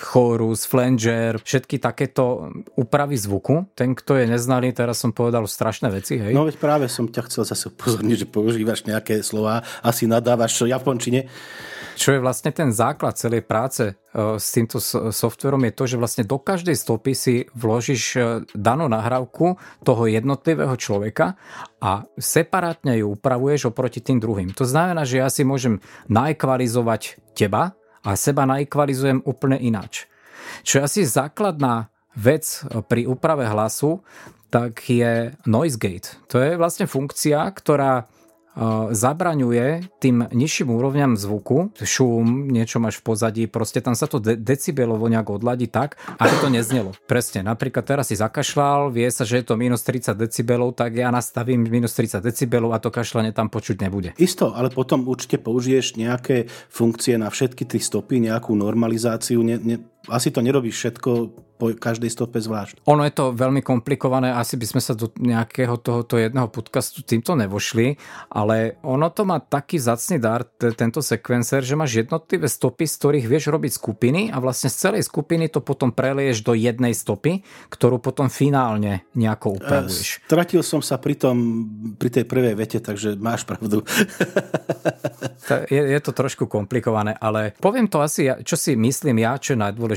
chorus, 0.00 0.64
flanger, 0.64 1.36
všetky 1.44 1.76
takéto 1.76 2.48
úpravy 2.80 3.20
zvuku. 3.20 3.68
Ten, 3.76 3.92
kto 3.92 4.16
je 4.16 4.24
neznalý, 4.32 4.72
teraz 4.72 5.04
som 5.04 5.12
povedal 5.12 5.44
strašné 5.44 5.92
veci, 5.92 6.16
hej? 6.16 6.32
No 6.32 6.48
veď 6.48 6.56
práve 6.56 6.88
som 6.88 7.04
ťa 7.04 7.28
chcel 7.28 7.44
zase 7.44 7.68
upozorniť, 7.68 8.24
že 8.24 8.26
používaš 8.32 8.88
nejaké 8.88 9.20
slova, 9.20 9.68
asi 9.84 10.08
nadávaš 10.08 10.56
v 10.64 10.72
japončine. 10.72 11.28
Čo 12.00 12.16
je 12.16 12.24
vlastne 12.24 12.48
ten 12.56 12.72
základ 12.72 13.20
celej 13.20 13.44
práce 13.44 14.00
E, 14.10 14.42
s 14.42 14.50
týmto 14.50 14.82
softverom 15.14 15.62
je 15.70 15.72
to, 15.74 15.84
že 15.86 16.00
vlastne 16.00 16.24
do 16.26 16.42
každej 16.42 16.74
stopy 16.74 17.14
si 17.14 17.34
vložíš 17.54 18.02
e, 18.18 18.20
danú 18.58 18.90
nahrávku 18.90 19.54
toho 19.86 20.02
jednotlivého 20.10 20.74
človeka 20.74 21.38
a 21.78 22.02
separátne 22.18 22.98
ju 22.98 23.14
upravuješ 23.14 23.70
oproti 23.70 24.02
tým 24.02 24.18
druhým. 24.18 24.50
To 24.58 24.66
znamená, 24.66 25.06
že 25.06 25.22
ja 25.22 25.30
si 25.30 25.46
môžem 25.46 25.78
naekvalizovať 26.10 27.22
teba 27.38 27.78
a 28.02 28.10
seba 28.18 28.50
naekvalizujem 28.50 29.22
úplne 29.22 29.62
ináč. 29.62 30.10
Čo 30.66 30.82
je 30.82 30.86
asi 30.90 31.00
základná 31.06 31.94
vec 32.18 32.66
pri 32.90 33.06
úprave 33.06 33.46
hlasu, 33.46 34.02
tak 34.50 34.82
je 34.90 35.30
noise 35.46 35.78
gate. 35.78 36.18
To 36.34 36.42
je 36.42 36.58
vlastne 36.58 36.90
funkcia, 36.90 37.38
ktorá 37.54 38.10
zabraňuje 38.90 39.86
tým 40.02 40.26
nižším 40.30 40.68
úrovňam 40.74 41.14
zvuku, 41.14 41.70
šum, 41.78 42.50
niečo 42.50 42.82
máš 42.82 42.98
v 42.98 43.06
pozadí, 43.06 43.42
proste 43.46 43.78
tam 43.78 43.94
sa 43.94 44.10
to 44.10 44.18
de- 44.18 44.36
decibelovo 44.36 45.06
nejak 45.06 45.30
odladí 45.30 45.70
tak, 45.70 45.96
aby 46.18 46.34
to 46.42 46.48
neznelo. 46.50 46.90
Presne, 47.06 47.46
napríklad 47.46 47.86
teraz 47.86 48.10
si 48.10 48.18
zakašľal, 48.18 48.90
vie 48.90 49.06
sa, 49.08 49.22
že 49.22 49.40
je 49.40 49.44
to 49.46 49.54
minus 49.54 49.86
30 49.86 50.18
decibelov, 50.18 50.74
tak 50.74 50.98
ja 50.98 51.14
nastavím 51.14 51.62
minus 51.66 51.94
30 51.94 52.20
decibelov 52.20 52.74
a 52.74 52.82
to 52.82 52.90
kašľanie 52.90 53.30
tam 53.30 53.48
počuť 53.48 53.76
nebude. 53.80 54.10
Isto, 54.18 54.52
ale 54.52 54.70
potom 54.70 55.06
určite 55.06 55.38
použiješ 55.38 55.96
nejaké 55.96 56.50
funkcie 56.68 57.16
na 57.16 57.30
všetky 57.30 57.66
tri 57.66 57.78
stopy, 57.78 58.18
nejakú 58.18 58.52
normalizáciu, 58.58 59.40
ne, 59.46 59.56
ne, 59.62 59.76
asi 60.08 60.32
to 60.32 60.40
nerobíš 60.40 60.76
všetko 60.76 61.10
po 61.60 61.76
každej 61.76 62.08
stope 62.08 62.40
zvlášť. 62.40 62.88
Ono 62.88 63.04
je 63.04 63.12
to 63.12 63.36
veľmi 63.36 63.60
komplikované, 63.60 64.32
asi 64.32 64.56
by 64.56 64.64
sme 64.64 64.80
sa 64.80 64.96
do 64.96 65.12
nejakého 65.20 65.76
tohoto 65.76 66.16
jedného 66.16 66.48
podcastu 66.48 67.04
týmto 67.04 67.36
nevošli, 67.36 68.00
ale 68.32 68.80
ono 68.80 69.12
to 69.12 69.28
má 69.28 69.36
taký 69.44 69.76
zacný 69.76 70.16
dar, 70.16 70.48
t- 70.48 70.72
tento 70.72 71.04
sekvencer, 71.04 71.60
že 71.60 71.76
máš 71.76 72.00
jednotlivé 72.00 72.48
stopy, 72.48 72.88
z 72.88 72.94
ktorých 72.96 73.26
vieš 73.28 73.52
robiť 73.52 73.72
skupiny 73.76 74.20
a 74.32 74.40
vlastne 74.40 74.72
z 74.72 74.88
celej 74.88 75.04
skupiny 75.04 75.52
to 75.52 75.60
potom 75.60 75.92
prelieš 75.92 76.40
do 76.40 76.56
jednej 76.56 76.96
stopy, 76.96 77.44
ktorú 77.68 78.00
potom 78.00 78.32
finálne 78.32 79.04
nejako 79.12 79.60
upravuješ. 79.60 80.24
Stratil 80.24 80.64
som 80.64 80.80
sa 80.80 80.96
pri, 80.96 81.20
tom, 81.20 81.36
pri 82.00 82.08
tej 82.08 82.24
prvej 82.24 82.56
vete, 82.56 82.80
takže 82.80 83.20
máš 83.20 83.44
pravdu. 83.44 83.84
je, 85.74 85.82
je 85.92 86.00
to 86.00 86.16
trošku 86.16 86.48
komplikované, 86.48 87.12
ale 87.20 87.52
poviem 87.60 87.84
to 87.84 88.00
asi, 88.00 88.32
čo 88.48 88.56
si 88.56 88.72
myslím 88.80 89.20
ja, 89.20 89.36
čo 89.36 89.52
je 89.52 89.60
najdôležitejšie 89.60 89.89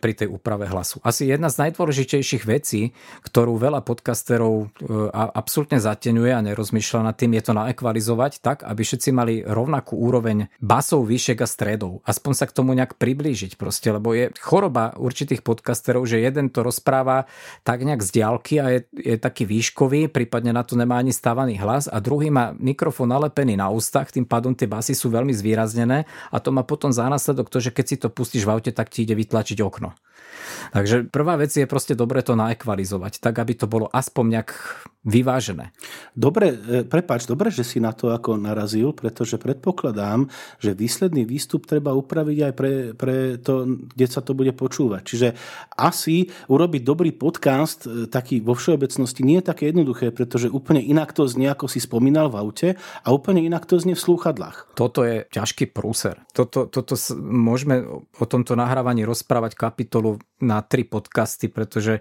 pri 0.00 0.12
tej 0.16 0.28
úprave 0.32 0.64
hlasu 0.64 1.00
asi 1.10 1.26
jedna 1.26 1.50
z 1.50 1.66
najdôležitejších 1.66 2.46
vecí, 2.46 2.94
ktorú 3.26 3.58
veľa 3.58 3.82
podcasterov 3.82 4.54
e, 4.62 4.86
absolútne 5.10 5.82
zateňuje 5.82 6.30
a 6.30 6.44
nerozmýšľa 6.46 7.00
nad 7.10 7.18
tým, 7.18 7.34
je 7.34 7.42
to 7.50 7.52
naekvalizovať 7.58 8.32
tak, 8.38 8.62
aby 8.62 8.82
všetci 8.86 9.10
mali 9.10 9.34
rovnakú 9.42 9.98
úroveň 9.98 10.46
basov, 10.62 11.10
výšek 11.10 11.42
a 11.42 11.48
stredov. 11.50 12.06
Aspoň 12.06 12.32
sa 12.38 12.46
k 12.46 12.54
tomu 12.54 12.78
nejak 12.78 12.94
priblížiť 12.94 13.58
proste, 13.58 13.90
lebo 13.90 14.14
je 14.14 14.30
choroba 14.38 14.94
určitých 14.94 15.42
podcasterov, 15.42 16.06
že 16.06 16.22
jeden 16.22 16.46
to 16.54 16.62
rozpráva 16.62 17.26
tak 17.66 17.82
nejak 17.82 18.06
z 18.06 18.10
diálky 18.22 18.54
a 18.62 18.66
je, 18.78 18.80
je 18.94 19.16
taký 19.18 19.48
výškový, 19.50 20.06
prípadne 20.12 20.54
na 20.54 20.62
to 20.62 20.78
nemá 20.78 21.02
ani 21.02 21.10
stávaný 21.10 21.58
hlas 21.58 21.90
a 21.90 21.98
druhý 21.98 22.30
má 22.30 22.54
mikrofón 22.54 23.10
nalepený 23.10 23.58
na 23.58 23.66
ústach, 23.72 24.14
tým 24.14 24.28
pádom 24.28 24.54
tie 24.54 24.70
basy 24.70 24.94
sú 24.94 25.10
veľmi 25.10 25.34
zvýraznené 25.34 26.06
a 26.30 26.36
to 26.38 26.54
má 26.54 26.62
potom 26.62 26.94
za 26.94 27.10
následok 27.10 27.50
to, 27.50 27.58
že 27.58 27.74
keď 27.74 27.84
si 27.90 27.96
to 27.98 28.08
pustíš 28.12 28.46
v 28.46 28.52
aute, 28.54 28.70
tak 28.70 28.92
ti 28.92 29.02
ide 29.02 29.18
vytlačiť 29.18 29.39
Cidade 29.40 29.54
de 29.54 29.62
Okno. 29.62 29.94
Takže 30.72 31.10
prvá 31.10 31.36
vec 31.36 31.50
je 31.54 31.66
proste 31.66 31.98
dobre 31.98 32.22
to 32.22 32.38
naekvalizovať, 32.38 33.18
tak 33.18 33.38
aby 33.40 33.52
to 33.56 33.66
bolo 33.66 33.86
aspoň 33.90 34.24
nejak 34.38 34.50
vyvážené. 35.00 35.72
Dobre, 36.12 36.52
e, 36.52 36.84
prepáč, 36.84 37.24
dobre, 37.24 37.48
že 37.48 37.64
si 37.64 37.80
na 37.80 37.96
to 37.96 38.12
ako 38.12 38.36
narazil, 38.36 38.92
pretože 38.92 39.40
predpokladám, 39.40 40.28
že 40.60 40.76
výsledný 40.76 41.24
výstup 41.24 41.64
treba 41.64 41.96
upraviť 41.96 42.38
aj 42.44 42.52
pre, 42.52 42.72
pre 42.92 43.16
to, 43.40 43.80
kde 43.96 44.06
sa 44.06 44.20
to 44.20 44.36
bude 44.36 44.52
počúvať. 44.52 45.02
Čiže 45.08 45.28
asi 45.72 46.28
urobiť 46.52 46.82
dobrý 46.84 47.16
podcast, 47.16 47.88
e, 47.88 48.12
taký 48.12 48.44
vo 48.44 48.52
všeobecnosti, 48.52 49.24
nie 49.24 49.40
je 49.40 49.48
také 49.48 49.72
jednoduché, 49.72 50.12
pretože 50.12 50.52
úplne 50.52 50.84
inak 50.84 51.16
to 51.16 51.24
znie, 51.24 51.48
ako 51.48 51.64
si 51.64 51.80
spomínal 51.80 52.28
v 52.28 52.36
aute, 52.36 52.68
a 53.00 53.08
úplne 53.08 53.40
inak 53.40 53.64
to 53.64 53.80
znie 53.80 53.96
v 53.96 54.04
slúchadlách. 54.04 54.76
Toto 54.76 55.00
je 55.08 55.24
ťažký 55.32 55.72
prúser. 55.72 56.20
Toto, 56.36 56.68
toto 56.68 56.92
môžeme 57.16 58.04
o 58.20 58.24
tomto 58.28 58.52
nahrávaní 58.52 59.08
rozprávať 59.08 59.56
kapitolu 59.56 60.20
na 60.40 60.64
tri 60.64 60.82
podcasty, 60.82 61.46
pretože 61.46 62.00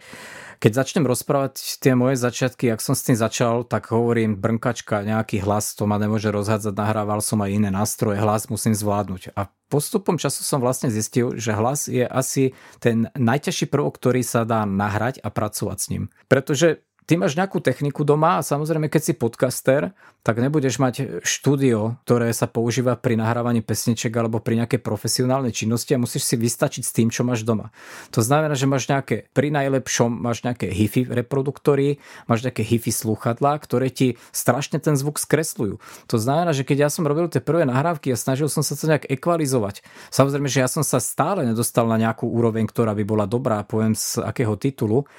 keď 0.59 0.83
začnem 0.83 1.07
rozprávať 1.07 1.79
tie 1.79 1.95
moje 1.95 2.19
začiatky, 2.19 2.67
ak 2.67 2.83
som 2.83 2.91
s 2.91 3.07
tým 3.07 3.15
začal, 3.15 3.63
tak 3.63 3.95
hovorím 3.95 4.35
brnkačka, 4.35 5.07
nejaký 5.07 5.39
hlas, 5.39 5.71
to 5.75 5.87
ma 5.87 5.95
nemôže 5.95 6.27
rozhádzať, 6.31 6.75
nahrával 6.75 7.23
som 7.23 7.39
aj 7.39 7.51
iné 7.55 7.71
nástroje, 7.71 8.19
hlas 8.19 8.51
musím 8.51 8.75
zvládnuť. 8.75 9.31
A 9.39 9.47
postupom 9.71 10.19
času 10.19 10.43
som 10.43 10.59
vlastne 10.59 10.91
zistil, 10.91 11.37
že 11.39 11.55
hlas 11.55 11.87
je 11.87 12.03
asi 12.03 12.57
ten 12.83 13.07
najťažší 13.15 13.71
prvok, 13.71 13.95
ktorý 13.95 14.25
sa 14.25 14.43
dá 14.43 14.67
nahrať 14.67 15.23
a 15.23 15.31
pracovať 15.31 15.77
s 15.79 15.87
ním. 15.93 16.03
Pretože 16.27 16.83
ty 17.09 17.17
máš 17.17 17.33
nejakú 17.33 17.57
techniku 17.57 18.05
doma 18.05 18.37
a 18.37 18.45
samozrejme, 18.45 18.85
keď 18.85 19.01
si 19.01 19.13
podcaster, 19.17 19.97
tak 20.21 20.37
nebudeš 20.37 20.77
mať 20.77 21.25
štúdio, 21.25 21.97
ktoré 22.05 22.29
sa 22.37 22.45
používa 22.45 22.93
pri 22.93 23.17
nahrávaní 23.17 23.65
pesniček 23.65 24.13
alebo 24.13 24.37
pri 24.37 24.61
nejakej 24.61 24.77
profesionálnej 24.77 25.49
činnosti 25.49 25.97
a 25.97 26.01
musíš 26.01 26.29
si 26.29 26.35
vystačiť 26.37 26.85
s 26.85 26.93
tým, 26.93 27.09
čo 27.09 27.25
máš 27.25 27.41
doma. 27.41 27.73
To 28.13 28.21
znamená, 28.21 28.53
že 28.53 28.69
máš 28.69 28.85
nejaké, 28.85 29.25
pri 29.33 29.49
najlepšom 29.49 30.21
máš 30.21 30.45
nejaké 30.45 30.69
HIFI 30.69 31.09
reproduktory, 31.09 31.97
máš 32.29 32.45
nejaké 32.45 32.61
HIFI 32.61 32.93
slúchadlá, 32.93 33.57
ktoré 33.57 33.89
ti 33.89 34.21
strašne 34.29 34.77
ten 34.77 34.93
zvuk 34.93 35.17
skresľujú. 35.17 35.81
To 36.13 36.17
znamená, 36.21 36.53
že 36.53 36.61
keď 36.61 36.85
ja 36.85 36.89
som 36.93 37.09
robil 37.09 37.25
tie 37.25 37.41
prvé 37.41 37.65
nahrávky 37.65 38.13
a 38.13 38.21
snažil 38.21 38.53
som 38.53 38.61
sa 38.61 38.77
to 38.77 38.85
nejak 38.85 39.09
ekvalizovať, 39.09 39.81
samozrejme, 40.13 40.45
že 40.45 40.61
ja 40.61 40.69
som 40.69 40.85
sa 40.85 41.01
stále 41.01 41.41
nedostal 41.41 41.89
na 41.89 41.97
nejakú 41.97 42.29
úroveň, 42.29 42.69
ktorá 42.69 42.93
by 42.93 43.01
bola 43.01 43.25
dobrá, 43.25 43.65
poviem 43.65 43.97
z 43.97 44.21
akého 44.21 44.53
titulu, 44.61 45.09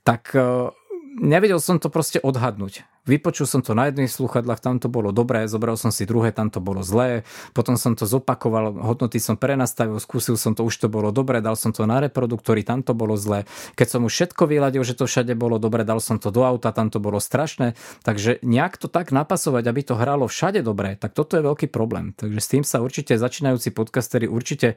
tak 0.00 0.32
nevedel 1.16 1.60
som 1.60 1.80
to 1.80 1.88
proste 1.88 2.20
odhadnúť. 2.22 2.84
Vypočul 3.06 3.46
som 3.46 3.62
to 3.62 3.72
na 3.72 3.88
jedných 3.88 4.10
sluchadlách, 4.10 4.58
tam 4.58 4.82
to 4.82 4.90
bolo 4.90 5.14
dobré, 5.14 5.46
zobral 5.46 5.78
som 5.78 5.94
si 5.94 6.02
druhé, 6.02 6.34
tam 6.34 6.50
to 6.50 6.58
bolo 6.58 6.82
zlé, 6.82 7.22
potom 7.54 7.78
som 7.78 7.94
to 7.94 8.04
zopakoval, 8.04 8.74
hodnoty 8.82 9.22
som 9.22 9.38
prenastavil, 9.38 9.96
skúsil 10.02 10.34
som 10.34 10.58
to, 10.58 10.66
už 10.66 10.74
to 10.82 10.88
bolo 10.90 11.14
dobré, 11.14 11.38
dal 11.38 11.54
som 11.54 11.70
to 11.70 11.86
na 11.86 12.02
reproduktory, 12.02 12.66
tam 12.66 12.82
to 12.82 12.92
bolo 12.92 13.14
zlé. 13.14 13.46
Keď 13.78 13.86
som 13.86 14.02
už 14.02 14.12
všetko 14.12 14.42
vyladil, 14.50 14.82
že 14.82 14.98
to 14.98 15.06
všade 15.06 15.38
bolo 15.38 15.62
dobré, 15.62 15.86
dal 15.86 16.02
som 16.02 16.18
to 16.18 16.34
do 16.34 16.42
auta, 16.42 16.74
tam 16.74 16.90
to 16.90 16.98
bolo 16.98 17.22
strašné. 17.22 17.78
Takže 18.02 18.42
nejak 18.42 18.76
to 18.76 18.90
tak 18.90 19.14
napasovať, 19.14 19.64
aby 19.70 19.80
to 19.86 19.94
hralo 19.94 20.26
všade 20.26 20.66
dobre, 20.66 20.98
tak 20.98 21.14
toto 21.14 21.38
je 21.38 21.46
veľký 21.46 21.70
problém. 21.70 22.10
Takže 22.18 22.40
s 22.42 22.48
tým 22.50 22.64
sa 22.66 22.82
určite 22.82 23.14
začínajúci 23.14 23.70
podcastery 23.70 24.26
určite 24.26 24.74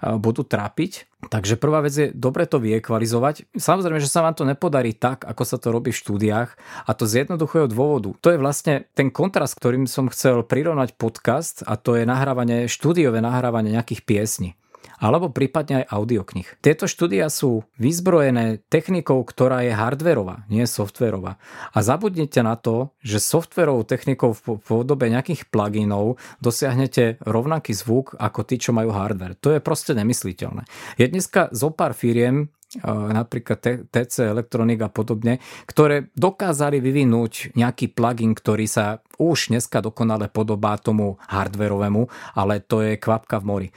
budú 0.00 0.42
trápiť. 0.48 1.04
Takže 1.26 1.58
prvá 1.58 1.82
vec 1.82 1.94
je 1.96 2.08
dobre 2.14 2.46
to 2.46 2.62
vyekvalizovať. 2.62 3.50
Samozrejme, 3.58 3.98
že 3.98 4.06
sa 4.06 4.22
vám 4.22 4.38
to 4.38 4.46
nepodarí 4.46 4.94
tak, 4.94 5.26
ako 5.26 5.42
sa 5.42 5.58
to 5.58 5.74
robí 5.74 5.90
v 5.90 5.98
štúdiách 5.98 6.50
a 6.86 6.90
to 6.94 7.02
z 7.08 7.26
jednoduchého 7.26 7.65
jedného 7.66 7.74
dôvodu. 7.74 8.14
To 8.22 8.28
je 8.30 8.38
vlastne 8.38 8.86
ten 8.94 9.10
kontrast, 9.10 9.58
ktorým 9.58 9.90
som 9.90 10.06
chcel 10.06 10.46
prirovnať 10.46 10.94
podcast 10.94 11.66
a 11.66 11.74
to 11.74 11.98
je 11.98 12.06
nahrávanie, 12.06 12.70
štúdiové 12.70 13.18
nahrávanie 13.18 13.74
nejakých 13.74 14.06
piesní 14.06 14.50
alebo 14.96 15.28
prípadne 15.28 15.84
aj 15.84 15.92
audioknih. 15.92 16.48
Tieto 16.64 16.88
štúdia 16.88 17.28
sú 17.28 17.68
vyzbrojené 17.76 18.64
technikou, 18.72 19.20
ktorá 19.28 19.60
je 19.60 19.76
hardverová, 19.76 20.48
nie 20.48 20.64
softverová. 20.64 21.36
A 21.76 21.78
zabudnite 21.84 22.40
na 22.40 22.56
to, 22.56 22.96
že 23.04 23.20
softverovou 23.20 23.84
technikou 23.84 24.32
v 24.32 24.56
podobe 24.56 25.12
nejakých 25.12 25.52
pluginov 25.52 26.16
dosiahnete 26.40 27.20
rovnaký 27.20 27.76
zvuk 27.76 28.16
ako 28.16 28.40
tí, 28.48 28.56
čo 28.56 28.72
majú 28.72 28.92
hardware. 28.94 29.36
To 29.44 29.52
je 29.52 29.60
proste 29.60 29.92
nemysliteľné. 29.92 30.64
Je 30.96 31.06
dneska 31.12 31.52
zo 31.52 31.68
pár 31.68 31.92
firiem, 31.92 32.48
napríklad 32.86 33.90
TC 33.90 34.30
Electronic 34.30 34.78
a 34.82 34.90
podobne, 34.90 35.38
ktoré 35.66 36.10
dokázali 36.14 36.82
vyvinúť 36.82 37.58
nejaký 37.58 37.92
plugin, 37.94 38.34
ktorý 38.34 38.66
sa 38.66 39.02
už 39.18 39.54
dneska 39.54 39.82
dokonale 39.82 40.30
podobá 40.30 40.78
tomu 40.78 41.18
hardverovému, 41.30 42.34
ale 42.34 42.62
to 42.62 42.82
je 42.82 42.98
kvapka 42.98 43.42
v 43.42 43.44
mori. 43.44 43.68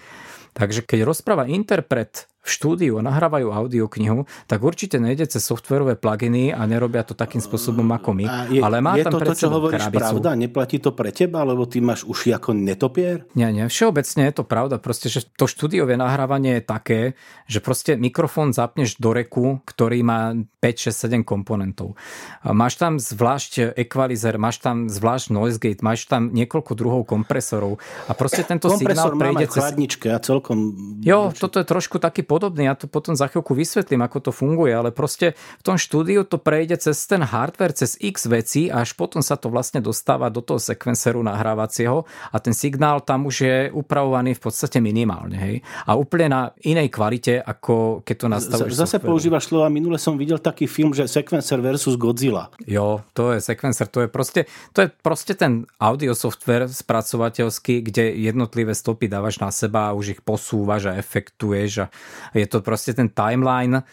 Takže 0.54 0.84
keď 0.84 1.06
rozpráva 1.06 1.50
interpret 1.50 2.29
v 2.50 2.52
štúdiu 2.58 2.94
a 2.98 3.06
nahrávajú 3.06 3.54
audioknihu, 3.54 4.26
tak 4.50 4.66
určite 4.66 4.98
nejde 4.98 5.30
cez 5.30 5.46
softverové 5.46 5.94
pluginy 5.94 6.50
a 6.50 6.66
nerobia 6.66 7.06
to 7.06 7.14
takým 7.14 7.38
spôsobom 7.38 7.86
ako 7.94 8.18
my. 8.18 8.26
je, 8.50 8.66
ale 8.66 8.82
má 8.82 8.98
je 8.98 9.06
tam 9.06 9.22
to, 9.22 9.30
to, 9.30 9.38
čo 9.38 9.54
hovoríš, 9.54 9.86
krabicu. 9.86 10.02
pravda? 10.02 10.30
Neplatí 10.34 10.82
to 10.82 10.98
pre 10.98 11.14
teba, 11.14 11.46
lebo 11.46 11.70
ty 11.70 11.78
máš 11.78 12.02
uši 12.10 12.34
ako 12.34 12.58
netopier? 12.58 13.30
Nie, 13.38 13.54
nie. 13.54 13.70
Všeobecne 13.70 14.26
je 14.26 14.34
to 14.34 14.44
pravda. 14.44 14.82
Proste, 14.82 15.14
že 15.14 15.30
to 15.38 15.46
štúdiové 15.46 15.94
nahrávanie 15.94 16.58
je 16.58 16.64
také, 16.66 17.02
že 17.46 17.62
proste 17.62 17.94
mikrofón 17.94 18.58
zapneš 18.58 18.98
do 18.98 19.14
reku, 19.14 19.62
ktorý 19.70 20.02
má 20.02 20.34
5, 20.64 20.90
6, 20.90 21.22
7 21.22 21.28
komponentov. 21.28 21.94
Máš 22.42 22.82
tam 22.82 22.98
zvlášť 22.98 23.78
equalizer, 23.78 24.42
máš 24.42 24.64
tam 24.64 24.90
zvlášť 24.90 25.28
noise 25.30 25.62
gate, 25.62 25.86
máš 25.86 26.10
tam 26.10 26.34
niekoľko 26.34 26.72
druhov 26.74 27.02
kompresorov 27.06 27.78
a 28.08 28.12
proste 28.16 28.42
tento 28.48 28.72
Kompresor 28.72 29.14
signál 29.14 29.20
prejde 29.20 29.46
cez... 29.52 29.60
chladničke 29.60 30.08
a 30.10 30.20
celkom... 30.24 30.58
Jo, 31.04 31.36
toto 31.36 31.60
je 31.60 31.66
trošku 31.68 32.00
taký 32.00 32.24
podobný, 32.40 32.72
ja 32.72 32.80
to 32.80 32.88
potom 32.88 33.20
za 33.20 33.28
chvíľku 33.28 33.52
vysvetlím, 33.52 34.00
ako 34.08 34.18
to 34.24 34.32
funguje, 34.32 34.72
ale 34.72 34.96
proste 34.96 35.36
v 35.60 35.64
tom 35.68 35.76
štúdiu 35.76 36.24
to 36.24 36.40
prejde 36.40 36.80
cez 36.80 36.96
ten 37.04 37.20
hardware, 37.20 37.76
cez 37.76 38.00
x 38.00 38.32
veci 38.32 38.72
a 38.72 38.88
až 38.88 38.96
potom 38.96 39.20
sa 39.20 39.36
to 39.36 39.52
vlastne 39.52 39.84
dostáva 39.84 40.32
do 40.32 40.40
toho 40.40 40.56
sekvenceru 40.56 41.20
nahrávacieho 41.20 42.08
a 42.32 42.38
ten 42.40 42.56
signál 42.56 43.04
tam 43.04 43.28
už 43.28 43.36
je 43.44 43.58
upravovaný 43.76 44.40
v 44.40 44.42
podstate 44.48 44.80
minimálne. 44.80 45.36
Hej? 45.36 45.56
A 45.84 46.00
úplne 46.00 46.32
na 46.32 46.42
inej 46.64 46.88
kvalite, 46.96 47.44
ako 47.44 48.08
keď 48.08 48.16
to 48.16 48.28
nastavíš. 48.32 48.80
Zase 48.80 48.96
software. 48.96 49.12
používaš 49.12 49.44
slova, 49.52 49.68
minule 49.68 50.00
som 50.00 50.16
videl 50.16 50.40
taký 50.40 50.64
film, 50.72 50.96
že 50.96 51.12
sekvencer 51.12 51.60
versus 51.60 52.00
Godzilla. 52.00 52.48
Jo, 52.64 53.04
to 53.12 53.36
je 53.36 53.44
sekvencer, 53.44 53.92
to 53.92 54.08
je 54.08 54.08
proste, 54.08 54.48
to 54.72 54.88
je 54.88 54.88
proste 54.88 55.36
ten 55.36 55.68
audio 55.76 56.16
software 56.16 56.72
spracovateľský, 56.72 57.84
kde 57.84 58.16
jednotlivé 58.16 58.72
stopy 58.72 59.12
dávaš 59.12 59.44
na 59.44 59.52
seba 59.52 59.92
a 59.92 59.96
už 59.98 60.16
ich 60.16 60.22
posúvaš 60.24 60.88
a 60.88 60.96
efektuješ 60.96 61.84
a 61.84 61.92
je 62.34 62.46
to 62.48 62.62
proste 62.62 62.94
ten 62.96 63.10
timeline, 63.10 63.84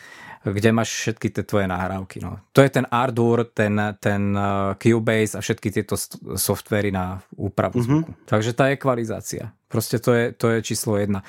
kde 0.47 0.70
máš 0.70 0.95
všetky 0.95 1.35
tie 1.35 1.43
tvoje 1.43 1.66
nahrávky. 1.66 2.22
No. 2.22 2.39
To 2.55 2.62
je 2.62 2.70
ten 2.70 2.87
Ardour, 2.87 3.51
ten, 3.51 3.74
ten 3.99 4.31
uh, 4.31 4.79
Cubase 4.79 5.35
a 5.35 5.43
všetky 5.43 5.74
tieto 5.74 5.99
softvery 6.39 6.95
na 6.95 7.18
úpravu 7.35 7.83
mm-hmm. 7.83 8.03
zvuku. 8.07 8.11
Takže 8.31 8.55
tá 8.55 8.70
ekvalizácia. 8.70 9.51
Proste 9.66 9.99
to 9.99 10.14
je, 10.14 10.31
to 10.31 10.55
je 10.55 10.59
číslo 10.62 11.03
jedna. 11.03 11.27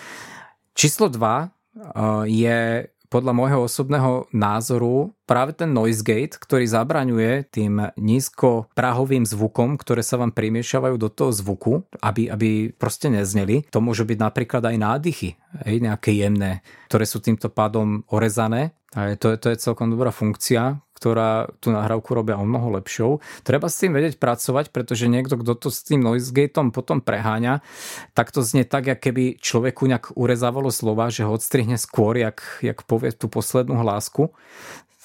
Číslo 0.77 1.09
dva 1.09 1.49
uh, 1.49 2.29
je 2.29 2.93
podľa 3.07 3.33
môjho 3.35 3.59
osobného 3.63 4.27
názoru 4.35 5.15
práve 5.27 5.55
ten 5.55 5.71
noise 5.71 6.03
gate, 6.03 6.35
ktorý 6.35 6.67
zabraňuje 6.67 7.51
tým 7.51 7.91
nízko 7.99 8.71
prahovým 8.75 9.27
zvukom, 9.27 9.75
ktoré 9.79 10.03
sa 10.03 10.19
vám 10.19 10.31
primiešavajú 10.31 10.95
do 10.95 11.09
toho 11.11 11.31
zvuku, 11.31 11.83
aby, 12.03 12.31
aby 12.31 12.49
proste 12.75 13.11
nezneli. 13.11 13.67
To 13.71 13.83
môžu 13.83 14.07
byť 14.07 14.19
napríklad 14.19 14.63
aj 14.63 14.77
nádychy, 14.79 15.35
aj 15.63 15.75
nejaké 15.83 16.11
jemné, 16.15 16.63
ktoré 16.91 17.03
sú 17.07 17.19
týmto 17.19 17.51
pádom 17.51 18.03
orezané. 18.11 18.75
A 18.95 19.19
to, 19.19 19.35
to 19.35 19.51
je 19.51 19.59
celkom 19.59 19.91
dobrá 19.91 20.15
funkcia, 20.15 20.79
ktorá 20.97 21.53
tú 21.61 21.69
nahrávku 21.69 22.17
robia 22.17 22.41
o 22.41 22.45
mnoho 22.49 22.81
lepšou. 22.81 23.21
Treba 23.45 23.69
s 23.69 23.77
tým 23.77 23.93
vedieť 23.93 24.17
pracovať, 24.17 24.73
pretože 24.73 25.05
niekto, 25.05 25.37
kto 25.37 25.53
to 25.53 25.69
s 25.69 25.85
tým 25.85 26.01
noise 26.01 26.33
gateom 26.33 26.73
potom 26.73 27.05
preháňa, 27.05 27.61
tak 28.17 28.33
to 28.33 28.41
znie 28.41 28.65
tak, 28.65 28.89
ako 28.89 29.01
keby 29.05 29.23
človeku 29.37 29.85
nejak 29.85 30.17
urezávalo 30.17 30.73
slova, 30.73 31.13
že 31.13 31.29
ho 31.29 31.37
odstrihne 31.37 31.77
skôr, 31.77 32.17
jak, 32.17 32.41
jak 32.65 32.81
povie 32.89 33.13
tú 33.13 33.29
poslednú 33.29 33.77
hlásku. 33.85 34.33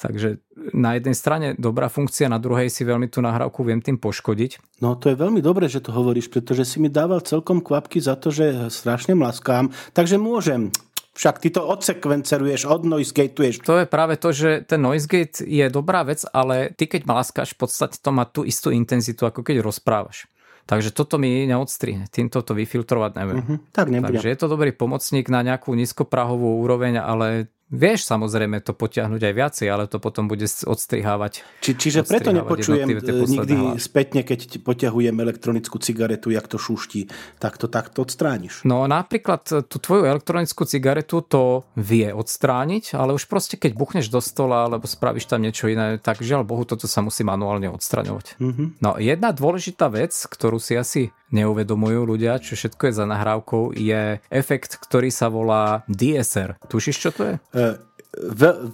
Takže 0.03 0.43
na 0.75 0.99
jednej 0.99 1.15
strane 1.15 1.47
dobrá 1.55 1.87
funkcia, 1.87 2.27
na 2.27 2.43
druhej 2.43 2.67
si 2.67 2.83
veľmi 2.83 3.07
tú 3.07 3.23
nahrávku 3.23 3.63
viem 3.63 3.79
tým 3.79 4.03
poškodiť. 4.03 4.83
No 4.83 4.99
to 4.99 5.15
je 5.15 5.21
veľmi 5.21 5.39
dobré, 5.39 5.71
že 5.71 5.79
to 5.79 5.95
hovoríš, 5.95 6.27
pretože 6.27 6.67
si 6.67 6.83
mi 6.83 6.91
dával 6.91 7.23
celkom 7.23 7.63
kvapky 7.63 8.03
za 8.03 8.19
to, 8.19 8.35
že 8.35 8.67
strašne 8.75 9.15
mlaskám, 9.15 9.71
takže 9.95 10.19
môžem 10.19 10.75
však 11.13 11.45
ty 11.45 11.49
to 11.53 11.61
odsekvenceruješ, 11.61 12.65
od 12.65 12.89
noisegateuješ. 12.89 13.69
To 13.69 13.85
je 13.85 13.87
práve 13.87 14.17
to, 14.17 14.33
že 14.33 14.65
ten 14.65 14.81
noisegate 14.81 15.45
je 15.45 15.67
dobrá 15.69 16.03
vec, 16.09 16.25
ale 16.33 16.73
ty 16.73 16.89
keď 16.89 17.05
mlaskáš, 17.05 17.53
v 17.53 17.69
podstate 17.69 18.01
to 18.01 18.11
má 18.11 18.25
tú 18.25 18.49
istú 18.49 18.73
intenzitu, 18.73 19.29
ako 19.29 19.45
keď 19.45 19.61
rozprávaš. 19.61 20.25
Takže 20.63 20.95
toto 20.95 21.19
mi 21.19 21.43
neodstrihne, 21.45 22.07
týmto 22.07 22.39
to 22.41 22.55
vyfiltrovať 22.55 23.13
neviem. 23.19 23.39
Uh-huh, 23.43 23.59
tak 23.75 23.91
nebudem. 23.91 24.15
Takže 24.15 24.31
je 24.31 24.39
to 24.39 24.47
dobrý 24.47 24.71
pomocník 24.71 25.27
na 25.27 25.43
nejakú 25.43 25.75
nízkoprahovú 25.75 26.63
úroveň, 26.63 27.03
ale 27.03 27.51
Vieš 27.73 28.05
samozrejme 28.05 28.61
to 28.61 28.77
potiahnuť 28.77 29.23
aj 29.25 29.35
viacej, 29.35 29.67
ale 29.73 29.89
to 29.89 29.97
potom 29.97 30.29
bude 30.29 30.45
odstrihávať. 30.45 31.41
Či, 31.65 31.71
čiže 31.73 32.01
preto 32.05 32.29
nepočujem 32.29 32.85
e, 32.85 33.01
nikdy 33.25 33.55
hlasy. 33.57 33.81
spätne, 33.81 34.21
keď 34.21 34.61
poťahujem 34.61 35.17
elektronickú 35.17 35.81
cigaretu, 35.81 36.29
jak 36.29 36.45
to 36.53 36.61
šuští, 36.61 37.09
tak 37.41 37.57
to 37.57 37.73
takto 37.73 38.05
odstrániš. 38.05 38.69
No 38.69 38.85
napríklad 38.85 39.49
e, 39.49 39.65
tú 39.65 39.81
tvoju 39.81 40.05
elektronickú 40.05 40.69
cigaretu 40.69 41.25
to 41.25 41.65
vie 41.81 42.13
odstrániť, 42.13 42.93
ale 42.93 43.17
už 43.17 43.25
proste 43.25 43.57
keď 43.57 43.73
buchneš 43.73 44.13
do 44.13 44.21
stola 44.21 44.69
alebo 44.69 44.85
spravíš 44.85 45.33
tam 45.33 45.41
niečo 45.41 45.73
iné, 45.73 45.97
tak 45.97 46.21
žiaľ 46.21 46.45
Bohu, 46.45 46.69
toto 46.69 46.85
sa 46.85 47.01
musí 47.01 47.25
manuálne 47.25 47.73
odstraňovať. 47.73 48.37
Mm-hmm. 48.37 48.69
No 48.85 49.01
jedna 49.01 49.33
dôležitá 49.33 49.89
vec, 49.89 50.13
ktorú 50.13 50.61
si 50.61 50.77
asi 50.77 51.09
neuvedomujú 51.33 52.01
ľudia, 52.05 52.39
čo 52.39 52.55
všetko 52.55 52.89
je 52.89 52.95
za 52.95 53.07
nahrávkou, 53.09 53.73
je 53.75 54.21
efekt, 54.29 54.79
ktorý 54.79 55.09
sa 55.09 55.33
volá 55.33 55.83
DSR. 55.89 56.61
Tušíš, 56.69 56.97
čo 56.97 57.11
to 57.11 57.23
je? 57.33 57.35
Uh, 57.57 57.81
ve, 58.13 58.69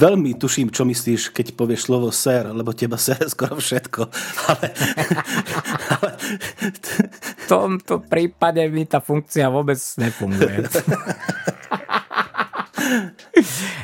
veľmi 0.00 0.34
tuším, 0.34 0.74
čo 0.74 0.82
myslíš, 0.82 1.30
keď 1.30 1.54
povieš 1.54 1.86
slovo 1.86 2.10
ser, 2.10 2.50
lebo 2.50 2.74
teba 2.74 2.98
ser 2.98 3.20
skoro 3.30 3.60
všetko. 3.60 4.10
Ale, 4.50 4.66
ale... 5.92 6.10
V 7.38 7.44
tomto 7.46 8.02
prípade 8.02 8.62
mi 8.70 8.86
tá 8.86 8.98
funkcia 8.98 9.50
vôbec 9.52 9.78
nefunguje. 9.98 10.66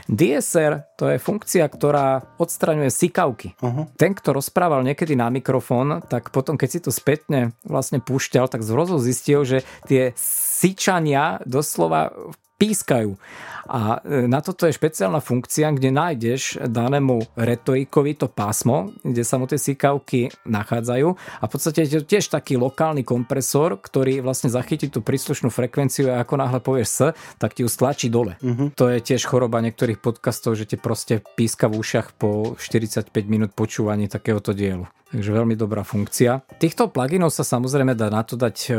DSR 0.07 0.97
to 0.97 1.11
je 1.13 1.19
funkcia, 1.21 1.67
ktorá 1.67 2.37
odstraňuje 2.41 2.91
sikavky. 2.91 3.55
Uh-huh. 3.59 3.91
Ten, 3.99 4.17
kto 4.17 4.37
rozprával 4.37 4.87
niekedy 4.87 5.15
na 5.15 5.29
mikrofón, 5.29 6.03
tak 6.07 6.31
potom, 6.31 6.55
keď 6.55 6.69
si 6.69 6.81
to 6.83 6.91
spätne 6.95 7.53
vlastne 7.67 8.01
púšťal, 8.01 8.49
tak 8.49 8.65
zhrozu 8.65 8.99
zistil, 9.03 9.45
že 9.45 9.67
tie 9.85 10.15
sičania 10.17 11.43
doslova 11.45 12.15
pískajú. 12.57 13.21
A 13.67 14.01
e, 14.01 14.25
na 14.31 14.41
toto 14.41 14.65
je 14.65 14.77
špeciálna 14.77 15.21
funkcia, 15.21 15.75
kde 15.75 15.91
nájdeš 15.93 16.65
danému 16.65 17.37
retorikovi 17.37 18.17
to 18.17 18.31
pásmo, 18.31 18.95
kde 19.03 19.23
sa 19.27 19.37
mu 19.37 19.51
tie 19.51 19.59
síkavky 19.59 20.33
nachádzajú 20.47 21.09
a 21.17 21.45
v 21.45 21.51
podstate 21.51 21.85
je 21.85 22.01
to 22.01 22.07
tiež 22.07 22.31
taký 22.33 22.57
lokálny 22.57 23.03
kompresor, 23.03 23.77
ktorý 23.83 24.23
vlastne 24.23 24.49
zachytí 24.49 24.89
tú 24.89 25.03
príslušnú 25.03 25.51
frekvenciu 25.51 26.15
a 26.15 26.23
ako 26.23 26.35
náhle 26.39 26.61
povieš 26.63 26.89
S, 26.89 27.01
tak 27.37 27.59
ti 27.59 27.67
ju 27.67 27.69
stlačí 27.69 28.07
dole. 28.07 28.39
Uh-huh. 28.39 28.71
To 28.79 28.89
je 28.89 29.03
tiež 29.03 29.27
choroba 29.27 29.59
niektorých 29.61 29.99
podcastov, 29.99 30.55
že 30.55 30.65
ti 30.65 30.79
proste 30.79 31.21
píska 31.35 31.67
v 31.67 31.83
ušach 31.83 32.15
po 32.15 32.55
45 32.57 33.11
minút 33.27 33.51
počúvaní 33.53 34.07
takéhoto 34.07 34.55
dielu. 34.55 34.87
Takže 35.07 35.31
veľmi 35.31 35.55
dobrá 35.55 35.87
funkcia. 35.87 36.43
Týchto 36.59 36.91
pluginov 36.91 37.31
sa 37.31 37.47
samozrejme 37.47 37.95
dá 37.95 38.11
na 38.11 38.27
to 38.27 38.35
dať 38.35 38.57
e, 38.67 38.73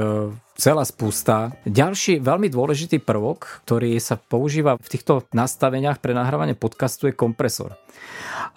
celá 0.59 0.83
spústa. 0.83 1.55
Ďalší 1.63 2.19
veľmi 2.19 2.51
dôležitý 2.51 2.99
prvok, 2.99 3.63
ktorý 3.63 3.95
sa 4.03 4.19
používa 4.19 4.75
v 4.75 4.91
týchto 4.91 5.23
nastaveniach 5.31 6.03
pre 6.03 6.11
nahrávanie 6.11 6.59
podcastu 6.59 7.07
je 7.07 7.15
kompresor. 7.15 7.79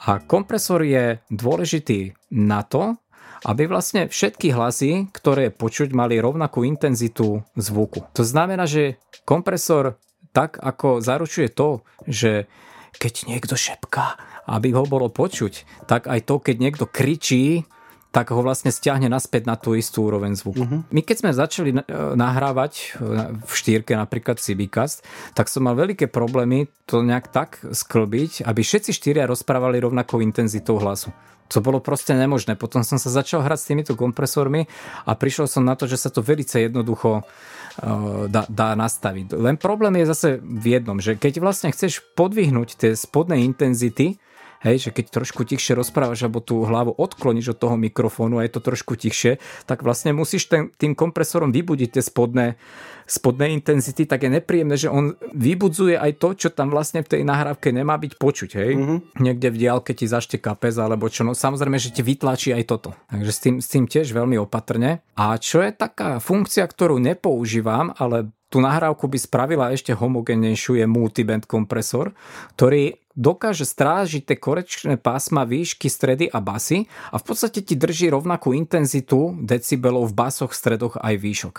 A 0.02 0.18
kompresor 0.18 0.82
je 0.82 1.22
dôležitý 1.30 2.18
na 2.34 2.66
to, 2.66 2.98
aby 3.46 3.70
vlastne 3.70 4.10
všetky 4.10 4.50
hlasy, 4.52 5.06
ktoré 5.14 5.54
počuť, 5.54 5.94
mali 5.94 6.18
rovnakú 6.20 6.66
intenzitu 6.66 7.40
zvuku. 7.54 8.04
To 8.18 8.26
znamená, 8.26 8.66
že 8.66 8.98
kompresor 9.22 9.96
tak 10.34 10.58
ako 10.58 11.00
zaručuje 11.00 11.48
to, 11.54 11.86
že 12.06 12.50
keď 12.98 13.30
niekto 13.30 13.54
šepká, 13.54 14.18
aby 14.50 14.74
ho 14.74 14.82
bolo 14.82 15.06
počuť, 15.06 15.86
tak 15.86 16.10
aj 16.10 16.26
to, 16.26 16.42
keď 16.42 16.56
niekto 16.58 16.84
kričí, 16.90 17.62
tak 18.10 18.34
ho 18.34 18.42
vlastne 18.42 18.74
stiahne 18.74 19.06
naspäť 19.06 19.46
na 19.46 19.54
tú 19.54 19.78
istú 19.78 20.10
úroveň 20.10 20.34
zvuku. 20.34 20.66
Uh-huh. 20.66 20.82
My 20.90 21.00
keď 21.06 21.16
sme 21.22 21.30
začali 21.30 21.70
nahrávať 22.18 22.72
e, 22.74 22.84
v 23.38 23.52
štýrke 23.54 23.94
napríklad 23.94 24.42
Cibicast, 24.42 25.06
tak 25.38 25.46
som 25.46 25.62
mal 25.62 25.78
veľké 25.78 26.10
problémy 26.10 26.66
to 26.90 27.06
nejak 27.06 27.30
tak 27.30 27.62
sklbiť, 27.62 28.42
aby 28.50 28.60
všetci 28.66 28.90
štyria 28.90 29.30
rozprávali 29.30 29.78
rovnakou 29.78 30.18
intenzitou 30.18 30.82
hlasu. 30.82 31.14
To 31.54 31.62
bolo 31.62 31.78
proste 31.78 32.14
nemožné. 32.14 32.58
Potom 32.58 32.82
som 32.82 32.98
sa 32.98 33.10
začal 33.10 33.46
hrať 33.46 33.58
s 33.62 33.68
týmito 33.70 33.92
kompresormi 33.94 34.66
a 35.06 35.14
prišiel 35.14 35.46
som 35.46 35.62
na 35.62 35.78
to, 35.78 35.86
že 35.86 35.98
sa 35.98 36.10
to 36.10 36.22
veľmi 36.22 36.46
jednoducho 36.46 37.22
Eh, 37.80 38.26
dá, 38.28 38.44
dá 38.50 38.76
nastaviť. 38.76 39.40
Len 39.40 39.56
problém 39.56 40.02
je 40.02 40.10
zase 40.12 40.28
v 40.42 40.76
jednom, 40.76 41.00
že 41.00 41.16
keď 41.16 41.40
vlastne 41.40 41.70
chceš 41.72 42.04
podvihnúť 42.12 42.76
tie 42.76 42.90
spodné 42.92 43.46
intenzity, 43.46 44.20
hej, 44.60 44.88
že 44.88 44.90
keď 44.92 45.20
trošku 45.20 45.44
tichšie 45.48 45.76
rozprávaš 45.76 46.24
alebo 46.24 46.44
tú 46.44 46.62
hlavu 46.64 46.92
odkloníš 46.96 47.56
od 47.56 47.58
toho 47.58 47.76
mikrofónu 47.80 48.40
a 48.40 48.44
je 48.44 48.52
to 48.52 48.60
trošku 48.60 48.96
tichšie, 48.96 49.40
tak 49.64 49.80
vlastne 49.80 50.12
musíš 50.12 50.46
ten, 50.48 50.68
tým 50.76 50.92
kompresorom 50.92 51.50
vybudiť 51.50 51.96
tie 51.96 52.02
spodné, 52.04 52.60
spodné 53.08 53.50
intenzity, 53.50 54.06
tak 54.06 54.22
je 54.22 54.30
nepríjemné, 54.30 54.76
že 54.76 54.92
on 54.92 55.16
vybudzuje 55.34 55.98
aj 55.98 56.12
to, 56.20 56.28
čo 56.36 56.48
tam 56.52 56.70
vlastne 56.70 57.02
v 57.02 57.18
tej 57.18 57.22
nahrávke 57.26 57.72
nemá 57.74 57.98
byť 57.98 58.12
počuť, 58.20 58.50
hej. 58.54 58.72
Mm-hmm. 58.76 58.98
Niekde 59.18 59.48
v 59.50 59.56
diálke 59.58 59.92
ti 59.96 60.06
zašteká 60.06 60.54
pes 60.54 60.78
alebo 60.78 61.10
čo, 61.10 61.26
no 61.26 61.34
samozrejme, 61.34 61.80
že 61.80 61.90
ti 61.90 62.06
vytlačí 62.06 62.54
aj 62.54 62.64
toto. 62.68 62.94
Takže 63.10 63.32
s 63.32 63.40
tým, 63.42 63.56
s 63.58 63.68
tým 63.72 63.84
tiež 63.90 64.12
veľmi 64.14 64.38
opatrne. 64.38 65.02
A 65.18 65.34
čo 65.40 65.64
je 65.64 65.74
taká 65.74 66.22
funkcia, 66.22 66.62
ktorú 66.68 67.02
nepoužívam, 67.02 67.96
ale 67.98 68.30
tú 68.50 68.58
nahrávku 68.58 69.06
by 69.06 69.18
spravila 69.18 69.70
ešte 69.70 69.94
homogennejšiu 69.94 70.82
je 70.82 70.86
multiband 70.90 71.46
kompresor, 71.46 72.12
ktorý 72.58 72.98
dokáže 73.18 73.66
strážiť 73.66 74.22
tie 74.22 74.36
korečné 74.38 74.94
pásma 74.96 75.42
výšky, 75.42 75.90
stredy 75.90 76.30
a 76.30 76.38
basy 76.38 76.86
a 77.10 77.18
v 77.18 77.24
podstate 77.26 77.62
ti 77.62 77.74
drží 77.74 78.10
rovnakú 78.10 78.54
intenzitu 78.54 79.34
decibelov 79.42 80.10
v 80.10 80.16
basoch, 80.16 80.54
stredoch 80.54 80.98
aj 80.98 81.14
výšok. 81.18 81.56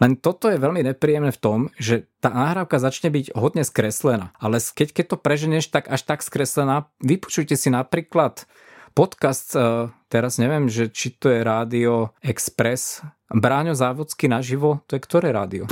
Len 0.00 0.16
toto 0.16 0.48
je 0.48 0.60
veľmi 0.60 0.80
nepríjemné 0.84 1.30
v 1.32 1.42
tom, 1.42 1.58
že 1.76 2.08
tá 2.24 2.32
nahrávka 2.32 2.80
začne 2.80 3.12
byť 3.12 3.36
hodne 3.36 3.62
skreslená, 3.62 4.32
ale 4.40 4.60
keď, 4.60 4.96
keď 4.96 5.04
to 5.12 5.16
preženeš 5.20 5.68
tak 5.68 5.92
až 5.92 6.02
tak 6.08 6.20
skreslená, 6.24 6.88
vypočujte 7.04 7.54
si 7.54 7.68
napríklad 7.68 8.48
podcast, 8.96 9.52
e, 9.52 9.90
teraz 10.08 10.40
neviem, 10.40 10.70
že 10.70 10.88
či 10.88 11.12
to 11.12 11.28
je 11.28 11.44
Rádio 11.44 12.14
Express, 12.24 13.04
Bráňo 13.28 13.74
Závodský 13.74 14.30
naživo, 14.30 14.80
to 14.86 14.96
je 14.96 15.02
ktoré 15.02 15.34
rádio? 15.34 15.66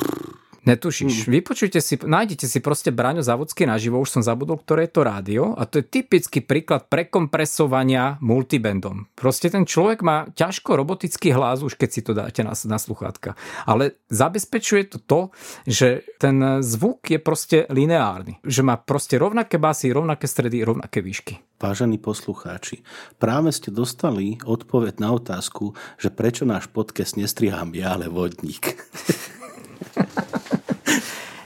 Netušíš. 0.63 1.27
Mm. 1.27 1.43
Vypočujte 1.43 1.83
si, 1.83 1.99
nájdete 1.99 2.47
si 2.47 2.63
proste 2.63 2.95
Braňo 2.95 3.19
Závodský 3.19 3.67
naživo, 3.67 3.99
už 3.99 4.15
som 4.15 4.23
zabudol, 4.23 4.63
ktoré 4.63 4.87
je 4.87 4.95
to 4.95 5.03
rádio 5.03 5.45
a 5.59 5.67
to 5.67 5.83
je 5.83 5.91
typický 5.91 6.39
príklad 6.39 6.87
prekompresovania 6.87 8.23
multibandom. 8.23 9.11
Proste 9.19 9.51
ten 9.51 9.67
človek 9.67 10.07
má 10.07 10.31
ťažko 10.31 10.79
robotický 10.79 11.35
hlas, 11.35 11.67
už 11.67 11.75
keď 11.75 11.91
si 11.91 12.01
to 12.07 12.15
dáte 12.15 12.47
na, 12.47 12.55
na 12.55 12.79
sluchátka. 12.79 13.35
Ale 13.67 13.99
zabezpečuje 14.07 14.87
to 14.87 14.99
to, 15.03 15.21
že 15.67 16.07
ten 16.23 16.63
zvuk 16.63 17.11
je 17.11 17.19
proste 17.19 17.67
lineárny. 17.67 18.39
Že 18.47 18.63
má 18.63 18.79
proste 18.79 19.19
rovnaké 19.19 19.59
basy, 19.59 19.91
rovnaké 19.91 20.31
stredy, 20.31 20.63
rovnaké 20.63 21.03
výšky. 21.03 21.43
Vážení 21.59 21.99
poslucháči, 21.99 22.87
práve 23.19 23.51
ste 23.51 23.75
dostali 23.75 24.39
odpoveď 24.43 25.03
na 25.03 25.15
otázku, 25.15 25.75
že 25.99 26.11
prečo 26.11 26.47
náš 26.47 26.71
podcast 26.71 27.19
nestrihám 27.19 27.75
ja, 27.75 27.99
ale 27.99 28.07
vodník. 28.07 28.79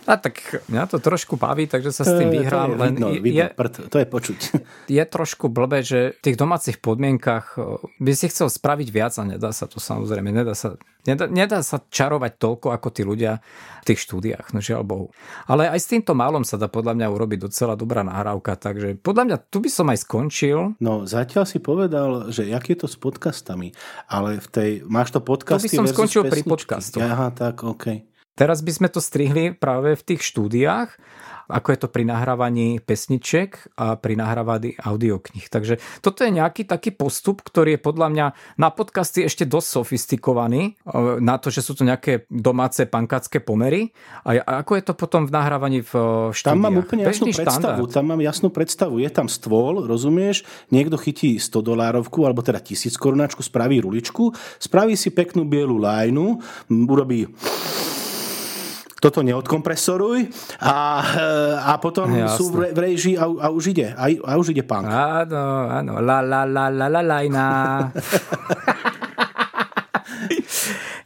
A 0.07 0.15
tak 0.15 0.63
mňa 0.71 0.87
to 0.87 1.03
trošku 1.03 1.35
baví, 1.35 1.67
takže 1.67 1.91
sa 1.91 2.07
s 2.07 2.15
tým 2.15 2.31
vyhrám. 2.31 2.73
To 2.73 2.79
je, 2.79 2.81
len 2.81 2.93
vidno, 2.95 3.09
vidno, 3.11 3.39
je, 3.43 3.47
prd, 3.51 3.75
to 3.91 3.99
je 3.99 4.07
počuť. 4.07 4.39
Je 4.97 5.03
trošku 5.03 5.51
blbé, 5.51 5.83
že 5.83 6.15
v 6.15 6.21
tých 6.23 6.39
domácich 6.39 6.79
podmienkach 6.79 7.59
by 7.99 8.13
si 8.15 8.31
chcel 8.31 8.47
spraviť 8.47 8.89
viac 8.95 9.19
a 9.19 9.27
nedá 9.27 9.51
sa 9.51 9.67
to 9.67 9.83
samozrejme. 9.83 10.31
Nedá 10.31 10.55
sa, 10.55 10.79
nedá, 11.11 11.27
nedá 11.27 11.59
sa 11.67 11.83
čarovať 11.83 12.39
toľko 12.39 12.71
ako 12.71 12.89
tí 12.95 13.03
ľudia 13.03 13.43
v 13.83 13.85
tých 13.85 14.07
štúdiách, 14.07 14.55
no 14.55 14.63
žiaľ 14.63 14.87
Bohu. 14.87 15.07
Ale 15.51 15.67
aj 15.67 15.81
s 15.83 15.91
týmto 15.91 16.15
málom 16.15 16.47
sa 16.47 16.55
dá 16.55 16.71
podľa 16.71 16.95
mňa 16.95 17.07
urobiť 17.11 17.39
docela 17.51 17.75
dobrá 17.75 18.07
nahrávka, 18.07 18.55
takže 18.55 19.03
podľa 19.03 19.23
mňa 19.27 19.37
tu 19.51 19.59
by 19.59 19.71
som 19.71 19.91
aj 19.91 19.99
skončil. 20.07 20.79
No 20.79 21.03
zatiaľ 21.03 21.51
si 21.51 21.59
povedal, 21.59 22.31
že 22.31 22.47
jak 22.47 22.63
je 22.63 22.77
to 22.79 22.87
s 22.87 22.95
podcastami, 22.95 23.75
ale 24.07 24.39
v 24.39 24.49
tej, 24.55 24.71
máš 24.87 25.11
to 25.11 25.19
podcasty 25.19 25.67
To 25.67 25.83
by 25.83 25.83
som 25.83 25.87
skončil 25.91 26.23
pri 26.31 26.47
podcastu. 26.47 27.03
Aha, 27.03 27.35
tak, 27.35 27.67
OK. 27.67 28.16
Teraz 28.37 28.61
by 28.61 28.69
sme 28.69 28.89
to 28.93 29.01
strihli 29.01 29.57
práve 29.57 29.97
v 29.97 30.03
tých 30.05 30.21
štúdiách, 30.21 30.93
ako 31.47 31.69
je 31.73 31.79
to 31.79 31.89
pri 31.89 32.05
nahrávaní 32.05 32.83
pesniček 32.83 33.79
a 33.79 33.95
pri 33.95 34.19
nahrávaní 34.19 34.75
audioknih. 34.77 35.47
Takže 35.47 35.79
toto 36.03 36.27
je 36.27 36.35
nejaký 36.35 36.67
taký 36.67 36.91
postup, 36.93 37.41
ktorý 37.41 37.79
je 37.79 37.81
podľa 37.81 38.09
mňa 38.13 38.27
na 38.59 38.69
podcasty 38.75 39.25
ešte 39.25 39.47
dosť 39.47 39.69
sofistikovaný, 39.81 40.75
e, 40.85 41.23
na 41.23 41.39
to, 41.39 41.55
že 41.55 41.63
sú 41.63 41.79
to 41.79 41.87
nejaké 41.87 42.27
domáce 42.29 42.83
pankácké 42.85 43.39
pomery. 43.39 43.95
A 44.27 44.43
ako 44.67 44.73
je 44.75 44.85
to 44.85 44.93
potom 44.99 45.25
v 45.25 45.33
nahrávaní 45.33 45.81
v 45.87 45.93
štúdiách? 46.35 46.59
Tam 46.59 46.67
mám 46.67 46.83
úplne 46.83 47.03
jasnú 47.07 47.31
predstavu. 47.31 47.83
Tam 47.89 48.05
mám 48.11 48.21
jasnú 48.21 48.49
predstavu. 48.51 48.95
Je 48.99 49.11
tam 49.15 49.31
stôl, 49.31 49.87
rozumieš? 49.87 50.43
Niekto 50.75 50.99
chytí 50.99 51.39
100 51.39 51.63
dolárovku, 51.63 52.27
alebo 52.27 52.43
teda 52.43 52.59
1000 52.59 52.99
korunáčku, 52.99 53.41
spraví 53.47 53.79
ruličku, 53.81 54.35
spraví 54.59 54.99
si 54.99 55.15
peknú 55.15 55.47
bielu 55.47 55.79
lajnu, 55.79 56.43
urobí 56.69 57.31
toto 58.97 59.21
neodkompresoruj 59.21 60.25
a, 60.61 60.77
a 61.69 61.73
potom 61.77 62.09
Jasne. 62.09 62.33
sú 62.33 62.45
v, 62.49 62.73
v 62.73 62.79
režii 62.81 63.15
a, 63.21 63.29
a 63.29 63.49
už 63.53 63.77
ide. 63.77 63.93
A, 63.93 64.09
a 64.09 64.33
už 64.41 64.57
ide 64.57 64.65
punk. 64.65 64.89
Áno, 64.89 65.69
áno. 65.69 65.93
La 66.01 66.25
la 66.25 66.49
la 66.49 66.73
la 66.73 66.89
la 66.89 67.03
lajna. 67.05 67.45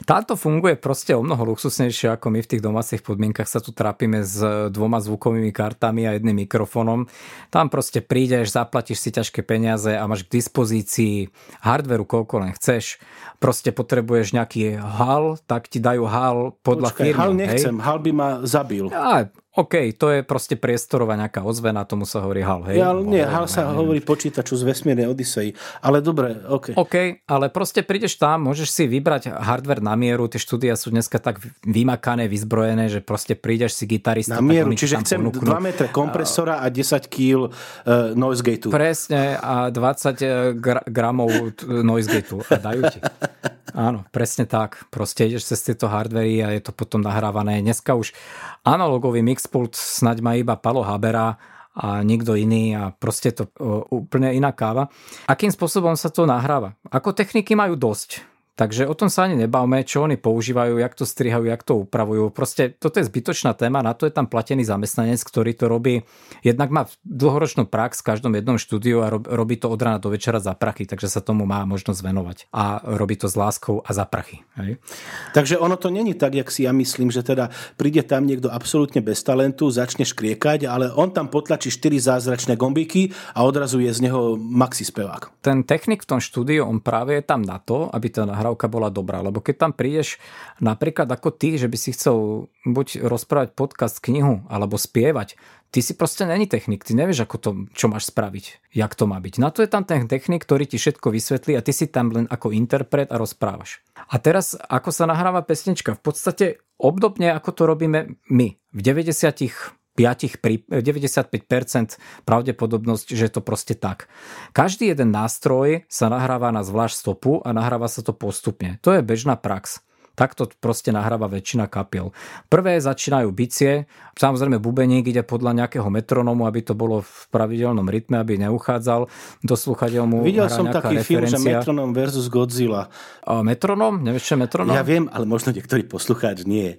Táto 0.01 0.33
funguje 0.33 0.73
proste 0.81 1.13
o 1.13 1.21
mnoho 1.21 1.53
luxusnejšie, 1.53 2.17
ako 2.17 2.33
my 2.33 2.39
v 2.41 2.49
tých 2.49 2.63
domácich 2.65 3.01
podmienkach 3.05 3.45
sa 3.45 3.61
tu 3.61 3.69
trápime 3.69 4.25
s 4.25 4.41
dvoma 4.73 4.97
zvukovými 4.97 5.53
kartami 5.53 6.09
a 6.09 6.17
jedným 6.17 6.45
mikrofónom. 6.45 7.05
Tam 7.53 7.69
proste 7.69 8.01
prídeš, 8.01 8.57
zaplatíš 8.57 8.97
si 8.97 9.09
ťažké 9.13 9.45
peniaze 9.45 9.93
a 9.93 10.03
máš 10.09 10.25
k 10.25 10.41
dispozícii 10.41 11.29
hardveru, 11.61 12.09
koľko 12.09 12.41
len 12.41 12.51
chceš. 12.57 12.97
Proste 13.37 13.69
potrebuješ 13.69 14.33
nejaký 14.33 14.81
hal, 14.81 15.37
tak 15.45 15.69
ti 15.69 15.77
dajú 15.77 16.09
hal 16.09 16.57
podľa 16.65 16.89
Počkaj, 16.93 17.05
firmy. 17.05 17.21
hal 17.21 17.31
nechcem, 17.37 17.75
hej? 17.77 17.85
hal 17.85 17.97
by 18.01 18.11
ma 18.13 18.29
zabil. 18.41 18.85
A, 18.89 19.29
OK, 19.51 19.91
to 19.99 20.07
je 20.15 20.19
proste 20.23 20.55
priestorová 20.55 21.19
nejaká 21.19 21.43
ozvena, 21.43 21.83
tomu 21.83 22.07
sa 22.07 22.23
hovorí 22.23 22.39
HAL, 22.39 22.71
hej? 22.71 22.79
Ja, 22.79 22.95
nie, 22.95 23.19
hal 23.19 23.51
sa 23.51 23.67
hovorí 23.75 23.99
počítaču 23.99 24.55
z 24.55 24.63
vesmírnej 24.63 25.11
Odisei. 25.11 25.51
Ale 25.83 25.99
dobre, 25.99 26.39
OK. 26.47 26.71
OK, 26.79 27.27
ale 27.27 27.51
proste 27.51 27.83
prídeš 27.83 28.15
tam, 28.15 28.47
môžeš 28.47 28.71
si 28.71 28.83
vybrať 28.87 29.27
hardware 29.27 29.83
na 29.83 29.99
mieru, 29.99 30.31
tie 30.31 30.39
štúdia 30.39 30.79
sú 30.79 30.95
dneska 30.95 31.19
tak 31.19 31.43
vymakané, 31.67 32.31
vyzbrojené, 32.31 32.87
že 32.87 33.03
proste 33.03 33.35
prídeš 33.35 33.75
si 33.75 33.91
gitarista. 33.91 34.39
Na 34.39 34.45
mieru, 34.45 34.71
čiže 34.71 35.03
chcem 35.03 35.19
ponúknú. 35.19 35.43
2 35.43 35.59
metre 35.59 35.87
kompresora 35.91 36.63
a 36.63 36.71
10 36.71 37.11
kg 37.11 37.51
uh, 37.51 38.15
noise 38.15 38.39
gateu. 38.47 38.71
Presne, 38.71 39.35
a 39.35 39.67
20 39.67 40.63
gra- 40.63 40.87
gramov 40.87 41.27
t- 41.59 41.67
noise 41.67 42.07
gateu 42.07 42.39
a 42.47 42.55
dajú 42.55 42.87
ti. 42.87 42.99
Áno, 43.71 44.03
presne 44.11 44.47
tak. 44.47 44.87
Proste 44.91 45.27
ideš 45.27 45.51
cez 45.51 45.63
tieto 45.63 45.87
hardvery 45.87 46.43
a 46.43 46.51
je 46.55 46.61
to 46.63 46.71
potom 46.75 47.03
nahrávané. 47.03 47.59
Dneska 47.63 47.95
už 47.95 48.15
analogový 48.63 49.23
mixpult 49.23 49.75
snaď 49.75 50.17
má 50.23 50.31
iba 50.35 50.55
Palo 50.59 50.83
Habera 50.83 51.35
a 51.71 52.03
nikto 52.03 52.35
iný 52.35 52.75
a 52.75 52.91
proste 52.91 53.31
to 53.31 53.47
o, 53.59 54.03
úplne 54.03 54.35
iná 54.35 54.51
káva. 54.51 54.91
Akým 55.27 55.51
spôsobom 55.51 55.95
sa 55.95 56.11
to 56.11 56.27
nahráva? 56.27 56.75
Ako 56.91 57.15
techniky 57.15 57.55
majú 57.55 57.79
dosť. 57.79 58.30
Takže 58.51 58.83
o 58.83 58.93
tom 58.93 59.07
sa 59.07 59.25
ani 59.25 59.47
nebavme, 59.47 59.81
čo 59.87 60.03
oni 60.03 60.19
používajú, 60.19 60.75
jak 60.77 60.93
to 60.93 61.07
strihajú, 61.07 61.47
jak 61.47 61.63
to 61.63 61.87
upravujú. 61.87 62.35
Proste 62.35 62.75
toto 62.75 62.99
je 62.99 63.07
zbytočná 63.07 63.55
téma, 63.55 63.79
na 63.79 63.95
to 63.95 64.03
je 64.05 64.13
tam 64.13 64.27
platený 64.27 64.67
zamestnanec, 64.67 65.23
ktorý 65.23 65.55
to 65.55 65.71
robí. 65.71 66.03
Jednak 66.43 66.69
má 66.69 66.83
dlhoročnú 67.07 67.65
prax 67.71 68.03
v 68.03 68.07
každom 68.11 68.35
jednom 68.35 68.59
štúdiu 68.59 69.01
a 69.01 69.07
rob- 69.07 69.25
robí 69.25 69.55
to 69.55 69.71
od 69.71 69.79
rána 69.79 70.03
do 70.03 70.11
večera 70.11 70.43
za 70.43 70.51
prachy, 70.51 70.83
takže 70.83 71.07
sa 71.07 71.23
tomu 71.23 71.47
má 71.47 71.63
možnosť 71.63 71.99
venovať. 72.03 72.37
A 72.51 72.83
robí 72.99 73.15
to 73.15 73.31
s 73.31 73.39
láskou 73.39 73.79
a 73.81 73.89
za 73.95 74.03
prachy. 74.03 74.43
Hej? 74.59 74.83
Takže 75.31 75.55
ono 75.55 75.79
to 75.79 75.87
není 75.87 76.13
tak, 76.13 76.35
jak 76.35 76.51
si 76.51 76.67
ja 76.67 76.75
myslím, 76.75 77.07
že 77.07 77.23
teda 77.23 77.49
príde 77.79 78.03
tam 78.03 78.27
niekto 78.27 78.51
absolútne 78.51 78.99
bez 78.99 79.23
talentu, 79.23 79.71
začne 79.71 80.03
škriekať, 80.03 80.67
ale 80.67 80.91
on 80.91 81.15
tam 81.15 81.31
potlačí 81.31 81.71
4 81.71 81.97
zázračné 81.97 82.59
gombíky 82.59 83.15
a 83.31 83.47
odrazu 83.47 83.79
je 83.79 83.95
z 83.95 84.11
neho 84.11 84.35
maxi 84.35 84.83
spevák. 84.83 85.41
ten 85.41 85.63
technik 85.63 86.03
v 86.03 86.09
tom 86.15 86.19
štúdiu, 86.21 86.67
on 86.67 86.83
práve 86.83 87.17
je 87.17 87.23
tam 87.25 87.41
na 87.41 87.57
to, 87.57 87.89
aby 87.89 88.11
tá 88.11 88.27
nahrávka 88.41 88.65
bola 88.65 88.89
dobrá. 88.89 89.21
Lebo 89.21 89.37
keď 89.37 89.69
tam 89.69 89.71
prídeš 89.77 90.17
napríklad 90.57 91.05
ako 91.05 91.29
ty, 91.29 91.61
že 91.61 91.69
by 91.69 91.77
si 91.77 91.93
chcel 91.93 92.49
buď 92.65 93.05
rozprávať 93.05 93.53
podcast, 93.53 94.01
knihu, 94.01 94.41
alebo 94.49 94.81
spievať, 94.81 95.37
ty 95.69 95.85
si 95.85 95.93
proste 95.93 96.25
není 96.25 96.49
technik, 96.49 96.81
ty 96.81 96.97
nevieš, 96.97 97.29
ako 97.29 97.37
to, 97.37 97.49
čo 97.77 97.85
máš 97.85 98.09
spraviť, 98.09 98.73
jak 98.73 98.97
to 98.97 99.05
má 99.05 99.21
byť. 99.21 99.37
Na 99.37 99.53
to 99.53 99.61
je 99.61 99.69
tam 99.69 99.85
ten 99.85 100.09
technik, 100.09 100.41
ktorý 100.41 100.65
ti 100.65 100.81
všetko 100.81 101.13
vysvetlí 101.13 101.53
a 101.53 101.61
ty 101.61 101.69
si 101.69 101.85
tam 101.85 102.09
len 102.09 102.25
ako 102.25 102.49
interpret 102.49 103.13
a 103.13 103.21
rozprávaš. 103.21 103.85
A 104.09 104.17
teraz, 104.17 104.57
ako 104.57 104.89
sa 104.89 105.05
nahráva 105.05 105.45
pesnička? 105.45 105.93
V 105.93 106.01
podstate 106.01 106.45
obdobne, 106.81 107.29
ako 107.31 107.49
to 107.53 107.63
robíme 107.69 107.99
my. 108.33 108.47
V 108.57 108.79
90 108.81 109.80
5, 110.01 110.41
pri- 110.41 110.65
95% 110.65 112.01
pravdepodobnosť, 112.25 113.13
že 113.13 113.29
je 113.29 113.33
to 113.33 113.41
proste 113.45 113.77
tak. 113.77 114.09
Každý 114.57 114.89
jeden 114.89 115.13
nástroj 115.13 115.85
sa 115.85 116.09
nahráva 116.09 116.49
na 116.49 116.65
zvlášť 116.65 116.95
stopu 116.97 117.37
a 117.45 117.53
nahráva 117.53 117.85
sa 117.85 118.01
to 118.01 118.17
postupne. 118.17 118.81
To 118.81 118.97
je 118.97 119.05
bežná 119.05 119.37
prax. 119.37 119.85
Takto 120.11 120.43
proste 120.59 120.91
nahráva 120.91 121.31
väčšina 121.31 121.71
kapiel. 121.71 122.11
Prvé 122.51 122.83
začínajú 122.83 123.31
bicie, 123.31 123.87
samozrejme 124.19 124.59
bubeník 124.59 125.07
ide 125.07 125.23
podľa 125.23 125.63
nejakého 125.63 125.87
metronomu, 125.87 126.43
aby 126.51 126.67
to 126.67 126.75
bolo 126.75 126.99
v 126.99 127.19
pravidelnom 127.31 127.87
rytme, 127.87 128.19
aby 128.19 128.35
neuchádzal. 128.43 129.07
Do 129.39 129.55
sluchadiel 129.55 130.03
mu 130.03 130.19
Videl 130.19 130.51
som 130.51 130.67
taký 130.67 130.99
film, 130.99 131.23
že 131.25 131.39
referencia. 131.39 131.63
Metronom 131.63 131.89
versus 131.95 132.27
Godzilla. 132.27 132.91
A 133.23 133.39
metronom? 133.39 134.03
Nevieš, 134.03 134.23
čo 134.27 134.33
je 134.35 134.39
metronom? 134.43 134.75
Ja 134.75 134.83
viem, 134.83 135.07
ale 135.07 135.23
možno 135.23 135.55
niektorý 135.55 135.87
poslucháč 135.87 136.43
nie. 136.43 136.75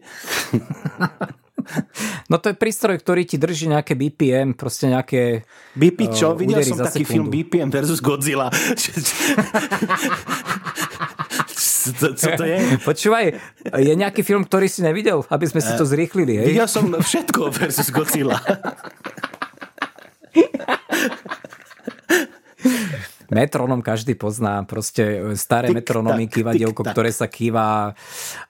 No 2.33 2.41
to 2.41 2.49
je 2.49 2.57
prístroj, 2.57 2.97
ktorý 2.97 3.29
ti 3.29 3.37
drží 3.37 3.69
nejaké 3.69 3.93
BPM, 3.93 4.57
proste 4.57 4.89
nejaké... 4.89 5.45
BP 5.77 6.17
čo? 6.17 6.33
Uh, 6.33 6.41
Videl 6.41 6.65
som 6.65 6.81
taký 6.81 7.05
sekundu. 7.05 7.13
film 7.13 7.27
BPM 7.29 7.69
versus 7.69 8.01
Godzilla. 8.01 8.49
co, 12.01 12.07
co 12.17 12.27
to 12.33 12.45
je? 12.49 12.81
Počúvaj, 12.81 13.37
je 13.77 13.93
nejaký 13.93 14.25
film, 14.25 14.49
ktorý 14.49 14.65
si 14.65 14.81
nevidel, 14.81 15.29
aby 15.29 15.45
sme 15.45 15.61
si 15.61 15.77
to 15.77 15.85
zrýchlili, 15.85 16.41
hej? 16.41 16.57
Videl 16.57 16.73
som 16.73 16.89
všetko 16.89 17.53
versus 17.53 17.93
Godzilla. 17.93 18.41
Metronom 23.33 23.81
každý 23.81 24.13
pozná, 24.13 24.63
proste 24.69 25.33
staré 25.41 25.73
Tik, 25.73 25.81
metronomy, 25.81 26.29
tak, 26.29 26.33
kývadielko, 26.37 26.85
ktoré 26.85 27.09
sa 27.09 27.27
kýva. 27.33 27.97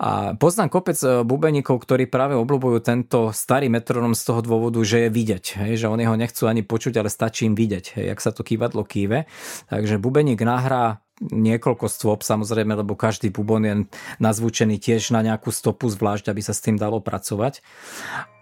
A 0.02 0.10
poznám 0.34 0.74
kopec 0.74 0.98
e, 0.98 1.22
bubeníkov, 1.22 1.78
ktorí 1.78 2.10
práve 2.10 2.34
obľúbujú 2.34 2.82
tento 2.82 3.30
starý 3.30 3.70
metronom 3.70 4.18
z 4.18 4.22
toho 4.26 4.42
dôvodu, 4.42 4.82
že 4.82 5.06
je 5.06 5.10
vidieť, 5.14 5.44
hej, 5.62 5.72
že 5.78 5.86
oni 5.86 6.02
ho 6.02 6.18
nechcú 6.18 6.50
ani 6.50 6.66
počuť, 6.66 6.98
ale 6.98 7.06
stačí 7.06 7.46
im 7.46 7.54
vidieť, 7.54 7.94
hej, 7.94 8.04
jak 8.10 8.18
sa 8.18 8.34
to 8.34 8.42
kývadlo 8.42 8.82
kýve. 8.82 9.30
Takže 9.70 10.02
bubeník 10.02 10.42
nahrá 10.42 10.98
niekoľko 11.22 11.86
stôp, 11.86 12.26
samozrejme, 12.26 12.74
lebo 12.74 12.98
každý 12.98 13.30
bubon 13.30 13.62
je 13.62 13.74
nazvučený 14.18 14.82
tiež 14.82 15.14
na 15.14 15.22
nejakú 15.22 15.54
stopu 15.54 15.86
zvlášť, 15.86 16.34
aby 16.34 16.42
sa 16.42 16.50
s 16.50 16.64
tým 16.64 16.74
dalo 16.74 16.98
pracovať. 16.98 17.62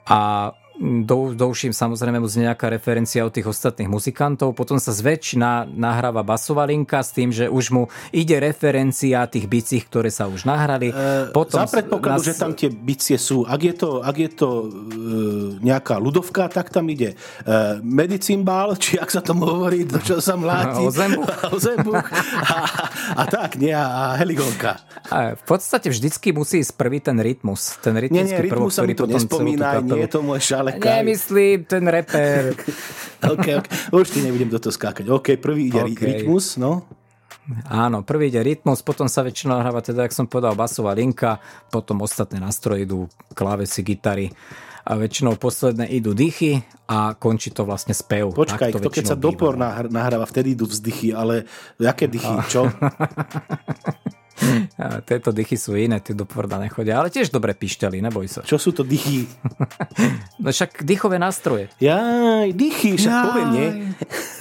A 0.08 0.50
do, 0.80 1.36
do 1.36 1.46
uším 1.52 1.76
samozrejme 1.76 2.16
znie 2.24 2.48
nejaká 2.48 2.72
referencia 2.72 3.20
od 3.20 3.36
tých 3.36 3.44
ostatných 3.44 3.92
muzikantov, 3.92 4.56
potom 4.56 4.80
sa 4.80 4.96
zväčšina 4.96 5.68
nahráva 5.68 6.24
basová 6.24 6.64
linka 6.64 7.04
s 7.04 7.12
tým, 7.12 7.28
že 7.28 7.52
už 7.52 7.64
mu 7.70 7.82
ide 8.16 8.40
referencia 8.40 9.28
tých 9.28 9.44
bicích, 9.44 9.84
ktoré 9.84 10.08
sa 10.08 10.26
už 10.26 10.48
nahrali. 10.48 10.88
Potom, 11.36 11.60
Za 11.60 11.68
predpokladu, 11.68 12.24
že 12.24 12.34
tam 12.34 12.56
tie 12.56 12.72
bicie 12.72 13.20
sú. 13.20 13.44
Ak 13.44 13.60
je 13.60 13.76
to, 13.76 14.00
ak 14.00 14.16
je 14.16 14.30
to 14.32 14.48
e, 14.48 14.66
nejaká 15.60 16.00
ľudovka, 16.00 16.48
tak 16.48 16.72
tam 16.72 16.88
ide 16.88 17.12
e, 17.12 17.16
medicimbál, 17.84 18.72
či 18.80 18.96
ak 18.96 19.12
sa 19.12 19.20
tomu 19.20 19.44
hovorí, 19.44 19.84
do 19.84 20.00
čo 20.00 20.16
sa 20.24 20.40
mláti. 20.40 20.80
Ozembuch. 20.88 21.28
Ozembuch. 21.56 22.06
A, 22.48 22.56
a 23.20 23.22
tak, 23.28 23.60
nie, 23.60 23.76
a 23.76 24.16
heligonka. 24.16 24.80
A 25.12 25.36
v 25.36 25.44
podstate 25.44 25.92
vždycky 25.92 26.32
musí 26.32 26.64
ísť 26.64 26.72
prvý 26.72 27.04
ten 27.04 27.20
rytmus. 27.20 27.76
Ten 27.84 28.00
Nie, 28.00 28.08
nie, 28.24 28.32
rytmický 28.32 28.48
prvok, 28.48 28.72
rytmus 28.72 28.74
sa 28.80 28.82
mi 28.88 28.94
to 28.96 29.04
nespomína, 29.04 29.84
nie 29.84 30.08
je 30.08 30.08
to 30.08 30.20
môj 30.24 30.40
šalekaj. 30.76 30.96
Nemyslím, 31.02 31.58
ten 31.66 31.84
reper. 31.88 32.54
OK, 33.32 33.46
OK, 33.60 33.66
už 33.92 34.06
ti 34.10 34.20
nebudem 34.22 34.48
do 34.48 34.58
toho 34.62 34.72
skákať. 34.72 35.10
OK, 35.10 35.36
prvý 35.36 35.68
ide 35.68 35.82
OK. 35.82 36.00
rytmus, 36.00 36.56
no. 36.56 36.86
Áno, 37.66 38.06
prvý 38.06 38.30
ide 38.30 38.40
rytmus, 38.40 38.80
potom 38.80 39.10
sa 39.10 39.26
väčšinou 39.26 39.58
hráva, 39.58 39.82
teda, 39.82 40.06
jak 40.06 40.14
som 40.14 40.30
povedal, 40.30 40.54
basová 40.54 40.94
linka, 40.94 41.42
potom 41.68 42.06
ostatné 42.06 42.38
nástroje 42.38 42.86
idú 42.86 43.10
klávesy, 43.34 43.82
gitary 43.82 44.30
a 44.86 44.96
väčšinou 44.96 45.36
posledné 45.36 45.90
idú 45.92 46.16
dýchy 46.16 46.62
a 46.88 47.12
končí 47.18 47.52
to 47.52 47.68
vlastne 47.68 47.92
spev. 47.92 48.32
Počkaj, 48.32 48.80
to 48.80 48.88
keď 48.88 49.14
sa 49.14 49.18
dopor 49.18 49.58
nahr- 49.58 49.92
nahráva, 49.92 50.24
vtedy 50.24 50.56
idú 50.56 50.64
vzdychy, 50.64 51.12
ale 51.12 51.44
jaké 51.76 52.08
dychy, 52.08 52.34
čo? 52.48 52.66
Tieto 55.08 55.30
dychy 55.30 55.56
sú 55.60 55.76
iné, 55.76 56.00
tie 56.00 56.16
do 56.16 56.24
Porda 56.24 56.56
nechodia, 56.56 57.00
ale 57.00 57.12
tiež 57.12 57.28
dobre 57.28 57.52
pišťali, 57.52 58.00
neboj 58.00 58.26
sa. 58.26 58.40
Čo 58.42 58.56
sú 58.56 58.70
to 58.72 58.82
dychy? 58.82 59.26
No 60.40 60.48
však 60.48 60.88
dýchové 60.88 61.20
nástroje. 61.20 61.68
Jaj, 61.84 62.56
dychy, 62.56 62.96
však 62.96 63.12
Jaj. 63.12 63.24
poviem, 63.28 63.48
nie? 63.52 63.68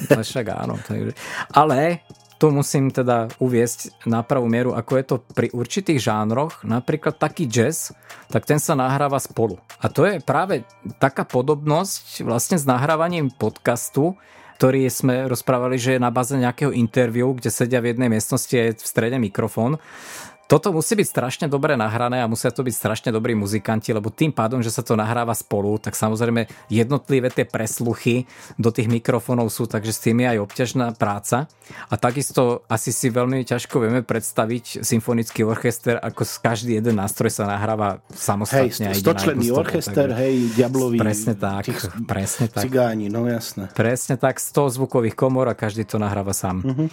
No 0.08 0.24
však 0.24 0.46
áno. 0.56 0.80
Takže. 0.80 1.12
Ale 1.52 2.08
to 2.40 2.56
musím 2.56 2.88
teda 2.88 3.28
uviesť 3.44 4.08
na 4.08 4.24
pravú 4.24 4.48
mieru, 4.48 4.72
ako 4.72 4.92
je 4.96 5.06
to 5.06 5.16
pri 5.36 5.52
určitých 5.52 6.00
žánroch, 6.00 6.64
napríklad 6.64 7.20
taký 7.20 7.52
jazz, 7.52 7.92
tak 8.32 8.48
ten 8.48 8.64
sa 8.64 8.80
nahráva 8.80 9.20
spolu. 9.20 9.60
A 9.84 9.92
to 9.92 10.08
je 10.08 10.24
práve 10.24 10.64
taká 11.04 11.28
podobnosť 11.28 12.24
vlastne 12.24 12.56
s 12.56 12.64
nahrávaním 12.64 13.28
podcastu, 13.28 14.16
ktorý 14.60 14.92
sme 14.92 15.32
rozprávali, 15.32 15.80
že 15.80 15.96
je 15.96 16.04
na 16.04 16.12
baze 16.12 16.36
nejakého 16.36 16.76
interviu, 16.76 17.32
kde 17.32 17.48
sedia 17.48 17.80
v 17.80 17.96
jednej 17.96 18.12
miestnosti 18.12 18.52
a 18.60 18.68
je 18.68 18.76
v 18.76 18.84
strede 18.84 19.16
mikrofón. 19.16 19.80
Toto 20.50 20.74
musí 20.74 20.98
byť 20.98 21.06
strašne 21.06 21.46
dobre 21.46 21.78
nahrané 21.78 22.26
a 22.26 22.28
musia 22.28 22.50
to 22.50 22.66
byť 22.66 22.74
strašne 22.74 23.10
dobrí 23.14 23.38
muzikanti, 23.38 23.94
lebo 23.94 24.10
tým 24.10 24.34
pádom, 24.34 24.66
že 24.66 24.74
sa 24.74 24.82
to 24.82 24.98
nahráva 24.98 25.38
spolu, 25.38 25.78
tak 25.78 25.94
samozrejme 25.94 26.50
jednotlivé 26.74 27.30
tie 27.30 27.46
presluchy 27.46 28.26
do 28.58 28.74
tých 28.74 28.90
mikrofónov 28.90 29.54
sú, 29.54 29.70
takže 29.70 29.94
s 29.94 30.02
tým 30.02 30.26
je 30.26 30.28
aj 30.34 30.40
obťažná 30.42 30.98
práca. 30.98 31.46
A 31.86 32.02
takisto 32.02 32.66
asi 32.66 32.90
si 32.90 33.14
veľmi 33.14 33.46
ťažko 33.46 33.78
vieme 33.78 34.02
predstaviť 34.02 34.82
symfonický 34.82 35.46
orchester, 35.46 36.02
ako 36.02 36.26
každý 36.42 36.82
jeden 36.82 36.98
nástroj 36.98 37.30
sa 37.30 37.46
nahráva 37.46 38.02
Hej, 38.10 38.18
samostatne. 38.18 38.90
na 38.90 38.98
stočlenný 38.98 39.54
orchester, 39.54 40.10
takže- 40.10 40.18
hej, 40.18 40.36
diablový. 40.58 40.98
Presne 40.98 41.38
tak, 41.38 41.70
tých 41.70 41.78
presne 42.10 42.50
tak. 42.50 42.66
Cigáni, 42.66 43.06
no 43.06 43.30
jasné. 43.30 43.70
Presne 43.78 44.18
tak, 44.18 44.42
100 44.42 44.82
zvukových 44.82 45.14
komor 45.14 45.46
a 45.46 45.54
každý 45.54 45.86
to 45.86 46.02
nahráva 46.02 46.34
sám. 46.34 46.66
Mhm. 46.66 46.88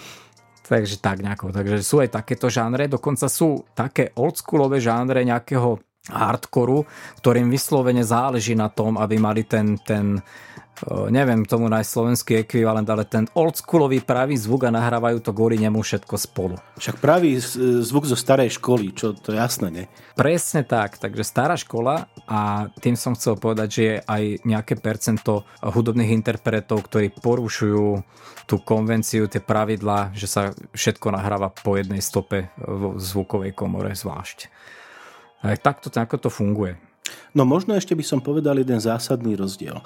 Takže 0.67 0.99
tak 0.99 1.23
nejako. 1.23 1.55
Takže 1.55 1.79
sú 1.87 2.03
aj 2.03 2.11
takéto 2.11 2.51
žánre, 2.51 2.91
dokonca 2.91 3.31
sú 3.31 3.63
také 3.73 4.11
oldschoolové 4.19 4.83
žánre 4.83 5.23
nejakého 5.23 5.79
hardkoru, 6.11 6.87
ktorým 7.23 7.51
vyslovene 7.51 8.03
záleží 8.03 8.55
na 8.55 8.71
tom, 8.71 8.99
aby 8.99 9.19
mali 9.19 9.43
ten, 9.47 9.79
ten 9.83 10.19
neviem 11.09 11.49
tomu 11.49 11.73
nájsť 11.73 11.89
slovenský 11.89 12.33
ekvivalent, 12.45 12.85
ale 12.85 13.09
ten 13.09 13.25
oldschoolový 13.33 14.05
pravý 14.05 14.37
zvuk 14.37 14.69
a 14.69 14.75
nahrávajú 14.75 15.25
to 15.25 15.33
kvôli 15.33 15.57
nemu 15.57 15.81
všetko 15.81 16.15
spolu. 16.21 16.61
Však 16.77 17.01
pravý 17.01 17.41
zvuk 17.81 18.05
zo 18.05 18.15
starej 18.15 18.61
školy, 18.61 18.93
čo 18.93 19.17
to 19.17 19.33
je 19.33 19.41
jasné, 19.41 19.69
nie? 19.73 19.85
Presne 20.13 20.69
tak, 20.69 21.01
takže 21.01 21.25
stará 21.25 21.57
škola 21.57 22.13
a 22.29 22.69
tým 22.79 22.93
som 22.97 23.17
chcel 23.17 23.41
povedať, 23.41 23.69
že 23.73 23.83
je 23.83 23.97
aj 24.05 24.23
nejaké 24.45 24.75
percento 24.77 25.49
hudobných 25.65 26.13
interpretov, 26.13 26.85
ktorí 26.85 27.13
porušujú 27.17 28.05
tú 28.47 28.57
konvenciu, 28.63 29.27
tie 29.27 29.43
pravidlá, 29.43 30.15
že 30.15 30.31
sa 30.31 30.55
všetko 30.77 31.11
nahráva 31.11 31.51
po 31.51 31.75
jednej 31.75 31.99
stope 31.99 32.53
v 32.61 33.01
zvukovej 33.01 33.57
komore 33.57 33.97
zvlášť. 33.97 34.53
Takto, 35.61 35.91
takto 35.91 36.17
to 36.17 36.31
funguje. 36.31 36.79
No 37.37 37.45
možno 37.45 37.77
ešte 37.77 37.93
by 37.93 38.05
som 38.05 38.21
povedal 38.25 38.57
jeden 38.61 38.81
zásadný 38.81 39.37
rozdiel. 39.37 39.81
E, 39.81 39.85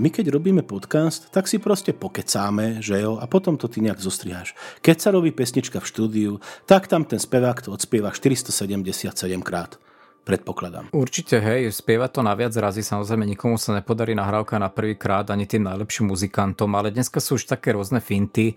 my 0.00 0.08
keď 0.08 0.32
robíme 0.32 0.62
podcast, 0.64 1.28
tak 1.34 1.50
si 1.50 1.60
proste 1.60 1.92
pokecáme, 1.92 2.80
že 2.80 3.00
jo, 3.02 3.18
a 3.20 3.24
potom 3.28 3.58
to 3.60 3.68
ty 3.68 3.82
nejak 3.82 4.00
zostriháš. 4.00 4.56
Keď 4.80 4.96
sa 4.96 5.10
robí 5.12 5.32
pesnička 5.32 5.82
v 5.82 5.88
štúdiu, 5.88 6.32
tak 6.64 6.88
tam 6.88 7.04
ten 7.04 7.18
spevák 7.18 7.66
to 7.66 7.74
odspieva 7.74 8.14
477 8.14 9.12
krát 9.42 9.80
predpokladám. 10.26 10.90
Určite, 10.90 11.38
hej, 11.38 11.70
spieva 11.70 12.10
to 12.10 12.18
na 12.18 12.34
viac 12.34 12.50
razy, 12.50 12.82
samozrejme 12.82 13.22
nikomu 13.30 13.54
sa 13.54 13.78
nepodarí 13.78 14.10
nahrávka 14.18 14.58
na 14.58 14.66
prvý 14.66 14.98
krát, 14.98 15.30
ani 15.30 15.46
tým 15.46 15.62
najlepším 15.62 16.10
muzikantom, 16.10 16.66
ale 16.74 16.90
dneska 16.90 17.22
sú 17.22 17.38
už 17.38 17.46
také 17.46 17.70
rôzne 17.78 18.02
finty, 18.02 18.50
e, 18.50 18.54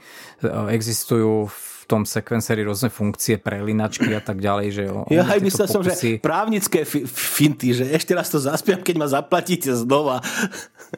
existujú 0.74 1.46
tom 1.90 2.06
sekvenceri 2.06 2.62
rôzne 2.62 2.94
funkcie, 2.94 3.42
prelinačky 3.42 4.14
a 4.14 4.22
tak 4.22 4.38
ďalej. 4.38 4.68
Že 4.70 4.84
ja 5.10 5.26
aj 5.26 5.40
myslel 5.42 5.66
pokusy... 5.66 5.74
som, 5.74 5.82
že 5.82 6.22
právnické 6.22 6.86
finty, 6.86 7.74
že 7.74 7.90
ešte 7.90 8.14
raz 8.14 8.30
to 8.30 8.38
zaspiem, 8.38 8.78
keď 8.78 8.96
ma 9.02 9.08
zaplatíte 9.10 9.74
znova. 9.74 10.22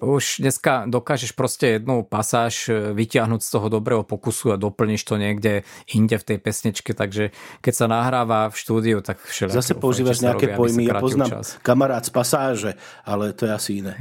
Už 0.03 0.43
dneska 0.43 0.87
dokážeš 0.87 1.35
proste 1.35 1.79
jednu 1.79 2.07
pasáž 2.07 2.71
e, 2.71 2.95
vyťahnuť 2.95 3.41
z 3.43 3.49
toho 3.51 3.67
dobrého 3.67 4.07
pokusu 4.07 4.55
a 4.55 4.59
doplníš 4.59 5.03
to 5.03 5.19
niekde 5.19 5.67
inde 5.91 6.15
v 6.15 6.23
tej 6.23 6.37
pesničke, 6.39 6.95
takže 6.95 7.35
keď 7.59 7.73
sa 7.75 7.85
nahráva 7.91 8.47
v 8.47 8.55
štúdiu, 8.55 8.97
tak 9.03 9.19
všelijako. 9.19 9.59
Zase 9.59 9.73
používaš 9.75 10.23
nejaké 10.23 10.55
robia, 10.55 10.59
pojmy, 10.59 10.83
ja 10.87 10.95
poznám 10.99 11.29
čas. 11.43 11.59
kamarát 11.59 12.03
z 12.07 12.11
pasáže, 12.11 12.71
ale 13.03 13.35
to 13.35 13.47
je 13.47 13.51
asi 13.51 13.71
iné. 13.83 13.99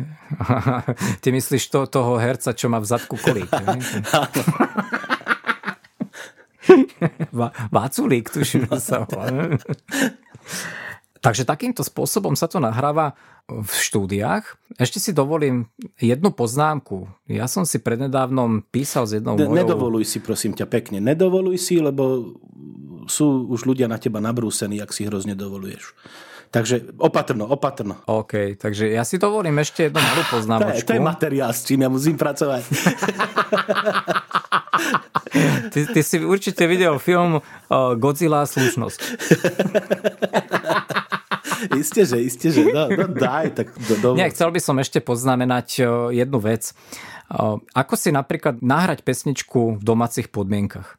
Ty 1.23 1.29
myslíš 1.35 1.67
to, 1.71 1.91
toho 1.91 2.23
herca, 2.23 2.55
čo 2.55 2.71
má 2.71 2.79
v 2.79 2.87
zadku 2.87 3.19
kolík. 3.19 3.51
Váculík, 7.75 8.31
tuším, 8.31 8.69
sa 8.77 9.07
Takže 11.21 11.45
takýmto 11.45 11.85
spôsobom 11.85 12.33
sa 12.33 12.49
to 12.49 12.65
nahráva 12.65 13.13
v 13.51 13.69
štúdiách. 13.69 14.57
Ešte 14.81 15.03
si 15.03 15.11
dovolím 15.13 15.69
jednu 16.01 16.33
poznámku. 16.33 17.13
Ja 17.29 17.45
som 17.45 17.69
si 17.69 17.77
prednedávnom 17.77 18.65
písal 18.73 19.05
s 19.05 19.21
jednou 19.21 19.37
mojou... 19.37 19.53
Nedovoluj 19.53 20.09
si, 20.09 20.19
prosím 20.23 20.57
ťa, 20.57 20.65
pekne. 20.71 21.03
Nedovoluj 21.03 21.61
si, 21.61 21.77
lebo 21.77 22.37
sú 23.11 23.51
už 23.51 23.69
ľudia 23.69 23.91
na 23.91 24.01
teba 24.01 24.23
nabrúsení, 24.23 24.81
ak 24.81 24.95
si 24.95 25.05
hrozne 25.05 25.37
dovoluješ. 25.37 25.93
Takže 26.51 26.99
opatrno, 26.99 27.47
opatrno. 27.47 28.03
OK, 28.11 28.59
takže 28.59 28.91
ja 28.91 29.07
si 29.07 29.23
dovolím 29.23 29.63
ešte 29.63 29.87
jednu 29.87 30.03
malú 30.03 30.23
poznámočku. 30.35 30.83
To 30.83 30.83
je, 30.83 30.89
to 30.91 30.95
je 30.99 31.03
materiál, 31.03 31.51
s 31.55 31.63
čím 31.63 31.87
ja 31.87 31.91
musím 31.91 32.19
pracovať. 32.19 32.63
ty, 35.73 35.87
ty 35.87 36.01
si 36.03 36.19
určite 36.21 36.67
videl 36.67 36.99
film 36.99 37.39
uh, 37.39 37.95
Godzilla 37.95 38.45
slušnosť. 38.45 39.01
isté, 41.79 42.03
že, 42.03 42.19
isté, 42.19 42.51
že. 42.51 42.67
No, 42.71 42.91
no 42.91 43.07
daj, 43.11 43.55
tak 43.55 43.67
do, 43.87 43.95
do... 44.01 44.09
Nie, 44.19 44.31
chcel 44.35 44.51
by 44.51 44.61
som 44.61 44.77
ešte 44.83 44.99
poznamenať 44.99 45.69
uh, 45.81 45.89
jednu 46.11 46.39
vec. 46.43 46.75
Uh, 47.31 47.63
ako 47.79 47.95
si 47.95 48.11
napríklad 48.11 48.59
nahrať 48.59 49.07
pesničku 49.07 49.79
v 49.79 49.83
domácich 49.87 50.35
podmienkach? 50.35 50.99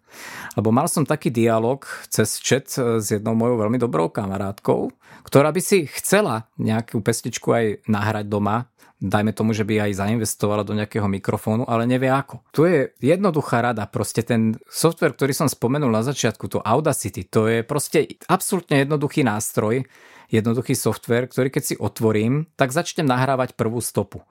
Lebo 0.55 0.71
mal 0.71 0.87
som 0.87 1.07
taký 1.07 1.31
dialog 1.31 1.83
cez 2.07 2.39
chat 2.39 2.67
s 2.71 3.07
jednou 3.07 3.35
mojou 3.35 3.59
veľmi 3.59 3.79
dobrou 3.79 4.11
kamarátkou, 4.11 4.91
ktorá 5.23 5.51
by 5.51 5.61
si 5.63 5.87
chcela 5.87 6.51
nejakú 6.59 6.99
pesničku 6.99 7.47
aj 7.51 7.65
nahrať 7.87 8.25
doma, 8.27 8.70
dajme 9.01 9.33
tomu, 9.33 9.57
že 9.57 9.65
by 9.65 9.89
aj 9.89 9.97
zainvestovala 9.97 10.61
do 10.61 10.77
nejakého 10.77 11.09
mikrofónu, 11.09 11.65
ale 11.65 11.89
nevie 11.89 12.13
ako. 12.13 12.45
Tu 12.53 12.69
je 12.69 12.79
jednoduchá 13.01 13.65
rada, 13.65 13.89
proste 13.89 14.21
ten 14.21 14.61
software, 14.69 15.17
ktorý 15.17 15.33
som 15.33 15.49
spomenul 15.49 15.89
na 15.89 16.05
začiatku, 16.05 16.45
to 16.45 16.61
Audacity, 16.61 17.25
to 17.25 17.49
je 17.49 17.65
proste 17.65 18.21
absolútne 18.29 18.85
jednoduchý 18.85 19.25
nástroj, 19.25 19.81
jednoduchý 20.29 20.77
software, 20.77 21.25
ktorý 21.27 21.49
keď 21.49 21.63
si 21.65 21.75
otvorím, 21.75 22.45
tak 22.53 22.69
začnem 22.71 23.09
nahrávať 23.09 23.57
prvú 23.57 23.81
stopu. 23.81 24.21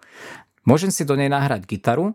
Môžem 0.62 0.94
si 0.94 1.02
do 1.02 1.18
nej 1.18 1.28
nahrať 1.28 1.66
gitaru 1.66 2.14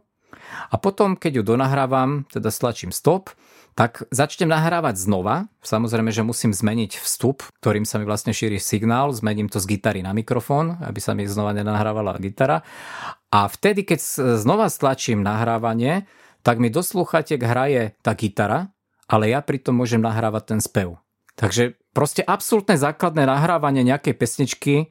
a 0.71 0.79
potom, 0.79 1.19
keď 1.19 1.41
ju 1.41 1.43
donahrávam, 1.43 2.23
teda 2.31 2.49
stlačím 2.49 2.95
stop, 2.95 3.35
tak 3.75 4.07
začnem 4.07 4.47
nahrávať 4.47 4.95
znova. 4.95 5.51
Samozrejme, 5.59 6.07
že 6.07 6.23
musím 6.23 6.55
zmeniť 6.55 6.95
vstup, 6.95 7.43
ktorým 7.59 7.83
sa 7.83 7.99
mi 7.99 8.07
vlastne 8.07 8.31
šíri 8.31 8.55
signál, 8.55 9.11
zmením 9.11 9.51
to 9.51 9.59
z 9.59 9.75
gitary 9.75 9.99
na 9.99 10.15
mikrofón, 10.15 10.79
aby 10.79 11.03
sa 11.03 11.11
mi 11.11 11.27
znova 11.27 11.51
nenahrávala 11.51 12.15
gitara. 12.17 12.63
A 13.35 13.51
vtedy, 13.51 13.83
keď 13.83 13.99
znova 14.39 14.71
stlačím 14.71 15.19
nahrávanie, 15.19 16.07
tak 16.39 16.63
mi 16.63 16.71
do 16.71 16.79
sluchatiek 16.79 17.43
hraje 17.43 17.99
tá 17.99 18.15
gitara, 18.15 18.71
ale 19.11 19.35
ja 19.35 19.43
pritom 19.43 19.75
môžem 19.75 19.99
nahrávať 19.99 20.55
ten 20.55 20.59
spev. 20.63 20.95
Takže 21.35 21.75
proste 21.95 22.27
absolútne 22.27 22.75
základné 22.75 23.23
nahrávanie 23.23 23.87
nejakej 23.87 24.19
pesničky 24.19 24.75
e, 24.83 24.85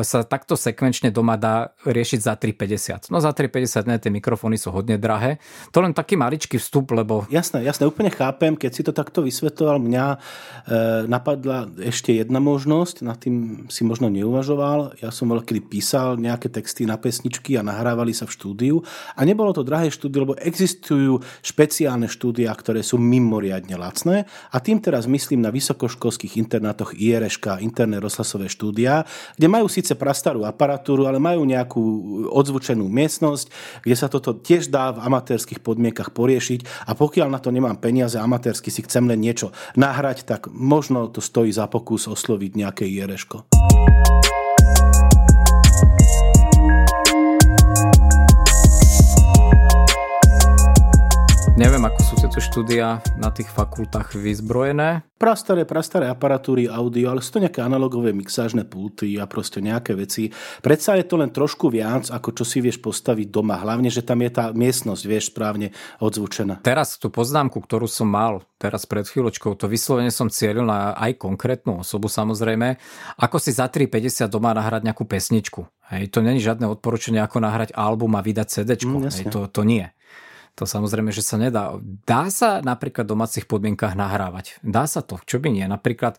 sa 0.00 0.24
takto 0.24 0.56
sekvenčne 0.56 1.12
doma 1.12 1.36
dá 1.36 1.76
riešiť 1.84 2.20
za 2.24 2.32
3,50. 2.32 3.12
No 3.12 3.20
za 3.20 3.36
3,50 3.36 3.84
ne, 3.84 4.00
tie 4.00 4.08
mikrofóny 4.08 4.56
sú 4.56 4.72
hodne 4.72 4.96
drahé. 4.96 5.36
To 5.76 5.84
len 5.84 5.92
taký 5.92 6.16
maličký 6.16 6.56
vstup, 6.56 6.96
lebo... 6.96 7.28
Jasné, 7.28 7.60
jasné, 7.60 7.84
úplne 7.84 8.08
chápem. 8.08 8.56
Keď 8.56 8.72
si 8.72 8.80
to 8.80 8.96
takto 8.96 9.20
vysvetoval, 9.20 9.76
mňa 9.76 10.06
e, 10.08 10.16
napadla 11.04 11.68
ešte 11.76 12.16
jedna 12.16 12.40
možnosť, 12.40 13.04
nad 13.04 13.20
tým 13.20 13.68
si 13.68 13.84
možno 13.84 14.08
neuvažoval. 14.08 14.96
Ja 15.04 15.12
som 15.12 15.28
veľkedy 15.28 15.68
písal 15.68 16.16
nejaké 16.16 16.48
texty 16.48 16.88
na 16.88 16.96
pesničky 16.96 17.60
a 17.60 17.62
nahrávali 17.62 18.16
sa 18.16 18.24
v 18.24 18.32
štúdiu. 18.32 18.80
A 19.12 19.28
nebolo 19.28 19.52
to 19.52 19.60
drahé 19.60 19.92
štúdio, 19.92 20.24
lebo 20.24 20.40
existujú 20.40 21.20
špeciálne 21.44 22.08
štúdia, 22.08 22.48
ktoré 22.56 22.80
sú 22.80 22.96
mimoriadne 22.96 23.76
lacné. 23.76 24.24
A 24.48 24.56
tým 24.56 24.80
teraz 24.80 25.04
myslím 25.04 25.44
na 25.44 25.52
vysokoškolských 25.52 26.45
internátoch 26.46 26.94
IRŠK, 26.94 27.58
interné 27.58 27.98
rozhlasové 27.98 28.46
štúdia, 28.46 29.02
kde 29.34 29.50
majú 29.50 29.66
síce 29.66 29.98
prastarú 29.98 30.46
aparatúru, 30.46 31.10
ale 31.10 31.18
majú 31.18 31.42
nejakú 31.42 31.82
odzvučenú 32.30 32.86
miestnosť, 32.86 33.50
kde 33.82 33.96
sa 33.98 34.06
toto 34.06 34.38
tiež 34.38 34.70
dá 34.70 34.94
v 34.94 35.02
amatérských 35.02 35.58
podmienkach 35.58 36.14
poriešiť 36.14 36.86
a 36.86 36.94
pokiaľ 36.94 37.28
na 37.34 37.42
to 37.42 37.50
nemám 37.50 37.82
peniaze, 37.82 38.14
amatérsky 38.14 38.70
si 38.70 38.86
chcem 38.86 39.10
len 39.10 39.18
niečo 39.18 39.50
nahrať, 39.74 40.22
tak 40.22 40.46
možno 40.54 41.10
to 41.10 41.18
stojí 41.18 41.50
za 41.50 41.66
pokus 41.66 42.06
osloviť 42.06 42.52
nejaké 42.54 42.86
IRŠko. 42.86 43.50
Neviem, 51.56 51.88
ako 51.88 52.00
tieto 52.26 52.42
štúdia 52.42 52.98
na 53.22 53.30
tých 53.30 53.46
fakultách 53.54 54.18
vyzbrojené. 54.18 55.06
Prastaré, 55.14 55.62
prastaré 55.62 56.10
aparatúry, 56.10 56.66
audio, 56.66 57.14
ale 57.14 57.22
sú 57.22 57.38
to 57.38 57.42
nejaké 57.46 57.62
analogové 57.62 58.10
mixážne 58.10 58.66
pulty 58.66 59.14
a 59.14 59.30
proste 59.30 59.62
nejaké 59.62 59.94
veci. 59.94 60.34
Predsa 60.58 60.98
je 60.98 61.06
to 61.06 61.22
len 61.22 61.30
trošku 61.30 61.70
viac, 61.70 62.10
ako 62.10 62.34
čo 62.34 62.42
si 62.42 62.58
vieš 62.58 62.82
postaviť 62.82 63.30
doma. 63.30 63.62
Hlavne, 63.62 63.94
že 63.94 64.02
tam 64.02 64.26
je 64.26 64.30
tá 64.34 64.50
miestnosť, 64.50 65.02
vieš, 65.06 65.30
správne 65.30 65.70
odzvučená. 66.02 66.66
Teraz 66.66 66.98
tú 66.98 67.14
poznámku, 67.14 67.62
ktorú 67.62 67.86
som 67.86 68.10
mal 68.10 68.42
teraz 68.58 68.90
pred 68.90 69.06
chvíľočkou, 69.06 69.54
to 69.54 69.70
vyslovene 69.70 70.10
som 70.10 70.26
cieľil 70.26 70.66
na 70.66 70.98
aj 70.98 71.22
konkrétnu 71.22 71.86
osobu 71.86 72.10
samozrejme. 72.10 72.74
Ako 73.22 73.38
si 73.38 73.54
za 73.54 73.70
3,50 73.70 74.26
doma 74.26 74.50
nahrať 74.50 74.82
nejakú 74.82 75.06
pesničku. 75.06 75.62
Hej, 75.94 76.10
to 76.10 76.18
není 76.18 76.42
žiadne 76.42 76.66
odporúčanie, 76.66 77.22
ako 77.22 77.38
nahrať 77.38 77.70
album 77.78 78.18
a 78.18 78.20
vydať 78.26 78.46
CD. 78.50 78.74
Mm, 78.82 79.06
Hej, 79.14 79.30
to, 79.30 79.46
to 79.46 79.62
nie. 79.62 79.86
To 80.56 80.64
samozrejme, 80.64 81.12
že 81.12 81.20
sa 81.20 81.36
nedá. 81.36 81.76
Dá 82.08 82.32
sa 82.32 82.64
napríklad 82.64 83.04
v 83.04 83.12
domácich 83.12 83.44
podmienkach 83.44 83.92
nahrávať. 83.92 84.56
Dá 84.64 84.88
sa 84.88 85.04
to, 85.04 85.20
čo 85.28 85.36
by 85.36 85.52
nie. 85.52 85.68
Napríklad 85.68 86.16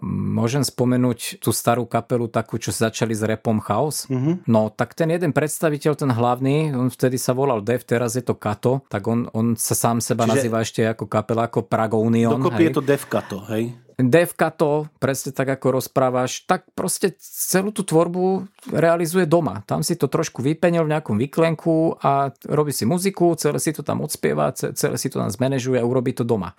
Môžem 0.00 0.62
spomenúť 0.62 1.42
tú 1.42 1.50
starú 1.50 1.82
kapelu, 1.82 2.30
takú, 2.30 2.62
čo 2.62 2.70
začali 2.70 3.10
s 3.10 3.26
repom 3.26 3.58
Chaos. 3.58 4.06
Mm-hmm. 4.06 4.46
No, 4.46 4.70
tak 4.70 4.94
ten 4.94 5.10
jeden 5.10 5.34
predstaviteľ, 5.34 5.92
ten 5.98 6.08
hlavný, 6.14 6.72
on 6.72 6.88
vtedy 6.88 7.18
sa 7.18 7.34
volal 7.34 7.58
Dev, 7.60 7.82
teraz 7.82 8.14
je 8.14 8.22
to 8.22 8.38
Kato, 8.38 8.86
tak 8.86 9.04
on, 9.10 9.26
on 9.34 9.58
sa 9.58 9.74
sám 9.74 9.98
seba 9.98 10.24
Čiže 10.24 10.32
nazýva 10.32 10.58
ešte 10.62 10.80
ako 10.86 11.04
kapela, 11.10 11.50
ako 11.50 11.66
Prago 11.66 11.98
Union. 12.00 12.38
Dokopy 12.38 12.62
hej. 12.62 12.66
je 12.70 12.76
to 12.78 12.82
Dev 12.86 13.02
Kato, 13.10 13.42
hej? 13.50 13.74
Devka 14.06 14.48
to, 14.54 14.88
presne 14.96 15.34
tak 15.34 15.50
ako 15.52 15.82
rozprávaš, 15.82 16.48
tak 16.48 16.64
proste 16.72 17.12
celú 17.20 17.74
tú 17.74 17.84
tvorbu 17.84 18.48
realizuje 18.72 19.28
doma. 19.28 19.60
Tam 19.68 19.84
si 19.84 19.98
to 19.98 20.08
trošku 20.08 20.40
vypenil 20.40 20.88
v 20.88 20.96
nejakom 20.96 21.20
vyklenku 21.20 22.00
a 22.00 22.32
robí 22.48 22.72
si 22.72 22.88
muziku, 22.88 23.36
celé 23.36 23.60
si 23.60 23.76
to 23.76 23.84
tam 23.84 24.00
odspieva, 24.00 24.54
celé 24.54 24.96
si 24.96 25.12
to 25.12 25.20
tam 25.20 25.28
zmanéžuje 25.28 25.76
a 25.76 25.84
urobí 25.84 26.14
to 26.14 26.24
doma. 26.24 26.56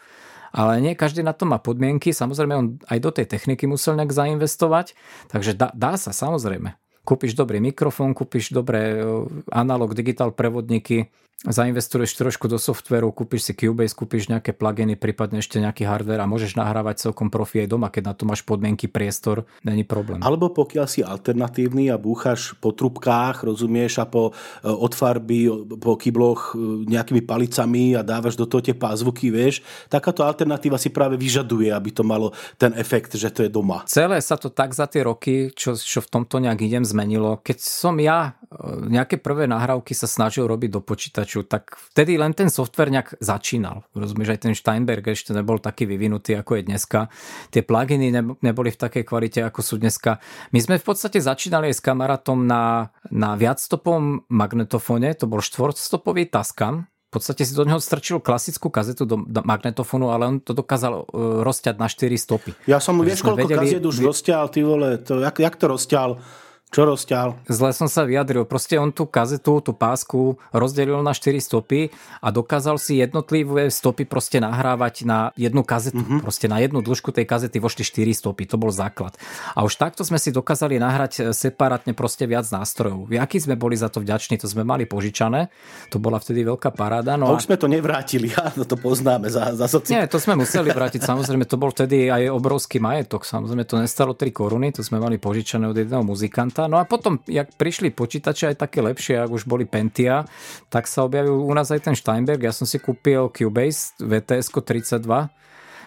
ale 0.52 0.84
nie 0.84 0.94
každý 1.00 1.24
na 1.24 1.32
to 1.32 1.48
má 1.48 1.58
podmienky. 1.58 2.12
Samozrejme, 2.12 2.54
on 2.54 2.68
aj 2.92 3.00
do 3.00 3.12
tej 3.16 3.26
techniky 3.26 3.66
musel 3.66 3.96
nejak 3.96 4.12
zainvestovať, 4.12 4.94
takže 5.32 5.56
dá, 5.56 5.72
dá 5.72 5.96
sa 5.96 6.12
samozrejme. 6.12 6.76
Kúpiš 7.02 7.34
dobrý 7.34 7.58
mikrofón, 7.58 8.14
kúpiš 8.14 8.54
dobré 8.54 9.02
analog 9.50 9.98
digital 9.98 10.30
prevodníky, 10.36 11.10
zainvestuješ 11.42 12.14
trošku 12.14 12.46
do 12.46 12.62
softveru, 12.62 13.10
kúpiš 13.10 13.50
si 13.50 13.54
Cubase, 13.58 13.98
kúpiš 13.98 14.30
nejaké 14.30 14.54
pluginy, 14.54 14.94
prípadne 14.94 15.42
ešte 15.42 15.58
nejaký 15.58 15.90
hardware 15.90 16.22
a 16.22 16.30
môžeš 16.30 16.54
nahrávať 16.54 17.10
celkom 17.10 17.34
profi 17.34 17.66
aj 17.66 17.68
doma, 17.74 17.90
keď 17.90 18.04
na 18.06 18.14
to 18.14 18.24
máš 18.30 18.46
podmienky, 18.46 18.86
priestor, 18.86 19.50
není 19.66 19.82
problém. 19.82 20.22
Alebo 20.22 20.54
pokiaľ 20.54 20.86
si 20.86 21.02
alternatívny 21.02 21.90
a 21.90 21.98
búchaš 21.98 22.54
po 22.62 22.70
trubkách, 22.78 23.42
rozumieš, 23.42 23.98
a 23.98 24.06
po 24.06 24.38
e, 24.62 24.70
od 24.70 24.94
farby, 24.94 25.50
po 25.82 25.98
kybloch 25.98 26.54
e, 26.54 26.86
nejakými 26.86 27.26
palicami 27.26 27.98
a 27.98 28.06
dávaš 28.06 28.38
do 28.38 28.46
toho 28.46 28.62
tie 28.62 28.78
pázvuky, 28.78 29.34
vieš, 29.34 29.66
takáto 29.90 30.22
alternatíva 30.22 30.78
si 30.78 30.94
práve 30.94 31.18
vyžaduje, 31.18 31.74
aby 31.74 31.90
to 31.90 32.06
malo 32.06 32.38
ten 32.62 32.78
efekt, 32.78 33.18
že 33.18 33.34
to 33.34 33.42
je 33.42 33.50
doma. 33.50 33.82
Celé 33.90 34.22
sa 34.22 34.38
to 34.38 34.54
tak 34.54 34.78
za 34.78 34.86
tie 34.86 35.02
roky, 35.02 35.50
čo, 35.58 35.74
čo 35.74 36.06
v 36.06 36.22
tomto 36.22 36.38
nejak 36.38 36.62
idem, 36.62 36.86
zmenilo. 36.86 37.42
Keď 37.42 37.58
som 37.58 37.98
ja 37.98 38.38
e, 38.46 38.94
nejaké 38.94 39.18
prvé 39.18 39.50
nahrávky 39.50 39.98
sa 39.98 40.06
snažil 40.06 40.46
robiť 40.46 40.70
do 40.78 40.86
počítača, 40.86 41.31
počítaču, 41.32 41.48
tak 41.48 41.80
vtedy 41.94 42.20
len 42.20 42.36
ten 42.36 42.52
software 42.52 42.92
nejak 42.92 43.16
začínal. 43.24 43.88
Rozumieš, 43.96 44.36
aj 44.36 44.40
ten 44.44 44.54
Steinberg 44.56 45.08
ešte 45.08 45.32
nebol 45.32 45.60
taký 45.64 45.88
vyvinutý, 45.88 46.36
ako 46.36 46.60
je 46.60 46.64
dneska. 46.68 47.08
Tie 47.52 47.64
pluginy 47.64 48.12
neboli 48.42 48.70
v 48.72 48.78
takej 48.80 49.04
kvalite, 49.08 49.40
ako 49.44 49.60
sú 49.64 49.80
dneska. 49.80 50.20
My 50.52 50.60
sme 50.60 50.76
v 50.78 50.86
podstate 50.86 51.24
začínali 51.24 51.72
aj 51.72 51.76
s 51.80 51.82
kamarátom 51.86 52.44
na, 52.44 52.92
na 53.08 53.40
viacstopovom 53.40 54.28
magnetofóne, 54.28 55.16
to 55.16 55.28
bol 55.28 55.40
štvorstopový 55.40 56.28
Tascam, 56.28 56.92
v 57.12 57.20
podstate 57.20 57.44
si 57.44 57.52
do 57.52 57.68
neho 57.68 57.76
strčil 57.76 58.24
klasickú 58.24 58.72
kazetu 58.72 59.04
do 59.04 59.20
magnetofónu, 59.28 60.16
ale 60.16 60.32
on 60.32 60.36
to 60.40 60.56
dokázal 60.56 61.04
uh, 61.04 61.44
rozťať 61.44 61.76
na 61.76 61.92
4 61.92 62.08
stopy. 62.16 62.56
Ja 62.72 62.80
som, 62.80 62.96
vieš, 63.04 63.28
koľko 63.28 63.52
vedeli... 63.52 63.68
kazet 63.68 63.84
už 63.84 64.00
rozťal, 64.00 64.48
ty 64.48 64.64
vole, 64.64 64.96
to, 64.96 65.20
jak, 65.20 65.36
jak 65.36 65.56
to 65.60 65.76
rozťal? 65.76 66.24
Čo 66.72 66.88
rozťal? 66.88 67.52
Zle 67.52 67.76
som 67.76 67.92
sa 67.92 68.08
vyjadril. 68.08 68.48
Proste 68.48 68.80
on 68.80 68.96
tú 68.96 69.04
kazetu, 69.04 69.60
tú 69.60 69.76
pásku 69.76 70.40
rozdelil 70.56 71.04
na 71.04 71.12
4 71.12 71.36
stopy 71.44 71.92
a 72.24 72.32
dokázal 72.32 72.80
si 72.80 73.04
jednotlivé 73.04 73.68
stopy 73.68 74.08
proste 74.08 74.40
nahrávať 74.40 75.04
na 75.04 75.36
jednu 75.36 75.68
kazetu. 75.68 76.00
Mm-hmm. 76.00 76.24
Proste 76.24 76.48
na 76.48 76.64
jednu 76.64 76.80
dĺžku 76.80 77.12
tej 77.12 77.28
kazety 77.28 77.60
vošli 77.60 77.84
4 77.84 78.16
stopy. 78.16 78.48
To 78.48 78.56
bol 78.56 78.72
základ. 78.72 79.20
A 79.52 79.68
už 79.68 79.76
takto 79.76 80.08
sme 80.08 80.16
si 80.16 80.32
dokázali 80.32 80.80
nahrať 80.80 81.12
e, 81.20 81.22
separátne 81.36 81.92
proste 81.92 82.24
viac 82.24 82.48
nástrojov. 82.48 83.04
Aký 83.20 83.44
sme 83.44 83.60
boli 83.60 83.76
za 83.76 83.92
to 83.92 84.00
vďační, 84.00 84.40
to 84.40 84.48
sme 84.48 84.64
mali 84.64 84.88
požičané. 84.88 85.52
To 85.92 86.00
bola 86.00 86.24
vtedy 86.24 86.48
veľká 86.48 86.72
paráda. 86.72 87.20
No 87.20 87.28
a 87.28 87.36
už 87.36 87.52
sme 87.52 87.60
to 87.60 87.68
nevrátili, 87.68 88.32
áno, 88.48 88.64
to 88.64 88.80
poznáme 88.80 89.28
za, 89.28 89.60
za 89.60 89.68
soci... 89.68 89.92
Nie, 89.92 90.08
to 90.08 90.24
sme 90.24 90.40
museli 90.40 90.72
vrátiť. 90.72 91.04
Samozrejme, 91.04 91.44
to 91.44 91.60
bol 91.60 91.76
vtedy 91.76 92.08
aj 92.08 92.32
obrovský 92.32 92.80
majetok. 92.80 93.28
Samozrejme, 93.28 93.68
to 93.68 93.76
nestalo 93.76 94.16
3 94.16 94.32
koruny, 94.32 94.72
to 94.72 94.88
sme 94.88 95.04
mali 95.04 95.20
požičané 95.20 95.68
od 95.68 95.76
jedného 95.76 96.08
muzikanta 96.08 96.61
počítača. 96.62 96.74
No 96.74 96.78
a 96.78 96.86
potom, 96.86 97.14
jak 97.26 97.48
prišli 97.58 97.90
počítače 97.90 98.54
aj 98.54 98.56
také 98.62 98.80
lepšie, 98.82 99.18
ak 99.18 99.32
už 99.32 99.50
boli 99.50 99.66
Pentia, 99.66 100.26
tak 100.70 100.86
sa 100.86 101.06
objavil 101.08 101.34
u 101.34 101.54
nás 101.54 101.72
aj 101.72 101.90
ten 101.90 101.96
Steinberg. 101.98 102.44
Ja 102.44 102.54
som 102.54 102.70
si 102.70 102.78
kúpil 102.78 103.30
Cubase 103.34 103.98
VTS 103.98 104.52
32 104.54 105.42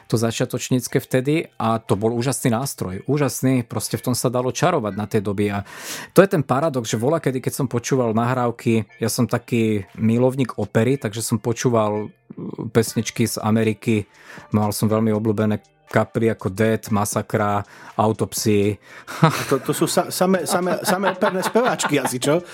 to 0.05 0.21
začiatočnícke 0.21 1.01
vtedy 1.01 1.49
a 1.57 1.81
to 1.81 1.97
bol 1.97 2.13
úžasný 2.13 2.53
nástroj. 2.53 3.01
Úžasný, 3.09 3.65
proste 3.65 3.97
v 3.97 4.13
tom 4.13 4.15
sa 4.15 4.29
dalo 4.29 4.53
čarovať 4.53 4.93
na 5.01 5.09
tej 5.09 5.25
doby 5.25 5.49
a 5.49 5.65
to 6.13 6.21
je 6.21 6.29
ten 6.29 6.45
paradox, 6.45 6.93
že 6.93 7.01
vola 7.01 7.25
kedy, 7.25 7.41
keď 7.41 7.65
som 7.65 7.67
počúval 7.73 8.13
nahrávky, 8.13 8.85
ja 9.01 9.09
som 9.09 9.25
taký 9.25 9.89
milovník 9.97 10.61
opery, 10.61 11.01
takže 11.01 11.25
som 11.25 11.41
počúval 11.41 12.13
pesničky 12.77 13.25
z 13.25 13.41
Ameriky, 13.41 14.05
mal 14.53 14.77
som 14.77 14.93
veľmi 14.93 15.09
obľúbené 15.09 15.74
kapry 15.89 16.31
ako 16.33 16.51
Dead, 16.51 16.81
Masakra, 16.91 17.63
Autopsy. 17.97 18.77
To, 19.51 19.61
to 19.61 19.73
sú 19.77 19.85
sa, 19.85 20.09
samé, 20.09 20.49
samé, 20.49 20.81
samé 20.83 21.13
operné 21.13 21.45
speváčky 21.45 22.01
asi, 22.01 22.17
čo? 22.19 22.41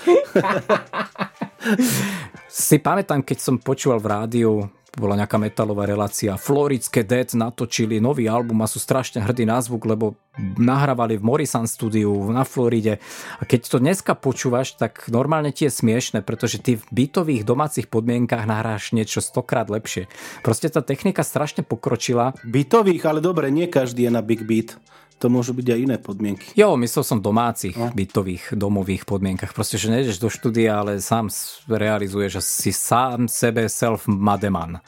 si 2.51 2.83
pamätám, 2.83 3.23
keď 3.23 3.37
som 3.39 3.55
počúval 3.55 4.03
v 4.03 4.11
rádiu 4.11 4.51
bola 4.91 5.15
nejaká 5.15 5.39
metalová 5.39 5.87
relácia. 5.87 6.35
Floridské 6.35 7.07
Dead 7.07 7.31
natočili 7.31 8.03
nový 8.03 8.27
album 8.27 8.59
a 8.59 8.67
sú 8.67 8.75
strašne 8.75 9.23
hrdí 9.23 9.47
na 9.47 9.63
zvuk, 9.63 9.87
lebo 9.87 10.19
nahrávali 10.59 11.15
v 11.15 11.23
Morrison 11.23 11.63
studiu 11.63 12.11
na 12.27 12.43
Floride. 12.43 12.99
A 13.39 13.47
keď 13.47 13.71
to 13.71 13.77
dneska 13.79 14.19
počúvaš, 14.19 14.75
tak 14.75 15.07
normálne 15.07 15.55
ti 15.55 15.63
je 15.63 15.71
smiešne, 15.71 16.19
pretože 16.19 16.59
ty 16.59 16.75
v 16.75 16.83
bytových 16.91 17.47
domácich 17.47 17.87
podmienkach 17.87 18.43
nahráš 18.43 18.91
niečo 18.91 19.23
stokrát 19.23 19.71
lepšie. 19.71 20.11
Proste 20.43 20.67
tá 20.67 20.83
technika 20.83 21.23
strašne 21.23 21.63
pokročila. 21.63 22.35
Bytových, 22.43 23.07
ale 23.07 23.23
dobre, 23.23 23.47
nie 23.47 23.71
každý 23.71 24.07
je 24.07 24.11
na 24.11 24.19
Big 24.19 24.43
Beat 24.43 24.75
to 25.21 25.29
môžu 25.29 25.53
byť 25.53 25.67
aj 25.69 25.79
iné 25.79 25.97
podmienky. 26.01 26.57
Jo, 26.57 26.73
myslel 26.81 27.05
som 27.05 27.21
domácich, 27.21 27.77
no. 27.77 27.93
bytových, 27.93 28.57
domových 28.57 29.05
podmienkach. 29.05 29.53
Proste, 29.53 29.77
že 29.77 29.93
nejdeš 29.93 30.17
do 30.17 30.33
štúdia, 30.33 30.81
ale 30.81 30.97
sám 30.97 31.29
realizuješ, 31.69 32.41
že 32.41 32.43
si 32.43 32.71
sám 32.73 33.29
sebe 33.29 33.69
self-mademan. 33.69 34.81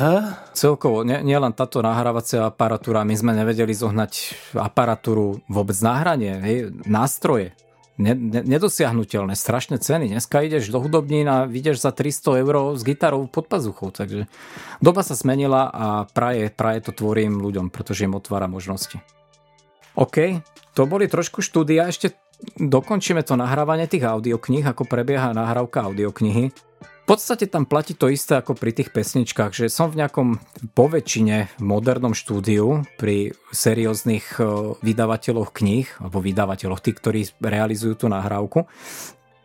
Ha? 0.00 0.48
Celkovo, 0.56 1.04
nielen 1.04 1.52
nie 1.52 1.52
táto 1.52 1.84
nahrávacia 1.84 2.48
aparatúra, 2.48 3.04
my 3.04 3.12
sme 3.12 3.36
nevedeli 3.36 3.76
zohnať 3.76 4.12
aparatúru 4.56 5.44
vôbec 5.46 5.76
nahranie, 5.84 6.34
hej, 6.40 6.58
nástroje, 6.88 7.52
ne, 8.00 8.16
ne, 8.16 8.40
nedosiahnutelné, 8.46 9.36
strašné 9.36 9.76
ceny. 9.82 10.08
Dneska 10.08 10.40
ideš 10.40 10.72
do 10.72 10.80
hudobnín 10.80 11.28
a 11.28 11.44
vidíš 11.44 11.84
za 11.84 11.92
300 11.92 12.40
eur 12.40 12.54
s 12.78 12.82
gitarou 12.86 13.28
pod 13.28 13.50
pazuchou, 13.50 13.92
takže 13.92 14.30
doba 14.80 15.04
sa 15.04 15.12
zmenila 15.12 15.68
a 15.68 15.86
praje, 16.08 16.48
praje 16.48 16.88
to 16.88 16.96
tvorím 16.96 17.42
ľuďom, 17.42 17.68
pretože 17.68 18.08
im 18.08 18.16
otvára 18.16 18.48
možnosti. 18.48 19.02
OK, 19.98 20.38
to 20.78 20.86
boli 20.86 21.10
trošku 21.10 21.42
štúdia, 21.42 21.90
ešte 21.90 22.14
dokončíme 22.54 23.26
to 23.26 23.34
nahrávanie 23.34 23.90
tých 23.90 24.06
audiokníh, 24.06 24.62
ako 24.62 24.86
prebieha 24.86 25.34
nahrávka 25.34 25.82
audioknihy. 25.90 26.54
V 26.78 27.16
podstate 27.16 27.50
tam 27.50 27.64
platí 27.66 27.98
to 27.98 28.06
isté 28.12 28.38
ako 28.38 28.54
pri 28.54 28.70
tých 28.76 28.94
pesničkách, 28.94 29.56
že 29.56 29.72
som 29.72 29.90
v 29.90 30.04
nejakom 30.04 30.38
poväčšine 30.76 31.58
modernom 31.58 32.12
štúdiu 32.14 32.84
pri 33.00 33.32
serióznych 33.50 34.38
e, 34.38 34.76
vydavateľoch 34.84 35.50
kníh, 35.50 35.88
alebo 36.04 36.20
vydavateľoch, 36.20 36.84
tí, 36.84 36.92
ktorí 36.92 37.32
realizujú 37.40 38.04
tú 38.04 38.06
nahrávku, 38.12 38.68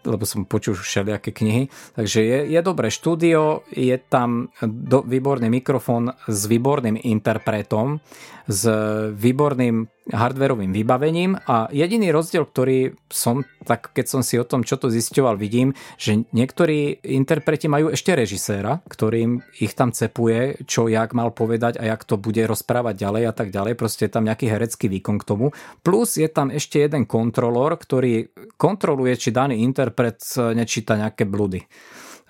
lebo 0.04 0.28
som 0.28 0.44
počul 0.44 0.76
všelijaké 0.76 1.32
knihy. 1.32 1.72
Takže 1.96 2.20
je, 2.20 2.40
je 2.52 2.60
dobré 2.60 2.92
štúdio, 2.92 3.64
je 3.72 3.96
tam 3.96 4.52
do, 4.62 5.02
výborný 5.02 5.48
mikrofón 5.48 6.12
s 6.28 6.46
výborným 6.46 7.00
interpretom, 7.00 8.04
s 8.44 8.68
výborným 9.16 9.88
hardverovým 10.12 10.76
vybavením 10.76 11.40
a 11.48 11.72
jediný 11.72 12.12
rozdiel, 12.12 12.44
ktorý 12.44 12.92
som, 13.08 13.48
tak 13.64 13.96
keď 13.96 14.06
som 14.12 14.20
si 14.20 14.36
o 14.36 14.44
tom, 14.44 14.68
čo 14.68 14.76
to 14.76 14.92
zisťoval, 14.92 15.40
vidím, 15.40 15.72
že 15.96 16.28
niektorí 16.36 17.00
interpreti 17.08 17.72
majú 17.72 17.88
ešte 17.88 18.12
režiséra, 18.12 18.84
ktorým 18.84 19.40
ich 19.64 19.72
tam 19.78 19.96
cepuje, 19.96 20.68
čo 20.68 20.92
jak 20.92 21.16
mal 21.16 21.32
povedať 21.32 21.80
a 21.80 21.88
jak 21.88 22.04
to 22.04 22.20
bude 22.20 22.44
rozprávať 22.44 23.00
ďalej 23.00 23.24
a 23.32 23.34
tak 23.34 23.48
ďalej. 23.56 23.80
Proste 23.80 24.12
je 24.12 24.14
tam 24.20 24.28
nejaký 24.28 24.52
herecký 24.52 24.92
výkon 24.92 25.24
k 25.24 25.28
tomu. 25.28 25.56
Plus 25.80 26.20
je 26.20 26.28
tam 26.28 26.52
ešte 26.52 26.84
jeden 26.84 27.08
kontrolór, 27.08 27.80
ktorý 27.80 28.28
kontroluje, 28.60 29.16
či 29.16 29.32
daný 29.32 29.64
interpret 29.64 30.20
nečíta 30.36 31.00
nejaké 31.00 31.24
bludy. 31.24 31.64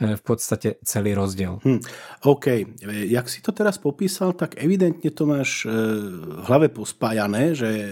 E, 0.03 0.19
v 0.19 0.23
podstate 0.23 0.83
celý 0.83 1.15
rozdiel. 1.15 1.63
Hm, 1.63 1.79
OK. 2.27 2.45
Jak 3.07 3.25
si 3.31 3.39
to 3.39 3.55
teraz 3.55 3.79
popísal, 3.79 4.35
tak 4.35 4.59
evidentne 4.59 5.07
to 5.09 5.23
máš 5.23 5.63
e, 5.63 5.71
v 5.71 6.43
hlave 6.43 6.67
pospájané, 6.69 7.55
že 7.55 7.69
e, 7.71 7.87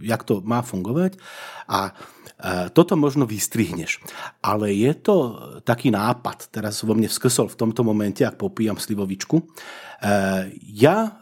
jak 0.00 0.24
to 0.24 0.40
má 0.40 0.64
fungovať 0.64 1.20
a 1.68 1.92
toto 2.72 2.96
možno 2.96 3.28
vystrihneš. 3.28 4.00
Ale 4.40 4.72
je 4.72 4.88
to 4.96 5.16
taký 5.60 5.92
nápad, 5.92 6.48
teraz 6.48 6.80
vo 6.80 6.96
mne 6.96 7.04
vskrsol 7.04 7.52
v 7.52 7.58
tomto 7.60 7.84
momente, 7.84 8.24
ak 8.24 8.40
popíjam 8.40 8.80
slivovičku. 8.80 9.44
Ja 10.64 11.19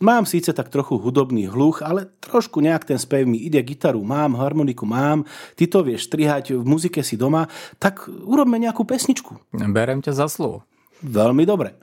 mám 0.00 0.24
síce 0.24 0.52
tak 0.52 0.72
trochu 0.72 0.96
hudobný 0.96 1.46
hluch, 1.48 1.84
ale 1.84 2.08
trošku 2.24 2.60
nejak 2.64 2.88
ten 2.88 2.98
spev 2.98 3.28
mi 3.28 3.36
ide, 3.36 3.60
gitaru 3.60 4.00
mám, 4.00 4.36
harmoniku 4.36 4.88
mám, 4.88 5.28
ty 5.54 5.68
to 5.68 5.84
vieš 5.84 6.08
strihať, 6.08 6.56
v 6.56 6.64
muzike 6.64 7.04
si 7.04 7.20
doma, 7.20 7.48
tak 7.76 8.08
urobme 8.08 8.56
nejakú 8.56 8.88
pesničku. 8.88 9.36
Berem 9.52 10.00
ťa 10.00 10.16
za 10.16 10.26
slovo. 10.32 10.64
Veľmi 11.02 11.42
dobre. 11.42 11.74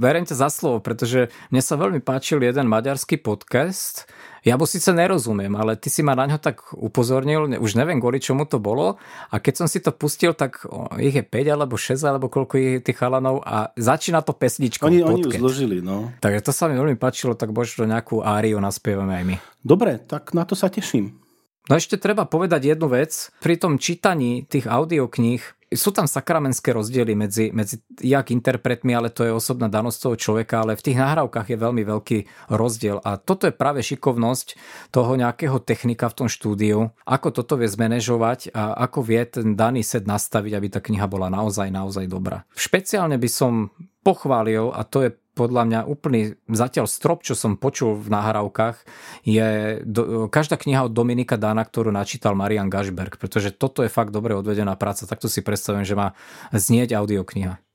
Berem 0.00 0.24
ťa 0.24 0.32
za 0.32 0.48
slovo, 0.48 0.80
pretože 0.80 1.28
mne 1.52 1.60
sa 1.60 1.76
veľmi 1.76 2.00
páčil 2.00 2.40
jeden 2.40 2.72
maďarský 2.72 3.20
podcast, 3.20 4.08
ja 4.46 4.54
mu 4.54 4.62
síce 4.62 4.94
nerozumiem, 4.94 5.50
ale 5.58 5.74
ty 5.74 5.90
si 5.90 6.06
ma 6.06 6.14
na 6.14 6.30
ňo 6.30 6.38
tak 6.38 6.70
upozornil, 6.78 7.58
už 7.58 7.74
neviem 7.74 7.98
kvôli 7.98 8.22
čomu 8.22 8.46
to 8.46 8.62
bolo 8.62 8.94
a 9.26 9.42
keď 9.42 9.54
som 9.58 9.66
si 9.66 9.82
to 9.82 9.90
pustil, 9.90 10.38
tak 10.38 10.62
ich 11.02 11.18
je 11.18 11.26
5 11.26 11.50
alebo 11.50 11.74
6 11.74 11.98
alebo 12.06 12.30
koľko 12.30 12.54
je 12.54 12.70
tých 12.78 12.94
chalanov 12.94 13.42
a 13.42 13.74
začína 13.74 14.22
to 14.22 14.30
pesničkou. 14.30 14.86
Oni, 14.86 15.02
oni 15.02 15.26
ju 15.26 15.34
zložili, 15.34 15.82
no. 15.82 16.14
Takže 16.22 16.46
to 16.46 16.52
sa 16.54 16.70
mi 16.70 16.78
veľmi 16.78 16.94
páčilo, 16.94 17.34
tak 17.34 17.50
možno 17.50 17.90
nejakú 17.90 18.22
áriu 18.22 18.62
naspievame 18.62 19.18
aj 19.18 19.24
my. 19.26 19.36
Dobre, 19.66 19.98
tak 19.98 20.30
na 20.30 20.46
to 20.46 20.54
sa 20.54 20.70
teším. 20.70 21.18
No 21.66 21.74
ešte 21.74 21.98
treba 21.98 22.30
povedať 22.30 22.70
jednu 22.70 22.86
vec. 22.86 23.34
Pri 23.42 23.58
tom 23.58 23.82
čítaní 23.82 24.46
tých 24.46 24.70
audiokníh 24.70 25.42
sú 25.72 25.90
tam 25.90 26.06
sakramenské 26.06 26.70
rozdiely 26.70 27.18
medzi, 27.18 27.50
medzi 27.50 27.82
jak 27.98 28.30
interpretmi, 28.30 28.94
ale 28.94 29.10
to 29.10 29.26
je 29.26 29.34
osobná 29.34 29.66
danosť 29.66 29.98
toho 29.98 30.16
človeka, 30.16 30.62
ale 30.62 30.78
v 30.78 30.84
tých 30.86 30.98
nahrávkach 30.98 31.50
je 31.50 31.58
veľmi 31.58 31.82
veľký 31.82 32.18
rozdiel 32.54 33.02
a 33.02 33.18
toto 33.18 33.50
je 33.50 33.54
práve 33.54 33.82
šikovnosť 33.82 34.54
toho 34.94 35.18
nejakého 35.18 35.58
technika 35.58 36.06
v 36.06 36.16
tom 36.22 36.28
štúdiu, 36.30 36.94
ako 37.02 37.34
toto 37.34 37.58
vie 37.58 37.66
zmanéžovať 37.66 38.54
a 38.54 38.78
ako 38.86 38.98
vie 39.02 39.22
ten 39.26 39.58
daný 39.58 39.82
set 39.82 40.06
nastaviť, 40.06 40.52
aby 40.54 40.68
tá 40.70 40.78
kniha 40.78 41.06
bola 41.10 41.26
naozaj, 41.26 41.66
naozaj 41.66 42.06
dobrá. 42.06 42.46
Špeciálne 42.54 43.18
by 43.18 43.30
som 43.30 43.74
pochválil, 44.06 44.70
a 44.70 44.86
to 44.86 45.02
je 45.02 45.10
podľa 45.36 45.62
mňa 45.68 45.80
úplný 45.84 46.40
zatiaľ 46.48 46.88
strop, 46.88 47.20
čo 47.20 47.36
som 47.36 47.60
počul 47.60 48.00
v 48.00 48.08
nahrávkach, 48.08 48.80
je 49.28 49.80
do, 49.84 50.32
každá 50.32 50.56
kniha 50.56 50.88
od 50.88 50.96
Dominika 50.96 51.36
Dána, 51.36 51.60
ktorú 51.60 51.92
načítal 51.92 52.32
Marian 52.32 52.72
Gašberg, 52.72 53.20
pretože 53.20 53.52
toto 53.52 53.84
je 53.84 53.92
fakt 53.92 54.16
dobre 54.16 54.32
odvedená 54.32 54.72
práca, 54.80 55.04
takto 55.04 55.28
si 55.28 55.44
predstavujem, 55.44 55.84
že 55.84 55.92
má 55.92 56.16
znieť 56.56 56.96
audiokniha. 56.96 57.65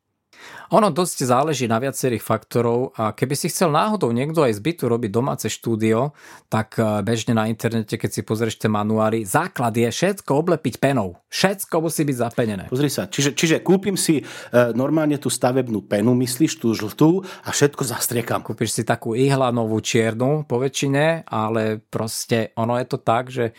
Ono 0.72 0.88
dosť 0.88 1.28
záleží 1.28 1.68
na 1.68 1.84
viacerých 1.84 2.24
faktorov 2.24 2.96
a 2.96 3.12
keby 3.12 3.36
si 3.36 3.52
chcel 3.52 3.76
náhodou 3.76 4.08
niekto 4.16 4.48
aj 4.48 4.56
z 4.56 4.62
bytu 4.64 4.88
robiť 4.88 5.12
domáce 5.12 5.48
štúdio, 5.52 6.16
tak 6.48 6.80
e, 6.80 7.04
bežne 7.04 7.36
na 7.36 7.52
internete, 7.52 8.00
keď 8.00 8.10
si 8.10 8.22
pozrieš 8.24 8.56
tie 8.56 8.72
manuály, 8.72 9.28
základ 9.28 9.76
je 9.76 9.92
všetko 9.92 10.32
oblepiť 10.32 10.80
penou. 10.80 11.20
Všetko 11.28 11.76
musí 11.84 12.08
byť 12.08 12.16
zapenené. 12.16 12.64
Pozri 12.72 12.88
sa, 12.88 13.12
čiže, 13.12 13.36
čiže 13.36 13.60
kúpim 13.60 14.00
si 14.00 14.22
e, 14.22 14.24
normálne 14.72 15.20
tú 15.20 15.28
stavebnú 15.28 15.84
penu, 15.92 16.16
myslíš 16.16 16.64
tú 16.64 16.72
žltú 16.72 17.20
a 17.44 17.50
všetko 17.52 17.84
zastriekam. 17.84 18.40
Kúpiš 18.40 18.80
si 18.80 18.84
takú 18.88 19.12
ihlanovú 19.12 19.84
čiernu 19.84 20.48
po 20.48 20.56
väčšine, 20.64 21.28
ale 21.28 21.84
proste 21.84 22.56
ono 22.56 22.80
je 22.80 22.86
to 22.88 22.98
tak, 22.98 23.28
že 23.28 23.52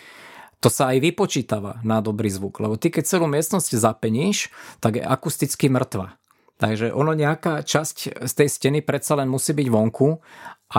to 0.63 0.71
sa 0.71 0.95
aj 0.95 1.03
vypočítava 1.03 1.83
na 1.83 1.99
dobrý 1.99 2.31
zvuk, 2.31 2.63
lebo 2.63 2.79
ty 2.79 2.95
keď 2.95 3.05
celú 3.11 3.27
miestnosť 3.27 3.75
zapeníš, 3.75 4.47
tak 4.79 5.03
je 5.03 5.03
akusticky 5.03 5.67
mŕtva. 5.67 6.15
Takže 6.62 6.94
ono 6.94 7.10
nejaká 7.10 7.66
časť 7.66 8.22
z 8.22 8.32
tej 8.39 8.47
steny 8.47 8.86
predsa 8.86 9.18
len 9.18 9.26
musí 9.26 9.51
byť 9.51 9.66
vonku 9.66 10.14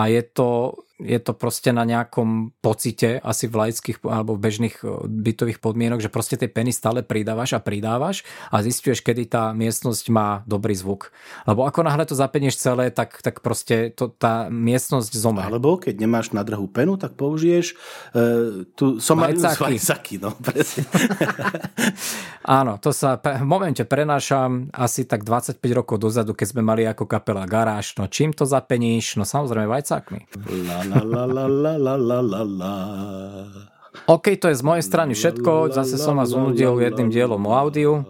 je 0.08 0.22
to, 0.32 0.80
je 1.02 1.18
to 1.18 1.34
proste 1.34 1.74
na 1.74 1.82
nejakom 1.82 2.54
pocite 2.62 3.18
asi 3.18 3.50
v 3.50 3.66
laických 3.66 3.98
alebo 4.06 4.38
bežných 4.38 4.78
e, 4.78 5.10
bytových 5.10 5.58
podmienok, 5.58 5.98
že 5.98 6.06
proste 6.06 6.38
tie 6.38 6.46
peny 6.46 6.70
stále 6.70 7.02
pridávaš 7.02 7.58
a 7.58 7.60
pridávaš 7.60 8.22
a 8.54 8.62
zistuješ, 8.62 9.02
kedy 9.02 9.26
tá 9.26 9.50
miestnosť 9.50 10.04
má 10.14 10.46
dobrý 10.46 10.78
zvuk. 10.78 11.10
Lebo 11.50 11.66
ako 11.66 11.82
náhle 11.82 12.06
to 12.06 12.14
zapenieš 12.14 12.62
celé, 12.62 12.94
tak, 12.94 13.18
tak 13.26 13.42
proste 13.42 13.90
to, 13.90 14.06
tá 14.06 14.46
miestnosť 14.46 15.10
zomre. 15.18 15.42
Alebo 15.42 15.82
keď 15.82 15.98
nemáš 15.98 16.30
na 16.30 16.46
drahú 16.46 16.70
penu, 16.70 16.94
tak 16.94 17.18
použiješ 17.18 17.74
uh, 17.74 18.62
tú 18.78 19.02
somarinu 19.02 19.42
z 19.42 19.58
vajcaky. 19.58 20.22
No, 20.22 20.30
Áno, 22.44 22.76
to 22.78 22.92
sa 22.92 23.16
v 23.18 23.42
momente 23.42 23.82
prenášam 23.88 24.68
asi 24.70 25.08
tak 25.08 25.26
25 25.26 25.58
rokov 25.74 25.96
dozadu, 25.96 26.36
keď 26.36 26.46
sme 26.54 26.62
mali 26.62 26.84
ako 26.84 27.08
kapela 27.08 27.48
garáž. 27.48 27.96
No 27.96 28.06
čím 28.06 28.36
to 28.36 28.44
zapeníš? 28.44 29.16
No 29.16 29.24
samozrejme 29.24 29.64
vajcákmi. 29.64 30.20
La, 30.68 30.83
la, 30.88 31.00
la, 31.02 31.24
la, 31.26 31.44
la, 31.48 31.72
la, 31.78 31.94
la, 31.96 32.18
la, 32.20 32.42
la. 32.44 32.74
OK, 34.04 34.36
to 34.36 34.52
je 34.52 34.56
z 34.58 34.64
mojej 34.66 34.84
strany 34.84 35.16
všetko. 35.16 35.72
Zase 35.72 35.96
som 35.96 36.20
vás 36.20 36.36
unudil 36.36 36.76
jedným 36.76 37.08
dielom 37.08 37.40
o 37.48 37.52
audiu. 37.56 38.04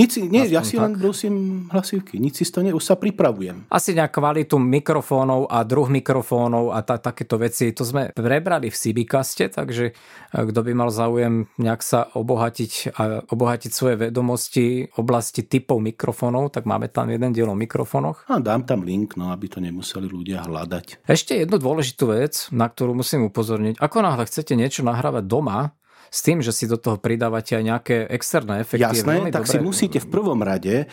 Nic, 0.00 0.16
nie, 0.16 0.48
ja 0.48 0.64
si 0.64 0.80
tak. 0.80 0.88
len 0.88 0.92
prosím 0.96 1.34
hlasivky, 1.68 2.16
nic 2.16 2.32
si 2.32 2.48
to 2.48 2.64
ne, 2.64 2.72
už 2.72 2.80
sa 2.80 2.96
pripravujem. 2.96 3.68
Asi 3.68 3.92
nejak 3.92 4.12
kvalitu 4.16 4.56
mikrofónov 4.56 5.52
a 5.52 5.60
druh 5.68 5.84
mikrofónov 5.92 6.72
a 6.72 6.80
ta, 6.80 6.96
takéto 6.96 7.36
veci, 7.36 7.76
to 7.76 7.84
sme 7.84 8.08
prebrali 8.16 8.72
v 8.72 8.76
Sibikaste, 8.76 9.52
takže 9.52 9.92
e, 9.92 9.92
kto 10.32 10.60
by 10.64 10.72
mal 10.72 10.88
záujem 10.88 11.44
nejak 11.60 11.82
sa 11.84 12.08
obohatiť 12.08 12.96
a 12.96 13.20
obohatiť 13.28 13.70
svoje 13.70 14.08
vedomosti 14.08 14.88
oblasti 14.96 15.44
typov 15.44 15.84
mikrofónov, 15.84 16.56
tak 16.56 16.64
máme 16.64 16.88
tam 16.88 17.12
jeden 17.12 17.36
diel 17.36 17.52
o 17.52 17.56
mikrofónoch. 17.56 18.24
A 18.32 18.40
dám 18.40 18.64
tam 18.64 18.88
link, 18.88 19.20
no 19.20 19.28
aby 19.28 19.52
to 19.52 19.60
nemuseli 19.60 20.08
ľudia 20.08 20.48
hľadať. 20.48 21.04
Ešte 21.04 21.36
jednu 21.36 21.60
dôležitú 21.60 22.08
vec, 22.08 22.48
na 22.48 22.64
ktorú 22.72 22.96
musím 22.96 23.28
upozorniť. 23.28 23.76
Ako 23.76 24.00
náhle 24.00 24.24
chcete 24.24 24.56
niečo 24.56 24.80
nahrávať 24.80 25.24
doma, 25.28 25.76
s 26.12 26.20
tým, 26.20 26.44
že 26.44 26.52
si 26.52 26.68
do 26.68 26.76
toho 26.76 27.00
pridávate 27.00 27.56
aj 27.56 27.64
nejaké 27.64 27.96
externé 28.12 28.60
efekty. 28.60 28.84
Jasné, 28.84 29.32
tak 29.32 29.48
dobré. 29.48 29.52
si 29.56 29.58
musíte 29.64 29.98
v 30.04 30.08
prvom 30.12 30.44
rade 30.44 30.84
e, 30.84 30.86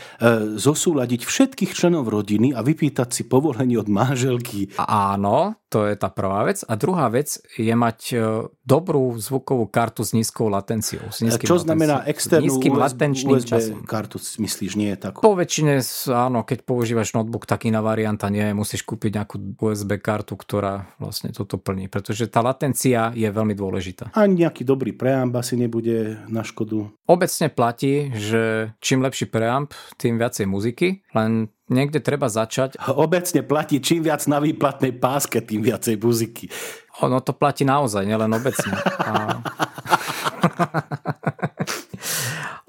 zosúľadiť 0.55 1.27
všetkých 1.27 1.75
členov 1.75 2.07
rodiny 2.07 2.55
a 2.55 2.63
vypýtať 2.63 3.11
si 3.11 3.27
povolenie 3.27 3.75
od 3.75 3.91
manželky. 3.91 4.71
Áno, 4.79 5.59
to 5.67 5.85
je 5.85 5.99
tá 5.99 6.07
prvá 6.07 6.47
vec. 6.47 6.63
A 6.65 6.79
druhá 6.79 7.11
vec 7.11 7.35
je 7.59 7.75
mať 7.75 7.99
e, 8.09 8.17
dobrú 8.63 9.19
zvukovú 9.19 9.67
kartu 9.67 10.07
s 10.07 10.15
nízkou 10.17 10.47
latenciou. 10.47 11.11
S 11.11 11.21
Čo 11.37 11.61
znamená 11.61 12.07
externú 12.07 12.55
USB, 12.57 13.01
USB 13.11 13.43
časom. 13.43 13.83
kartu, 13.85 14.17
myslíš, 14.17 14.79
nie 14.79 14.95
je 14.95 14.97
tak? 14.97 15.21
Po 15.21 15.35
väčšine, 15.37 15.83
áno, 16.09 16.47
keď 16.47 16.65
používaš 16.65 17.13
notebook, 17.13 17.43
tak 17.45 17.69
iná 17.69 17.83
varianta 17.85 18.31
nie. 18.33 18.55
Musíš 18.55 18.87
kúpiť 18.87 19.19
nejakú 19.21 19.35
USB 19.61 20.01
kartu, 20.01 20.33
ktorá 20.33 20.89
vlastne 20.97 21.29
toto 21.35 21.61
plní. 21.61 21.85
Pretože 21.85 22.25
tá 22.31 22.41
latencia 22.41 23.13
je 23.13 23.29
veľmi 23.29 23.53
dôležitá. 23.53 24.15
A 24.15 24.25
nejaký 24.25 24.65
dobrý 24.65 24.97
preamp 25.09 25.33
asi 25.41 25.57
nebude 25.57 26.21
na 26.29 26.45
škodu. 26.45 26.93
Obecne 27.09 27.49
platí, 27.49 28.13
že 28.13 28.69
čím 28.77 29.01
lepší 29.01 29.25
preamp, 29.25 29.73
tým 29.97 30.21
viacej 30.21 30.45
muziky, 30.45 31.01
len 31.17 31.49
niekde 31.65 31.97
treba 31.97 32.29
začať. 32.29 32.77
Obecne 32.93 33.41
platí, 33.41 33.81
čím 33.81 34.05
viac 34.05 34.21
na 34.29 34.37
výplatnej 34.37 34.93
páske, 35.01 35.41
tým 35.41 35.65
viacej 35.65 35.97
muziky. 35.97 36.53
Ono 37.01 37.17
to 37.25 37.33
platí 37.33 37.65
naozaj, 37.65 38.05
nielen 38.05 38.29
obecne. 38.29 38.77
A... 39.01 39.41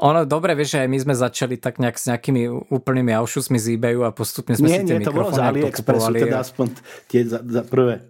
Ono, 0.01 0.25
dobre, 0.25 0.57
vieš, 0.57 0.81
aj 0.81 0.89
my 0.89 0.97
sme 0.97 1.13
začali 1.13 1.61
tak 1.61 1.77
nejak 1.77 2.01
s 2.01 2.09
nejakými 2.09 2.73
úplnými 2.73 3.13
aušusmi 3.21 3.61
z 3.61 3.77
eBayu 3.77 4.09
a 4.09 4.17
postupne 4.17 4.57
sme 4.57 4.73
nie, 4.73 4.81
si 4.81 4.89
tie 4.89 4.97
nie, 4.97 5.05
to 5.05 5.13
bolo 5.13 5.29
z 5.29 5.45
AliExpressu, 5.45 6.17
teda 6.17 6.41
aspoň 6.41 6.67
tie 7.05 7.21
za, 7.29 7.45
za 7.45 7.61
prvé. 7.69 8.09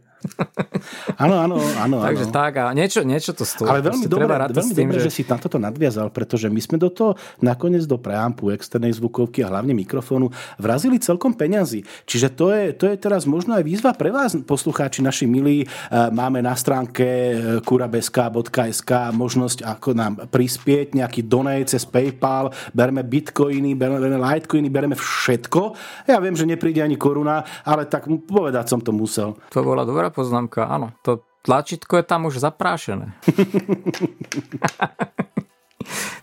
Áno, 1.16 1.36
áno, 1.40 1.56
áno. 1.80 1.96
Takže 2.08 2.26
áno. 2.28 2.34
tak 2.34 2.52
a 2.60 2.72
niečo, 2.76 3.00
niečo 3.04 3.32
to 3.32 3.44
stojí. 3.48 3.68
Ale 3.68 3.80
veľmi 3.80 4.06
dobre, 4.08 4.28
veľmi 4.28 4.74
tým, 4.76 4.88
dobre 4.92 5.00
že... 5.00 5.08
že 5.08 5.14
si 5.20 5.22
na 5.24 5.36
toto 5.40 5.56
nadviazal, 5.56 6.12
pretože 6.12 6.52
my 6.52 6.60
sme 6.60 6.76
do 6.76 6.92
toho 6.92 7.16
nakoniec 7.40 7.84
do 7.88 7.96
preampu, 7.96 8.52
externej 8.52 8.92
zvukovky 8.96 9.40
a 9.44 9.48
hlavne 9.48 9.72
mikrofónu 9.72 10.28
vrazili 10.60 11.00
celkom 11.00 11.32
peňazí. 11.32 11.84
Čiže 12.04 12.28
to 12.36 12.52
je, 12.52 12.64
to 12.76 12.84
je 12.92 12.96
teraz 13.00 13.24
možno 13.24 13.56
aj 13.56 13.64
výzva 13.64 13.96
pre 13.96 14.12
vás, 14.12 14.36
poslucháči 14.44 15.00
naši 15.00 15.24
milí. 15.24 15.64
E, 15.64 15.66
máme 16.12 16.44
na 16.44 16.52
stránke 16.52 17.04
e, 17.04 17.34
kurabeska.sk 17.64 18.90
možnosť 19.16 19.64
ako 19.64 19.88
nám 19.96 20.12
prispieť, 20.28 20.96
nejaký 20.96 21.24
donate 21.24 21.72
cez 21.72 21.88
PayPal, 21.88 22.52
bereme 22.76 23.06
bitcoiny, 23.06 23.72
bereme 23.72 24.18
litecoiny, 24.20 24.68
bereme 24.68 24.96
všetko. 24.96 25.60
Ja 26.10 26.20
viem, 26.20 26.36
že 26.36 26.44
nepríde 26.44 26.84
ani 26.84 27.00
koruna, 27.00 27.46
ale 27.64 27.86
tak 27.86 28.06
povedať 28.08 28.68
som 28.68 28.80
to 28.82 28.92
musel. 28.92 29.38
To 29.54 29.64
bola 29.64 29.86
dobrá 29.86 30.09
poznámka, 30.10 30.66
áno. 30.66 30.92
To 31.06 31.22
tlačítko 31.46 31.96
je 32.00 32.04
tam 32.04 32.28
už 32.28 32.42
zaprášené. 32.42 33.14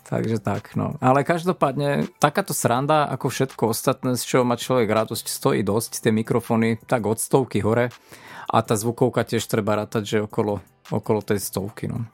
Takže 0.08 0.40
tak, 0.40 0.72
no. 0.80 0.96
Ale 1.04 1.28
každopádne, 1.28 2.08
takáto 2.24 2.56
sranda, 2.56 3.12
ako 3.12 3.28
všetko 3.28 3.64
ostatné, 3.76 4.16
z 4.16 4.24
čoho 4.24 4.48
má 4.48 4.56
človek 4.56 4.88
radosť, 4.88 5.28
stojí 5.28 5.68
dosť, 5.68 6.00
tie 6.00 6.16
mikrofóny, 6.16 6.80
tak 6.88 7.04
od 7.04 7.20
stovky 7.20 7.60
hore. 7.60 7.92
A 8.48 8.64
tá 8.64 8.80
zvukovka 8.80 9.28
tiež 9.28 9.44
treba 9.52 9.76
rátať, 9.76 10.04
že 10.08 10.18
okolo 10.24 10.64
okolo 10.92 11.20
tej 11.20 11.40
stovky. 11.44 11.92
No. 11.92 12.08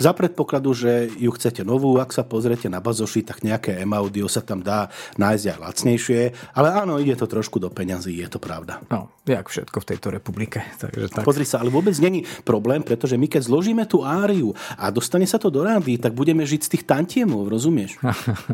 Za 0.00 0.16
predpokladu, 0.16 0.72
že 0.72 1.08
ju 1.16 1.30
chcete 1.32 1.64
novú, 1.64 1.96
ak 2.00 2.12
sa 2.12 2.24
pozriete 2.24 2.68
na 2.68 2.80
bazoši, 2.80 3.24
tak 3.24 3.44
nejaké 3.44 3.80
M-audio 3.84 4.28
sa 4.28 4.40
tam 4.40 4.64
dá 4.64 4.88
nájsť 5.20 5.44
aj 5.52 5.58
lacnejšie, 5.60 6.20
ale 6.56 6.68
áno, 6.72 6.96
ide 7.00 7.16
to 7.16 7.28
trošku 7.28 7.60
do 7.60 7.68
peňazí, 7.68 8.16
je 8.16 8.28
to 8.28 8.40
pravda. 8.40 8.80
No, 8.88 9.12
jak 9.28 9.48
všetko 9.48 9.78
v 9.84 9.86
tejto 9.86 10.08
republike. 10.12 10.64
Takže 10.80 11.12
tak. 11.12 11.24
Pozri 11.28 11.44
sa, 11.44 11.60
ale 11.60 11.68
vôbec 11.68 11.96
není 12.00 12.24
problém, 12.44 12.80
pretože 12.80 13.20
my 13.20 13.28
keď 13.28 13.42
zložíme 13.46 13.84
tú 13.84 14.00
áriu 14.00 14.56
a 14.80 14.88
dostane 14.88 15.28
sa 15.28 15.36
to 15.36 15.52
do 15.52 15.60
rády, 15.60 16.00
tak 16.00 16.16
budeme 16.16 16.44
žiť 16.44 16.60
z 16.64 16.70
tých 16.72 16.84
tantiemov, 16.88 17.48
rozumieš? 17.52 18.00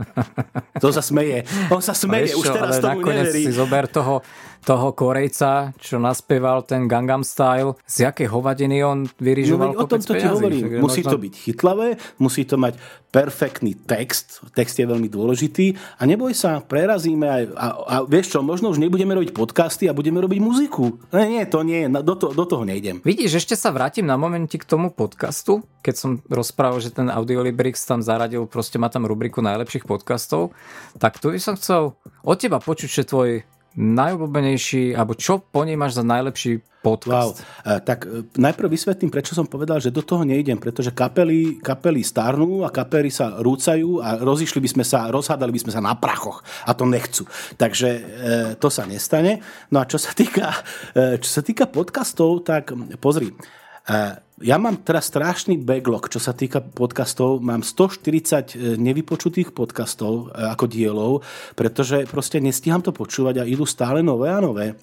to 0.83 0.89
sa 0.91 1.03
smeje. 1.03 1.47
On 1.71 1.79
sa 1.79 1.95
smeje, 1.95 2.35
už 2.35 2.47
teraz 2.51 2.83
tomu 2.83 3.07
neverí. 3.07 3.47
si 3.47 3.55
zober 3.55 3.87
toho, 3.87 4.27
toho 4.63 4.95
Korejca, 4.95 5.75
čo 5.79 5.99
naspieval 5.99 6.63
ten 6.63 6.87
Gangnam 6.87 7.27
Style, 7.27 7.75
z 7.87 8.11
jakej 8.11 8.31
hovadiny 8.31 8.83
on 8.83 9.11
vyrižoval 9.19 9.52
no, 9.57 9.77
o 9.77 9.87
tom 9.89 10.01
to 10.01 10.15
ti 10.15 10.27
hovorím. 10.27 10.81
Musí 10.81 11.03
to 11.03 11.17
byť 11.17 11.35
chytlavé, 11.35 11.97
musí 12.19 12.45
to 12.45 12.57
mať 12.57 12.79
perfektný 13.13 13.77
text, 13.77 14.41
text 14.57 14.81
je 14.81 14.89
veľmi 14.89 15.05
dôležitý 15.13 15.77
a 16.01 16.03
neboj 16.09 16.33
sa, 16.33 16.65
prerazíme 16.65 17.29
aj, 17.29 17.43
a, 17.53 17.67
a 17.85 17.97
vieš 18.09 18.33
čo, 18.33 18.41
možno 18.41 18.73
už 18.73 18.81
nebudeme 18.81 19.13
robiť 19.13 19.37
podcasty 19.37 19.85
a 19.85 19.93
budeme 19.93 20.17
robiť 20.25 20.41
muziku. 20.41 20.97
Nie, 21.13 21.29
nie, 21.29 21.45
to 21.45 21.61
nie, 21.61 21.93
do, 21.93 22.17
to, 22.17 22.33
do 22.33 22.45
toho 22.49 22.65
nejdem. 22.65 23.05
Vidíš, 23.05 23.45
ešte 23.45 23.53
sa 23.53 23.69
vrátim 23.69 24.09
na 24.09 24.17
momente 24.17 24.57
k 24.57 24.65
tomu 24.65 24.89
podcastu, 24.89 25.61
keď 25.85 25.95
som 25.95 26.11
rozprával, 26.25 26.81
že 26.81 26.89
ten 26.89 27.13
Audiolibrix 27.13 27.85
tam 27.85 28.01
zaradil, 28.01 28.49
proste 28.49 28.81
má 28.81 28.89
tam 28.89 29.05
rubriku 29.05 29.45
najlepších 29.45 29.85
podcastov, 29.85 30.57
tak 30.97 31.21
tu 31.21 31.29
by 31.29 31.41
som 31.43 31.55
chcel 31.61 31.93
od 32.25 32.37
teba 32.41 32.65
počuť, 32.65 32.89
že 32.89 33.05
tvoj 33.05 33.45
najobľúbenejší, 33.77 34.93
alebo 34.93 35.17
čo 35.17 35.41
ponímaš 35.41 36.01
za 36.01 36.05
najlepší 36.05 36.61
podcast? 36.85 37.41
Wow. 37.41 37.81
Tak 37.87 37.99
e, 38.05 38.27
najprv 38.37 38.69
vysvetlím, 38.69 39.09
prečo 39.09 39.33
som 39.33 39.47
povedal, 39.47 39.79
že 39.79 39.95
do 39.95 40.03
toho 40.03 40.27
nejdem, 40.27 40.59
pretože 40.59 40.93
kapely, 40.93 41.63
kapely 41.63 42.03
starnú 42.03 42.67
a 42.67 42.75
kapely 42.75 43.09
sa 43.09 43.39
rúcajú 43.39 44.03
a 44.03 44.21
rozišli 44.21 44.61
by 44.61 44.69
sme 44.69 44.85
sa, 44.85 45.09
rozhádali 45.09 45.55
by 45.55 45.63
sme 45.63 45.73
sa 45.73 45.81
na 45.81 45.95
prachoch 45.97 46.43
a 46.67 46.75
to 46.75 46.85
nechcú. 46.85 47.25
Takže 47.57 47.89
e, 47.89 48.03
to 48.59 48.69
sa 48.69 48.85
nestane. 48.85 49.41
No 49.71 49.81
a 49.81 49.89
čo 49.89 49.97
sa 49.97 50.13
týka, 50.13 50.53
e, 50.93 51.23
čo 51.23 51.31
sa 51.31 51.41
týka 51.41 51.71
podcastov, 51.71 52.45
tak 52.45 52.75
pozri, 52.99 53.33
ja 54.43 54.57
mám 54.59 54.83
teraz 54.83 55.07
strašný 55.11 55.59
backlog, 55.63 56.11
čo 56.11 56.19
sa 56.19 56.35
týka 56.35 56.63
podcastov. 56.63 57.39
Mám 57.43 57.63
140 57.63 58.55
e, 58.55 58.75
nevypočutých 58.75 59.55
podcastov 59.55 60.35
e, 60.35 60.51
ako 60.51 60.67
dielov, 60.67 61.13
pretože 61.55 62.11
proste 62.11 62.43
nestíham 62.43 62.83
to 62.83 62.91
počúvať 62.91 63.43
a 63.43 63.49
idú 63.49 63.63
stále 63.63 64.03
nové 64.03 64.35
a 64.35 64.43
nové. 64.43 64.75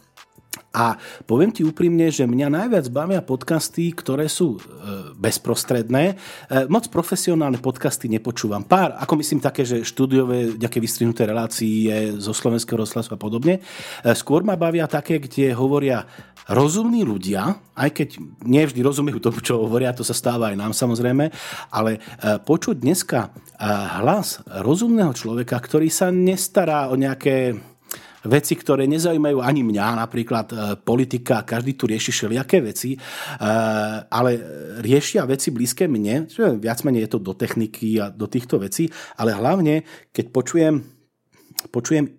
A 0.69 1.01
poviem 1.25 1.49
ti 1.49 1.65
úprimne, 1.65 2.13
že 2.13 2.29
mňa 2.29 2.47
najviac 2.47 2.85
bavia 2.93 3.21
podcasty, 3.25 3.89
ktoré 3.91 4.29
sú 4.29 4.57
e, 4.57 4.59
bezprostredné. 5.17 6.13
E, 6.13 6.15
moc 6.69 6.85
profesionálne 6.93 7.57
podcasty 7.57 8.05
nepočúvam. 8.05 8.61
Pár, 8.63 8.93
ako 9.01 9.17
myslím 9.17 9.41
také, 9.41 9.65
že 9.65 9.81
štúdiové, 9.81 10.61
nejaké 10.61 10.77
vystrihnuté 10.77 11.25
relácie 11.25 12.13
zo 12.21 12.31
slovenského 12.31 12.77
rozhlasu 12.77 13.09
a 13.11 13.19
podobne. 13.19 13.59
E, 13.59 13.61
skôr 14.13 14.45
ma 14.45 14.53
bavia 14.53 14.85
také, 14.85 15.17
kde 15.17 15.57
hovoria 15.57 16.05
rozumní 16.49 17.01
ľudia, 17.05 17.57
aj 17.73 17.89
keď 17.93 18.09
nie 18.45 18.65
vždy 18.65 18.81
rozumejú 18.81 19.21
tomu, 19.21 19.41
čo 19.41 19.61
hovoria, 19.61 19.93
to 19.93 20.01
sa 20.01 20.17
stáva 20.17 20.49
aj 20.49 20.57
nám 20.57 20.73
samozrejme, 20.73 21.29
ale 21.69 22.01
počuť 22.41 22.81
dneska 22.81 23.29
hlas 24.01 24.41
rozumného 24.49 25.13
človeka, 25.13 25.61
ktorý 25.61 25.93
sa 25.93 26.09
nestará 26.09 26.89
o 26.89 26.97
nejaké 26.97 27.53
veci, 28.25 28.53
ktoré 28.55 28.83
nezaujímajú 28.89 29.39
ani 29.39 29.61
mňa, 29.63 29.87
napríklad 30.01 30.47
e, 30.51 30.55
politika, 30.81 31.47
každý 31.47 31.75
tu 31.79 31.87
rieši 31.87 32.11
všelijaké 32.11 32.59
veci, 32.59 32.95
e, 32.95 32.99
ale 34.07 34.31
riešia 34.83 35.23
veci 35.29 35.53
blízke 35.53 35.87
mne, 35.87 36.27
viac 36.59 36.79
menej 36.83 37.07
je 37.07 37.11
to 37.15 37.19
do 37.19 37.33
techniky 37.35 37.99
a 38.01 38.11
do 38.11 38.27
týchto 38.27 38.59
vecí, 38.59 38.91
ale 39.15 39.35
hlavne, 39.35 39.87
keď 40.11 40.25
počujem, 40.35 40.75
počujem 41.71 42.05
e, 42.07 42.11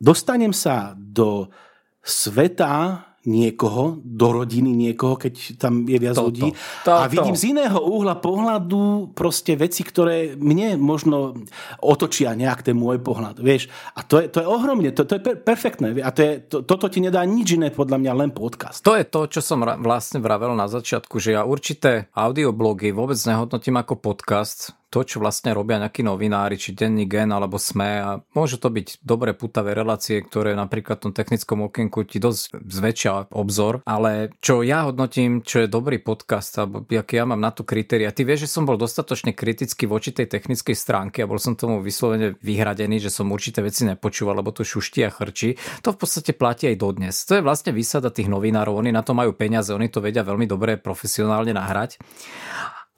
dostanem 0.00 0.54
sa 0.56 0.96
do 0.96 1.52
sveta 2.00 3.09
niekoho, 3.28 4.00
do 4.00 4.32
rodiny 4.32 4.72
niekoho, 4.72 5.20
keď 5.20 5.60
tam 5.60 5.84
je 5.84 5.98
viac 6.00 6.16
Toto. 6.16 6.32
ľudí. 6.32 6.48
Toto. 6.84 7.04
A 7.04 7.04
vidím 7.04 7.36
z 7.36 7.52
iného 7.52 7.76
uhla 7.76 8.16
pohľadu 8.16 9.12
proste 9.12 9.60
veci, 9.60 9.84
ktoré 9.84 10.40
mne 10.40 10.80
možno 10.80 11.36
otočia 11.84 12.32
nejak 12.32 12.64
ten 12.64 12.76
môj 12.80 12.96
pohľad. 13.04 13.44
Vieš? 13.44 13.68
A 13.92 14.00
to 14.00 14.24
je, 14.24 14.32
to 14.32 14.40
je 14.40 14.46
ohromne, 14.48 14.88
to, 14.96 15.04
to 15.04 15.20
je 15.20 15.22
per- 15.22 15.36
perfektné. 15.36 16.00
A 16.00 16.08
to 16.16 16.20
je, 16.24 16.32
to, 16.48 16.56
toto 16.64 16.88
ti 16.88 17.04
nedá 17.04 17.20
nič 17.28 17.60
iné, 17.60 17.68
podľa 17.68 18.00
mňa, 18.00 18.12
len 18.24 18.30
podcast. 18.32 18.80
To 18.88 18.96
je 18.96 19.04
to, 19.04 19.28
čo 19.28 19.44
som 19.44 19.60
vlastne 19.84 20.24
vravel 20.24 20.56
na 20.56 20.64
začiatku, 20.64 21.20
že 21.20 21.36
ja 21.36 21.44
určité 21.44 22.08
audioblogy 22.16 22.96
vôbec 22.96 23.20
nehodnotím 23.20 23.76
ako 23.76 24.00
podcast, 24.00 24.72
to, 24.90 25.06
čo 25.06 25.22
vlastne 25.22 25.54
robia 25.54 25.78
nejakí 25.78 26.02
novinári, 26.02 26.58
či 26.58 26.74
denní 26.74 27.06
gen 27.06 27.30
alebo 27.30 27.56
SME 27.56 27.92
a 28.02 28.10
môžu 28.34 28.58
to 28.58 28.68
byť 28.68 29.00
dobre 29.06 29.32
putavé 29.38 29.72
relácie, 29.72 30.18
ktoré 30.18 30.58
napríklad 30.58 30.98
v 30.98 31.04
tom 31.08 31.14
technickom 31.14 31.70
okienku 31.70 32.02
ti 32.04 32.18
dosť 32.18 32.58
zväčšia 32.58 33.30
obzor, 33.30 33.86
ale 33.86 34.34
čo 34.42 34.66
ja 34.66 34.90
hodnotím, 34.90 35.46
čo 35.46 35.64
je 35.64 35.70
dobrý 35.70 36.02
podcast, 36.02 36.58
alebo 36.58 36.82
aký 36.82 37.22
ja 37.22 37.24
mám 37.24 37.38
na 37.38 37.54
to 37.54 37.62
kritéria. 37.62 38.10
Ty 38.10 38.26
vieš, 38.26 38.50
že 38.50 38.52
som 38.58 38.66
bol 38.66 38.74
dostatočne 38.74 39.30
kritický 39.30 39.86
voči 39.86 40.10
tej 40.10 40.26
technickej 40.26 40.74
stránke 40.74 41.22
a 41.22 41.30
bol 41.30 41.38
som 41.38 41.54
tomu 41.54 41.78
vyslovene 41.78 42.34
vyhradený, 42.42 42.98
že 42.98 43.14
som 43.14 43.30
určité 43.30 43.62
veci 43.62 43.86
nepočúval, 43.86 44.42
lebo 44.42 44.50
to 44.50 44.66
šuští 44.66 45.06
a 45.06 45.14
chrčí. 45.14 45.54
To 45.86 45.94
v 45.94 45.98
podstate 46.02 46.34
platí 46.34 46.66
aj 46.66 46.76
dodnes. 46.82 47.14
To 47.30 47.38
je 47.38 47.46
vlastne 47.46 47.70
výsada 47.70 48.10
tých 48.10 48.26
novinárov, 48.26 48.74
oni 48.74 48.90
na 48.90 49.06
to 49.06 49.14
majú 49.14 49.30
peniaze, 49.38 49.70
oni 49.70 49.86
to 49.86 50.02
vedia 50.02 50.26
veľmi 50.26 50.50
dobre 50.50 50.74
profesionálne 50.82 51.54
nahrať. 51.54 52.02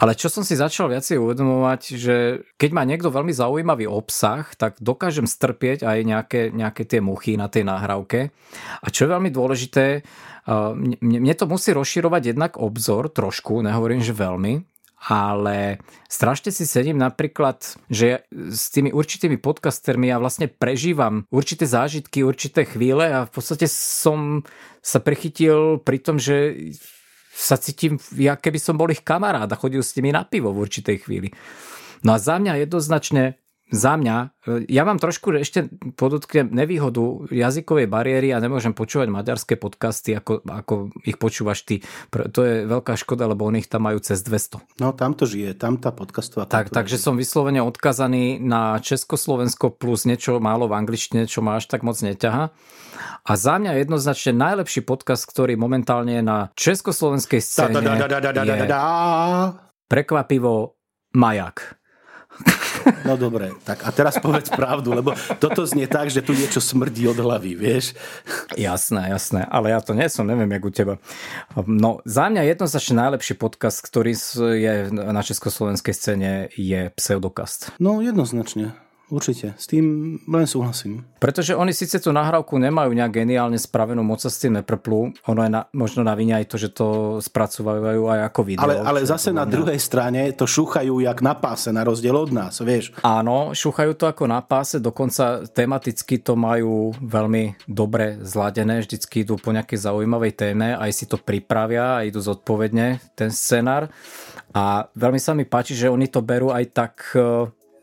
Ale 0.01 0.19
čo 0.19 0.27
som 0.27 0.43
si 0.43 0.59
začal 0.59 0.91
viacej 0.91 1.21
uvedomovať, 1.21 1.83
že 1.95 2.17
keď 2.59 2.71
má 2.75 2.83
niekto 2.83 3.13
veľmi 3.13 3.31
zaujímavý 3.31 3.87
obsah, 3.87 4.43
tak 4.59 4.83
dokážem 4.83 5.31
strpieť 5.31 5.87
aj 5.87 5.99
nejaké, 6.03 6.41
nejaké 6.51 6.83
tie 6.89 6.99
muchy 6.99 7.39
na 7.39 7.47
tej 7.47 7.63
nahrávke. 7.69 8.35
A 8.83 8.87
čo 8.91 9.07
je 9.07 9.13
veľmi 9.15 9.31
dôležité, 9.31 10.03
mne 10.99 11.35
to 11.39 11.47
musí 11.47 11.71
rozširovať 11.71 12.35
jednak 12.35 12.59
obzor 12.59 13.15
trošku, 13.15 13.63
nehovorím, 13.63 14.03
že 14.03 14.11
veľmi, 14.11 14.67
ale 15.07 15.83
strašne 16.07 16.55
si 16.55 16.67
sedím 16.67 16.99
napríklad, 16.99 17.63
že 17.91 18.27
s 18.31 18.71
tými 18.71 18.95
určitými 18.95 19.39
podcastermi 19.39 20.11
ja 20.11 20.19
vlastne 20.19 20.47
prežívam 20.47 21.27
určité 21.31 21.67
zážitky, 21.67 22.27
určité 22.27 22.67
chvíle 22.67 23.07
a 23.07 23.27
v 23.27 23.33
podstate 23.35 23.67
som 23.71 24.47
sa 24.79 24.99
prechytil 24.99 25.79
pri 25.83 25.99
tom, 26.03 26.23
že 26.23 26.71
sa 27.33 27.57
cítim, 27.57 27.97
ja 28.13 28.37
keby 28.37 28.61
som 28.61 28.77
bol 28.77 28.93
ich 28.93 29.01
kamarád 29.01 29.49
a 29.49 29.57
chodil 29.57 29.81
s 29.81 29.97
nimi 29.97 30.13
na 30.13 30.29
pivo 30.29 30.53
v 30.53 30.69
určitej 30.69 30.97
chvíli. 31.09 31.33
No 32.05 32.13
a 32.15 32.19
za 32.21 32.37
mňa 32.37 32.69
jednoznačne, 32.69 33.42
za 33.73 33.97
mňa, 33.97 34.17
e, 34.45 34.69
ja 34.69 34.85
mám 34.85 35.01
trošku 35.01 35.33
ešte 35.41 35.73
podotknem 35.97 36.53
nevýhodu 36.53 37.25
jazykovej 37.33 37.89
bariéry 37.89 38.29
a 38.37 38.39
nemôžem 38.39 38.77
počúvať 38.77 39.09
maďarské 39.09 39.57
podcasty, 39.57 40.13
ako, 40.13 40.45
ako 40.45 40.93
ich 41.09 41.17
počúvaš 41.17 41.65
ty. 41.65 41.81
To 42.13 42.41
je 42.45 42.69
veľká 42.69 42.93
škoda, 43.01 43.25
lebo 43.25 43.49
oni 43.49 43.65
ich 43.65 43.73
tam 43.73 43.89
majú 43.89 43.97
cez 44.05 44.21
200. 44.21 44.61
No 44.77 44.93
tam 44.93 45.17
to 45.17 45.25
žije, 45.25 45.57
tam 45.57 45.81
tá 45.81 45.89
podcastová 45.89 46.45
tak, 46.45 46.69
Takže 46.69 47.01
som 47.01 47.17
vyslovene 47.17 47.65
odkazaný 47.65 48.37
na 48.45 48.77
Československo 48.77 49.73
plus 49.73 50.05
niečo 50.05 50.37
málo 50.37 50.69
v 50.69 50.77
angličtine, 50.77 51.25
čo 51.25 51.41
ma 51.41 51.57
až 51.57 51.73
tak 51.73 51.81
moc 51.81 51.97
neťaha. 51.97 52.53
A 53.25 53.33
za 53.39 53.57
mňa 53.57 53.81
jednoznačne 53.81 54.37
najlepší 54.37 54.85
podcast, 54.85 55.25
ktorý 55.25 55.57
momentálne 55.57 56.21
je 56.21 56.25
na 56.25 56.39
československej 56.55 57.41
scéne 57.41 57.81
je 57.81 58.69
prekvapivo 59.89 60.77
Majak. 61.13 61.77
No 63.03 63.19
dobre, 63.19 63.55
tak 63.67 63.83
a 63.87 63.91
teraz 63.91 64.19
povedz 64.19 64.51
pravdu, 64.53 64.95
lebo 64.95 65.15
toto 65.43 65.67
znie 65.67 65.91
tak, 65.91 66.09
že 66.11 66.23
tu 66.23 66.35
niečo 66.35 66.63
smrdí 66.63 67.07
od 67.11 67.19
hlavy, 67.19 67.59
vieš? 67.59 67.95
Jasné, 68.55 69.11
jasné, 69.11 69.43
ale 69.49 69.75
ja 69.75 69.81
to 69.83 69.97
nie 69.97 70.07
som, 70.07 70.27
neviem, 70.29 70.51
jak 70.53 70.65
u 70.65 70.71
teba. 70.71 70.95
No, 71.67 72.05
za 72.07 72.31
mňa 72.31 72.55
jednoznačne 72.55 72.95
najlepší 73.09 73.35
podcast, 73.39 73.83
ktorý 73.83 74.15
je 74.59 74.75
na 74.93 75.23
československej 75.23 75.95
scéne, 75.95 76.31
je 76.55 76.91
Pseudokast. 76.95 77.75
No, 77.83 77.99
jednoznačne. 78.05 78.77
Určite, 79.13 79.53
s 79.61 79.69
tým 79.69 80.17
len 80.25 80.49
súhlasím. 80.49 81.05
Pretože 81.21 81.53
oni 81.53 81.77
síce 81.77 82.01
tú 82.01 82.17
nahrávku 82.17 82.57
nemajú 82.57 82.97
nejak 82.97 83.13
geniálne 83.13 83.61
spravenú, 83.61 84.01
moc 84.01 84.25
sa 84.25 84.33
s 84.33 84.41
tým 84.41 84.57
neprplú. 84.57 85.13
Ono 85.29 85.41
je 85.45 85.53
na, 85.53 85.69
možno 85.77 86.01
na 86.01 86.17
vine 86.17 86.41
aj 86.41 86.49
to, 86.49 86.57
že 86.57 86.73
to 86.73 87.21
spracovajú 87.21 88.09
aj 88.09 88.21
ako 88.33 88.41
video. 88.41 88.65
Ale, 88.65 88.81
ale 88.81 89.05
zase 89.05 89.29
na 89.29 89.45
druhej 89.45 89.77
strane 89.77 90.33
to 90.33 90.49
šúchajú 90.49 91.05
jak 91.05 91.21
na 91.21 91.37
páse, 91.37 91.69
na 91.69 91.85
rozdiel 91.85 92.17
od 92.17 92.33
nás, 92.33 92.57
vieš. 92.65 92.97
Áno, 93.05 93.53
šúchajú 93.53 93.93
to 94.01 94.09
ako 94.09 94.25
na 94.25 94.41
páse, 94.41 94.81
dokonca 94.81 95.45
tematicky 95.45 96.17
to 96.17 96.33
majú 96.33 96.97
veľmi 96.97 97.69
dobre 97.69 98.17
zladené, 98.25 98.81
vždycky 98.81 99.29
idú 99.29 99.37
po 99.37 99.53
nejakej 99.53 99.93
zaujímavej 99.93 100.33
téme, 100.41 100.73
aj 100.73 100.89
si 100.89 101.05
to 101.05 101.21
pripravia 101.21 102.01
a 102.01 102.05
idú 102.09 102.25
zodpovedne 102.25 103.13
ten 103.13 103.29
scenár. 103.29 103.93
A 104.57 104.89
veľmi 104.97 105.21
sa 105.21 105.37
mi 105.37 105.45
páči, 105.45 105.77
že 105.77 105.93
oni 105.93 106.09
to 106.09 106.25
berú 106.25 106.49
aj 106.49 106.65
tak 106.73 106.95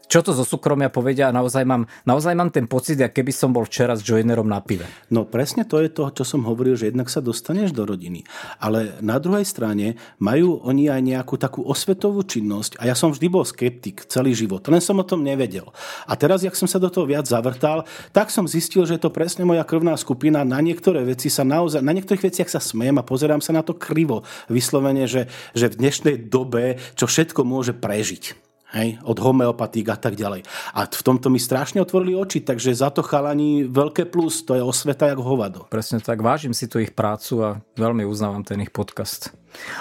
čo 0.09 0.25
to 0.25 0.33
zo 0.33 0.41
súkromia 0.41 0.89
povedia 0.89 1.29
a 1.29 1.35
naozaj 1.35 1.61
mám, 1.69 1.85
naozaj 2.01 2.33
mám 2.33 2.49
ten 2.49 2.65
pocit, 2.65 2.97
ako 2.97 3.13
keby 3.13 3.29
som 3.29 3.53
bol 3.53 3.69
včera 3.69 3.93
s 3.93 4.01
Joinerom 4.01 4.49
na 4.49 4.57
pive. 4.57 4.89
No 5.13 5.29
presne 5.29 5.69
to 5.69 5.77
je 5.77 5.93
to, 5.93 6.09
čo 6.09 6.25
som 6.25 6.49
hovoril, 6.49 6.73
že 6.73 6.89
jednak 6.89 7.13
sa 7.13 7.21
dostaneš 7.21 7.77
do 7.77 7.85
rodiny. 7.85 8.25
Ale 8.57 8.97
na 9.05 9.21
druhej 9.21 9.45
strane 9.45 10.01
majú 10.17 10.65
oni 10.65 10.89
aj 10.89 11.01
nejakú 11.05 11.37
takú 11.37 11.61
osvetovú 11.61 12.25
činnosť 12.25 12.81
a 12.81 12.89
ja 12.89 12.97
som 12.97 13.13
vždy 13.13 13.27
bol 13.29 13.45
skeptik 13.45 14.09
celý 14.09 14.33
život, 14.33 14.65
len 14.65 14.81
som 14.81 14.97
o 14.97 15.05
tom 15.05 15.21
nevedel. 15.21 15.69
A 16.09 16.17
teraz, 16.17 16.41
jak 16.41 16.57
som 16.57 16.65
sa 16.65 16.81
do 16.81 16.89
toho 16.89 17.05
viac 17.05 17.29
zavrtal, 17.29 17.85
tak 18.09 18.33
som 18.33 18.49
zistil, 18.49 18.89
že 18.89 18.97
je 18.97 19.05
to 19.05 19.13
presne 19.13 19.45
moja 19.45 19.61
krvná 19.61 19.93
skupina. 19.93 20.41
Na 20.41 20.57
niektoré 20.57 21.05
veci 21.05 21.29
sa 21.29 21.45
naozaj, 21.45 21.85
na 21.85 21.93
niektorých 21.93 22.33
veciach 22.33 22.49
sa 22.49 22.57
smejem 22.57 22.97
a 22.97 23.05
pozerám 23.05 23.45
sa 23.45 23.53
na 23.53 23.61
to 23.61 23.77
krivo. 23.77 24.25
Vyslovene, 24.49 25.05
že, 25.05 25.29
že 25.53 25.69
v 25.69 25.85
dnešnej 25.85 26.17
dobe, 26.33 26.81
čo 26.97 27.05
všetko 27.05 27.45
môže 27.45 27.77
prežiť. 27.77 28.48
Hej, 28.69 29.01
od 29.01 29.17
homeopatík 29.17 29.89
a 29.89 29.97
tak 29.97 30.13
ďalej. 30.13 30.45
A 30.77 30.85
v 30.85 31.01
tomto 31.01 31.33
mi 31.33 31.41
strašne 31.41 31.81
otvorili 31.81 32.13
oči, 32.13 32.45
takže 32.45 32.77
za 32.77 32.93
to 32.93 33.01
chalani 33.01 33.65
veľké 33.65 34.05
plus, 34.05 34.45
to 34.45 34.53
je 34.53 34.61
osveta 34.61 35.09
jak 35.09 35.17
hovado. 35.17 35.65
Presne 35.73 35.97
tak, 35.97 36.21
vážim 36.21 36.53
si 36.53 36.69
tu 36.69 36.77
ich 36.77 36.93
prácu 36.93 37.41
a 37.41 37.49
veľmi 37.73 38.05
uznávam 38.05 38.45
ten 38.45 38.61
ich 38.61 38.69
podcast. 38.69 39.33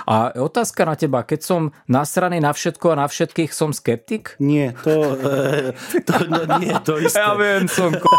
A 0.09 0.33
otázka 0.33 0.89
na 0.89 0.97
teba, 0.97 1.21
keď 1.21 1.41
som 1.45 1.77
nasraný 1.85 2.41
na 2.41 2.57
všetko 2.57 2.97
a 2.97 3.05
na 3.05 3.07
všetkých, 3.13 3.53
som 3.53 3.77
skeptik? 3.77 4.41
Nie, 4.41 4.73
to, 4.81 5.21
e, 5.21 5.77
to 6.09 6.25
no, 6.25 6.49
nie, 6.57 6.73
to 6.81 6.97
isté. 7.05 7.21
Ja 7.21 7.37
viem, 7.37 7.69
som 7.69 7.93
ko... 7.93 8.09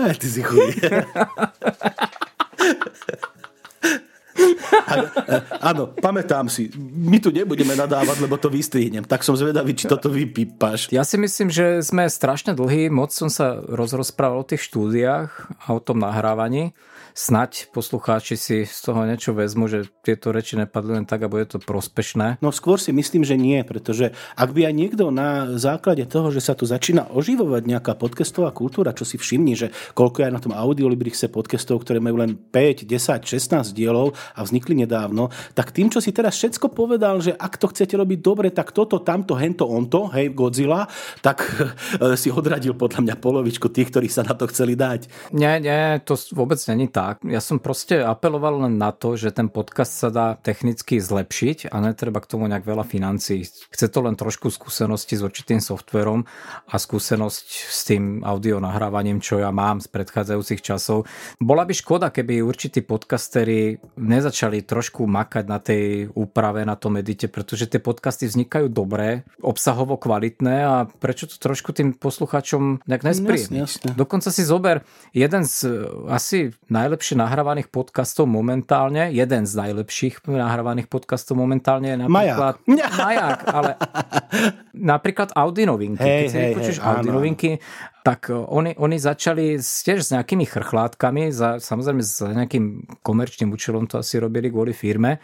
Ty 0.00 0.28
si 0.28 0.40
chudý. 0.40 0.80
áno, 5.60 5.94
pamätám 5.96 6.46
si. 6.50 6.70
My 6.78 7.18
tu 7.22 7.32
nebudeme 7.32 7.74
nadávať, 7.74 8.22
lebo 8.22 8.36
to 8.36 8.52
vystrihnem. 8.52 9.06
Tak 9.06 9.22
som 9.24 9.38
zvedavý, 9.38 9.74
či 9.74 9.86
toto 9.86 10.10
vypípaš. 10.10 10.90
Ja 10.94 11.06
si 11.06 11.16
myslím, 11.16 11.48
že 11.48 11.80
sme 11.80 12.06
strašne 12.06 12.52
dlhý. 12.54 12.92
Moc 12.92 13.14
som 13.14 13.32
sa 13.32 13.58
rozrozprával 13.60 14.42
o 14.42 14.48
tých 14.48 14.66
štúdiách 14.66 15.30
a 15.66 15.66
o 15.76 15.80
tom 15.80 16.02
nahrávaní 16.02 16.76
snať 17.14 17.74
poslucháči 17.74 18.34
si 18.38 18.58
z 18.66 18.78
toho 18.80 19.02
niečo 19.06 19.34
vezmu, 19.34 19.66
že 19.66 19.88
tieto 20.02 20.30
reči 20.30 20.56
nepadli 20.56 21.02
len 21.02 21.06
tak 21.06 21.26
a 21.26 21.30
bude 21.30 21.46
to 21.46 21.58
prospešné? 21.58 22.40
No 22.42 22.54
skôr 22.54 22.78
si 22.78 22.94
myslím, 22.94 23.26
že 23.26 23.36
nie, 23.36 23.60
pretože 23.66 24.14
ak 24.38 24.50
by 24.54 24.70
aj 24.70 24.74
niekto 24.74 25.10
na 25.10 25.58
základe 25.58 26.06
toho, 26.06 26.30
že 26.30 26.42
sa 26.42 26.54
tu 26.54 26.66
začína 26.66 27.10
oživovať 27.10 27.62
nejaká 27.66 27.92
podcastová 27.98 28.54
kultúra, 28.54 28.94
čo 28.94 29.04
si 29.04 29.18
všimni, 29.18 29.54
že 29.58 29.68
koľko 29.92 30.22
je 30.22 30.26
aj 30.30 30.34
na 30.34 30.42
tom 30.42 30.52
Audiolibrixe 30.54 31.28
podcastov, 31.28 31.82
ktoré 31.82 31.98
majú 31.98 32.22
len 32.22 32.38
5, 32.38 32.86
10, 32.86 33.26
16 33.26 33.76
dielov 33.76 34.14
a 34.34 34.40
vznikli 34.42 34.74
nedávno, 34.84 35.28
tak 35.54 35.74
tým, 35.74 35.90
čo 35.90 35.98
si 35.98 36.14
teraz 36.14 36.36
všetko 36.38 36.72
povedal, 36.72 37.22
že 37.22 37.34
ak 37.34 37.56
to 37.56 37.70
chcete 37.70 37.94
robiť 37.94 38.18
dobre, 38.20 38.48
tak 38.50 38.72
toto, 38.74 39.02
tamto, 39.02 39.34
hento, 39.36 39.66
onto, 39.66 40.10
hej, 40.14 40.32
Godzilla, 40.32 40.86
tak 41.20 41.44
si 42.20 42.28
odradil 42.32 42.74
podľa 42.74 43.00
mňa 43.06 43.16
polovičku 43.18 43.68
tých, 43.68 43.90
ktorí 43.92 44.08
sa 44.08 44.26
na 44.26 44.34
to 44.34 44.48
chceli 44.50 44.74
dať. 44.74 45.32
Nie, 45.34 45.58
nie, 45.62 46.00
to 46.02 46.14
vôbec 46.34 46.58
není 46.66 46.88
tak. 46.88 47.22
Ja 47.26 47.42
som 47.42 47.62
proste 47.62 48.02
apeloval 48.02 48.66
len 48.66 48.80
na 48.80 48.90
to, 48.90 49.14
že 49.14 49.34
ten 49.34 49.52
podcast 49.52 49.92
sa 49.92 50.08
dá 50.08 50.26
technicky 50.40 50.98
zlepšiť 50.98 51.70
a 51.70 51.76
netreba 51.82 52.22
k 52.22 52.30
tomu 52.30 52.46
nejak 52.48 52.64
veľa 52.66 52.84
financií. 52.86 53.44
Chce 53.44 53.86
to 53.90 54.00
len 54.04 54.16
trošku 54.16 54.48
skúsenosti 54.50 55.18
s 55.18 55.22
určitým 55.22 55.60
softverom 55.62 56.24
a 56.70 56.76
skúsenosť 56.76 57.46
s 57.48 57.80
tým 57.86 58.24
audio 58.24 58.58
nahrávaním, 58.58 59.22
čo 59.22 59.38
ja 59.38 59.52
mám 59.54 59.82
z 59.82 59.88
predchádzajúcich 59.92 60.60
časov. 60.60 61.06
Bola 61.38 61.64
by 61.64 61.74
škoda, 61.74 62.08
keby 62.12 62.42
určití 62.44 62.82
podcastery 62.84 63.78
nezačali 64.20 64.60
trošku 64.60 65.08
makať 65.08 65.44
na 65.48 65.56
tej 65.56 66.12
úprave, 66.12 66.68
na 66.68 66.76
tom 66.76 67.00
edite, 67.00 67.32
pretože 67.32 67.64
tie 67.64 67.80
podcasty 67.80 68.28
vznikajú 68.28 68.68
dobré, 68.68 69.24
obsahovo 69.40 69.96
kvalitné 69.96 70.56
a 70.60 70.84
prečo 70.84 71.24
to 71.24 71.40
trošku 71.40 71.72
tým 71.72 71.96
poslucháčom 71.96 72.84
nejak 72.84 73.02
nespríjemniť. 73.08 73.96
Dokonca 73.96 74.28
si 74.28 74.44
zober 74.44 74.84
jeden 75.16 75.48
z 75.48 75.88
asi 76.12 76.52
naj 76.68 76.90
najlepšie 76.90 77.14
nahrávaných 77.22 77.70
podcastov 77.70 78.26
momentálne, 78.26 79.14
jeden 79.14 79.46
z 79.46 79.52
najlepších 79.54 80.26
nahrávaných 80.26 80.90
podcastov 80.90 81.38
momentálne 81.38 81.94
je 81.94 81.98
napríklad... 82.02 82.54
Maják. 82.66 82.94
Maják, 82.98 83.40
ale 83.46 83.70
napríklad 84.98 85.30
Audi 85.38 85.70
novinky. 85.70 86.02
Hey, 86.02 86.26
Keď 86.26 86.30
si 86.34 86.38
vypočuješ 86.50 86.78
Audi 86.82 87.14
novinky, 87.14 87.50
tak 88.02 88.32
e, 88.32 88.36
oni, 88.36 88.76
oni 88.76 88.96
začali 88.96 89.60
tiež 89.60 89.98
s 90.00 90.10
nejakými 90.12 90.48
chrchlátkami, 90.48 91.32
za, 91.32 91.60
samozrejme 91.60 92.02
s 92.02 92.24
nejakým 92.24 92.98
komerčným 93.04 93.52
účelom 93.52 93.86
to 93.86 94.00
asi 94.00 94.16
robili 94.16 94.48
kvôli 94.48 94.72
firme 94.72 95.20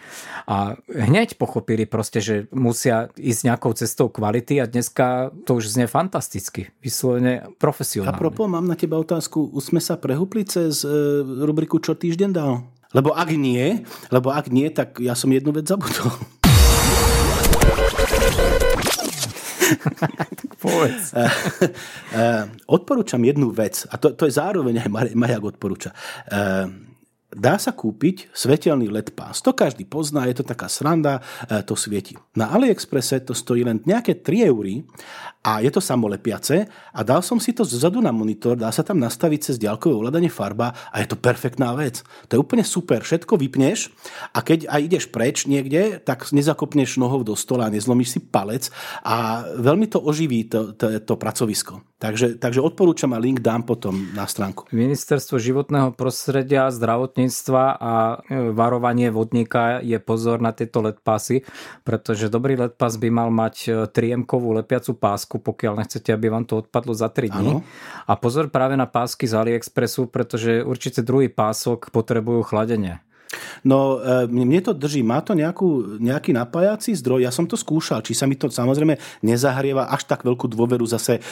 a 0.47 0.77
hneď 0.91 1.41
pochopili 1.41 1.89
proste, 1.89 2.21
že 2.21 2.35
musia 2.53 3.09
ísť 3.17 3.41
nejakou 3.49 3.73
cestou 3.73 4.13
kvality 4.13 4.61
a 4.61 4.69
dneska 4.69 5.33
to 5.49 5.59
už 5.59 5.73
znie 5.77 5.89
fantasticky, 5.89 6.73
vyslovene 6.85 7.49
profesionálne. 7.57 8.17
A 8.17 8.21
propos, 8.21 8.49
mám 8.49 8.69
na 8.69 8.77
teba 8.77 9.01
otázku, 9.01 9.53
už 9.53 9.73
sme 9.75 9.81
sa 9.81 9.97
prehúpli 9.97 10.45
cez 10.45 10.85
e, 10.85 11.23
rubriku 11.25 11.81
Čo 11.81 11.97
týždeň 11.97 12.31
dal? 12.33 12.65
Lebo 12.95 13.13
ak 13.13 13.35
nie, 13.35 13.85
lebo 14.09 14.33
ak 14.33 14.49
nie, 14.49 14.71
tak 14.73 15.03
ja 15.03 15.13
som 15.13 15.29
jednu 15.29 15.53
vec 15.53 15.69
zabudol. 15.69 16.17
Povedz. 20.65 21.13
Eh, 21.17 21.33
eh, 22.13 22.45
odporúčam 22.71 23.21
jednu 23.25 23.51
vec, 23.51 23.89
a 23.91 23.99
to, 23.99 24.15
to 24.15 24.29
je 24.29 24.37
zároveň 24.37 24.85
aj 24.85 25.15
Majak 25.17 25.43
odporúča. 25.43 25.91
Eh, 26.29 26.67
dá 27.37 27.61
sa 27.61 27.77
kúpiť 27.77 28.33
svetelný 28.33 28.89
LED 28.89 29.13
pás. 29.13 29.45
To 29.45 29.53
každý 29.53 29.85
pozná, 29.85 30.25
je 30.25 30.41
to 30.41 30.45
taká 30.49 30.73
sranda, 30.73 31.21
to 31.69 31.77
svieti. 31.77 32.17
Na 32.33 32.49
AliExpresse 32.57 33.21
to 33.29 33.37
stojí 33.37 33.63
len 33.63 33.85
nejaké 33.85 34.25
3 34.25 34.49
eury 34.49 34.89
a 35.45 35.61
je 35.61 35.71
to 35.71 35.85
samolepiace 35.85 36.67
a 36.67 37.01
dal 37.07 37.21
som 37.21 37.39
si 37.39 37.53
to 37.53 37.63
zozadu 37.63 38.01
na 38.01 38.11
monitor, 38.11 38.57
dá 38.59 38.73
sa 38.73 38.83
tam 38.83 38.99
nastaviť 38.99 39.53
cez 39.53 39.57
ďalkové 39.61 39.95
ovládanie 39.95 40.33
farba 40.33 40.75
a 40.91 40.97
je 41.05 41.07
to 41.07 41.21
perfektná 41.21 41.77
vec. 41.77 42.03
To 42.27 42.35
je 42.35 42.43
úplne 42.43 42.65
super, 42.65 43.05
všetko 43.05 43.39
vypneš 43.39 43.93
a 44.33 44.41
keď 44.41 44.67
aj 44.73 44.81
ideš 44.81 45.05
preč 45.13 45.45
niekde, 45.45 46.01
tak 46.03 46.27
nezakopneš 46.33 46.99
nohou 46.99 47.23
do 47.23 47.37
stola, 47.39 47.71
nezlomíš 47.71 48.17
si 48.17 48.21
palec 48.25 48.73
a 49.05 49.47
veľmi 49.61 49.87
to 49.93 50.01
oživí 50.01 50.49
to, 50.49 50.73
to, 50.75 50.99
to 51.05 51.15
pracovisko. 51.15 51.85
Takže, 51.97 52.37
takže 52.37 52.61
odporúčam 52.61 53.17
a 53.17 53.23
link 53.23 53.41
dám 53.41 53.65
potom 53.65 54.13
na 54.13 54.29
stránku. 54.29 54.69
Ministerstvo 54.69 55.41
životného 55.41 55.97
prostredia, 55.97 56.69
zdravotníctva 56.69 57.26
a 57.77 58.21
e, 58.27 58.53
varovanie 58.55 59.11
vodníka 59.11 59.83
je 59.83 59.99
pozor 59.99 60.39
na 60.39 60.55
tieto 60.55 60.83
LED 60.83 61.01
pasy, 61.03 61.43
pretože 61.83 62.31
dobrý 62.31 62.55
LED 62.57 62.75
pas 62.79 62.95
by 62.95 63.09
mal 63.11 63.29
mať 63.33 63.89
3M-kovú 63.91 64.55
e, 64.55 64.63
lepiacu 64.63 64.95
pásku, 64.97 65.37
pokiaľ 65.39 65.83
nechcete, 65.83 66.11
aby 66.15 66.31
vám 66.31 66.45
to 66.47 66.63
odpadlo 66.65 66.93
za 66.95 67.11
3 67.11 67.31
dní. 67.31 67.51
Ano. 67.59 67.67
A 68.07 68.13
pozor 68.17 68.49
práve 68.49 68.79
na 68.79 68.87
pásky 68.87 69.27
z 69.27 69.35
AliExpressu, 69.37 70.09
pretože 70.09 70.63
určite 70.63 71.03
druhý 71.03 71.29
pások 71.33 71.91
potrebujú 71.91 72.47
chladenie. 72.47 73.03
No, 73.67 73.99
e, 73.99 74.27
mne 74.31 74.61
to 74.63 74.73
drží. 74.73 75.03
Má 75.03 75.21
to 75.23 75.35
nejakú, 75.35 75.99
nejaký 75.99 76.31
napájací 76.31 76.95
zdroj? 76.95 77.27
Ja 77.27 77.33
som 77.35 77.51
to 77.51 77.59
skúšal. 77.59 78.03
Či 78.03 78.15
sa 78.15 78.25
mi 78.31 78.39
to 78.39 78.47
samozrejme 78.47 78.97
nezahrieva, 79.27 79.91
až 79.91 80.07
tak 80.07 80.23
veľkú 80.23 80.47
dôveru 80.51 80.87
zase 80.87 81.19
e, 81.19 81.23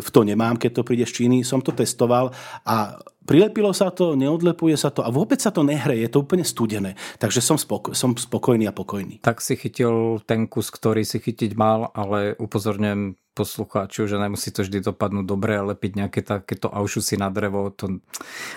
v 0.00 0.08
to 0.08 0.20
nemám, 0.24 0.56
keď 0.56 0.80
to 0.80 0.86
príde 0.86 1.04
z 1.04 1.12
Číny. 1.22 1.44
Som 1.44 1.60
to 1.60 1.76
testoval 1.76 2.32
a 2.64 2.96
prilepilo 3.24 3.70
sa 3.72 3.94
to, 3.94 4.18
neodlepuje 4.18 4.74
sa 4.74 4.90
to 4.90 5.02
a 5.06 5.10
vôbec 5.10 5.38
sa 5.38 5.54
to 5.54 5.62
nehreje, 5.62 6.06
je 6.06 6.10
to 6.10 6.22
úplne 6.22 6.44
studené. 6.46 6.98
Takže 7.22 7.40
som, 7.40 7.56
spoko- 7.56 7.94
som 7.94 8.14
spokojný 8.14 8.68
a 8.68 8.74
pokojný. 8.74 9.22
Tak 9.22 9.40
si 9.40 9.54
chytil 9.56 10.20
ten 10.26 10.50
kus, 10.50 10.70
ktorý 10.70 11.06
si 11.06 11.22
chytiť 11.22 11.54
mal, 11.54 11.90
ale 11.94 12.34
upozorňujem 12.38 13.18
poslucháčov, 13.32 14.12
že 14.12 14.20
nemusí 14.20 14.52
to 14.52 14.60
vždy 14.60 14.84
dopadnúť 14.84 15.24
dobre, 15.24 15.56
ale 15.56 15.72
lepiť 15.72 15.92
nejaké 16.04 16.20
takéto 16.20 16.68
aušusy 16.68 17.16
na 17.16 17.32
drevo, 17.32 17.72
to 17.72 18.04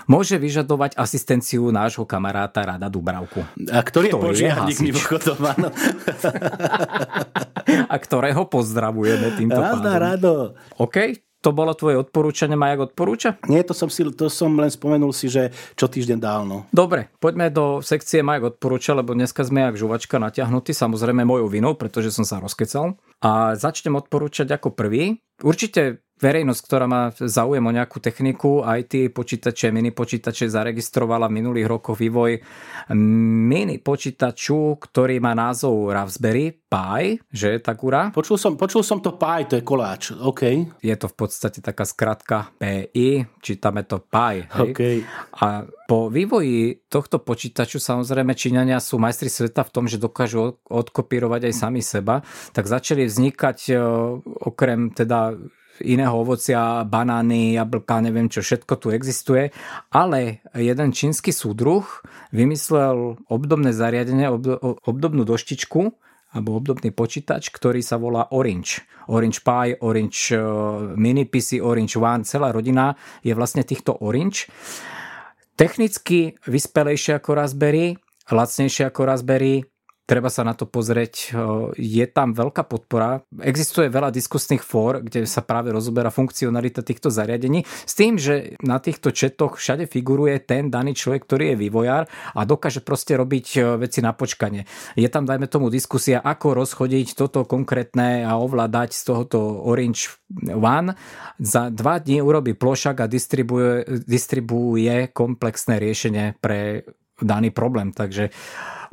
môže 0.05 0.35
vyžadovať 0.35 0.99
asistenciu 0.99 1.71
nášho 1.71 2.03
kamaráta 2.03 2.67
Rada 2.67 2.91
Dubravku. 2.91 3.47
A 3.71 3.79
ktorý, 3.79 4.11
ktorý 4.11 4.11
je 4.11 4.13
požiarník 4.19 4.79
mimochodom, 4.83 5.39
áno. 5.39 5.69
A 7.65 7.95
ktorého 7.97 8.45
pozdravujeme 8.45 9.33
týmto 9.39 9.57
Rada, 9.57 9.79
pádom. 9.79 9.95
Rado. 9.95 10.33
OK, 10.77 11.23
to 11.45 11.53
bolo 11.53 11.77
tvoje 11.77 12.01
odporúčanie, 12.01 12.57
Majak 12.57 12.89
odporúča? 12.89 13.37
Nie, 13.45 13.61
to 13.61 13.77
som, 13.77 13.85
si, 13.85 14.01
to 14.17 14.33
som 14.33 14.57
len 14.57 14.73
spomenul 14.73 15.13
si, 15.13 15.29
že 15.29 15.53
čo 15.77 15.85
týždeň 15.85 16.17
dál. 16.17 16.41
No. 16.49 16.65
Dobre, 16.73 17.13
poďme 17.21 17.53
do 17.53 17.85
sekcie 17.85 18.25
Majak 18.25 18.57
odporúča, 18.57 18.97
lebo 18.97 19.13
dneska 19.13 19.45
sme 19.45 19.69
jak 19.69 19.77
žuvačka 19.77 20.17
natiahnutí, 20.17 20.73
samozrejme 20.73 21.21
mojou 21.21 21.45
vinou, 21.45 21.77
pretože 21.77 22.09
som 22.09 22.25
sa 22.25 22.41
rozkecal. 22.41 22.97
A 23.21 23.53
začnem 23.53 23.93
odporúčať 23.93 24.57
ako 24.57 24.73
prvý. 24.73 25.21
Určite 25.45 26.04
verejnosť, 26.15 26.61
ktorá 26.63 26.85
má 26.87 27.11
záujem 27.11 27.59
o 27.59 27.75
nejakú 27.75 27.99
techniku, 27.99 28.63
IT, 28.63 29.11
počítače, 29.11 29.67
mini 29.75 29.91
počítače, 29.91 30.47
zaregistrovala 30.47 31.27
v 31.27 31.37
minulých 31.43 31.67
rokoch 31.67 31.99
vývoj 31.99 32.39
mini 32.95 33.83
počítaču, 33.83 34.79
ktorý 34.79 35.19
má 35.19 35.35
názov 35.35 35.91
Raspberry 35.91 36.55
Pi, 36.55 37.19
že 37.27 37.55
je 37.55 37.59
Takura? 37.59 38.15
Počul 38.15 38.39
som, 38.39 38.55
počul 38.55 38.79
som 38.87 39.03
to 39.03 39.19
Pi, 39.19 39.43
to 39.43 39.59
je 39.59 39.63
koláč, 39.67 40.15
OK. 40.15 40.41
Je 40.79 40.95
to 40.95 41.11
v 41.11 41.15
podstate 41.19 41.59
taká 41.59 41.83
skratka 41.83 42.55
PI, 42.55 43.27
čítame 43.43 43.83
to 43.83 43.99
Pi. 43.99 44.47
Hej? 44.47 44.71
Okay. 44.71 44.95
A 45.43 45.67
po 45.85 46.07
vývoji 46.07 46.87
tohto 46.87 47.19
počítaču 47.19 47.77
samozrejme 47.77 48.33
Číňania 48.33 48.79
sú 48.79 48.97
majstri 48.97 49.27
sveta 49.27 49.67
v 49.67 49.73
tom, 49.75 49.85
že 49.85 50.01
dokážu 50.01 50.57
odkopírovať 50.65 51.51
aj 51.51 51.53
sami 51.53 51.83
seba, 51.83 52.23
tak 52.55 52.65
začali 52.65 53.05
vznikať 53.05 53.57
e, 53.69 53.73
okrem 54.23 54.89
teda 54.95 55.37
iného 55.83 56.15
ovocia, 56.15 56.85
banány, 56.87 57.57
jablka, 57.59 57.99
neviem 57.99 58.31
čo, 58.31 58.39
všetko 58.39 58.73
tu 58.79 58.87
existuje, 58.95 59.51
ale 59.91 60.45
jeden 60.55 60.95
čínsky 60.95 61.35
súdruh 61.35 61.83
vymyslel 62.31 63.19
obdobné 63.27 63.75
zariadenie, 63.75 64.31
obdobnú 64.85 65.27
doštičku, 65.27 65.81
alebo 66.35 66.59
obdobný 66.59 66.91
počítač, 66.91 67.47
ktorý 67.47 67.79
sa 67.79 67.95
volá 67.95 68.27
Orange. 68.35 68.83
Orange 69.07 69.39
Pi, 69.39 69.79
Orange 69.79 70.35
eh, 70.35 70.43
Mini 70.99 71.23
PC, 71.23 71.63
Orange 71.63 71.95
One, 71.95 72.27
celá 72.27 72.51
rodina 72.51 72.91
je 73.23 73.31
vlastne 73.31 73.63
týchto 73.63 73.95
Orange. 74.03 74.51
Technicky 75.55 76.35
vyspelejšie 76.43 77.23
ako 77.23 77.39
Raspberry, 77.39 77.95
lacnejšie 78.27 78.91
ako 78.91 79.01
Raspberry, 79.07 79.63
treba 80.05 80.29
sa 80.29 80.45
na 80.45 80.53
to 80.53 80.69
pozrieť. 80.69 81.33
Je 81.75 82.05
tam 82.05 82.37
veľká 82.37 82.65
podpora. 82.69 83.25
Existuje 83.41 83.89
veľa 83.89 84.13
diskusných 84.13 84.61
fór, 84.61 85.01
kde 85.01 85.25
sa 85.25 85.41
práve 85.41 85.73
rozoberá 85.73 86.13
funkcionalita 86.13 86.85
týchto 86.85 87.09
zariadení 87.09 87.65
s 87.65 87.93
tým, 87.97 88.21
že 88.21 88.53
na 88.61 88.77
týchto 88.77 89.09
četoch 89.09 89.57
všade 89.57 89.89
figuruje 89.89 90.37
ten 90.45 90.69
daný 90.69 90.93
človek, 90.93 91.25
ktorý 91.25 91.43
je 91.53 91.61
vývojár 91.67 92.03
a 92.09 92.41
dokáže 92.45 92.85
proste 92.85 93.17
robiť 93.17 93.77
veci 93.81 93.99
na 94.05 94.13
počkanie. 94.13 94.69
Je 94.93 95.09
tam, 95.09 95.25
dajme 95.25 95.49
tomu, 95.49 95.73
diskusia, 95.73 96.21
ako 96.21 96.53
rozchodiť 96.53 97.17
toto 97.17 97.43
konkrétne 97.43 98.23
a 98.23 98.37
ovládať 98.37 98.93
z 98.93 99.01
tohoto 99.09 99.41
Orange 99.65 100.21
One. 100.53 100.93
Za 101.41 101.73
dva 101.73 101.97
dní 101.97 102.21
urobí 102.21 102.53
plošak 102.53 103.01
a 103.01 103.09
distribuje, 103.09 104.05
distribuje 104.05 105.09
komplexné 105.09 105.81
riešenie 105.81 106.37
pre 106.37 106.85
daný 107.21 107.51
problém. 107.51 107.91
Takže 107.95 108.29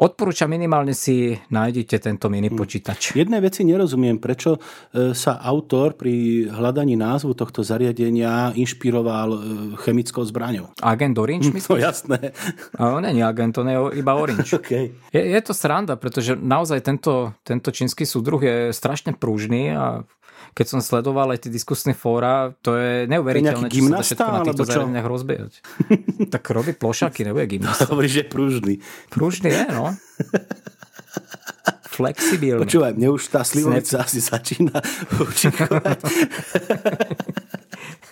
Odporúčam 0.02 0.50
minimálne 0.50 0.96
si 0.96 1.36
nájdete 1.52 2.02
tento 2.02 2.26
mini 2.26 2.50
hm. 2.50 2.56
počítač. 2.56 3.14
Jednej 3.14 3.38
veci 3.38 3.62
nerozumiem, 3.62 4.18
prečo 4.18 4.56
e, 4.56 5.14
sa 5.14 5.38
autor 5.38 5.94
pri 5.94 6.48
hľadaní 6.50 6.98
názvu 6.98 7.38
tohto 7.38 7.62
zariadenia 7.62 8.50
inšpiroval 8.56 9.28
e, 9.30 9.38
chemickou 9.78 10.26
zbraňou. 10.26 10.74
Agent 10.82 11.16
Orange, 11.18 11.54
myslíš? 11.54 11.70
To 11.70 11.78
jasné. 11.78 12.18
On 12.82 12.98
není 12.98 13.22
agent, 13.22 13.54
on 13.62 13.68
je 13.68 13.78
iba 14.02 14.12
Orange. 14.18 14.56
okay. 14.58 14.90
je, 15.14 15.22
je 15.22 15.40
to 15.44 15.54
sranda, 15.54 15.94
pretože 15.94 16.34
naozaj 16.34 16.82
tento, 16.82 17.36
tento 17.46 17.70
čínsky 17.70 18.02
súdruh 18.02 18.42
je 18.42 18.56
strašne 18.74 19.14
pružný 19.14 19.70
a 19.76 20.02
keď 20.52 20.66
som 20.68 20.80
sledoval 20.84 21.32
aj 21.32 21.48
tie 21.48 21.52
diskusné 21.52 21.96
fóra, 21.96 22.52
to 22.60 22.76
je 22.76 23.08
neuveriteľné, 23.08 23.72
čo 23.72 23.88
sa 23.88 24.04
všetko 24.04 24.28
na 24.28 24.40
týchto 24.44 24.64
zariadeniach 24.68 25.08
rozbiehať. 25.08 25.52
tak 26.34 26.44
robí 26.52 26.76
plošaky, 26.76 27.24
nebude 27.24 27.48
gymnasta. 27.56 27.88
Hovorí, 27.88 28.08
že 28.12 28.28
pružný. 28.28 28.84
Pružný 29.08 29.48
je, 29.48 29.64
no. 29.72 29.96
Flexibilný. 31.88 32.68
Počúvaj, 32.68 32.92
mne 32.96 33.08
už 33.16 33.32
tá 33.32 33.44
slivovica 33.44 34.04
asi 34.04 34.20
začína 34.20 34.76
učikovať. 35.24 35.98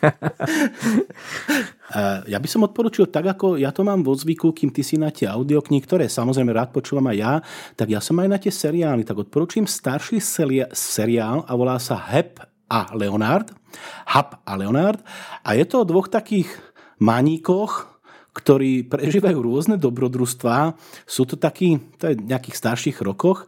ja 2.33 2.39
by 2.41 2.49
som 2.49 2.65
odporučil 2.65 3.13
tak, 3.13 3.37
ako 3.37 3.61
ja 3.61 3.69
to 3.75 3.85
mám 3.85 4.01
vo 4.01 4.17
zvyku, 4.17 4.53
kým 4.53 4.73
ty 4.73 4.81
si 4.81 4.97
na 4.97 5.13
tie 5.13 5.29
audioknihy, 5.29 5.83
ktoré 5.85 6.09
samozrejme 6.09 6.53
rád 6.53 6.73
počúvam 6.73 7.13
aj 7.13 7.17
ja, 7.17 7.33
tak 7.77 7.89
ja 7.93 8.01
som 8.01 8.19
aj 8.21 8.29
na 8.29 8.39
tie 8.41 8.53
seriály. 8.53 9.05
Tak 9.05 9.29
odporučím 9.29 9.69
starší 9.69 10.21
seriál 10.73 11.45
a 11.45 11.53
volá 11.55 11.79
sa 11.79 11.99
Hep 11.99 12.41
a 12.71 12.95
Leonard. 12.95 13.53
Hap 14.09 14.41
a 14.47 14.53
Leonard. 14.57 15.03
A 15.45 15.59
je 15.59 15.65
to 15.67 15.83
o 15.83 15.89
dvoch 15.89 16.09
takých 16.09 16.49
maníkoch, 17.03 17.91
ktorí 18.31 18.87
prežívajú 18.87 19.43
rôzne 19.43 19.75
dobrodružstvá. 19.75 20.79
Sú 21.03 21.27
to 21.27 21.35
takí, 21.35 21.83
to 21.99 22.15
je 22.15 22.17
v 22.17 22.31
nejakých 22.31 22.57
starších 22.57 23.03
rokoch 23.03 23.43
e, 23.43 23.47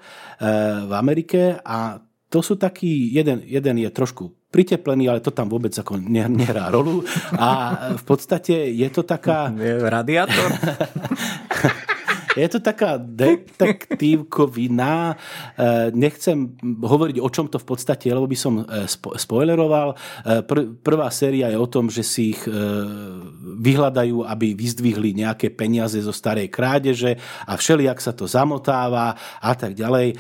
v 0.83 0.93
Amerike 0.93 1.63
a 1.63 2.03
to 2.27 2.43
sú 2.43 2.59
takí, 2.59 3.15
jeden, 3.15 3.47
jeden 3.47 3.79
je 3.79 3.91
trošku 3.93 4.42
priteplený, 4.53 5.09
ale 5.09 5.25
to 5.25 5.33
tam 5.33 5.49
vôbec 5.49 5.73
ako 5.73 5.97
nehrá 6.29 6.69
rolu. 6.69 7.01
A 7.41 7.49
v 7.97 8.03
podstate 8.05 8.69
je 8.77 8.89
to 8.93 9.03
taká... 9.03 9.49
Radiátor? 9.89 10.53
Je 12.33 12.49
to 12.49 12.65
taká 12.65 12.97
detektívkovina. 12.97 15.13
E, 15.13 15.17
nechcem 15.93 16.57
hovoriť, 16.81 17.21
o 17.21 17.29
čom 17.29 17.53
to 17.53 17.61
v 17.61 17.69
podstate 17.69 18.09
lebo 18.09 18.25
by 18.25 18.39
som 18.39 18.65
e, 18.65 18.89
spoileroval. 19.21 19.93
E, 19.93 19.97
prvá 20.81 21.13
séria 21.13 21.53
je 21.53 21.61
o 21.61 21.69
tom, 21.69 21.93
že 21.93 22.01
si 22.01 22.33
ich 22.33 22.49
vyhľadajú, 23.63 24.25
aby 24.25 24.57
vyzdvihli 24.57 25.13
nejaké 25.13 25.53
peniaze 25.53 26.01
zo 26.01 26.15
starej 26.15 26.49
krádeže 26.49 27.21
a 27.47 27.57
všelijak 27.57 28.01
sa 28.01 28.17
to 28.17 28.25
zamotáva 28.25 29.15
a 29.39 29.53
tak 29.53 29.77
ďalej. 29.77 30.17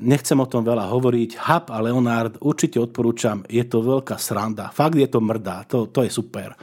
Nechcem 0.00 0.38
o 0.38 0.46
tom 0.46 0.62
veľa 0.62 0.86
hovoriť. 0.88 1.30
Hub 1.38 1.70
a 1.70 1.78
Leonard 1.82 2.38
určite 2.40 2.78
odporúčam. 2.78 3.42
Je 3.50 3.64
to 3.66 3.82
veľká 3.82 4.16
sranda. 4.20 4.70
Fakt 4.70 4.98
je 4.98 5.08
to 5.10 5.20
mrdá. 5.20 5.66
To, 5.70 5.90
to 5.90 6.06
je 6.06 6.10
super. 6.10 6.54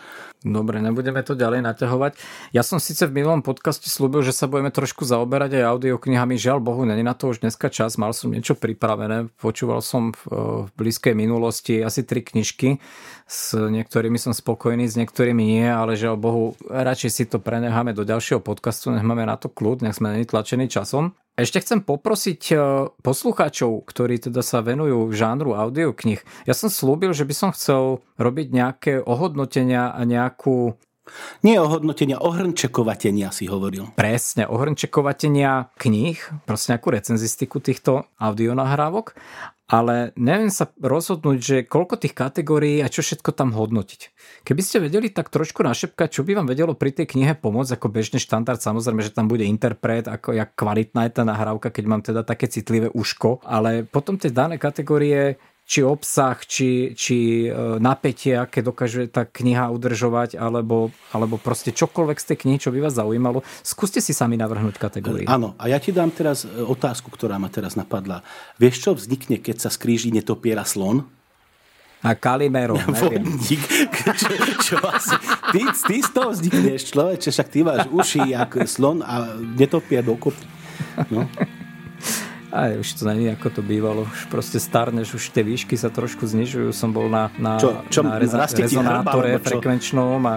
Dobre, 0.41 0.81
nebudeme 0.81 1.21
to 1.21 1.37
ďalej 1.37 1.61
naťahovať. 1.61 2.17
Ja 2.49 2.65
som 2.65 2.81
síce 2.81 3.05
v 3.05 3.13
minulom 3.13 3.45
podcaste 3.45 3.85
slúbil, 3.93 4.25
že 4.25 4.33
sa 4.33 4.49
budeme 4.49 4.73
trošku 4.73 5.05
zaoberať 5.05 5.61
aj 5.61 5.69
audioknihami. 5.77 6.33
Žiaľ 6.33 6.57
Bohu, 6.65 6.81
není 6.81 7.05
na 7.05 7.13
to 7.13 7.29
už 7.29 7.45
dneska 7.45 7.69
čas. 7.69 8.01
Mal 8.01 8.09
som 8.17 8.33
niečo 8.33 8.57
pripravené. 8.57 9.29
Počúval 9.37 9.85
som 9.85 10.17
v, 10.17 10.21
v 10.65 10.69
blízkej 10.81 11.13
minulosti 11.13 11.85
asi 11.85 12.01
tri 12.01 12.25
knižky. 12.25 12.81
S 13.29 13.53
niektorými 13.53 14.17
som 14.17 14.33
spokojný, 14.33 14.89
s 14.89 14.97
niektorými 14.97 15.45
nie, 15.45 15.69
ale 15.69 15.93
žiaľ 15.93 16.17
Bohu, 16.17 16.57
radšej 16.65 17.11
si 17.13 17.23
to 17.29 17.37
prenecháme 17.37 17.93
do 17.93 18.01
ďalšieho 18.01 18.41
podcastu, 18.41 18.89
nech 18.89 19.05
máme 19.05 19.29
na 19.29 19.37
to 19.37 19.45
kľud, 19.45 19.85
nech 19.85 19.93
sme 19.93 20.09
není 20.09 20.25
tlačení 20.25 20.65
časom. 20.65 21.13
Ešte 21.41 21.57
chcem 21.65 21.81
poprosiť 21.81 22.41
e, 22.53 22.55
poslucháčov, 23.01 23.89
ktorí 23.89 24.21
teda 24.21 24.45
sa 24.45 24.61
venujú 24.61 25.09
žánru 25.09 25.57
audioknih. 25.57 26.21
Ja 26.45 26.53
som 26.53 26.69
slúbil, 26.69 27.17
že 27.17 27.25
by 27.25 27.33
som 27.33 27.49
chcel 27.49 28.05
robiť 28.21 28.47
nejaké 28.53 28.93
ohodnotenia 29.01 29.89
a 29.89 30.01
nejakú 30.05 30.77
nie 31.41 31.57
ohodnotenia, 31.57 32.21
ohrnčekovatenia 32.21 33.33
si 33.33 33.49
hovoril. 33.49 33.89
Presne, 33.97 34.45
ohrnčekovatenia 34.45 35.73
kníh, 35.75 36.21
proste 36.45 36.77
nejakú 36.77 36.93
recenzistiku 36.93 37.57
týchto 37.57 38.05
audionahrávok 38.21 39.17
ale 39.71 40.11
neviem 40.19 40.51
sa 40.51 40.67
rozhodnúť, 40.83 41.37
že 41.39 41.57
koľko 41.63 41.95
tých 41.95 42.11
kategórií 42.11 42.83
a 42.83 42.91
čo 42.91 42.99
všetko 42.99 43.31
tam 43.31 43.55
hodnotiť. 43.55 44.01
Keby 44.43 44.61
ste 44.61 44.83
vedeli 44.83 45.07
tak 45.07 45.31
trošku 45.31 45.63
našepkať, 45.63 46.11
čo 46.11 46.27
by 46.27 46.35
vám 46.35 46.51
vedelo 46.51 46.75
pri 46.75 46.91
tej 46.91 47.07
knihe 47.15 47.39
pomôcť 47.39 47.79
ako 47.79 47.87
bežný 47.87 48.19
štandard, 48.19 48.59
samozrejme, 48.59 48.99
že 48.99 49.15
tam 49.15 49.31
bude 49.31 49.47
interpret, 49.47 50.11
ako 50.11 50.35
jak 50.35 50.51
kvalitná 50.59 51.07
je 51.07 51.15
tá 51.15 51.23
nahrávka, 51.23 51.71
keď 51.71 51.85
mám 51.87 52.03
teda 52.03 52.27
také 52.27 52.51
citlivé 52.51 52.91
uško, 52.91 53.47
ale 53.47 53.87
potom 53.87 54.19
tie 54.19 54.27
dané 54.27 54.59
kategórie 54.59 55.39
či 55.71 55.87
obsah, 55.87 56.35
či, 56.43 56.91
či 56.99 57.47
e, 57.47 57.79
napätie, 57.79 58.35
aké 58.35 58.59
dokáže 58.59 59.07
tá 59.07 59.23
kniha 59.23 59.71
udržovať, 59.71 60.35
alebo, 60.35 60.91
alebo 61.15 61.39
proste 61.39 61.71
čokoľvek 61.71 62.17
z 62.19 62.27
tej 62.27 62.37
knihy, 62.43 62.57
čo 62.59 62.75
by 62.75 62.83
vás 62.83 62.99
zaujímalo. 62.99 63.39
Skúste 63.63 64.03
si 64.03 64.11
sami 64.11 64.35
navrhnúť 64.35 64.75
kategórie. 64.75 65.23
Áno, 65.31 65.55
a 65.55 65.71
ja 65.71 65.79
ti 65.79 65.95
dám 65.95 66.11
teraz 66.11 66.43
e, 66.43 66.51
otázku, 66.59 67.07
ktorá 67.07 67.39
ma 67.39 67.47
teraz 67.47 67.79
napadla. 67.79 68.19
Vieš, 68.59 68.83
čo 68.83 68.91
vznikne, 68.99 69.39
keď 69.39 69.63
sa 69.63 69.69
skríži 69.71 70.11
netopiera 70.11 70.67
slon? 70.67 71.07
A 72.03 72.19
Kalimero, 72.19 72.75
neviem. 72.91 73.23
Vodník, 73.23 73.63
čo, 74.19 74.27
čo 74.59 74.75
asi, 74.91 75.15
ty, 75.55 75.61
ty 75.87 75.95
z 76.03 76.09
toho 76.11 76.35
vznikneš, 76.35 76.91
človeče, 76.91 77.29
však 77.31 77.47
ty 77.47 77.59
máš 77.63 77.87
uši 77.87 78.35
jak 78.35 78.59
slon 78.67 78.99
a 79.07 79.39
netopier 79.55 80.03
dokopy. 80.03 80.43
No. 81.07 81.31
Aj 82.51 82.75
už 82.75 82.87
to 82.99 83.07
není 83.07 83.31
ako 83.31 83.47
to 83.49 83.61
bývalo. 83.63 84.03
Už 84.03 84.27
proste 84.27 84.59
starneš, 84.59 85.15
už 85.15 85.31
tie 85.31 85.41
výšky 85.41 85.79
sa 85.79 85.87
trošku 85.87 86.27
znižujú. 86.27 86.75
Som 86.75 86.91
bol 86.91 87.07
na, 87.07 87.31
na, 87.39 87.55
čo, 87.55 87.79
čo, 87.87 88.03
na 88.03 88.19
reza, 88.19 88.43
rezonátore 88.43 89.39
frekvenčnom 89.39 90.19
a 90.27 90.35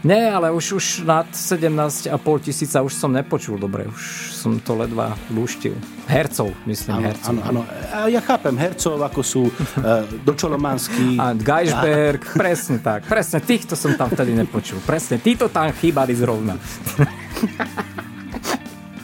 nie, 0.00 0.32
ale 0.32 0.48
už, 0.48 0.80
už 0.80 0.86
nad 1.04 1.28
17,5 1.28 2.08
tisíca 2.40 2.80
už 2.80 2.96
som 2.96 3.12
nepočul 3.12 3.60
dobre. 3.60 3.84
Už 3.84 4.32
som 4.32 4.56
to 4.56 4.72
ledva 4.72 5.12
lúštil. 5.28 5.76
Hercov, 6.08 6.56
myslím, 6.64 7.04
ano, 7.04 7.04
hercov. 7.04 7.30
Áno, 7.36 7.42
áno. 7.44 7.60
Ja 8.08 8.24
chápem 8.24 8.56
hercov, 8.56 8.96
ako 8.96 9.20
sú 9.20 9.42
uh, 9.52 10.08
Dočolomanský. 10.24 11.20
A 11.20 11.36
Geisberg, 11.36 12.24
a... 12.32 12.32
presne 12.32 12.80
tak. 12.80 13.04
Presne 13.12 13.44
týchto 13.44 13.76
som 13.76 13.92
tam 13.92 14.08
vtedy 14.08 14.32
nepočul. 14.32 14.80
Presne, 14.88 15.20
títo 15.20 15.52
tam 15.52 15.68
chýbali 15.68 16.16
zrovna. 16.16 16.56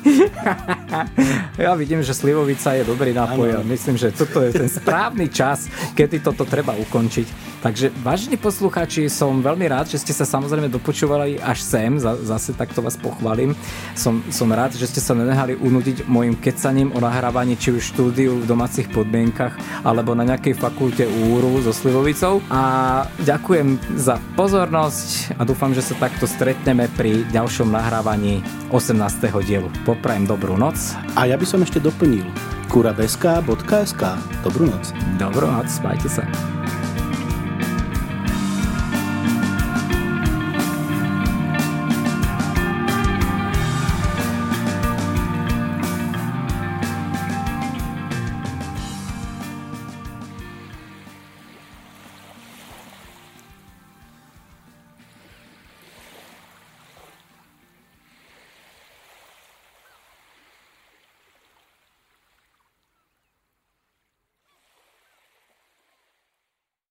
ja 1.65 1.73
vidím, 1.75 2.01
že 2.03 2.15
Slivovica 2.15 2.75
je 2.79 2.85
dobrý 2.87 3.11
nápoj 3.13 3.59
a 3.59 3.67
myslím, 3.67 3.99
že 3.99 4.15
toto 4.15 4.43
je 4.43 4.55
ten 4.55 4.69
správny 4.71 5.29
čas, 5.31 5.67
kedy 5.95 6.23
toto 6.23 6.47
treba 6.47 6.75
ukončiť. 6.77 7.59
Takže, 7.67 7.91
vážení 8.05 8.39
poslucháči, 8.39 9.11
som 9.11 9.43
veľmi 9.43 9.67
rád, 9.67 9.91
že 9.91 9.99
ste 9.99 10.15
sa 10.15 10.23
samozrejme 10.23 10.71
dopočúvali 10.71 11.43
až 11.43 11.65
sem, 11.65 11.99
zase 11.99 12.55
takto 12.55 12.79
vás 12.79 12.95
pochválim. 12.95 13.59
Som, 13.99 14.23
som 14.31 14.47
rád, 14.55 14.79
že 14.79 14.87
ste 14.87 15.03
sa 15.03 15.19
nenehali 15.19 15.59
unúdiť 15.59 16.07
môjim 16.07 16.39
kecaním 16.39 16.95
o 16.95 17.03
nahrávaní 17.03 17.59
či 17.59 17.75
už 17.75 17.97
štúdiu 17.97 18.39
v 18.39 18.47
domácich 18.47 18.87
podmienkach 18.93 19.57
alebo 19.83 20.15
na 20.15 20.23
nejakej 20.23 20.55
fakulte 20.55 21.11
úru 21.27 21.59
so 21.65 21.75
Slivovicou. 21.75 22.39
A 22.53 23.03
ďakujem 23.27 23.99
za 23.99 24.23
pozornosť 24.39 25.35
a 25.35 25.43
dúfam, 25.43 25.75
že 25.75 25.83
sa 25.83 25.99
takto 25.99 26.31
stretneme 26.31 26.87
pri 26.95 27.27
ďalšom 27.35 27.67
nahrávaní 27.73 28.47
18. 28.71 28.95
dielu. 29.43 29.67
Poprajem 29.97 30.29
dobrú 30.29 30.61
noc. 30.61 30.93
A 31.17 31.25
ja 31.25 31.41
by 31.41 31.47
som 31.49 31.65
ešte 31.65 31.81
doplnil 31.81 32.29
kurabeska.sk. 32.69 34.03
Dobrú 34.45 34.69
noc. 34.69 34.93
Dobrú 35.17 35.49
noc, 35.49 35.73
majte 35.81 36.13
sa. 36.13 36.29